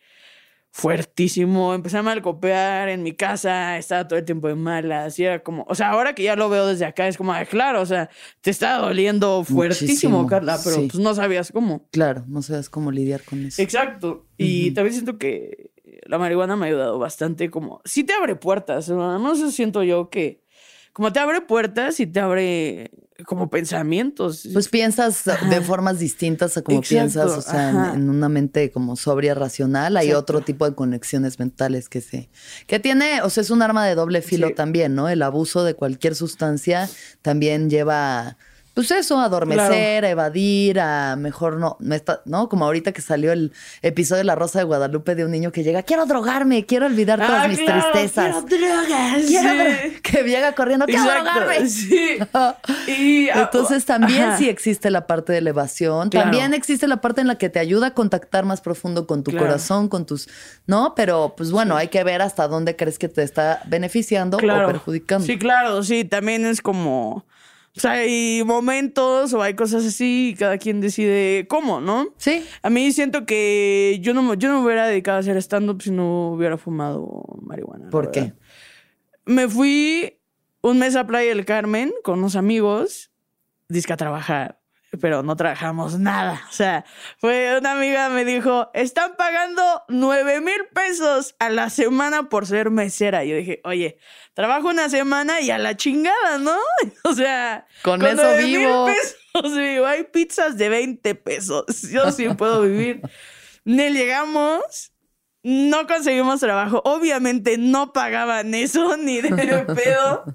fuertísimo. 0.71 1.73
Empecé 1.73 1.97
a 1.97 2.03
malcopear 2.03 2.89
en 2.89 3.03
mi 3.03 3.13
casa, 3.13 3.77
estaba 3.77 4.07
todo 4.07 4.19
el 4.19 4.25
tiempo 4.25 4.47
de 4.47 4.55
malas 4.55 5.17
y 5.19 5.25
era 5.25 5.43
como, 5.43 5.65
o 5.67 5.75
sea, 5.75 5.89
ahora 5.89 6.13
que 6.13 6.23
ya 6.23 6.35
lo 6.35 6.49
veo 6.49 6.67
desde 6.67 6.85
acá 6.85 7.07
es 7.07 7.17
como, 7.17 7.33
ah, 7.33 7.45
claro, 7.45 7.81
o 7.81 7.85
sea, 7.85 8.09
te 8.41 8.51
estaba 8.51 8.87
doliendo 8.87 9.43
fuertísimo, 9.43 10.19
Muchísimo, 10.19 10.27
Carla, 10.27 10.59
pero 10.63 10.75
sí. 10.75 10.87
pues 10.91 11.03
no 11.03 11.13
sabías 11.15 11.51
cómo. 11.51 11.87
Claro, 11.91 12.23
no 12.27 12.41
sabes 12.41 12.69
cómo 12.69 12.91
lidiar 12.91 13.23
con 13.23 13.45
eso. 13.45 13.61
Exacto. 13.61 14.27
Y 14.37 14.71
también 14.71 14.93
siento 14.93 15.17
que 15.17 15.71
la 16.05 16.17
marihuana 16.17 16.55
me 16.55 16.65
ha 16.65 16.69
ayudado 16.69 16.97
bastante 16.97 17.49
como... 17.49 17.81
Sí 17.85 18.03
te 18.03 18.13
abre 18.13 18.35
puertas, 18.35 18.89
¿no? 18.89 19.19
No 19.19 19.35
sé, 19.35 19.51
siento 19.51 19.83
yo 19.83 20.09
que... 20.09 20.43
Como 20.93 21.13
te 21.13 21.19
abre 21.19 21.41
puertas 21.41 21.99
y 21.99 22.07
te 22.07 22.19
abre 22.19 22.91
como 23.25 23.49
pensamientos. 23.49 24.47
Pues 24.53 24.69
piensas 24.69 25.23
de 25.25 25.61
formas 25.61 25.99
distintas 25.99 26.57
a 26.57 26.61
como 26.61 26.79
Exacto, 26.79 26.95
piensas, 26.95 27.31
o 27.37 27.41
sea, 27.41 27.93
en, 27.93 28.09
una 28.09 28.29
mente 28.29 28.71
como 28.71 28.95
sobria, 28.95 29.33
racional, 29.35 29.97
hay 29.97 30.07
Exacto. 30.07 30.21
otro 30.21 30.41
tipo 30.41 30.69
de 30.69 30.75
conexiones 30.75 31.39
mentales 31.39 31.89
que 31.89 32.01
se, 32.01 32.29
que 32.67 32.79
tiene, 32.79 33.21
o 33.21 33.29
sea, 33.29 33.41
es 33.41 33.49
un 33.49 33.61
arma 33.61 33.85
de 33.85 33.95
doble 33.95 34.21
filo 34.21 34.47
Sí. 34.47 34.53
también, 34.55 34.95
¿no? 34.95 35.09
El 35.09 35.21
abuso 35.21 35.63
de 35.63 35.73
cualquier 35.73 36.15
sustancia 36.15 36.89
también 37.21 37.69
lleva, 37.69 38.37
pues 38.79 38.91
eso, 38.91 39.19
a 39.19 39.25
adormecer, 39.25 40.05
a 40.05 40.09
evadir, 40.09 40.79
a 40.79 41.15
mejor 41.17 41.57
no, 41.57 41.75
me 41.81 41.97
está- 41.97 42.21
¿no? 42.25 42.47
Como 42.47 42.63
ahorita 42.63 42.93
que 42.93 43.01
salió 43.01 43.33
el 43.33 43.51
episodio 43.81 44.19
de 44.19 44.23
La 44.23 44.35
Rosa 44.35 44.59
de 44.59 44.65
Guadalupe 44.65 45.15
de 45.15 45.25
un 45.25 45.31
niño 45.31 45.51
que 45.51 45.63
llega, 45.63 45.83
quiero 45.83 46.05
drogarme, 46.05 46.65
quiero 46.65 46.85
olvidar 46.85 47.19
todas 47.19 47.43
Ah, 47.43 47.47
mis 47.49 47.59
claro, 47.59 47.91
tristezas. 47.91 48.43
quiero 48.47 48.67
drogas, 48.67 49.25
Quiero 49.27 49.49
sí. 49.49 49.57
dro- 49.57 50.01
que 50.01 50.23
llega 50.23 50.53
corriendo, 50.53 50.85
quiero 50.85 51.03
drogarme. 51.03 51.67
sí. 51.67 52.17
Y, 52.87 53.29
ah, 53.29 53.41
Entonces 53.41 53.83
también 53.85 54.23
ajá. 54.23 54.37
sí 54.37 54.47
existe 54.49 54.89
la 54.91 55.07
parte 55.07 55.31
de 55.33 55.39
elevación, 55.39 56.09
Claro. 56.09 56.29
también 56.31 56.53
existe 56.53 56.87
la 56.87 57.01
parte 57.01 57.21
en 57.21 57.27
la 57.27 57.35
que 57.37 57.49
te 57.49 57.59
ayuda 57.59 57.87
a 57.87 57.93
contactar 57.93 58.45
más 58.45 58.61
profundo 58.61 59.05
con 59.07 59.23
tu 59.23 59.35
corazón, 59.35 59.89
con 59.89 60.05
tus, 60.05 60.29
¿no? 60.67 60.93
Pero 60.95 61.33
pues 61.35 61.51
bueno, 61.51 61.75
hay 61.75 61.89
que 61.89 62.03
ver 62.03 62.21
hasta 62.21 62.47
dónde 62.47 62.75
crees 62.75 62.97
que 62.97 63.09
te 63.09 63.23
está 63.23 63.61
beneficiando 63.67 64.37
o 64.37 64.39
perjudicando. 64.39 65.25
Sí, 65.25 65.37
claro, 65.37 65.83
sí, 65.83 66.05
también 66.05 66.45
es 66.45 66.61
como... 66.61 67.25
O 67.79 67.81
sea, 67.81 67.91
hay 67.91 68.43
momentos 68.45 69.33
o 69.33 69.41
hay 69.41 69.53
cosas 69.53 69.85
así 69.85 70.31
y 70.31 70.35
cada 70.35 70.57
quien 70.57 70.81
decide 70.81 71.47
cómo, 71.47 71.79
¿no? 71.79 72.13
Sí. 72.17 72.43
A 72.61 72.69
mí 72.69 72.91
siento 72.91 73.25
que 73.25 73.99
yo 74.01 74.13
no, 74.13 74.21
me- 74.21 74.35
yo 74.37 74.49
no 74.49 74.59
me 74.59 74.65
hubiera 74.65 74.85
dedicado 74.85 75.15
a 75.15 75.19
hacer 75.21 75.37
stand-up 75.37 75.81
si 75.81 75.89
no 75.91 76.31
hubiera 76.31 76.57
fumado 76.57 77.23
marihuana. 77.41 77.89
¿Por 77.89 78.11
qué? 78.11 78.19
verdad. 78.21 78.35
Me 79.25 79.47
fui 79.47 80.17
un 80.61 80.77
mes 80.79 80.95
a 80.97 81.07
Playa 81.07 81.29
del 81.29 81.45
Carmen 81.45 81.93
con 82.03 82.19
unos 82.19 82.35
amigos, 82.35 83.11
disque 83.69 83.93
a 83.93 83.97
trabajar, 83.97 84.58
pero 84.99 85.23
no 85.23 85.35
trabajamos 85.35 85.99
nada. 85.99 86.41
O 86.49 86.53
sea, 86.53 86.85
fue 87.17 87.57
una 87.59 87.73
amiga 87.73 88.09
me 88.09 88.25
dijo, 88.25 88.69
están 88.73 89.15
pagando 89.17 89.83
nueve 89.87 90.41
mil 90.41 90.65
pesos 90.73 91.35
a 91.39 91.49
la 91.49 91.69
semana 91.69 92.29
por 92.29 92.47
ser 92.47 92.69
mesera. 92.71 93.23
Yo 93.23 93.35
dije, 93.35 93.61
oye, 93.63 93.97
trabajo 94.33 94.69
una 94.69 94.89
semana 94.89 95.41
y 95.41 95.51
a 95.51 95.57
la 95.57 95.75
chingada, 95.77 96.37
¿no? 96.39 96.55
O 97.03 97.13
sea, 97.13 97.67
Con 97.83 98.01
eso 98.05 98.15
9,000 98.23 98.45
vivo. 98.59 98.85
pesos 98.87 99.55
vivo. 99.57 99.85
Hay 99.85 100.03
pizzas 100.05 100.57
de 100.57 100.69
20 100.69 101.15
pesos. 101.15 101.65
Yo 101.91 102.11
sí 102.11 102.27
puedo 102.29 102.61
vivir. 102.63 103.01
Ni 103.65 103.89
llegamos. 103.89 104.93
No 105.41 105.87
conseguimos 105.87 106.41
trabajo. 106.41 106.81
Obviamente 106.83 107.57
no 107.57 107.93
pagaban 107.93 108.53
eso 108.53 108.97
ni 108.97 109.21
de 109.21 109.29
pedo. 109.73 110.25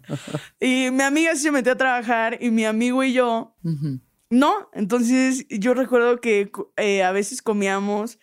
Y 0.59 0.91
mi 0.93 1.03
amiga 1.03 1.37
se 1.37 1.51
metió 1.51 1.73
a 1.73 1.77
trabajar 1.77 2.39
y 2.41 2.51
mi 2.51 2.65
amigo 2.65 3.05
y 3.05 3.13
yo. 3.13 3.55
No. 4.35 4.69
Entonces 4.73 5.47
yo 5.49 5.75
recuerdo 5.75 6.21
que 6.21 6.51
eh, 6.77 7.03
a 7.03 7.13
veces 7.13 7.43
comíamos 7.43 8.19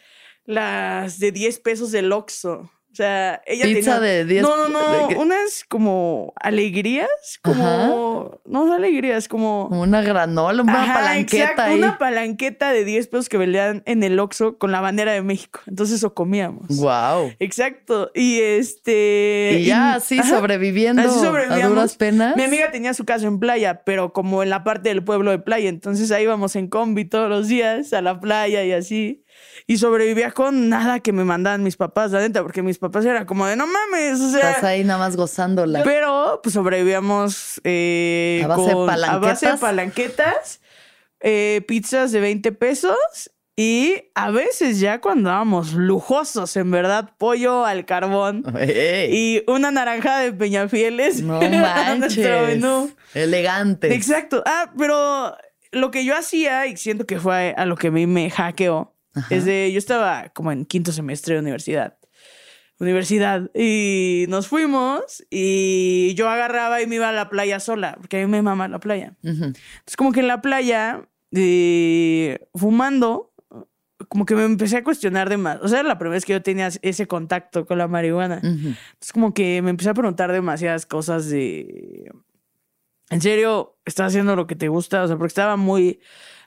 las 0.45 1.19
de 1.19 1.31
10 1.31 1.59
pesos 1.59 1.91
del 1.91 2.11
Oxxo. 2.11 2.71
O 2.91 2.95
sea, 2.95 3.41
ella 3.45 3.63
Pizza 3.65 3.95
tenía- 3.95 3.99
de 4.01 4.25
10 4.25 4.43
No, 4.43 4.57
no, 4.57 4.67
no. 4.67 5.07
Unas 5.19 5.63
como 5.69 6.33
alegrías, 6.35 7.07
como... 7.41 8.41
No, 8.45 8.73
alegrías, 8.73 9.29
como... 9.29 9.67
Como 9.69 9.81
una 9.83 10.01
granola, 10.01 10.61
una 10.61 10.83
Ajá, 10.83 10.93
palanqueta 10.95 11.43
exacto, 11.43 11.61
ahí. 11.61 11.77
Una 11.77 11.97
palanqueta 11.97 12.73
de 12.73 12.83
10 12.83 13.07
pesos 13.07 13.29
que 13.29 13.37
vendían 13.37 13.81
en 13.85 14.03
el 14.03 14.19
Oxxo 14.19 14.57
con 14.57 14.73
la 14.73 14.81
bandera 14.81 15.13
de 15.13 15.21
México. 15.21 15.61
Entonces 15.67 15.97
eso 15.97 16.13
comíamos. 16.13 16.67
Wow. 16.67 17.31
Exacto. 17.39 18.11
Y 18.13 18.41
este. 18.41 19.57
Y 19.61 19.65
ya 19.65 19.95
así 19.95 20.19
ajá, 20.19 20.29
sobreviviendo 20.29 21.01
así 21.01 21.25
a 21.25 21.67
duras 21.67 21.95
penas. 21.95 22.35
Mi 22.35 22.43
amiga 22.43 22.71
tenía 22.71 22.93
su 22.93 23.05
casa 23.05 23.25
en 23.25 23.39
playa, 23.39 23.83
pero 23.85 24.11
como 24.11 24.43
en 24.43 24.49
la 24.49 24.63
parte 24.65 24.89
del 24.89 25.03
pueblo 25.03 25.31
de 25.31 25.39
playa. 25.39 25.69
Entonces 25.69 26.11
ahí 26.11 26.23
íbamos 26.23 26.55
en 26.57 26.67
combi 26.67 27.05
todos 27.05 27.29
los 27.29 27.47
días 27.47 27.93
a 27.93 28.01
la 28.01 28.19
playa 28.19 28.63
y 28.65 28.73
así. 28.73 29.23
Y 29.67 29.77
sobrevivía 29.77 30.31
con 30.31 30.69
nada 30.69 30.99
que 30.99 31.13
me 31.13 31.23
mandaban 31.23 31.63
mis 31.63 31.77
papás, 31.77 32.11
la 32.11 32.19
neta, 32.19 32.41
porque 32.41 32.61
mis 32.63 32.77
papás 32.79 33.05
eran 33.05 33.25
como 33.25 33.45
de 33.45 33.55
no 33.55 33.67
mames, 33.67 34.19
o 34.19 34.29
sea. 34.31 34.49
Estás 34.51 34.63
ahí 34.63 34.83
nada 34.83 34.99
más 34.99 35.15
gozándola. 35.15 35.83
Pero 35.83 36.39
pues 36.43 36.53
sobrevivíamos 36.53 37.61
eh, 37.63 38.41
A 38.43 38.47
base 38.47 38.61
de 38.67 38.73
con- 38.73 38.89
a 38.89 39.17
base 39.19 39.47
de 39.51 39.57
palanquetas. 39.57 40.61
eh, 41.19 41.61
pizzas 41.67 42.11
de 42.11 42.19
20 42.19 42.51
pesos 42.53 42.95
y 43.55 43.95
a 44.15 44.31
veces 44.31 44.79
ya 44.79 44.99
cuando 45.01 45.29
dábamos 45.29 45.73
lujosos, 45.73 46.57
en 46.57 46.71
verdad, 46.71 47.11
pollo 47.19 47.63
al 47.65 47.85
carbón 47.85 48.43
y 49.11 49.43
una 49.47 49.69
naranjada 49.69 50.21
de 50.21 50.33
Peñafieles. 50.33 51.21
no 51.21 51.39
era 51.41 51.95
nuestro 51.95 52.23
manches. 52.23 52.47
menú. 52.47 52.91
Elegante. 53.13 53.93
Exacto. 53.93 54.41
Ah, 54.47 54.71
pero 54.77 55.35
lo 55.71 55.91
que 55.91 56.03
yo 56.05 56.15
hacía, 56.17 56.65
y 56.65 56.75
siento 56.77 57.05
que 57.05 57.19
fue 57.19 57.53
a 57.55 57.65
lo 57.65 57.75
que 57.77 57.87
a 57.87 57.91
mí 57.91 58.07
me 58.07 58.29
hackeó, 58.31 58.90
Ajá. 59.13 59.35
es 59.35 59.45
de, 59.45 59.71
yo 59.71 59.77
estaba 59.77 60.29
como 60.29 60.51
en 60.51 60.65
quinto 60.65 60.91
semestre 60.91 61.35
de 61.35 61.41
universidad. 61.41 61.97
Universidad. 62.79 63.51
Y 63.53 64.25
nos 64.29 64.47
fuimos 64.47 65.23
y 65.29 66.15
yo 66.15 66.27
agarraba 66.29 66.81
y 66.81 66.87
me 66.87 66.95
iba 66.95 67.09
a 67.09 67.11
la 67.11 67.29
playa 67.29 67.59
sola, 67.59 67.95
porque 67.99 68.21
a 68.21 68.25
mí 68.25 68.31
me 68.31 68.41
mama 68.41 68.67
la 68.67 68.79
playa. 68.79 69.15
Ujú. 69.23 69.45
Entonces 69.45 69.95
como 69.97 70.11
que 70.11 70.21
en 70.21 70.27
la 70.27 70.41
playa, 70.41 71.07
eh, 71.31 72.39
fumando, 72.55 73.33
como 74.07 74.25
que 74.25 74.33
me 74.35 74.45
empecé 74.45 74.77
a 74.77 74.83
cuestionar 74.83 75.29
de 75.29 75.37
más. 75.37 75.59
O 75.61 75.67
sea, 75.67 75.81
era 75.81 75.89
la 75.89 75.99
primera 75.99 76.15
vez 76.15 76.25
que 76.25 76.33
yo 76.33 76.41
tenía 76.41 76.69
ese 76.81 77.07
contacto 77.07 77.67
con 77.67 77.77
la 77.77 77.87
marihuana. 77.87 78.37
Ujú. 78.37 78.49
Entonces 78.49 79.13
como 79.13 79.33
que 79.33 79.61
me 79.61 79.69
empecé 79.69 79.89
a 79.91 79.93
preguntar 79.93 80.31
demasiadas 80.31 80.87
cosas 80.87 81.29
de... 81.29 82.11
¿En 83.11 83.21
serio 83.21 83.77
estás 83.85 84.07
haciendo 84.07 84.35
lo 84.35 84.47
que 84.47 84.55
te 84.55 84.69
gusta? 84.69 85.03
O 85.03 85.07
sea, 85.07 85.17
porque 85.17 85.27
estaba 85.27 85.55
muy... 85.55 85.99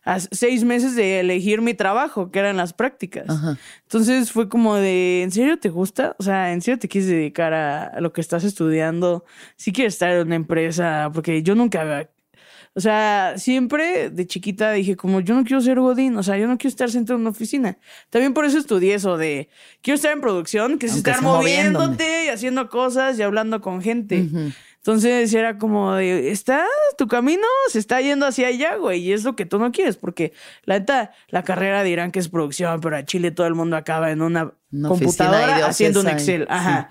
A 0.04 0.20
seis 0.20 0.64
meses 0.64 0.94
de 0.94 1.20
elegir 1.20 1.62
mi 1.62 1.74
trabajo, 1.74 2.30
que 2.30 2.38
eran 2.38 2.56
las 2.56 2.72
prácticas. 2.72 3.28
Ajá. 3.28 3.58
Entonces 3.82 4.32
fue 4.32 4.48
como 4.48 4.76
de, 4.76 5.22
¿en 5.22 5.30
serio 5.30 5.58
te 5.58 5.70
gusta? 5.70 6.14
O 6.18 6.22
sea, 6.22 6.52
¿en 6.52 6.60
serio 6.60 6.78
te 6.78 6.88
quieres 6.88 7.08
dedicar 7.08 7.54
a, 7.54 8.00
lo 8.00 8.12
que 8.12 8.20
estás 8.20 8.44
estudiando? 8.44 9.24
Si 9.56 9.72
quieres 9.72 9.94
estar 9.94 10.10
en 10.10 10.26
una 10.26 10.36
empresa, 10.36 11.10
porque 11.12 11.42
yo 11.42 11.54
nunca 11.54 11.80
había... 11.80 12.10
O 12.76 12.80
sea, 12.80 13.34
siempre 13.36 14.10
de 14.10 14.26
chiquita 14.26 14.72
dije 14.72 14.96
como 14.96 15.20
yo 15.20 15.36
no 15.36 15.44
quiero 15.44 15.60
ser 15.60 15.78
godín, 15.78 16.16
o 16.16 16.24
sea, 16.24 16.36
yo 16.36 16.48
no 16.48 16.58
quiero 16.58 16.70
estar 16.70 16.90
sentado 16.90 17.14
en 17.14 17.20
una 17.20 17.30
oficina. 17.30 17.78
También 18.10 18.34
por 18.34 18.44
eso 18.44 18.58
estudié 18.58 18.94
eso 18.94 19.16
de 19.16 19.48
quiero 19.80 19.94
estar 19.94 20.12
en 20.12 20.20
producción, 20.20 20.78
que 20.78 20.86
es 20.86 20.92
Aunque 20.92 21.10
estar 21.10 21.22
moviéndote 21.22 22.24
y 22.26 22.28
haciendo 22.30 22.68
cosas 22.68 23.16
y 23.16 23.22
hablando 23.22 23.60
con 23.60 23.80
gente. 23.80 24.22
Ujú. 24.22 24.50
Entonces 24.86 25.32
era 25.32 25.56
como 25.56 25.94
de, 25.94 26.30
está 26.30 26.66
tu 26.98 27.08
camino, 27.08 27.46
se 27.68 27.78
está 27.78 28.02
yendo 28.02 28.26
hacia 28.26 28.48
allá, 28.48 28.76
güey, 28.76 29.00
y 29.00 29.12
es 29.14 29.24
lo 29.24 29.34
que 29.34 29.46
tú 29.46 29.58
no 29.58 29.72
quieres, 29.72 29.96
porque 29.96 30.34
la 30.64 30.78
neta, 30.78 31.12
la 31.28 31.42
carrera 31.42 31.82
dirán 31.82 32.12
que 32.12 32.18
es 32.18 32.28
producción, 32.28 32.82
pero 32.82 32.98
a 32.98 33.02
Chile 33.02 33.30
todo 33.30 33.46
el 33.46 33.54
mundo 33.54 33.78
acaba 33.78 34.10
en 34.10 34.20
una, 34.20 34.52
computadora 34.86 35.64
haciendo 35.64 36.00
un 36.00 36.08
Excel. 36.08 36.46
Ajá. 36.50 36.90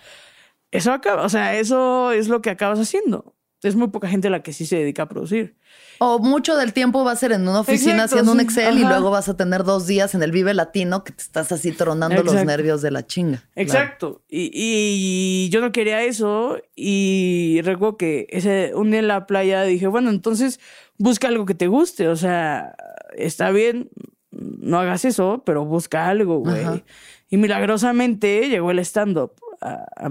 Eso 0.71 0.91
acaba, 0.91 1.21
o 1.21 1.29
sea, 1.29 1.55
eso 1.59 2.11
es 2.11 2.29
lo 2.29 2.41
que 2.41 2.49
acabas 2.49 2.79
haciendo. 2.79 3.35
Es 3.63 3.75
muy 3.75 3.87
poca 3.87 4.07
gente 4.07 4.29
la 4.29 4.43
que 4.43 4.53
sí 4.53 4.65
se 4.65 4.77
dedica 4.77 5.03
a 5.03 5.09
producir. 5.09 5.55
O 5.99 6.19
mucho 6.19 6.55
del 6.57 6.73
tiempo 6.73 7.03
va 7.03 7.11
a 7.11 7.15
ser 7.15 7.31
en 7.31 7.47
una 7.47 7.61
oficina 7.61 8.03
haciendo 8.03 8.31
un 8.31 8.39
Excel 8.39 8.77
y 8.77 8.83
luego 8.83 9.09
vas 9.09 9.29
a 9.29 9.37
tener 9.37 9.63
dos 9.63 9.87
días 9.87 10.15
en 10.15 10.23
el 10.23 10.31
Vive 10.31 10.53
Latino 10.53 11.03
que 11.03 11.13
te 11.13 11.21
estás 11.21 11.51
así 11.51 11.71
tronando 11.71 12.23
los 12.23 12.33
nervios 12.45 12.81
de 12.81 12.91
la 12.91 13.05
chinga. 13.05 13.43
Exacto. 13.55 14.21
Y, 14.29 15.49
yo 15.49 15.61
no 15.61 15.71
quería 15.71 16.03
eso. 16.03 16.57
Y 16.75 17.61
recuerdo 17.63 17.97
que 17.97 18.27
ese, 18.29 18.71
un 18.75 18.91
día 18.91 18.99
en 18.99 19.07
la 19.07 19.25
playa 19.27 19.63
dije, 19.63 19.87
bueno, 19.87 20.09
entonces 20.09 20.59
busca 20.97 21.27
algo 21.27 21.45
que 21.45 21.55
te 21.55 21.67
guste. 21.67 22.09
O 22.09 22.15
sea, 22.15 22.75
está 23.15 23.51
bien, 23.51 23.89
no 24.31 24.79
hagas 24.79 25.05
eso, 25.05 25.43
pero 25.45 25.63
busca 25.63 26.07
algo, 26.09 26.39
güey. 26.39 26.83
Y 27.29 27.37
milagrosamente 27.37 28.49
llegó 28.49 28.71
el 28.71 28.79
stand-up 28.79 29.33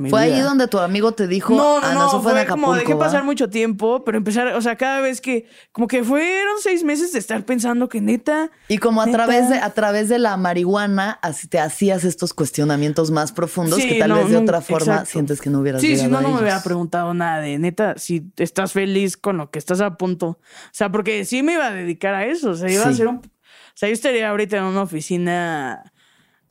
fue 0.09 0.21
ahí 0.21 0.41
donde 0.41 0.69
tu 0.69 0.79
amigo 0.79 1.13
te 1.13 1.27
dijo, 1.27 1.55
no, 1.55 1.81
no, 1.81 1.87
ah, 1.87 1.95
no, 1.95 2.23
fue, 2.23 2.33
fue 2.33 2.47
como 2.47 2.75
dejé 2.75 2.97
pasar 2.97 3.25
mucho 3.25 3.51
tiempo, 3.51 4.05
pero 4.05 4.19
empezar, 4.19 4.49
o 4.55 4.61
sea, 4.63 4.77
cada 4.77 5.01
vez 5.01 5.21
que, 5.21 5.47
como 5.73 5.87
que 5.87 6.05
fueron 6.05 6.57
seis 6.61 6.85
meses 6.85 7.13
de 7.13 7.19
estar 7.19 7.45
pensando 7.45 7.89
que 7.89 8.01
neta. 8.01 8.51
Y 8.69 8.79
como 8.79 9.03
a 9.03 9.07
través 9.07 9.49
de, 9.49 9.57
a 9.57 9.71
través 9.71 10.09
de 10.09 10.19
la 10.19 10.37
marihuana, 10.37 11.19
así 11.23 11.49
te 11.49 11.59
hacías 11.59 12.05
estos 12.05 12.35
cuestionamientos 12.35 13.11
más 13.11 13.33
profundos 13.33 13.79
que 13.79 13.99
tal 13.99 14.13
vez 14.13 14.31
de 14.31 14.37
otra 14.37 14.61
forma 14.61 15.05
sientes 15.05 15.41
que 15.41 15.51
no 15.51 15.61
hubieras 15.61 15.81
Sí, 15.81 15.97
si 15.97 16.07
no, 16.09 16.21
no 16.21 16.29
me 16.31 16.41
hubiera 16.41 16.63
preguntado 16.63 17.13
nada 17.15 17.41
de 17.41 17.59
neta, 17.59 17.95
si 17.97 18.33
estás 18.37 18.73
feliz 18.73 19.17
con 19.17 19.37
lo 19.37 19.51
que 19.51 19.59
estás 19.59 19.81
a 19.81 19.97
punto. 19.97 20.27
O 20.27 20.39
sea, 20.73 20.91
porque 20.91 21.25
sí 21.25 21.43
me 21.43 21.55
iba 21.55 21.67
a 21.67 21.73
dedicar 21.73 22.15
a 22.15 22.27
eso, 22.27 22.51
o 22.51 22.55
sea, 22.55 22.71
iba 22.71 22.85
a 22.85 22.93
ser 22.93 23.09
un. 23.09 23.17
O 23.17 23.75
sea, 23.75 23.89
yo 23.89 23.95
estaría 23.95 24.29
ahorita 24.29 24.59
en 24.59 24.65
una 24.65 24.83
oficina 24.83 25.93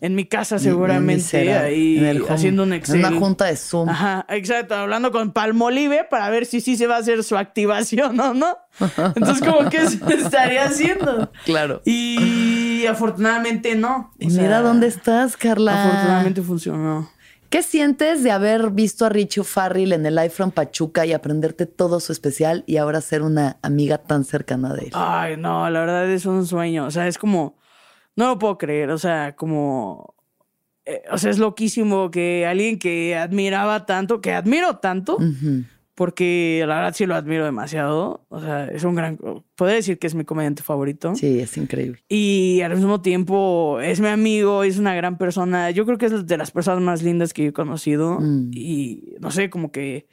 en 0.02 0.16
mi 0.16 0.26
casa 0.26 0.58
seguramente, 0.58 1.54
ahí 1.54 2.20
haciendo 2.28 2.64
un 2.64 2.74
Excel. 2.74 3.02
En 3.02 3.06
una 3.06 3.20
junta 3.20 3.46
de 3.46 3.56
Zoom. 3.56 3.88
Ajá, 3.88 4.26
exacto, 4.30 4.74
hablando 4.74 5.12
con 5.12 5.32
Palmolive 5.32 6.06
para 6.10 6.28
ver 6.32 6.48
si 6.48 6.60
sí 6.60 6.76
se 6.76 6.88
va 6.88 6.96
a 6.96 7.00
hacer 7.00 7.24
su 7.24 7.38
activación 7.38 8.20
o 8.20 8.34
no. 8.34 8.58
Entonces, 9.16 9.48
como 9.48 9.70
que 9.70 9.78
estaría 9.78 10.66
haciendo. 10.66 11.32
Claro. 11.46 11.84
Y 11.86 12.84
afortunadamente 12.88 13.76
no. 13.76 14.12
Mira 14.18 14.62
dónde 14.62 14.88
estás, 14.88 15.38
Carla. 15.38 15.86
Afortunadamente 15.86 16.42
funcionó. 16.42 17.08
¿Qué 17.52 17.62
sientes 17.62 18.24
de 18.24 18.32
haber 18.32 18.72
visto 18.72 19.06
a 19.06 19.10
Richie 19.10 19.44
Farrell 19.44 19.92
en 19.94 20.06
el 20.06 20.16
Live 20.16 20.30
from 20.30 20.52
Pachuca 20.52 21.06
y 21.06 21.14
aprenderte 21.14 21.66
todo 21.66 22.00
su 22.00 22.12
especial 22.12 22.64
y 22.66 22.78
ahora 22.78 23.02
ser 23.02 23.22
una 23.22 23.58
amiga 23.62 24.00
tan 24.00 24.24
cercana 24.24 24.74
de 24.74 24.86
él? 24.86 24.92
Ay, 24.94 25.38
no, 25.38 25.70
la 25.70 25.82
verdad 25.82 26.10
es 26.10 26.26
un 26.26 26.48
sueño. 26.48 26.86
O 26.86 26.92
sea, 26.92 27.08
es 27.08 27.18
como 27.18 27.61
no 28.16 28.28
lo 28.28 28.40
puedo 28.40 28.58
creer, 28.58 28.90
o 28.92 28.98
sea, 28.98 29.36
como... 29.36 30.16
Eh, 30.86 31.04
o 31.12 31.18
sea, 31.18 31.30
es 31.30 31.38
loquísimo 31.38 32.10
que 32.10 32.46
alguien 32.46 32.80
que 32.80 33.16
admiraba 33.16 33.86
tanto, 33.86 34.20
que 34.20 34.34
admiro 34.34 34.78
tanto, 34.78 35.18
porque 36.02 36.64
la 36.68 36.78
verdad 36.78 36.96
sí 36.96 37.06
lo 37.06 37.14
admiro 37.14 37.46
demasiado. 37.46 38.26
O 38.30 38.40
sea, 38.40 38.66
es 38.66 38.84
un 38.84 38.96
gran. 38.96 39.20
Podría 39.56 39.76
decir 39.76 40.00
que 40.00 40.08
es 40.08 40.16
mi 40.16 40.26
comediante 40.26 40.64
favorito. 40.64 41.14
Sí, 41.14 41.40
es 41.40 41.56
increíble. 41.58 42.04
Y 42.10 42.62
al 42.62 42.76
mismo 42.76 43.04
tiempo 43.04 43.80
es 43.80 44.00
mi 44.00 44.08
amigo, 44.08 44.64
es 44.64 44.80
una 44.80 44.96
gran 44.96 45.20
persona. 45.20 45.70
Yo 45.70 45.86
creo 45.86 46.00
que 46.00 46.08
es 46.08 46.26
de 46.26 46.38
las 46.38 46.50
personas 46.50 46.82
más 46.82 47.04
lindas 47.04 47.34
que 47.34 47.44
yo 47.44 47.50
he 47.50 47.54
conocido. 47.54 48.20
Mm. 48.20 48.50
Y 48.52 49.16
no 49.20 49.30
sé, 49.30 49.52
como 49.52 49.72
que 49.72 50.08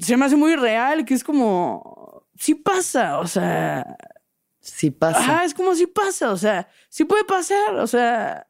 se 0.00 0.16
me 0.16 0.24
hace 0.24 0.34
muy 0.34 0.56
real, 0.56 1.04
que 1.04 1.14
es 1.14 1.22
como. 1.22 2.26
Sí 2.36 2.56
pasa, 2.56 3.20
o 3.20 3.26
sea. 3.28 3.96
Sí 4.76 4.90
pasa. 4.90 5.18
Ajá, 5.18 5.44
es 5.44 5.54
como 5.54 5.74
si 5.74 5.86
pasa, 5.86 6.32
o 6.32 6.36
sea, 6.36 6.68
sí 6.88 7.04
puede 7.04 7.24
pasar, 7.24 7.76
o 7.76 7.86
sea, 7.86 8.46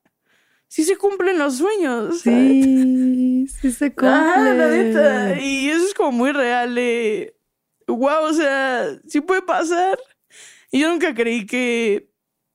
sí 0.67 0.85
se 0.85 0.97
cumplen 0.97 1.39
los 1.39 1.57
sueños. 1.57 2.21
Sí, 2.21 3.47
sí 3.49 3.73
se 3.73 3.95
cumplen. 3.95 4.59
la 4.59 4.69
neta. 4.69 5.41
Y 5.41 5.69
eso 5.69 5.85
es 5.87 5.95
como 5.95 6.13
muy 6.13 6.33
real 6.33 6.75
de, 6.75 7.37
wow, 7.87 8.25
o 8.25 8.33
sea, 8.33 8.87
sí 9.07 9.21
puede 9.21 9.43
pasar. 9.43 9.99
Y 10.71 10.81
yo 10.81 10.91
nunca 10.91 11.15
creí 11.15 11.47
que, 11.47 12.11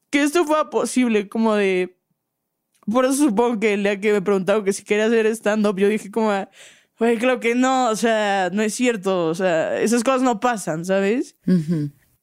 que 0.09 0.23
esto 0.23 0.45
fuera 0.45 0.69
posible, 0.69 1.27
como 1.27 1.55
de... 1.55 1.97
Por 2.91 3.05
eso 3.05 3.15
supongo 3.15 3.59
que 3.59 3.73
el 3.73 3.83
día 3.83 3.99
que 3.99 4.11
me 4.11 4.21
preguntaron 4.21 4.65
que 4.65 4.73
si 4.73 4.83
quería 4.83 5.05
hacer 5.05 5.25
stand-up, 5.27 5.79
yo 5.79 5.87
dije 5.87 6.11
como, 6.11 6.31
güey, 6.99 7.17
creo 7.17 7.39
que 7.39 7.55
no, 7.55 7.89
o 7.89 7.95
sea, 7.95 8.49
no 8.51 8.61
es 8.61 8.73
cierto, 8.73 9.27
o 9.27 9.35
sea, 9.35 9.79
esas 9.79 10.03
cosas 10.03 10.21
no 10.21 10.41
pasan, 10.41 10.83
¿sabes? 10.83 11.37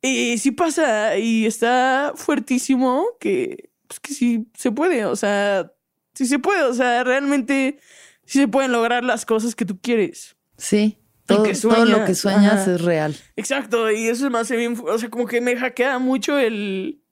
Y 0.02 0.38
sí 0.38 0.50
pasa 0.50 1.18
y 1.18 1.46
está 1.46 2.12
fuertísimo 2.16 3.04
que, 3.20 3.70
pues 3.86 4.00
que 4.00 4.14
sí 4.14 4.46
se 4.56 4.72
puede, 4.72 5.04
o 5.04 5.16
sea, 5.16 5.72
sí 6.14 6.26
se 6.26 6.38
puede, 6.38 6.62
o 6.62 6.72
sea, 6.72 7.04
realmente 7.04 7.78
sí 8.24 8.38
se 8.38 8.48
pueden 8.48 8.72
lograr 8.72 9.04
las 9.04 9.26
cosas 9.26 9.54
que 9.54 9.66
tú 9.66 9.78
quieres. 9.80 10.36
Sí. 10.56 10.96
Todo, 11.26 11.44
lo 11.84 12.04
que 12.04 12.14
sueñas 12.14 12.66
es 12.66 12.80
real. 12.80 13.14
Exacto, 13.36 13.90
y 13.90 14.08
eso 14.08 14.26
es 14.26 14.32
más 14.32 14.50
bien, 14.50 14.76
o 14.84 14.98
sea, 14.98 15.10
como 15.10 15.26
que 15.26 15.40
me 15.40 15.56
hackea 15.56 15.98
mucho 16.00 16.38
el, 16.38 17.02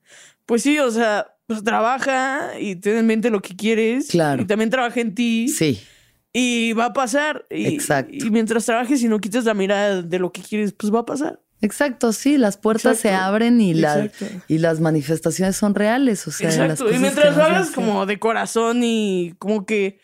pues 0.44 0.62
sí, 0.62 0.78
o 0.80 0.90
sea, 0.90 1.36
pues 1.46 1.62
trabaja 1.64 2.58
y 2.58 2.76
ten 2.76 2.96
en 2.96 3.06
mente 3.06 3.30
lo 3.30 3.40
que 3.40 3.54
quieres. 3.56 4.08
Claro. 4.08 4.42
Y 4.42 4.46
también 4.46 4.70
trabaja 4.70 5.00
en 5.00 5.14
ti. 5.14 5.48
Sí. 5.48 5.80
Y 6.32 6.72
va 6.74 6.86
a 6.86 6.92
pasar. 6.92 7.46
Y, 7.50 7.66
Exacto. 7.66 8.14
Y 8.14 8.30
mientras 8.30 8.66
trabajes 8.66 9.02
y 9.02 9.08
no 9.08 9.18
quites 9.18 9.44
la 9.44 9.54
mirada 9.54 10.02
de 10.02 10.18
lo 10.18 10.30
que 10.30 10.42
quieres, 10.42 10.72
pues 10.72 10.92
va 10.92 11.00
a 11.00 11.06
pasar. 11.06 11.40
Exacto, 11.60 12.12
sí, 12.12 12.38
las 12.38 12.56
puertas 12.56 12.98
se 12.98 13.10
abren 13.10 13.60
y, 13.60 13.74
la, 13.74 14.10
y 14.46 14.58
las 14.58 14.80
manifestaciones 14.80 15.56
son 15.56 15.74
reales. 15.74 16.26
O 16.28 16.30
sea, 16.30 16.50
Exacto. 16.50 16.92
y 16.92 16.98
mientras 16.98 17.36
lo 17.36 17.42
hagas 17.44 17.70
como 17.70 18.06
de 18.06 18.18
corazón 18.18 18.82
y 18.84 19.34
como 19.38 19.66
que, 19.66 20.00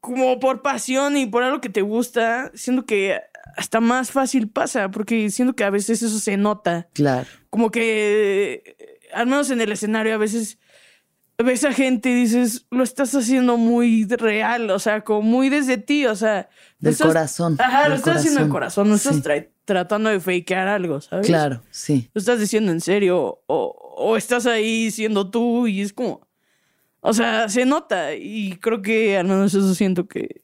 como 0.00 0.40
por 0.40 0.62
pasión 0.62 1.16
y 1.16 1.26
por 1.26 1.44
algo 1.44 1.60
que 1.60 1.68
te 1.68 1.82
gusta, 1.82 2.50
siento 2.54 2.86
que 2.86 3.20
hasta 3.56 3.80
más 3.80 4.10
fácil 4.10 4.48
pasa, 4.48 4.90
porque 4.90 5.30
siento 5.30 5.54
que 5.54 5.64
a 5.64 5.70
veces 5.70 6.02
eso 6.02 6.18
se 6.18 6.36
nota. 6.36 6.88
Claro. 6.92 7.26
Como 7.50 7.70
que, 7.70 8.98
al 9.14 9.26
menos 9.26 9.50
en 9.50 9.60
el 9.60 9.70
escenario, 9.70 10.14
a 10.14 10.18
veces 10.18 10.58
ves 11.38 11.64
a 11.64 11.72
gente 11.72 12.10
y 12.10 12.14
dices, 12.14 12.66
lo 12.70 12.82
estás 12.82 13.14
haciendo 13.14 13.56
muy 13.56 14.06
real, 14.06 14.70
o 14.70 14.78
sea, 14.78 15.02
como 15.02 15.22
muy 15.22 15.48
desde 15.48 15.78
ti, 15.78 16.06
o 16.06 16.16
sea. 16.16 16.48
Del 16.78 16.96
corazón. 16.96 17.56
Ajá, 17.60 17.88
lo 17.88 17.94
estás 17.94 18.18
haciendo 18.18 18.40
del 18.40 18.48
corazón, 18.48 18.88
no 18.88 18.96
estás 18.96 19.22
tratando 19.64 20.10
de 20.10 20.20
fakear 20.20 20.68
algo, 20.68 21.00
¿sabes? 21.00 21.26
Claro, 21.26 21.62
sí. 21.70 22.10
Lo 22.14 22.18
estás 22.18 22.40
diciendo 22.40 22.72
en 22.72 22.80
serio, 22.80 23.42
o, 23.46 23.94
o 23.96 24.16
estás 24.16 24.46
ahí 24.46 24.90
siendo 24.90 25.30
tú 25.30 25.66
y 25.66 25.82
es 25.82 25.92
como. 25.92 26.26
O 27.00 27.12
sea, 27.12 27.48
se 27.48 27.66
nota 27.66 28.14
y 28.14 28.58
creo 28.58 28.80
que 28.80 29.18
al 29.18 29.26
menos 29.26 29.52
eso 29.52 29.74
siento 29.74 30.06
que 30.06 30.42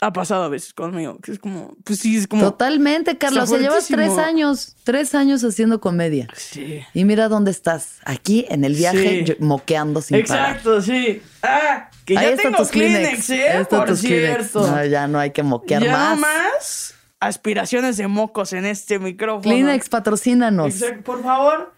ha 0.00 0.12
pasado 0.12 0.44
a 0.44 0.48
veces 0.48 0.74
conmigo, 0.74 1.18
que 1.20 1.32
es 1.32 1.38
como, 1.38 1.74
pues 1.82 2.00
sí, 2.00 2.18
es 2.18 2.28
como... 2.28 2.42
Totalmente, 2.42 3.16
Carlos, 3.16 3.50
o 3.50 3.56
llevas 3.56 3.86
tres 3.86 4.18
años, 4.18 4.76
tres 4.84 5.14
años 5.14 5.42
haciendo 5.42 5.80
comedia. 5.80 6.28
Sí. 6.34 6.82
Y 6.92 7.04
mira 7.06 7.28
dónde 7.28 7.50
estás, 7.50 8.00
aquí 8.04 8.44
en 8.50 8.64
el 8.64 8.74
viaje, 8.74 9.38
moqueando 9.40 10.02
sin 10.02 10.16
Exacto, 10.16 10.82
sí. 10.82 11.22
Ah, 11.42 11.90
que 12.04 12.12
ya 12.12 12.20
Ahí 12.20 12.36
tengo 12.36 12.66
Kleenex, 12.66 13.30
¿eh? 13.30 13.66
Por 13.70 13.96
cierto. 13.96 14.66
No, 14.66 14.84
ya 14.84 15.08
no 15.08 15.18
hay 15.18 15.30
que 15.30 15.42
moquear 15.42 15.82
ya 15.82 15.92
más. 15.92 16.18
más 16.18 16.95
aspiraciones 17.20 17.96
de 17.96 18.08
mocos 18.08 18.52
en 18.52 18.66
este 18.66 18.98
micrófono. 18.98 19.42
Kleenex, 19.42 19.88
patrocínanos. 19.88 20.74
Exacto, 20.74 21.02
por 21.02 21.22
favor. 21.22 21.74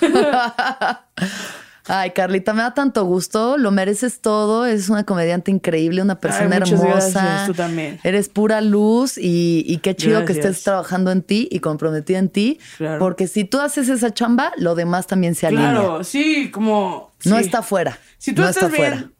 Ay, 1.92 2.10
Carlita, 2.10 2.52
me 2.52 2.62
da 2.62 2.72
tanto 2.72 3.04
gusto, 3.04 3.58
lo 3.58 3.72
mereces 3.72 4.20
todo, 4.20 4.64
eres 4.64 4.88
una 4.90 5.04
comediante 5.04 5.50
increíble, 5.50 6.02
una 6.02 6.20
persona 6.20 6.56
hermosa. 6.56 6.84
Gracias, 6.84 7.46
tú 7.46 7.54
también. 7.54 7.98
Eres 8.04 8.28
pura 8.28 8.60
luz 8.60 9.14
y, 9.16 9.76
qué 9.82 9.96
chido 9.96 10.24
que 10.24 10.32
estés 10.32 10.62
trabajando 10.62 11.10
en 11.10 11.22
ti 11.22 11.48
y 11.50 11.58
comprometida 11.58 12.18
en 12.18 12.28
ti, 12.28 12.60
porque 13.00 13.26
si 13.26 13.44
tú 13.44 13.58
haces 13.58 13.88
esa 13.88 14.14
chamba, 14.14 14.52
lo 14.56 14.76
demás 14.76 15.08
también 15.08 15.34
se 15.34 15.48
alinea. 15.48 15.72
Claro, 15.72 16.04
sí, 16.04 16.50
como... 16.52 17.10
No 17.24 17.38
está 17.38 17.62
fuera. 17.62 17.98
Si 18.18 18.32
tú 18.32 18.44
estás 18.44 18.70
bien, 18.70 19.12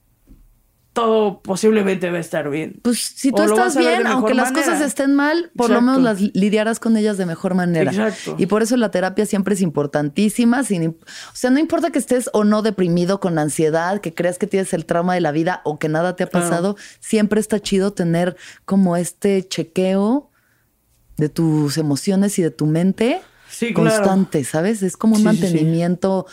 todo 0.93 1.41
posiblemente 1.41 2.11
va 2.11 2.19
a 2.19 2.21
estar 2.21 2.51
bien. 2.51 2.81
Pues 2.83 2.99
si 2.99 3.31
tú 3.31 3.43
estás 3.43 3.77
bien, 3.77 4.07
aunque 4.07 4.35
las 4.35 4.51
cosas 4.51 4.81
estén 4.81 5.15
mal, 5.15 5.53
por 5.57 5.71
lo 5.71 5.81
menos 5.81 6.03
las 6.03 6.21
lidiarás 6.21 6.81
con 6.81 6.97
ellas 6.97 7.17
de 7.17 7.27
mejor 7.27 7.55
manera. 7.55 7.93
Exacto. 7.93 8.35
Y 8.39 8.47
por 8.47 8.63
eso 8.63 8.77
la 8.77 8.91
terapia 8.91 9.25
siempre 9.25 9.55
es 9.55 9.61
importantísima. 9.61 10.65
Sin, 10.65 10.89
o 10.89 10.97
sea, 11.33 11.51
no 11.51 11.61
importa 11.61 11.91
que 11.91 11.99
estés 11.99 12.29
o 12.33 12.43
no 12.43 12.63
deprimido 12.63 13.21
con 13.21 13.39
ansiedad, 13.39 14.01
que 14.01 14.15
creas 14.15 14.39
que 14.39 14.49
tienes 14.49 14.73
el 14.73 14.85
trauma 14.85 15.15
de 15.15 15.21
la 15.21 15.31
vida 15.31 15.61
o 15.65 15.79
que 15.79 15.89
nada 15.89 16.17
te 16.17 16.25
ha 16.25 16.29
pasado, 16.29 16.77
siempre 16.99 17.41
está 17.41 17.61
chido 17.61 17.93
tener 17.93 18.37
como 18.65 18.97
este 18.97 19.47
chequeo 19.47 20.31
de 21.17 21.29
tus 21.29 21.79
emociones 21.79 22.39
y 22.41 22.43
de 22.43 22.51
tu 22.51 22.67
mente. 22.67 23.21
constante, 23.75 24.43
¿sabes? 24.43 24.83
Es 24.83 24.97
como 24.97 25.15
un 25.15 25.23
mantenimiento 25.23 26.27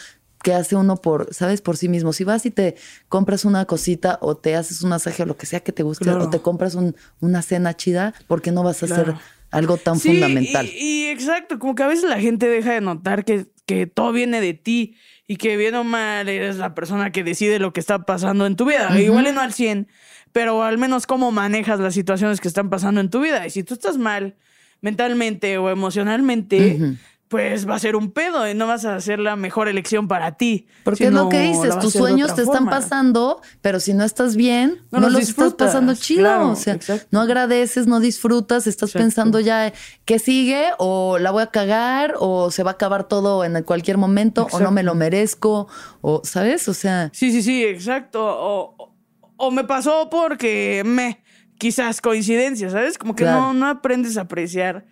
que 0.47 0.53
hace 0.53 0.77
uno 0.77 0.95
por, 0.95 1.33
¿sabes? 1.33 1.59
Por 1.59 1.75
sí 1.75 1.89
mismo. 1.89 2.13
Si 2.13 2.23
vas 2.23 2.45
y 2.45 2.51
te 2.51 2.75
compras 3.09 3.43
una 3.43 3.65
cosita 3.65 4.17
o 4.21 4.37
te 4.37 4.55
haces 4.55 4.81
un 4.81 4.91
masaje 4.91 5.23
o 5.23 5.25
lo 5.25 5.35
que 5.35 5.45
sea 5.45 5.59
que 5.59 5.73
te 5.73 5.83
guste 5.83 6.09
o 6.09 6.29
te 6.29 6.39
compras 6.39 6.77
una 7.19 7.41
cena 7.41 7.75
chida, 7.75 8.13
¿por 8.27 8.41
qué 8.41 8.53
no 8.53 8.63
vas 8.63 8.81
a 8.81 8.85
hacer 8.85 9.13
algo 9.51 9.75
tan 9.75 9.99
fundamental? 9.99 10.65
Y, 10.65 11.07
exacto, 11.07 11.59
como 11.59 11.75
que 11.75 11.83
a 11.83 11.87
veces 11.87 12.09
la 12.09 12.21
gente 12.21 12.47
deja 12.47 12.71
de 12.71 12.79
notar 12.79 13.25
que, 13.25 13.47
que 13.65 13.87
todo 13.87 14.13
viene 14.13 14.39
de 14.39 14.53
ti 14.53 14.95
y 15.27 15.35
que 15.35 15.57
bien 15.57 15.75
o 15.75 15.83
mal 15.83 16.29
eres 16.29 16.55
la 16.55 16.73
persona 16.73 17.11
que 17.11 17.25
decide 17.25 17.59
lo 17.59 17.73
que 17.73 17.81
está 17.81 18.05
pasando 18.05 18.45
en 18.45 18.55
tu 18.55 18.63
vida. 18.63 18.97
Igual 19.01 19.35
no 19.35 19.41
al 19.41 19.51
100, 19.51 19.89
pero 20.31 20.63
al 20.63 20.77
menos 20.77 21.07
cómo 21.07 21.33
manejas 21.33 21.81
las 21.81 21.93
situaciones 21.93 22.39
que 22.39 22.47
están 22.47 22.69
pasando 22.69 23.01
en 23.01 23.09
tu 23.09 23.19
vida. 23.19 23.45
Y 23.45 23.49
si 23.49 23.63
tú 23.63 23.73
estás 23.73 23.97
mal, 23.97 24.37
mentalmente 24.79 25.57
o 25.57 25.69
emocionalmente, 25.69 26.95
pues 27.27 27.67
va 27.67 27.75
a 27.75 27.79
ser 27.79 27.95
un 27.95 28.11
pedo 28.11 28.49
y 28.49 28.53
no 28.53 28.67
vas 28.67 28.85
a 28.85 28.95
hacer 28.95 29.19
la 29.19 29.35
mejor 29.35 29.67
elección 29.67 30.07
para 30.07 30.37
ti. 30.37 30.67
Porque 30.83 31.07
es 31.07 31.13
lo 31.13 31.27
que 31.27 31.41
dices, 31.41 31.77
tus 31.79 31.93
sueños 31.93 32.33
te 32.35 32.43
están 32.43 32.65
pasando, 32.69 33.41
pero 33.61 33.79
si 33.79 33.93
no 33.93 34.05
estás 34.05 34.35
bien, 34.35 34.83
no, 34.91 35.09
los, 35.09 35.21
estás 35.21 35.53
pasando 35.53 35.93
chido. 35.93 36.51
o 36.51 36.55
sea, 36.55 36.79
no 37.11 37.19
agradeces, 37.19 37.85
no 37.85 37.99
disfrutas, 37.99 38.65
estás 38.65 38.91
pensando 38.91 39.39
ya 39.39 39.73
qué 40.05 40.19
sigue, 40.19 40.67
o 40.77 41.17
la 41.17 41.31
voy 41.31 41.43
a 41.43 41.47
cagar, 41.47 42.15
o 42.19 42.49
se 42.49 42.63
va 42.63 42.71
a 42.71 42.73
acabar 42.73 43.07
todo 43.07 43.43
en 43.43 43.61
cualquier 43.63 43.97
momento, 43.97 44.47
o 44.51 44.59
no 44.59 44.71
me 44.71 44.83
lo 44.83 44.95
merezco, 44.95 45.67
o, 46.01 46.21
¿sabes? 46.23 46.69
O 46.69 46.73
sea. 46.73 47.09
Sí, 47.13 47.31
sí, 47.31 47.41
sí, 47.41 47.63
exacto. 47.63 48.23
O, 48.23 48.93
o 49.35 49.51
me 49.51 49.65
pasó 49.65 50.09
porque 50.09 50.83
me, 50.85 51.21
quizás 51.57 51.99
coincidencia, 51.99 52.69
¿sabes? 52.69 52.97
Como 52.97 53.15
que 53.15 53.25
no, 53.25 53.53
no 53.53 53.67
aprendes 53.67 54.17
a 54.17 54.21
apreciar 54.21 54.85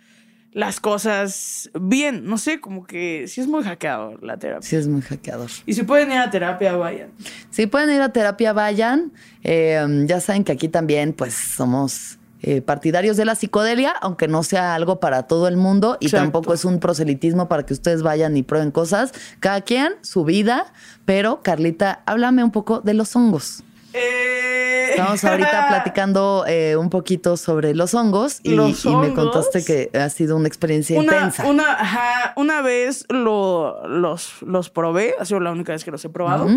las 0.55 0.79
cosas 0.79 1.69
bien. 1.77 2.23
No 2.25 2.37
sé, 2.37 2.61
como 2.61 2.87
que 2.87 3.27
sí 3.27 3.41
es 3.41 3.47
muy 3.47 3.61
hackeador 3.61 4.23
la 4.23 4.37
terapia. 4.37 4.67
Sí 4.67 4.77
es 4.77 4.87
muy 4.87 5.01
hackeador. 5.01 5.51
Y 5.65 5.73
si 5.73 5.83
pueden 5.83 6.09
ir 6.13 6.17
a 6.17 6.31
terapia, 6.31 6.77
vayan. 6.77 7.09
Si 7.49 7.67
pueden 7.67 7.93
ir 7.93 8.01
a 8.01 8.13
terapia, 8.13 8.53
vayan. 8.53 9.11
Eh, 9.43 9.85
ya 10.07 10.21
saben 10.21 10.45
que 10.45 10.53
aquí 10.53 10.69
también, 10.69 11.11
pues, 11.11 11.33
somos 11.33 12.17
eh, 12.41 12.61
partidarios 12.61 13.17
de 13.17 13.25
la 13.25 13.35
psicodelia, 13.35 13.91
aunque 14.01 14.29
no 14.29 14.43
sea 14.43 14.75
algo 14.75 15.01
para 15.01 15.23
todo 15.23 15.49
el 15.49 15.57
mundo 15.57 15.97
y 15.99 16.09
tampoco 16.09 16.53
es 16.53 16.63
un 16.63 16.79
proselitismo 16.79 17.49
para 17.49 17.65
que 17.65 17.73
ustedes 17.73 18.01
vayan 18.01 18.37
y 18.37 18.43
prueben 18.43 18.71
cosas. 18.71 19.11
Cada 19.41 19.59
quien, 19.59 19.95
su 20.01 20.23
vida. 20.23 20.71
Pero, 21.03 21.41
Carlita, 21.43 22.01
háblame 22.05 22.45
un 22.45 22.51
poco 22.51 22.79
de 22.79 22.93
los 22.93 23.13
hongos. 23.17 23.61
Eh, 23.95 24.87
Estamos 24.91 25.23
ahorita 25.23 25.67
platicando 25.69 26.45
eh, 26.47 26.75
un 26.75 26.89
poquito 26.89 27.37
sobre 27.37 27.73
los 27.73 27.93
hongos 27.93 28.39
y, 28.43 28.55
me 28.55 29.13
contaste 29.13 29.63
que 29.63 29.89
ha 29.97 30.09
sido 30.09 30.35
una 30.35 30.47
experiencia 30.47 31.01
intensa. 31.01 31.45
Una, 31.47 32.33
una 32.35 32.61
vez 32.61 33.05
lo, 33.09 33.87
los, 33.87 34.41
los 34.41 34.69
probé, 34.69 35.15
ha 35.19 35.25
sido 35.25 35.39
la 35.39 35.51
única 35.51 35.73
vez 35.73 35.83
que 35.83 35.91
los 35.91 36.03
he 36.05 36.09
probado. 36.09 36.49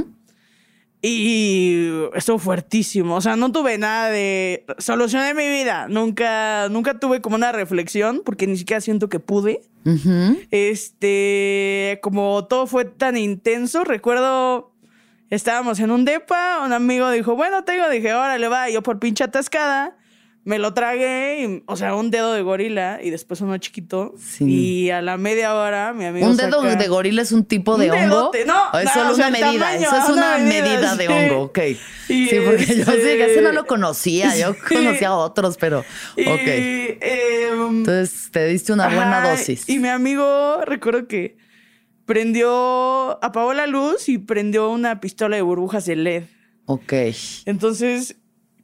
Y 1.00 1.90
estuvo 2.14 2.38
fuertísimo. 2.38 3.14
O 3.14 3.20
sea, 3.20 3.36
no 3.36 3.52
tuve 3.52 3.78
nada 3.78 4.10
de 4.10 4.64
solución 4.78 5.22
de 5.24 5.34
mi 5.34 5.48
vida. 5.48 5.86
Nunca, 5.88 6.68
nunca 6.70 6.98
tuve 6.98 7.20
como 7.20 7.36
una 7.36 7.52
reflexión, 7.52 8.22
porque 8.24 8.48
ni 8.48 8.56
siquiera 8.56 8.80
siento 8.80 9.08
que 9.08 9.20
pude. 9.20 9.62
Este, 10.50 11.98
como 12.02 12.46
todo 12.46 12.66
fue 12.66 12.84
tan 12.84 13.16
intenso, 13.16 13.84
recuerdo 13.84 14.72
estábamos 15.30 15.80
en 15.80 15.90
un 15.90 16.04
depa, 16.04 16.62
un 16.64 16.72
amigo 16.72 17.10
dijo, 17.10 17.36
bueno, 17.36 17.64
tengo, 17.64 17.88
dije, 17.88 18.14
órale, 18.14 18.48
va, 18.48 18.70
yo 18.70 18.82
por 18.82 18.98
pinche 18.98 19.24
atascada, 19.24 19.96
me 20.44 20.58
lo 20.58 20.72
tragué, 20.72 21.62
o 21.66 21.76
sea, 21.76 21.94
un 21.94 22.10
dedo 22.10 22.32
de 22.32 22.40
gorila 22.40 23.00
y 23.02 23.10
después 23.10 23.42
uno 23.42 23.58
chiquito. 23.58 24.14
Y 24.40 24.88
a 24.88 25.02
la 25.02 25.18
media 25.18 25.54
hora, 25.54 25.92
mi 25.92 26.06
amigo. 26.06 26.26
¿Un 26.26 26.38
dedo 26.38 26.62
de 26.62 26.88
gorila 26.88 27.20
es 27.20 27.32
un 27.32 27.44
tipo 27.44 27.76
de 27.76 27.90
hongo? 27.90 28.30
No, 28.46 28.78
es 28.78 28.90
solo 28.90 29.14
una 29.14 29.28
medida. 29.28 29.74
eso 29.74 29.94
es 29.94 30.08
una, 30.08 30.38
medida, 30.38 30.96
de 30.96 31.08
hongo, 31.08 31.42
ok. 31.42 31.58
sí, 32.06 32.30
porque 32.46 32.64
yo 32.64 32.84
sí, 32.86 33.08
ese 33.08 33.42
no 33.42 33.52
lo 33.52 33.66
conocía. 33.66 34.34
Yo 34.36 34.56
conocía 34.68 35.08
a 35.08 35.16
otros, 35.16 35.58
pero. 35.58 35.80
Ok. 35.80 36.46
Em, 36.46 37.78
Entonces 37.80 38.30
te 38.32 38.46
diste 38.46 38.72
una 38.72 38.88
buena 38.88 39.28
dosis. 39.28 39.68
Y 39.68 39.78
mi 39.78 39.88
amigo, 39.88 40.62
recuerdo 40.64 41.06
que 41.06 41.36
prendió, 42.08 43.22
apagó 43.22 43.52
la 43.52 43.66
luz 43.66 44.08
y 44.08 44.16
prendió 44.16 44.70
una 44.70 44.98
pistola 44.98 45.36
de 45.36 45.42
burbujas 45.42 45.84
de 45.84 45.94
LED. 45.94 46.22
Ok. 46.64 46.94
Entonces, 47.44 48.16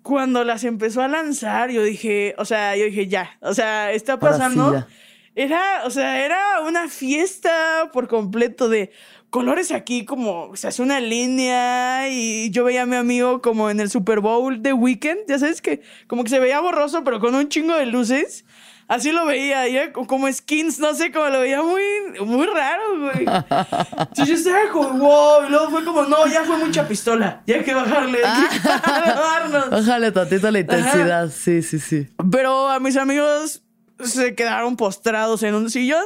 cuando 0.02 0.44
las 0.44 0.64
empezó 0.64 1.02
a 1.02 1.08
lanzar, 1.08 1.70
yo 1.70 1.82
dije, 1.82 2.34
o 2.38 2.46
sea, 2.46 2.74
yo 2.74 2.86
dije, 2.86 3.06
ya, 3.06 3.36
o 3.42 3.52
sea, 3.52 3.92
está 3.92 4.18
pasando. 4.18 4.86
era, 5.34 5.82
o 5.84 5.90
sea, 5.90 6.24
era 6.24 6.62
una 6.66 6.88
fiesta 6.88 7.90
por 7.92 8.08
completo 8.08 8.70
de 8.70 8.92
colores 9.28 9.72
aquí, 9.72 10.06
como 10.06 10.56
se 10.56 10.68
hace 10.68 10.80
una 10.80 11.00
línea 11.00 12.08
y 12.08 12.50
yo 12.50 12.64
veía 12.64 12.82
a 12.82 12.86
mi 12.86 12.96
amigo 12.96 13.42
como 13.42 13.68
en 13.68 13.78
el 13.78 13.90
Super 13.90 14.20
Bowl 14.20 14.62
de 14.62 14.72
Weekend, 14.72 15.20
ya 15.28 15.38
sabes 15.38 15.60
que 15.60 15.82
como 16.06 16.24
que 16.24 16.30
se 16.30 16.40
veía 16.40 16.60
borroso, 16.60 17.04
pero 17.04 17.20
con 17.20 17.34
un 17.34 17.50
chingo 17.50 17.76
de 17.76 17.84
luces. 17.84 18.46
Así 18.86 19.12
lo 19.12 19.24
veía, 19.24 19.66
ya 19.68 19.92
como 19.92 20.30
skins, 20.30 20.78
no 20.78 20.94
sé, 20.94 21.10
como 21.10 21.28
lo 21.30 21.40
veía 21.40 21.62
muy, 21.62 21.82
muy 22.24 22.46
raro, 22.46 22.82
güey. 23.00 23.26
Entonces 23.26 24.28
yo 24.28 24.34
estaba 24.34 24.70
como, 24.70 24.98
wow, 24.98 25.46
y 25.46 25.50
luego 25.50 25.70
fue 25.70 25.84
como, 25.84 26.02
no, 26.04 26.26
ya 26.26 26.44
fue 26.44 26.58
mucha 26.58 26.86
pistola, 26.86 27.42
ya 27.46 27.56
hay 27.56 27.64
que 27.64 27.74
bajarle, 27.74 28.18
hay 28.24 28.48
que 28.48 28.68
bajarnos. 28.68 29.70
Bájale 29.70 30.12
tantito 30.12 30.50
la 30.50 30.58
intensidad, 30.58 31.30
sí, 31.30 31.62
sí, 31.62 31.78
sí. 31.78 32.08
Pero 32.30 32.68
a 32.68 32.78
mis 32.78 32.96
amigos 32.96 33.62
se 34.00 34.34
quedaron 34.34 34.76
postrados 34.76 35.42
en 35.44 35.54
un 35.54 35.70
sillón 35.70 36.04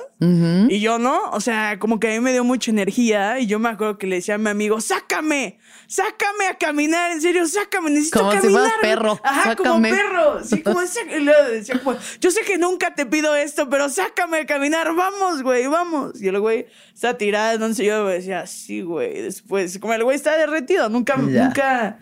y 0.68 0.81
yo 0.81 0.99
no, 0.99 1.31
o 1.33 1.41
sea, 1.41 1.79
como 1.79 1.99
que 1.99 2.09
a 2.09 2.11
mí 2.12 2.20
me 2.20 2.33
dio 2.33 2.45
mucha 2.45 2.70
energía 2.70 3.41
y 3.41 3.47
yo 3.47 3.59
me 3.59 3.70
acuerdo 3.70 3.99
que 3.99 4.07
le 4.07 4.16
decía 4.16 4.35
a 4.37 4.39
mi 4.39 4.51
amigo, 4.51 4.81
sácame, 4.81 5.59
sácame 5.89 6.47
a 6.51 6.55
caminar, 6.55 7.12
en 7.12 7.20
serio, 7.20 7.49
sácame, 7.49 7.89
necesito 7.91 8.20
como 8.20 8.30
caminar. 8.30 8.53
Como 8.53 8.66
si 8.66 8.80
perro. 8.80 9.20
Ajá, 9.24 9.57
como 9.57 9.82
perro. 9.82 10.45
Sí, 10.45 10.62
como 10.62 10.82
ese, 10.82 11.01
decía, 11.05 11.80
yo 12.20 12.30
sé 12.30 12.43
que 12.43 12.59
nunca 12.59 12.95
te 12.95 13.07
pido 13.07 13.34
esto, 13.34 13.68
pero 13.70 13.89
sácame 13.89 14.41
a 14.41 14.47
caminar, 14.47 14.95
vamos, 14.95 15.43
güey, 15.43 15.66
vamos. 15.66 16.20
Y 16.20 16.28
el 16.28 16.39
güey 16.39 16.66
está 16.95 17.16
tirado 17.16 17.55
entonces 17.55 17.86
yo 17.86 18.05
me 18.05 18.12
decía, 18.12 18.47
sí, 18.47 18.82
güey, 18.82 19.22
después, 19.22 19.78
como 19.78 19.95
el 19.95 20.05
güey 20.05 20.14
está 20.14 20.36
derretido, 20.36 20.91
nunca, 20.91 21.16
nunca, 21.16 21.99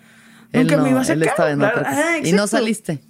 nunca 0.53 0.76
me 0.78 0.91
iba 0.91 1.01
a 1.01 1.05
sacar. 1.05 1.57
y 2.24 2.32
no 2.32 2.47
saliste. 2.49 3.01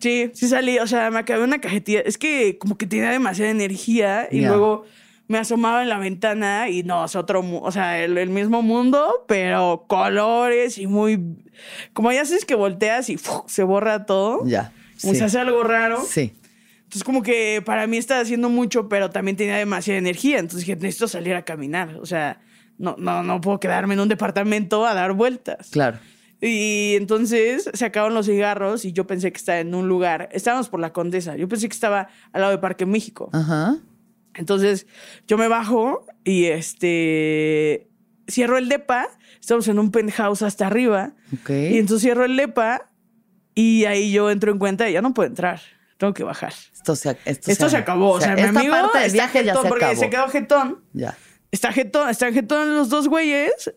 Sí, 0.00 0.30
sí 0.32 0.48
salí, 0.48 0.78
o 0.78 0.86
sea, 0.86 1.10
me 1.10 1.18
acabé 1.18 1.44
una 1.44 1.60
cajetilla. 1.60 2.00
Es 2.00 2.16
que 2.16 2.56
como 2.56 2.78
que 2.78 2.86
tenía 2.86 3.10
demasiada 3.10 3.50
energía 3.50 4.28
y 4.30 4.40
luego 4.40 4.86
me 5.28 5.38
asomaba 5.38 5.82
en 5.82 5.90
la 5.90 5.98
ventana 5.98 6.70
y 6.70 6.82
no, 6.82 7.04
es 7.04 7.14
otro, 7.14 7.44
o 7.62 7.70
sea, 7.70 8.02
el, 8.02 8.30
mismo 8.30 8.62
mundo, 8.62 9.24
pero 9.28 9.84
colores 9.86 10.78
y 10.78 10.86
muy... 10.86 11.44
Como 11.92 12.10
ya 12.12 12.24
sabes 12.24 12.46
que 12.46 12.54
volteas 12.54 13.10
y 13.10 13.18
se 13.46 13.62
borra 13.62 14.06
todo. 14.06 14.44
Ya. 14.46 14.72
Como 15.00 15.14
se 15.14 15.24
hace 15.24 15.38
algo 15.38 15.62
raro. 15.62 16.02
Sí. 16.08 16.34
Entonces 16.78 17.04
como 17.04 17.22
que 17.22 17.62
para 17.64 17.86
mí 17.86 17.98
estaba 17.98 18.22
haciendo 18.22 18.48
mucho, 18.48 18.88
pero 18.88 19.10
también 19.10 19.36
tenía 19.36 19.56
demasiada 19.58 19.98
energía. 19.98 20.38
Entonces 20.38 20.60
dije, 20.60 20.76
necesito 20.76 21.08
salir 21.08 21.34
a 21.34 21.42
caminar. 21.42 21.96
O 22.00 22.06
sea, 22.06 22.40
no, 22.78 22.96
no, 22.98 23.22
no 23.22 23.40
puedo 23.42 23.60
quedarme 23.60 23.94
en 23.94 24.00
un 24.00 24.08
departamento 24.08 24.86
a 24.86 24.94
dar 24.94 25.12
vueltas. 25.12 25.68
Claro. 25.70 25.98
Y 26.40 26.94
entonces 26.96 27.68
se 27.72 27.84
acaban 27.84 28.14
los 28.14 28.26
cigarros 28.26 28.84
y 28.84 28.92
yo 28.92 29.06
pensé 29.06 29.30
que 29.32 29.36
estaba 29.36 29.58
en 29.58 29.74
un 29.74 29.88
lugar. 29.88 30.30
Estábamos 30.32 30.70
por 30.70 30.80
la 30.80 30.92
Condesa. 30.92 31.36
Yo 31.36 31.48
pensé 31.48 31.68
que 31.68 31.74
estaba 31.74 32.08
al 32.32 32.40
lado 32.40 32.52
de 32.52 32.58
Parque 32.58 32.86
México. 32.86 33.28
Ajá. 33.32 33.76
Entonces 34.38 34.86
yo 35.26 35.36
me 35.36 35.48
bajo 35.48 36.06
y 36.24 36.46
este 36.46 37.90
cierro 38.28 38.58
el 38.58 38.68
depa. 38.68 39.08
Estamos 39.40 39.68
en 39.68 39.78
un 39.78 39.90
penthouse 39.90 40.42
hasta 40.42 40.66
arriba. 40.66 41.14
Ok. 41.40 41.50
Y 41.50 41.78
entonces 41.78 42.02
cierro 42.02 42.24
el 42.24 42.36
depa 42.36 42.90
y 43.54 43.84
ahí 43.84 44.12
yo 44.12 44.30
entro 44.30 44.52
en 44.52 44.58
cuenta 44.58 44.88
y 44.88 44.94
ya 44.94 45.02
no 45.02 45.12
puedo 45.12 45.28
entrar. 45.28 45.60
Tengo 45.98 46.14
que 46.14 46.24
bajar. 46.24 46.52
Esto 46.72 46.94
se, 46.96 47.18
esto 47.24 47.68
se, 47.68 47.76
acabó. 47.76 48.12
O 48.12 48.20
sea, 48.20 48.34
mi 48.34 48.42
amigo 48.42 48.72
parte 48.72 49.00
del 49.00 49.12
viaje 49.12 49.44
ya 49.44 49.54
se 49.54 49.68
porque 49.68 49.96
se 49.96 50.08
quedó 50.08 50.28
jetón. 50.28 50.84
Ya. 50.92 51.16
Está 51.50 51.72
jetón, 51.72 52.08
están 52.08 52.32
jetón 52.32 52.76
los 52.76 52.88
dos 52.88 53.08
güeyes 53.08 53.74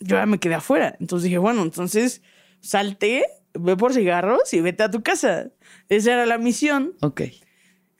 yo 0.00 0.16
ya 0.16 0.26
me 0.26 0.38
quedé 0.38 0.54
afuera. 0.54 0.96
Entonces 1.00 1.24
dije, 1.24 1.38
bueno, 1.38 1.62
entonces 1.62 2.22
salte, 2.60 3.24
ve 3.54 3.76
por 3.76 3.92
cigarros 3.92 4.52
y 4.52 4.60
vete 4.60 4.82
a 4.82 4.90
tu 4.90 5.02
casa. 5.02 5.50
Esa 5.88 6.12
era 6.12 6.26
la 6.26 6.38
misión. 6.38 6.94
Ok. 7.00 7.22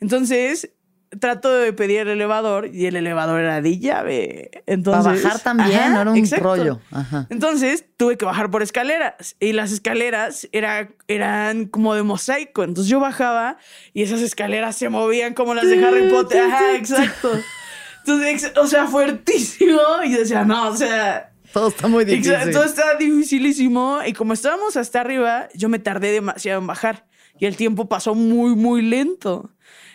Entonces 0.00 0.72
trato 1.20 1.52
de 1.52 1.72
pedir 1.72 2.00
el 2.00 2.08
elevador 2.08 2.66
y 2.66 2.86
el 2.86 2.96
elevador 2.96 3.40
era 3.40 3.60
de 3.60 3.78
llave. 3.78 4.50
Entonces, 4.66 5.04
Para 5.04 5.16
bajar 5.16 5.40
también, 5.40 5.92
no 5.92 6.00
era 6.02 6.10
un 6.10 6.30
rollo. 6.38 6.80
Ajá. 6.90 7.26
Entonces 7.30 7.84
tuve 7.96 8.16
que 8.16 8.24
bajar 8.24 8.50
por 8.50 8.62
escaleras 8.62 9.36
y 9.40 9.52
las 9.52 9.72
escaleras 9.72 10.48
era, 10.52 10.90
eran 11.08 11.66
como 11.66 11.94
de 11.94 12.02
mosaico. 12.02 12.64
Entonces 12.64 12.90
yo 12.90 13.00
bajaba 13.00 13.58
y 13.94 14.02
esas 14.02 14.20
escaleras 14.20 14.76
se 14.76 14.88
movían 14.88 15.34
como 15.34 15.54
las 15.54 15.66
de 15.66 15.84
Harry 15.84 16.10
Potter. 16.10 16.42
Ajá, 16.42 16.74
exacto. 16.74 17.30
Entonces, 18.06 18.52
o 18.56 18.66
sea, 18.66 18.86
fuertísimo. 18.86 19.80
Y 20.04 20.12
yo 20.12 20.18
decía, 20.18 20.44
no, 20.44 20.68
o 20.68 20.76
sea, 20.76 21.32
todo 21.52 21.68
está 21.68 21.88
muy 21.88 22.04
difícil. 22.04 22.52
Todo 22.52 22.64
está 22.64 22.96
dificilísimo. 22.96 24.00
Y 24.06 24.12
como 24.12 24.32
estábamos 24.32 24.76
hasta 24.76 25.00
arriba, 25.00 25.48
yo 25.54 25.68
me 25.68 25.78
tardé 25.78 26.12
demasiado 26.12 26.60
en 26.60 26.66
bajar. 26.66 27.06
Y 27.38 27.46
el 27.46 27.56
tiempo 27.56 27.88
pasó 27.88 28.14
muy, 28.14 28.54
muy 28.54 28.82
lento. 28.82 29.50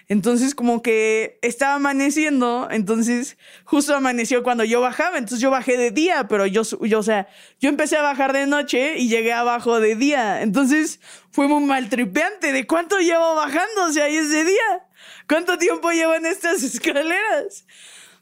Entonces, 0.07 0.55
como 0.55 0.81
que 0.81 1.39
estaba 1.41 1.75
amaneciendo, 1.75 2.67
entonces 2.71 3.37
justo 3.63 3.95
amaneció 3.95 4.43
cuando 4.43 4.63
yo 4.63 4.81
bajaba, 4.81 5.17
entonces 5.17 5.39
yo 5.39 5.49
bajé 5.49 5.77
de 5.77 5.91
día, 5.91 6.27
pero 6.27 6.45
yo, 6.45 6.63
yo, 6.81 6.99
o 6.99 7.03
sea, 7.03 7.27
yo 7.59 7.69
empecé 7.69 7.97
a 7.97 8.01
bajar 8.01 8.33
de 8.33 8.45
noche 8.45 8.97
y 8.97 9.07
llegué 9.07 9.33
abajo 9.33 9.79
de 9.79 9.95
día. 9.95 10.41
Entonces 10.41 10.99
fue 11.31 11.47
muy 11.47 11.63
maltripeante 11.63 12.51
de 12.51 12.67
cuánto 12.67 12.99
llevo 12.99 13.35
bajando, 13.35 13.85
o 13.87 13.91
sea, 13.91 14.05
de 14.05 14.43
día. 14.43 14.87
¿Cuánto 15.27 15.57
tiempo 15.57 15.91
llevo 15.91 16.15
en 16.15 16.25
estas 16.25 16.63
escaleras? 16.63 17.65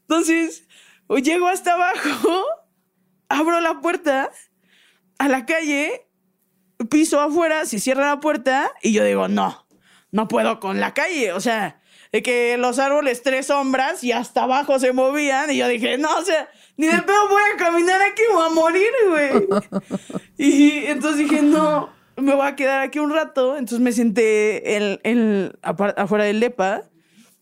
Entonces, 0.01 0.67
llego 1.23 1.47
hasta 1.47 1.73
abajo 1.73 2.45
abro 3.31 3.61
la 3.61 3.79
puerta 3.79 4.29
a 5.17 5.27
la 5.27 5.45
calle, 5.45 6.07
piso 6.89 7.19
afuera, 7.19 7.65
se 7.65 7.79
cierra 7.79 8.07
la 8.07 8.19
puerta 8.19 8.71
y 8.81 8.91
yo 8.93 9.03
digo, 9.03 9.27
no, 9.27 9.60
no 10.11 10.27
puedo 10.27 10.59
con 10.59 10.79
la 10.79 10.93
calle. 10.93 11.33
O 11.33 11.39
sea, 11.39 11.81
de 12.11 12.21
que 12.21 12.57
los 12.57 12.79
árboles 12.79 13.23
tres 13.23 13.47
sombras 13.47 14.03
y 14.03 14.11
hasta 14.11 14.43
abajo 14.43 14.79
se 14.79 14.93
movían. 14.93 15.49
Y 15.51 15.57
yo 15.57 15.67
dije, 15.67 15.97
no, 15.97 16.09
o 16.17 16.23
sea, 16.23 16.49
ni 16.77 16.87
de 16.87 17.01
pedo 17.01 17.29
voy 17.29 17.41
a 17.53 17.57
caminar 17.57 18.01
aquí, 18.01 18.21
voy 18.33 18.45
a 18.45 18.49
morir, 18.49 18.91
güey. 19.07 19.47
y 20.37 20.85
entonces 20.87 21.29
dije, 21.29 21.41
no, 21.41 21.89
me 22.17 22.35
voy 22.35 22.47
a 22.47 22.55
quedar 22.55 22.81
aquí 22.81 22.99
un 22.99 23.11
rato. 23.11 23.57
Entonces 23.57 23.79
me 23.79 23.91
senté 23.91 24.77
en, 25.03 25.53
afuera 25.61 26.25
del 26.25 26.39
depa, 26.39 26.83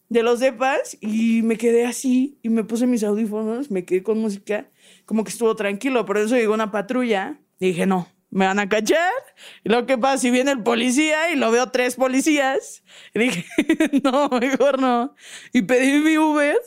de 0.10 0.24
los 0.24 0.40
depas, 0.40 0.98
y 1.02 1.41
me 1.44 1.58
quedé 1.58 1.86
así 1.86 2.40
y 2.41 2.50
me 2.50 2.64
puse 2.64 2.88
mis 2.88 3.04
audífonos, 3.04 3.70
me 3.72 3.86
quedé 3.86 4.04
con 4.04 4.20
música, 4.20 4.70
como 5.06 5.24
que 5.24 5.32
estuvo 5.32 5.56
tranquilo. 5.56 6.06
Por 6.06 6.18
eso 6.18 6.36
llegó 6.36 6.54
una 6.54 6.72
patrulla 6.72 7.40
y 7.60 7.68
dije, 7.68 7.86
no, 7.86 8.08
me 8.32 8.46
van 8.46 8.60
a 8.60 8.70
cachar. 8.70 9.12
Y 9.64 9.70
lo 9.70 9.86
que 9.86 9.98
pasa, 9.98 10.18
si 10.20 10.32
viene 10.32 10.52
el 10.52 10.64
policía 10.64 11.32
y 11.32 11.36
lo 11.36 11.52
veo 11.52 11.72
tres 11.72 11.96
policías, 11.96 12.84
y 13.14 13.20
dije, 13.20 13.46
no, 14.04 14.30
mejor 14.30 14.80
no. 14.80 15.16
Y 15.54 15.64
pedí 15.64 16.00
mi 16.00 16.18
Uber. 16.18 16.58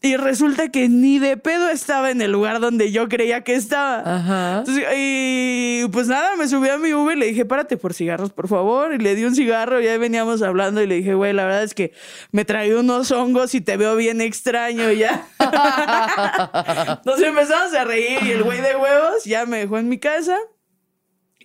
Y 0.00 0.16
resulta 0.16 0.70
que 0.70 0.88
ni 0.88 1.18
de 1.18 1.36
pedo 1.36 1.68
estaba 1.70 2.12
en 2.12 2.22
el 2.22 2.30
lugar 2.30 2.60
donde 2.60 2.92
yo 2.92 3.08
creía 3.08 3.42
que 3.42 3.56
estaba. 3.56 3.98
Ajá. 4.06 4.64
y 4.96 5.88
pues 5.88 6.06
nada, 6.06 6.36
me 6.36 6.46
subí 6.46 6.68
a 6.68 6.78
mi 6.78 6.92
Uber 6.92 7.16
y 7.16 7.20
le 7.20 7.26
dije, 7.26 7.44
párate 7.44 7.76
por 7.76 7.94
cigarros, 7.94 8.30
por 8.30 8.46
favor. 8.46 8.94
Y 8.94 8.98
le 8.98 9.16
di 9.16 9.24
un 9.24 9.34
cigarro 9.34 9.80
y 9.80 9.88
ahí 9.88 9.98
veníamos 9.98 10.40
hablando 10.42 10.80
y 10.80 10.86
le 10.86 10.94
dije, 10.94 11.14
güey, 11.14 11.32
la 11.32 11.46
verdad 11.46 11.64
es 11.64 11.74
que 11.74 11.92
me 12.30 12.44
traí 12.44 12.70
unos 12.70 13.10
hongos 13.10 13.56
y 13.56 13.60
te 13.60 13.76
veo 13.76 13.96
bien 13.96 14.20
extraño 14.20 14.92
ya. 14.92 15.26
Entonces 16.98 17.26
empezamos 17.26 17.74
a 17.74 17.82
reír 17.82 18.20
y 18.22 18.30
el 18.30 18.44
güey 18.44 18.60
de 18.60 18.76
huevos 18.76 19.24
ya 19.24 19.46
me 19.46 19.58
dejó 19.58 19.78
en 19.78 19.88
mi 19.88 19.98
casa. 19.98 20.38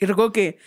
Y 0.03 0.05
recuerdo 0.05 0.34
que 0.34 0.57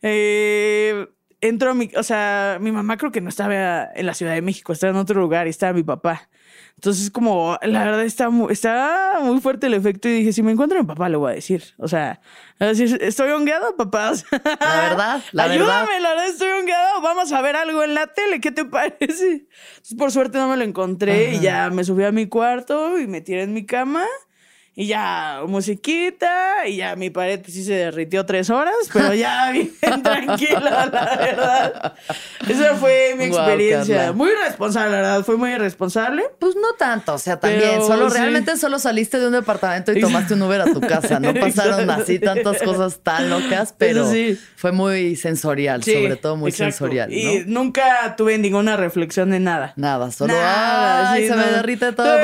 eh, 0.00 1.06
entró 1.42 1.72
a 1.72 1.74
mi, 1.74 1.90
o 1.96 2.02
sea, 2.02 2.56
mi 2.62 2.72
mamá 2.72 2.96
creo 2.96 3.12
que 3.12 3.20
no 3.20 3.28
estaba 3.28 3.90
en 3.94 4.06
la 4.06 4.14
Ciudad 4.14 4.32
de 4.32 4.40
México, 4.40 4.72
estaba 4.72 4.90
en 4.90 4.96
otro 4.96 5.20
lugar 5.20 5.46
y 5.46 5.50
estaba 5.50 5.74
mi 5.74 5.82
papá. 5.82 6.30
Entonces, 6.76 7.10
como, 7.10 7.58
la 7.60 7.84
verdad 7.84 8.04
está 8.04 8.30
muy, 8.30 8.50
está 8.54 9.18
muy 9.20 9.38
fuerte 9.42 9.66
el 9.66 9.74
efecto 9.74 10.08
y 10.08 10.14
dije, 10.14 10.32
si 10.32 10.42
me 10.42 10.52
encuentro 10.52 10.78
a 10.78 10.82
mi 10.82 10.88
papá, 10.88 11.10
le 11.10 11.18
voy 11.18 11.32
a 11.32 11.34
decir. 11.34 11.62
O 11.76 11.88
sea, 11.88 12.22
decir, 12.58 12.98
estoy 13.02 13.30
hongueado, 13.32 13.76
papá. 13.76 14.12
la 14.32 14.80
verdad, 14.88 15.22
la 15.32 15.44
Ayúdame, 15.44 16.00
la 16.00 16.10
verdad, 16.10 16.28
estoy 16.28 16.48
hongueado. 16.48 17.02
Vamos 17.02 17.32
a 17.32 17.42
ver 17.42 17.56
algo 17.56 17.82
en 17.82 17.92
la 17.92 18.06
tele, 18.06 18.40
¿qué 18.40 18.50
te 18.50 18.64
parece? 18.64 18.96
Entonces, 18.98 19.94
por 19.98 20.10
suerte 20.10 20.38
no 20.38 20.48
me 20.48 20.56
lo 20.56 20.64
encontré 20.64 21.34
y 21.34 21.40
ya 21.40 21.68
me 21.68 21.84
subí 21.84 22.04
a 22.04 22.12
mi 22.12 22.28
cuarto 22.28 22.98
y 22.98 23.06
me 23.06 23.20
tiré 23.20 23.42
en 23.42 23.52
mi 23.52 23.66
cama. 23.66 24.06
Y 24.78 24.88
ya, 24.88 25.40
musiquita, 25.48 26.66
y 26.66 26.76
ya 26.76 26.96
mi 26.96 27.08
pared 27.08 27.40
pues 27.40 27.54
sí 27.54 27.64
se 27.64 27.72
derritió 27.72 28.26
tres 28.26 28.50
horas, 28.50 28.74
pero 28.92 29.14
ya 29.14 29.50
bien 29.52 29.72
tranquila, 30.02 30.90
la 30.92 31.16
verdad. 31.16 31.94
Esa 32.46 32.74
fue 32.74 33.14
mi 33.16 33.24
experiencia. 33.24 34.12
muy 34.12 34.28
responsable, 34.44 34.90
la 34.90 34.96
verdad, 34.96 35.24
fue 35.24 35.38
muy 35.38 35.52
irresponsable. 35.52 36.24
Pues 36.38 36.56
no 36.56 36.74
tanto, 36.78 37.14
o 37.14 37.18
sea, 37.18 37.40
también, 37.40 37.82
solo 37.86 38.10
realmente 38.10 38.58
solo 38.58 38.78
saliste 38.78 39.18
de 39.18 39.28
un 39.28 39.32
departamento 39.32 39.92
y 39.94 40.00
tomaste 40.02 40.34
un 40.34 40.42
Uber 40.42 40.60
a 40.60 40.66
tu 40.66 40.82
casa, 40.82 41.20
no 41.20 41.32
pasaron 41.32 41.88
así 41.88 42.18
tantas 42.18 42.60
cosas 42.60 42.98
tan 43.02 43.30
locas, 43.30 43.74
pero 43.78 44.04
fue 44.56 44.72
muy 44.72 45.16
sensorial, 45.16 45.82
sobre 45.82 46.16
todo 46.16 46.36
muy 46.36 46.52
sensorial. 46.52 47.10
Y 47.10 47.44
nunca 47.46 48.14
tuve 48.14 48.36
ninguna 48.36 48.76
reflexión 48.76 49.30
de 49.30 49.40
nada. 49.40 49.72
Nada, 49.76 50.10
solo, 50.10 50.34
nada, 50.34 51.16
se 51.16 51.34
me 51.34 51.46
derrite 51.46 51.92
todo 51.92 52.14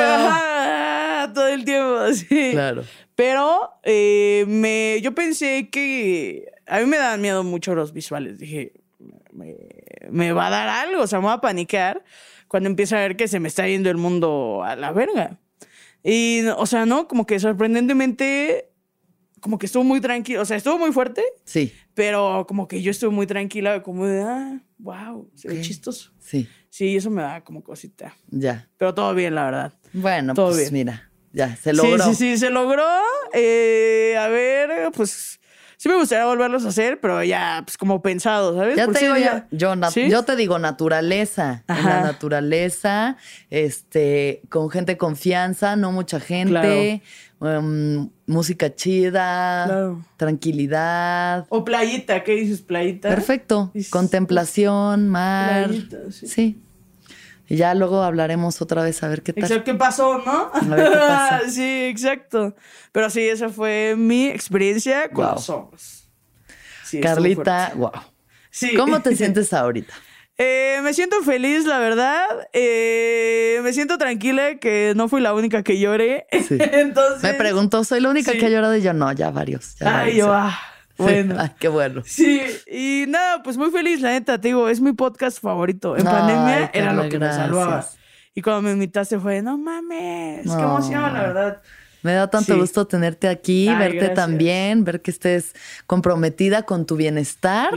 todo 1.32 1.48
el 1.48 1.64
tiempo, 1.64 1.96
así. 1.98 2.50
Claro. 2.52 2.84
Pero 3.14 3.70
eh, 3.82 4.44
me, 4.48 5.00
yo 5.02 5.14
pensé 5.14 5.68
que 5.70 6.46
a 6.66 6.80
mí 6.80 6.86
me 6.86 6.96
dan 6.96 7.20
miedo 7.20 7.44
mucho 7.44 7.74
los 7.74 7.92
visuales. 7.92 8.38
Dije, 8.38 8.72
me, 10.10 10.32
va 10.32 10.46
a 10.46 10.50
dar 10.50 10.68
algo, 10.68 11.02
o 11.02 11.06
sea, 11.06 11.20
me 11.20 11.26
va 11.26 11.34
a 11.34 11.40
paniquear 11.40 12.04
cuando 12.48 12.68
empiezo 12.68 12.96
a 12.96 13.00
ver 13.00 13.16
que 13.16 13.28
se 13.28 13.40
me 13.40 13.48
está 13.48 13.66
yendo 13.66 13.90
el 13.90 13.96
mundo 13.96 14.62
a 14.64 14.76
la 14.76 14.92
verga. 14.92 15.38
Y, 16.02 16.44
o 16.56 16.66
sea, 16.66 16.84
no, 16.84 17.08
como 17.08 17.26
que 17.26 17.38
sorprendentemente, 17.38 18.70
como 19.40 19.58
que 19.58 19.66
estuvo 19.66 19.84
muy 19.84 20.00
tranquilo, 20.00 20.42
o 20.42 20.44
sea, 20.44 20.56
estuvo 20.56 20.78
muy 20.78 20.92
fuerte. 20.92 21.22
Sí. 21.44 21.72
Pero 21.94 22.44
como 22.48 22.68
que 22.68 22.82
yo 22.82 22.90
estuve 22.90 23.10
muy 23.10 23.26
tranquila, 23.26 23.82
como 23.82 24.06
de, 24.06 24.22
ah, 24.22 24.60
wow, 24.78 25.30
se 25.34 25.48
ve 25.48 25.60
chistoso. 25.60 26.12
Sí. 26.18 26.48
Sí, 26.68 26.96
eso 26.96 27.10
me 27.10 27.22
da 27.22 27.44
como 27.44 27.62
cosita. 27.62 28.16
Ya. 28.28 28.68
Pero 28.78 28.94
todo 28.94 29.14
bien, 29.14 29.34
la 29.34 29.44
verdad. 29.44 29.74
Bueno, 29.92 30.34
todo 30.34 30.48
pues 30.48 30.70
bien. 30.70 30.86
mira. 30.86 31.11
Ya, 31.32 31.56
se 31.56 31.72
logró. 31.72 32.04
Sí, 32.04 32.10
sí, 32.10 32.14
sí, 32.14 32.38
se 32.38 32.50
logró. 32.50 32.84
Eh, 33.32 34.16
a 34.18 34.28
ver, 34.28 34.90
pues 34.94 35.40
sí 35.82 35.88
me 35.88 35.96
gustaría 35.96 36.26
volverlos 36.26 36.64
a 36.64 36.68
hacer, 36.68 37.00
pero 37.00 37.24
ya, 37.24 37.62
pues 37.64 37.76
como 37.76 38.02
pensado, 38.02 38.54
¿sabes? 38.54 38.76
Ya 38.76 38.86
te 38.86 39.00
digo, 39.00 39.14
yo, 39.50 39.74
yo, 40.08 40.22
te 40.22 40.36
digo 40.36 40.58
naturaleza. 40.60 41.64
En 41.66 41.84
la 41.84 42.02
naturaleza, 42.02 43.16
este, 43.50 44.42
con 44.48 44.70
gente 44.70 44.96
confianza, 44.96 45.74
no 45.74 45.90
mucha 45.90 46.20
gente. 46.20 47.02
Em, 47.40 48.08
música 48.26 48.72
chida, 48.72 49.96
tranquilidad. 50.16 51.46
O 51.48 51.64
playita, 51.64 52.22
¿qué 52.22 52.36
dices, 52.36 52.62
playita? 52.62 53.08
Perfecto. 53.08 53.72
Contemplación, 53.90 55.08
mar. 55.08 55.66
Playita, 55.66 55.98
sí. 56.12 56.28
sí. 56.28 56.62
Y 57.48 57.56
ya 57.56 57.74
luego 57.74 58.02
hablaremos 58.02 58.62
otra 58.62 58.82
vez 58.82 59.02
a 59.02 59.08
ver 59.08 59.22
qué 59.22 59.32
tal. 59.32 59.44
Exacto, 59.44 59.64
qué 59.64 59.74
pasó, 59.74 60.22
¿no? 60.24 60.50
A 60.52 60.60
ver 60.60 60.90
qué 60.90 60.96
pasó. 60.96 61.44
sí, 61.50 61.84
exacto. 61.84 62.54
Pero 62.92 63.10
sí, 63.10 63.20
esa 63.20 63.48
fue 63.48 63.94
mi 63.96 64.28
experiencia 64.28 65.10
con 65.10 65.26
los 65.26 65.50
ojos. 65.50 66.08
Carlita, 67.00 67.72
wow. 67.76 67.90
Sí. 68.50 68.74
¿Cómo 68.74 69.00
te 69.00 69.16
sientes 69.16 69.52
ahorita? 69.52 69.92
Eh, 70.38 70.80
me 70.82 70.94
siento 70.94 71.20
feliz, 71.22 71.66
la 71.66 71.78
verdad. 71.78 72.24
Eh, 72.52 73.60
me 73.62 73.72
siento 73.72 73.98
tranquila 73.98 74.56
que 74.56 74.92
no 74.96 75.08
fui 75.08 75.20
la 75.20 75.34
única 75.34 75.62
que 75.62 75.78
lloré. 75.78 76.26
Sí. 76.30 76.56
Entonces. 76.72 77.22
Me 77.22 77.34
preguntó, 77.34 77.84
¿soy 77.84 78.00
la 78.00 78.10
única 78.10 78.32
que 78.32 78.46
ha 78.46 78.48
llorado? 78.48 78.76
Y 78.76 78.82
yo, 78.82 78.92
no, 78.92 79.12
ya 79.12 79.30
varios. 79.30 79.76
Ay, 79.80 80.16
yo, 80.16 80.32
ah. 80.32 80.58
Bueno. 81.02 81.36
qué 81.58 81.68
bueno. 81.68 82.02
Sí, 82.04 82.42
y 82.66 83.04
nada, 83.08 83.42
pues 83.42 83.56
muy 83.56 83.70
feliz, 83.70 84.00
la 84.00 84.10
neta, 84.10 84.40
te 84.40 84.48
digo, 84.48 84.68
es 84.68 84.80
mi 84.80 84.92
podcast 84.92 85.40
favorito. 85.40 85.96
En 85.96 86.04
pandemia 86.04 86.70
era 86.72 86.92
lo 86.92 87.08
que 87.08 87.18
me 87.18 87.32
salvaba. 87.32 87.86
Y 88.34 88.40
cuando 88.40 88.62
me 88.62 88.72
invitaste 88.72 89.18
fue, 89.18 89.42
no 89.42 89.58
mames, 89.58 90.42
qué 90.44 90.62
emoción, 90.62 91.12
la 91.12 91.20
verdad. 91.20 91.62
Me 92.02 92.14
da 92.14 92.28
tanto 92.28 92.56
gusto 92.56 92.86
tenerte 92.86 93.28
aquí, 93.28 93.68
verte 93.68 94.08
también, 94.08 94.84
ver 94.84 95.02
que 95.02 95.12
estés 95.12 95.54
comprometida 95.86 96.62
con 96.62 96.84
tu 96.84 96.96
bienestar, 96.96 97.70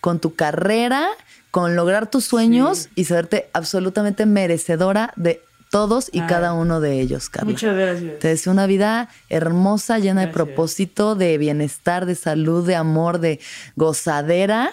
con 0.00 0.20
tu 0.20 0.34
carrera, 0.34 1.08
con 1.50 1.74
lograr 1.74 2.10
tus 2.10 2.24
sueños 2.24 2.88
y 2.94 3.04
saberte 3.04 3.48
absolutamente 3.52 4.26
merecedora 4.26 5.12
de 5.16 5.42
todos 5.72 6.10
y 6.12 6.20
cada 6.20 6.52
uno 6.52 6.80
de 6.80 7.00
ellos, 7.00 7.30
Carla. 7.30 7.50
Muchas 7.50 7.74
gracias. 7.74 8.18
Te 8.18 8.28
deseo 8.28 8.52
una 8.52 8.66
vida 8.66 9.08
hermosa, 9.30 9.98
llena 9.98 10.20
de 10.20 10.28
propósito, 10.28 11.14
de 11.14 11.38
bienestar, 11.38 12.04
de 12.04 12.14
salud, 12.14 12.66
de 12.66 12.76
amor, 12.76 13.20
de 13.20 13.40
gozadera. 13.74 14.70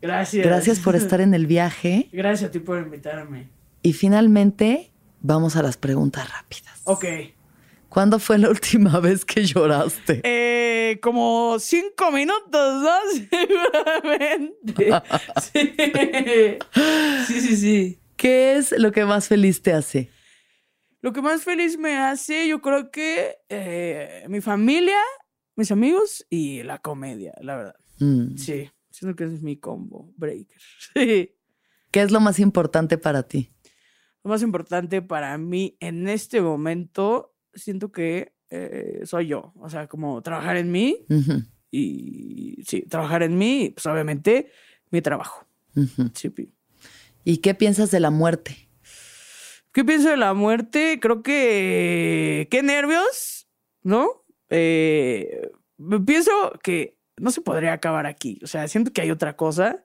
Gracias. 0.00 0.46
Gracias 0.46 0.78
por 0.78 0.94
estar 0.94 1.20
en 1.20 1.34
el 1.34 1.48
viaje. 1.48 2.08
Gracias 2.12 2.50
a 2.50 2.52
ti 2.52 2.60
por 2.60 2.78
invitarme. 2.78 3.48
Y 3.82 3.94
finalmente, 3.94 4.92
vamos 5.20 5.56
a 5.56 5.62
las 5.62 5.76
preguntas 5.76 6.30
rápidas. 6.30 6.82
Ok. 6.84 7.04
¿Cuándo 7.88 8.20
fue 8.20 8.38
la 8.38 8.48
última 8.48 9.00
vez 9.00 9.24
que 9.24 9.44
lloraste? 9.44 10.20
Eh, 10.22 11.00
como 11.02 11.56
cinco 11.58 12.12
minutos, 12.12 12.82
¿no? 12.84 12.96
Seguramente. 13.28 15.02
sí, 17.26 17.40
sí, 17.40 17.56
sí. 17.56 17.98
¿Qué 18.16 18.54
es 18.56 18.70
lo 18.78 18.92
que 18.92 19.04
más 19.04 19.26
feliz 19.26 19.62
te 19.62 19.72
hace? 19.72 20.10
Lo 21.00 21.12
que 21.12 21.22
más 21.22 21.44
feliz 21.44 21.78
me 21.78 21.96
hace, 21.96 22.48
yo 22.48 22.60
creo 22.60 22.90
que 22.90 23.36
eh, 23.48 24.24
mi 24.28 24.40
familia, 24.40 24.98
mis 25.54 25.70
amigos 25.70 26.26
y 26.28 26.62
la 26.64 26.78
comedia, 26.78 27.34
la 27.40 27.56
verdad. 27.56 27.76
Mm. 28.00 28.36
Sí, 28.36 28.68
siento 28.90 29.14
que 29.16 29.24
es 29.24 29.42
mi 29.42 29.56
combo 29.56 30.12
breaker. 30.16 30.60
Sí. 30.94 31.34
¿Qué 31.90 32.02
es 32.02 32.10
lo 32.10 32.20
más 32.20 32.38
importante 32.38 32.98
para 32.98 33.22
ti? 33.22 33.50
Lo 34.24 34.30
más 34.30 34.42
importante 34.42 35.00
para 35.00 35.38
mí 35.38 35.76
en 35.80 36.08
este 36.08 36.40
momento, 36.40 37.34
siento 37.54 37.92
que 37.92 38.34
eh, 38.50 39.00
soy 39.04 39.28
yo. 39.28 39.52
O 39.56 39.70
sea, 39.70 39.86
como 39.86 40.20
trabajar 40.22 40.56
en 40.56 40.70
mí 40.70 41.06
y 41.70 42.62
sí, 42.66 42.82
trabajar 42.82 43.22
en 43.22 43.38
mí, 43.38 43.72
pues 43.74 43.86
obviamente 43.86 44.50
mi 44.90 45.00
trabajo. 45.00 45.46
Sí. 46.14 46.32
¿Y 47.24 47.38
qué 47.38 47.54
piensas 47.54 47.90
de 47.90 48.00
la 48.00 48.10
muerte? 48.10 48.67
¿Qué 49.78 49.84
pienso 49.84 50.08
de 50.08 50.16
la 50.16 50.34
muerte? 50.34 50.98
Creo 51.00 51.22
que. 51.22 52.48
¡Qué 52.50 52.64
nervios! 52.64 53.46
¿No? 53.84 54.08
Eh, 54.50 55.52
pienso 56.04 56.32
que 56.64 56.98
no 57.16 57.30
se 57.30 57.42
podría 57.42 57.74
acabar 57.74 58.04
aquí. 58.04 58.40
O 58.42 58.48
sea, 58.48 58.66
siento 58.66 58.92
que 58.92 59.02
hay 59.02 59.12
otra 59.12 59.36
cosa. 59.36 59.84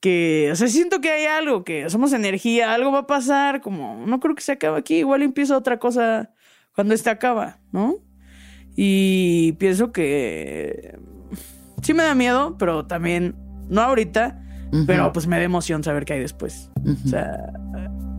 Que, 0.00 0.48
o 0.50 0.56
sea, 0.56 0.66
siento 0.66 1.00
que 1.00 1.12
hay 1.12 1.26
algo, 1.26 1.62
que 1.62 1.88
somos 1.88 2.12
energía, 2.12 2.74
algo 2.74 2.90
va 2.90 2.98
a 2.98 3.06
pasar, 3.06 3.60
como 3.60 4.04
no 4.08 4.18
creo 4.18 4.34
que 4.34 4.42
se 4.42 4.50
acabe 4.50 4.76
aquí, 4.76 4.96
igual 4.96 5.22
empieza 5.22 5.56
otra 5.56 5.78
cosa 5.78 6.32
cuando 6.74 6.92
este 6.92 7.08
acaba, 7.08 7.60
¿no? 7.70 7.98
Y 8.74 9.52
pienso 9.52 9.92
que 9.92 10.98
sí 11.80 11.94
me 11.94 12.02
da 12.02 12.16
miedo, 12.16 12.56
pero 12.58 12.88
también, 12.88 13.36
no 13.68 13.82
ahorita, 13.82 14.42
pero 14.88 15.12
pues 15.12 15.28
me 15.28 15.36
da 15.36 15.44
emoción 15.44 15.84
saber 15.84 16.06
qué 16.06 16.14
hay 16.14 16.20
después. 16.20 16.72
O 17.04 17.08
sea, 17.08 17.52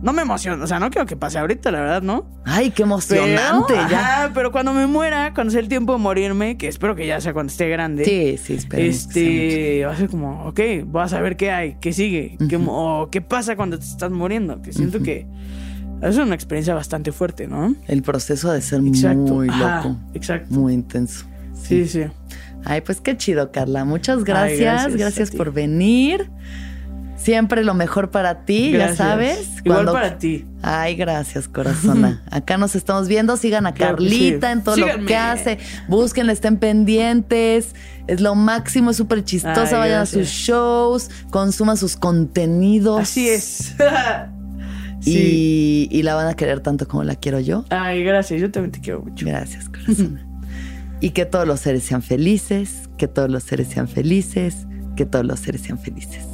No 0.04 0.12
me 0.12 0.20
emociono, 0.20 0.62
o 0.62 0.66
sea, 0.66 0.78
no 0.78 0.90
quiero 0.90 1.06
que 1.06 1.16
pase 1.16 1.38
ahorita, 1.38 1.70
la 1.70 1.80
verdad, 1.80 2.02
¿no? 2.02 2.26
Ay, 2.44 2.72
qué 2.72 2.82
emocionante, 2.82 3.72
pero, 3.74 3.88
ya. 3.88 4.30
pero 4.34 4.52
cuando 4.52 4.74
me 4.74 4.86
muera, 4.86 5.32
cuando 5.32 5.50
sea 5.50 5.60
el 5.60 5.68
tiempo 5.68 5.94
de 5.94 5.98
morirme, 5.98 6.58
que 6.58 6.68
espero 6.68 6.94
que 6.94 7.06
ya 7.06 7.22
sea 7.22 7.32
cuando 7.32 7.50
esté 7.50 7.70
grande. 7.70 8.04
Sí, 8.04 8.36
sí, 8.36 8.52
espero. 8.52 8.82
Este, 8.82 9.82
va 9.86 9.92
a 9.92 9.96
ser 9.96 10.10
como, 10.10 10.44
ok, 10.44 10.60
voy 10.84 11.02
a 11.02 11.08
saber 11.08 11.38
qué 11.38 11.50
hay, 11.50 11.76
qué 11.80 11.94
sigue, 11.94 12.36
qué, 12.50 12.60
o 12.62 13.08
qué 13.10 13.22
pasa 13.22 13.56
cuando 13.56 13.78
te 13.78 13.86
estás 13.86 14.10
muriendo. 14.10 14.60
Que 14.60 14.74
siento 14.74 15.02
que 15.02 15.26
es 16.02 16.18
una 16.18 16.34
experiencia 16.34 16.74
bastante 16.74 17.10
fuerte, 17.10 17.48
¿no? 17.48 17.74
El 17.88 18.02
proceso 18.02 18.52
de 18.52 18.60
ser 18.60 18.82
muy 18.82 19.48
loco. 19.48 19.96
exacto. 20.12 20.54
Muy 20.54 20.74
intenso. 20.74 21.24
Sí, 21.54 21.88
sí. 21.88 22.02
Ay, 22.66 22.82
pues 22.82 23.00
qué 23.00 23.16
chido, 23.16 23.50
Carla. 23.52 23.86
Muchas 23.86 24.22
gracias. 24.22 24.94
gracias, 24.94 25.30
por 25.30 25.50
venir. 25.52 26.30
Siempre 27.24 27.64
lo 27.64 27.72
mejor 27.72 28.10
para 28.10 28.44
ti, 28.44 28.72
ya 28.72 28.94
sabes. 28.94 29.48
Igual 29.64 29.86
para 29.86 30.18
ti. 30.18 30.44
Ay, 30.60 30.94
gracias, 30.94 31.48
corazona. 31.48 32.22
Acá 32.30 32.58
nos 32.58 32.76
estamos 32.76 33.08
viendo. 33.08 33.38
Sigan 33.38 33.66
a 33.66 33.72
Carlita 33.72 34.52
en 34.52 34.62
todo 34.62 34.76
lo 34.76 35.06
que 35.06 35.16
hace. 35.16 35.58
Búsquenla, 35.88 36.32
estén 36.34 36.58
pendientes. 36.58 37.74
Es 38.08 38.20
lo 38.20 38.34
máximo, 38.34 38.90
es 38.90 38.98
súper 38.98 39.24
chistosa. 39.24 39.78
Vayan 39.78 40.02
a 40.02 40.06
sus 40.06 40.28
shows, 40.28 41.10
consuman 41.30 41.78
sus 41.78 41.96
contenidos. 41.96 43.00
Así 43.00 43.26
es. 43.30 43.74
y, 45.06 45.88
y, 45.90 46.02
la 46.02 46.16
van 46.16 46.28
a 46.28 46.34
querer 46.34 46.60
tanto 46.60 46.86
como 46.86 47.04
la 47.04 47.16
quiero 47.16 47.40
yo. 47.40 47.64
Ay, 47.70 48.04
gracias. 48.04 48.38
Yo 48.38 48.50
también 48.50 48.72
te 48.72 48.82
quiero 48.82 49.00
mucho. 49.00 49.24
Gracias, 49.24 49.70
corazona. 49.70 50.26
y 51.00 51.08
que 51.12 51.24
todos 51.24 51.48
los 51.48 51.60
seres 51.60 51.84
sean 51.84 52.02
felices, 52.02 52.90
que 52.98 53.08
todos 53.08 53.30
los 53.30 53.44
seres 53.44 53.68
sean 53.68 53.88
felices, 53.88 54.66
que 54.94 55.06
todos 55.06 55.24
los 55.24 55.40
seres 55.40 55.62
sean 55.62 55.78
felices. 55.78 56.33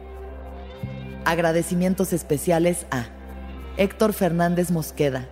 Agradecimientos 1.25 2.13
especiales 2.13 2.87
a 2.89 3.05
Héctor 3.77 4.13
Fernández 4.13 4.71
Mosqueda, 4.71 5.27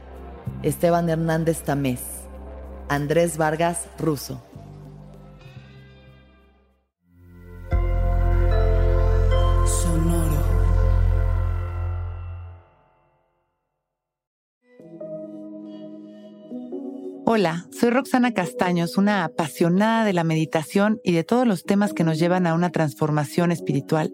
Esteban 0.62 1.10
Hernández 1.10 1.64
Tamés, 1.64 2.02
Andrés 2.90 3.38
Vargas 3.38 3.88
Russo. 3.98 4.40
Sonoro. 9.66 10.44
Hola, 17.26 17.66
soy 17.72 17.90
Roxana 17.90 18.34
Castaños, 18.36 18.96
una 18.98 19.24
apasionada 19.24 20.06
de 20.06 20.14
la 20.14 20.24
meditación 20.24 21.00
y 21.04 21.14
de 21.14 21.24
todos 21.24 21.48
los 21.48 21.64
temas 21.64 21.94
que 21.94 22.04
nos 22.04 22.20
llevan 22.20 22.46
a 22.46 22.54
una 22.54 22.70
transformación 22.70 23.52
espiritual 23.52 24.14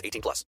18 0.03 0.21
plus. 0.21 0.45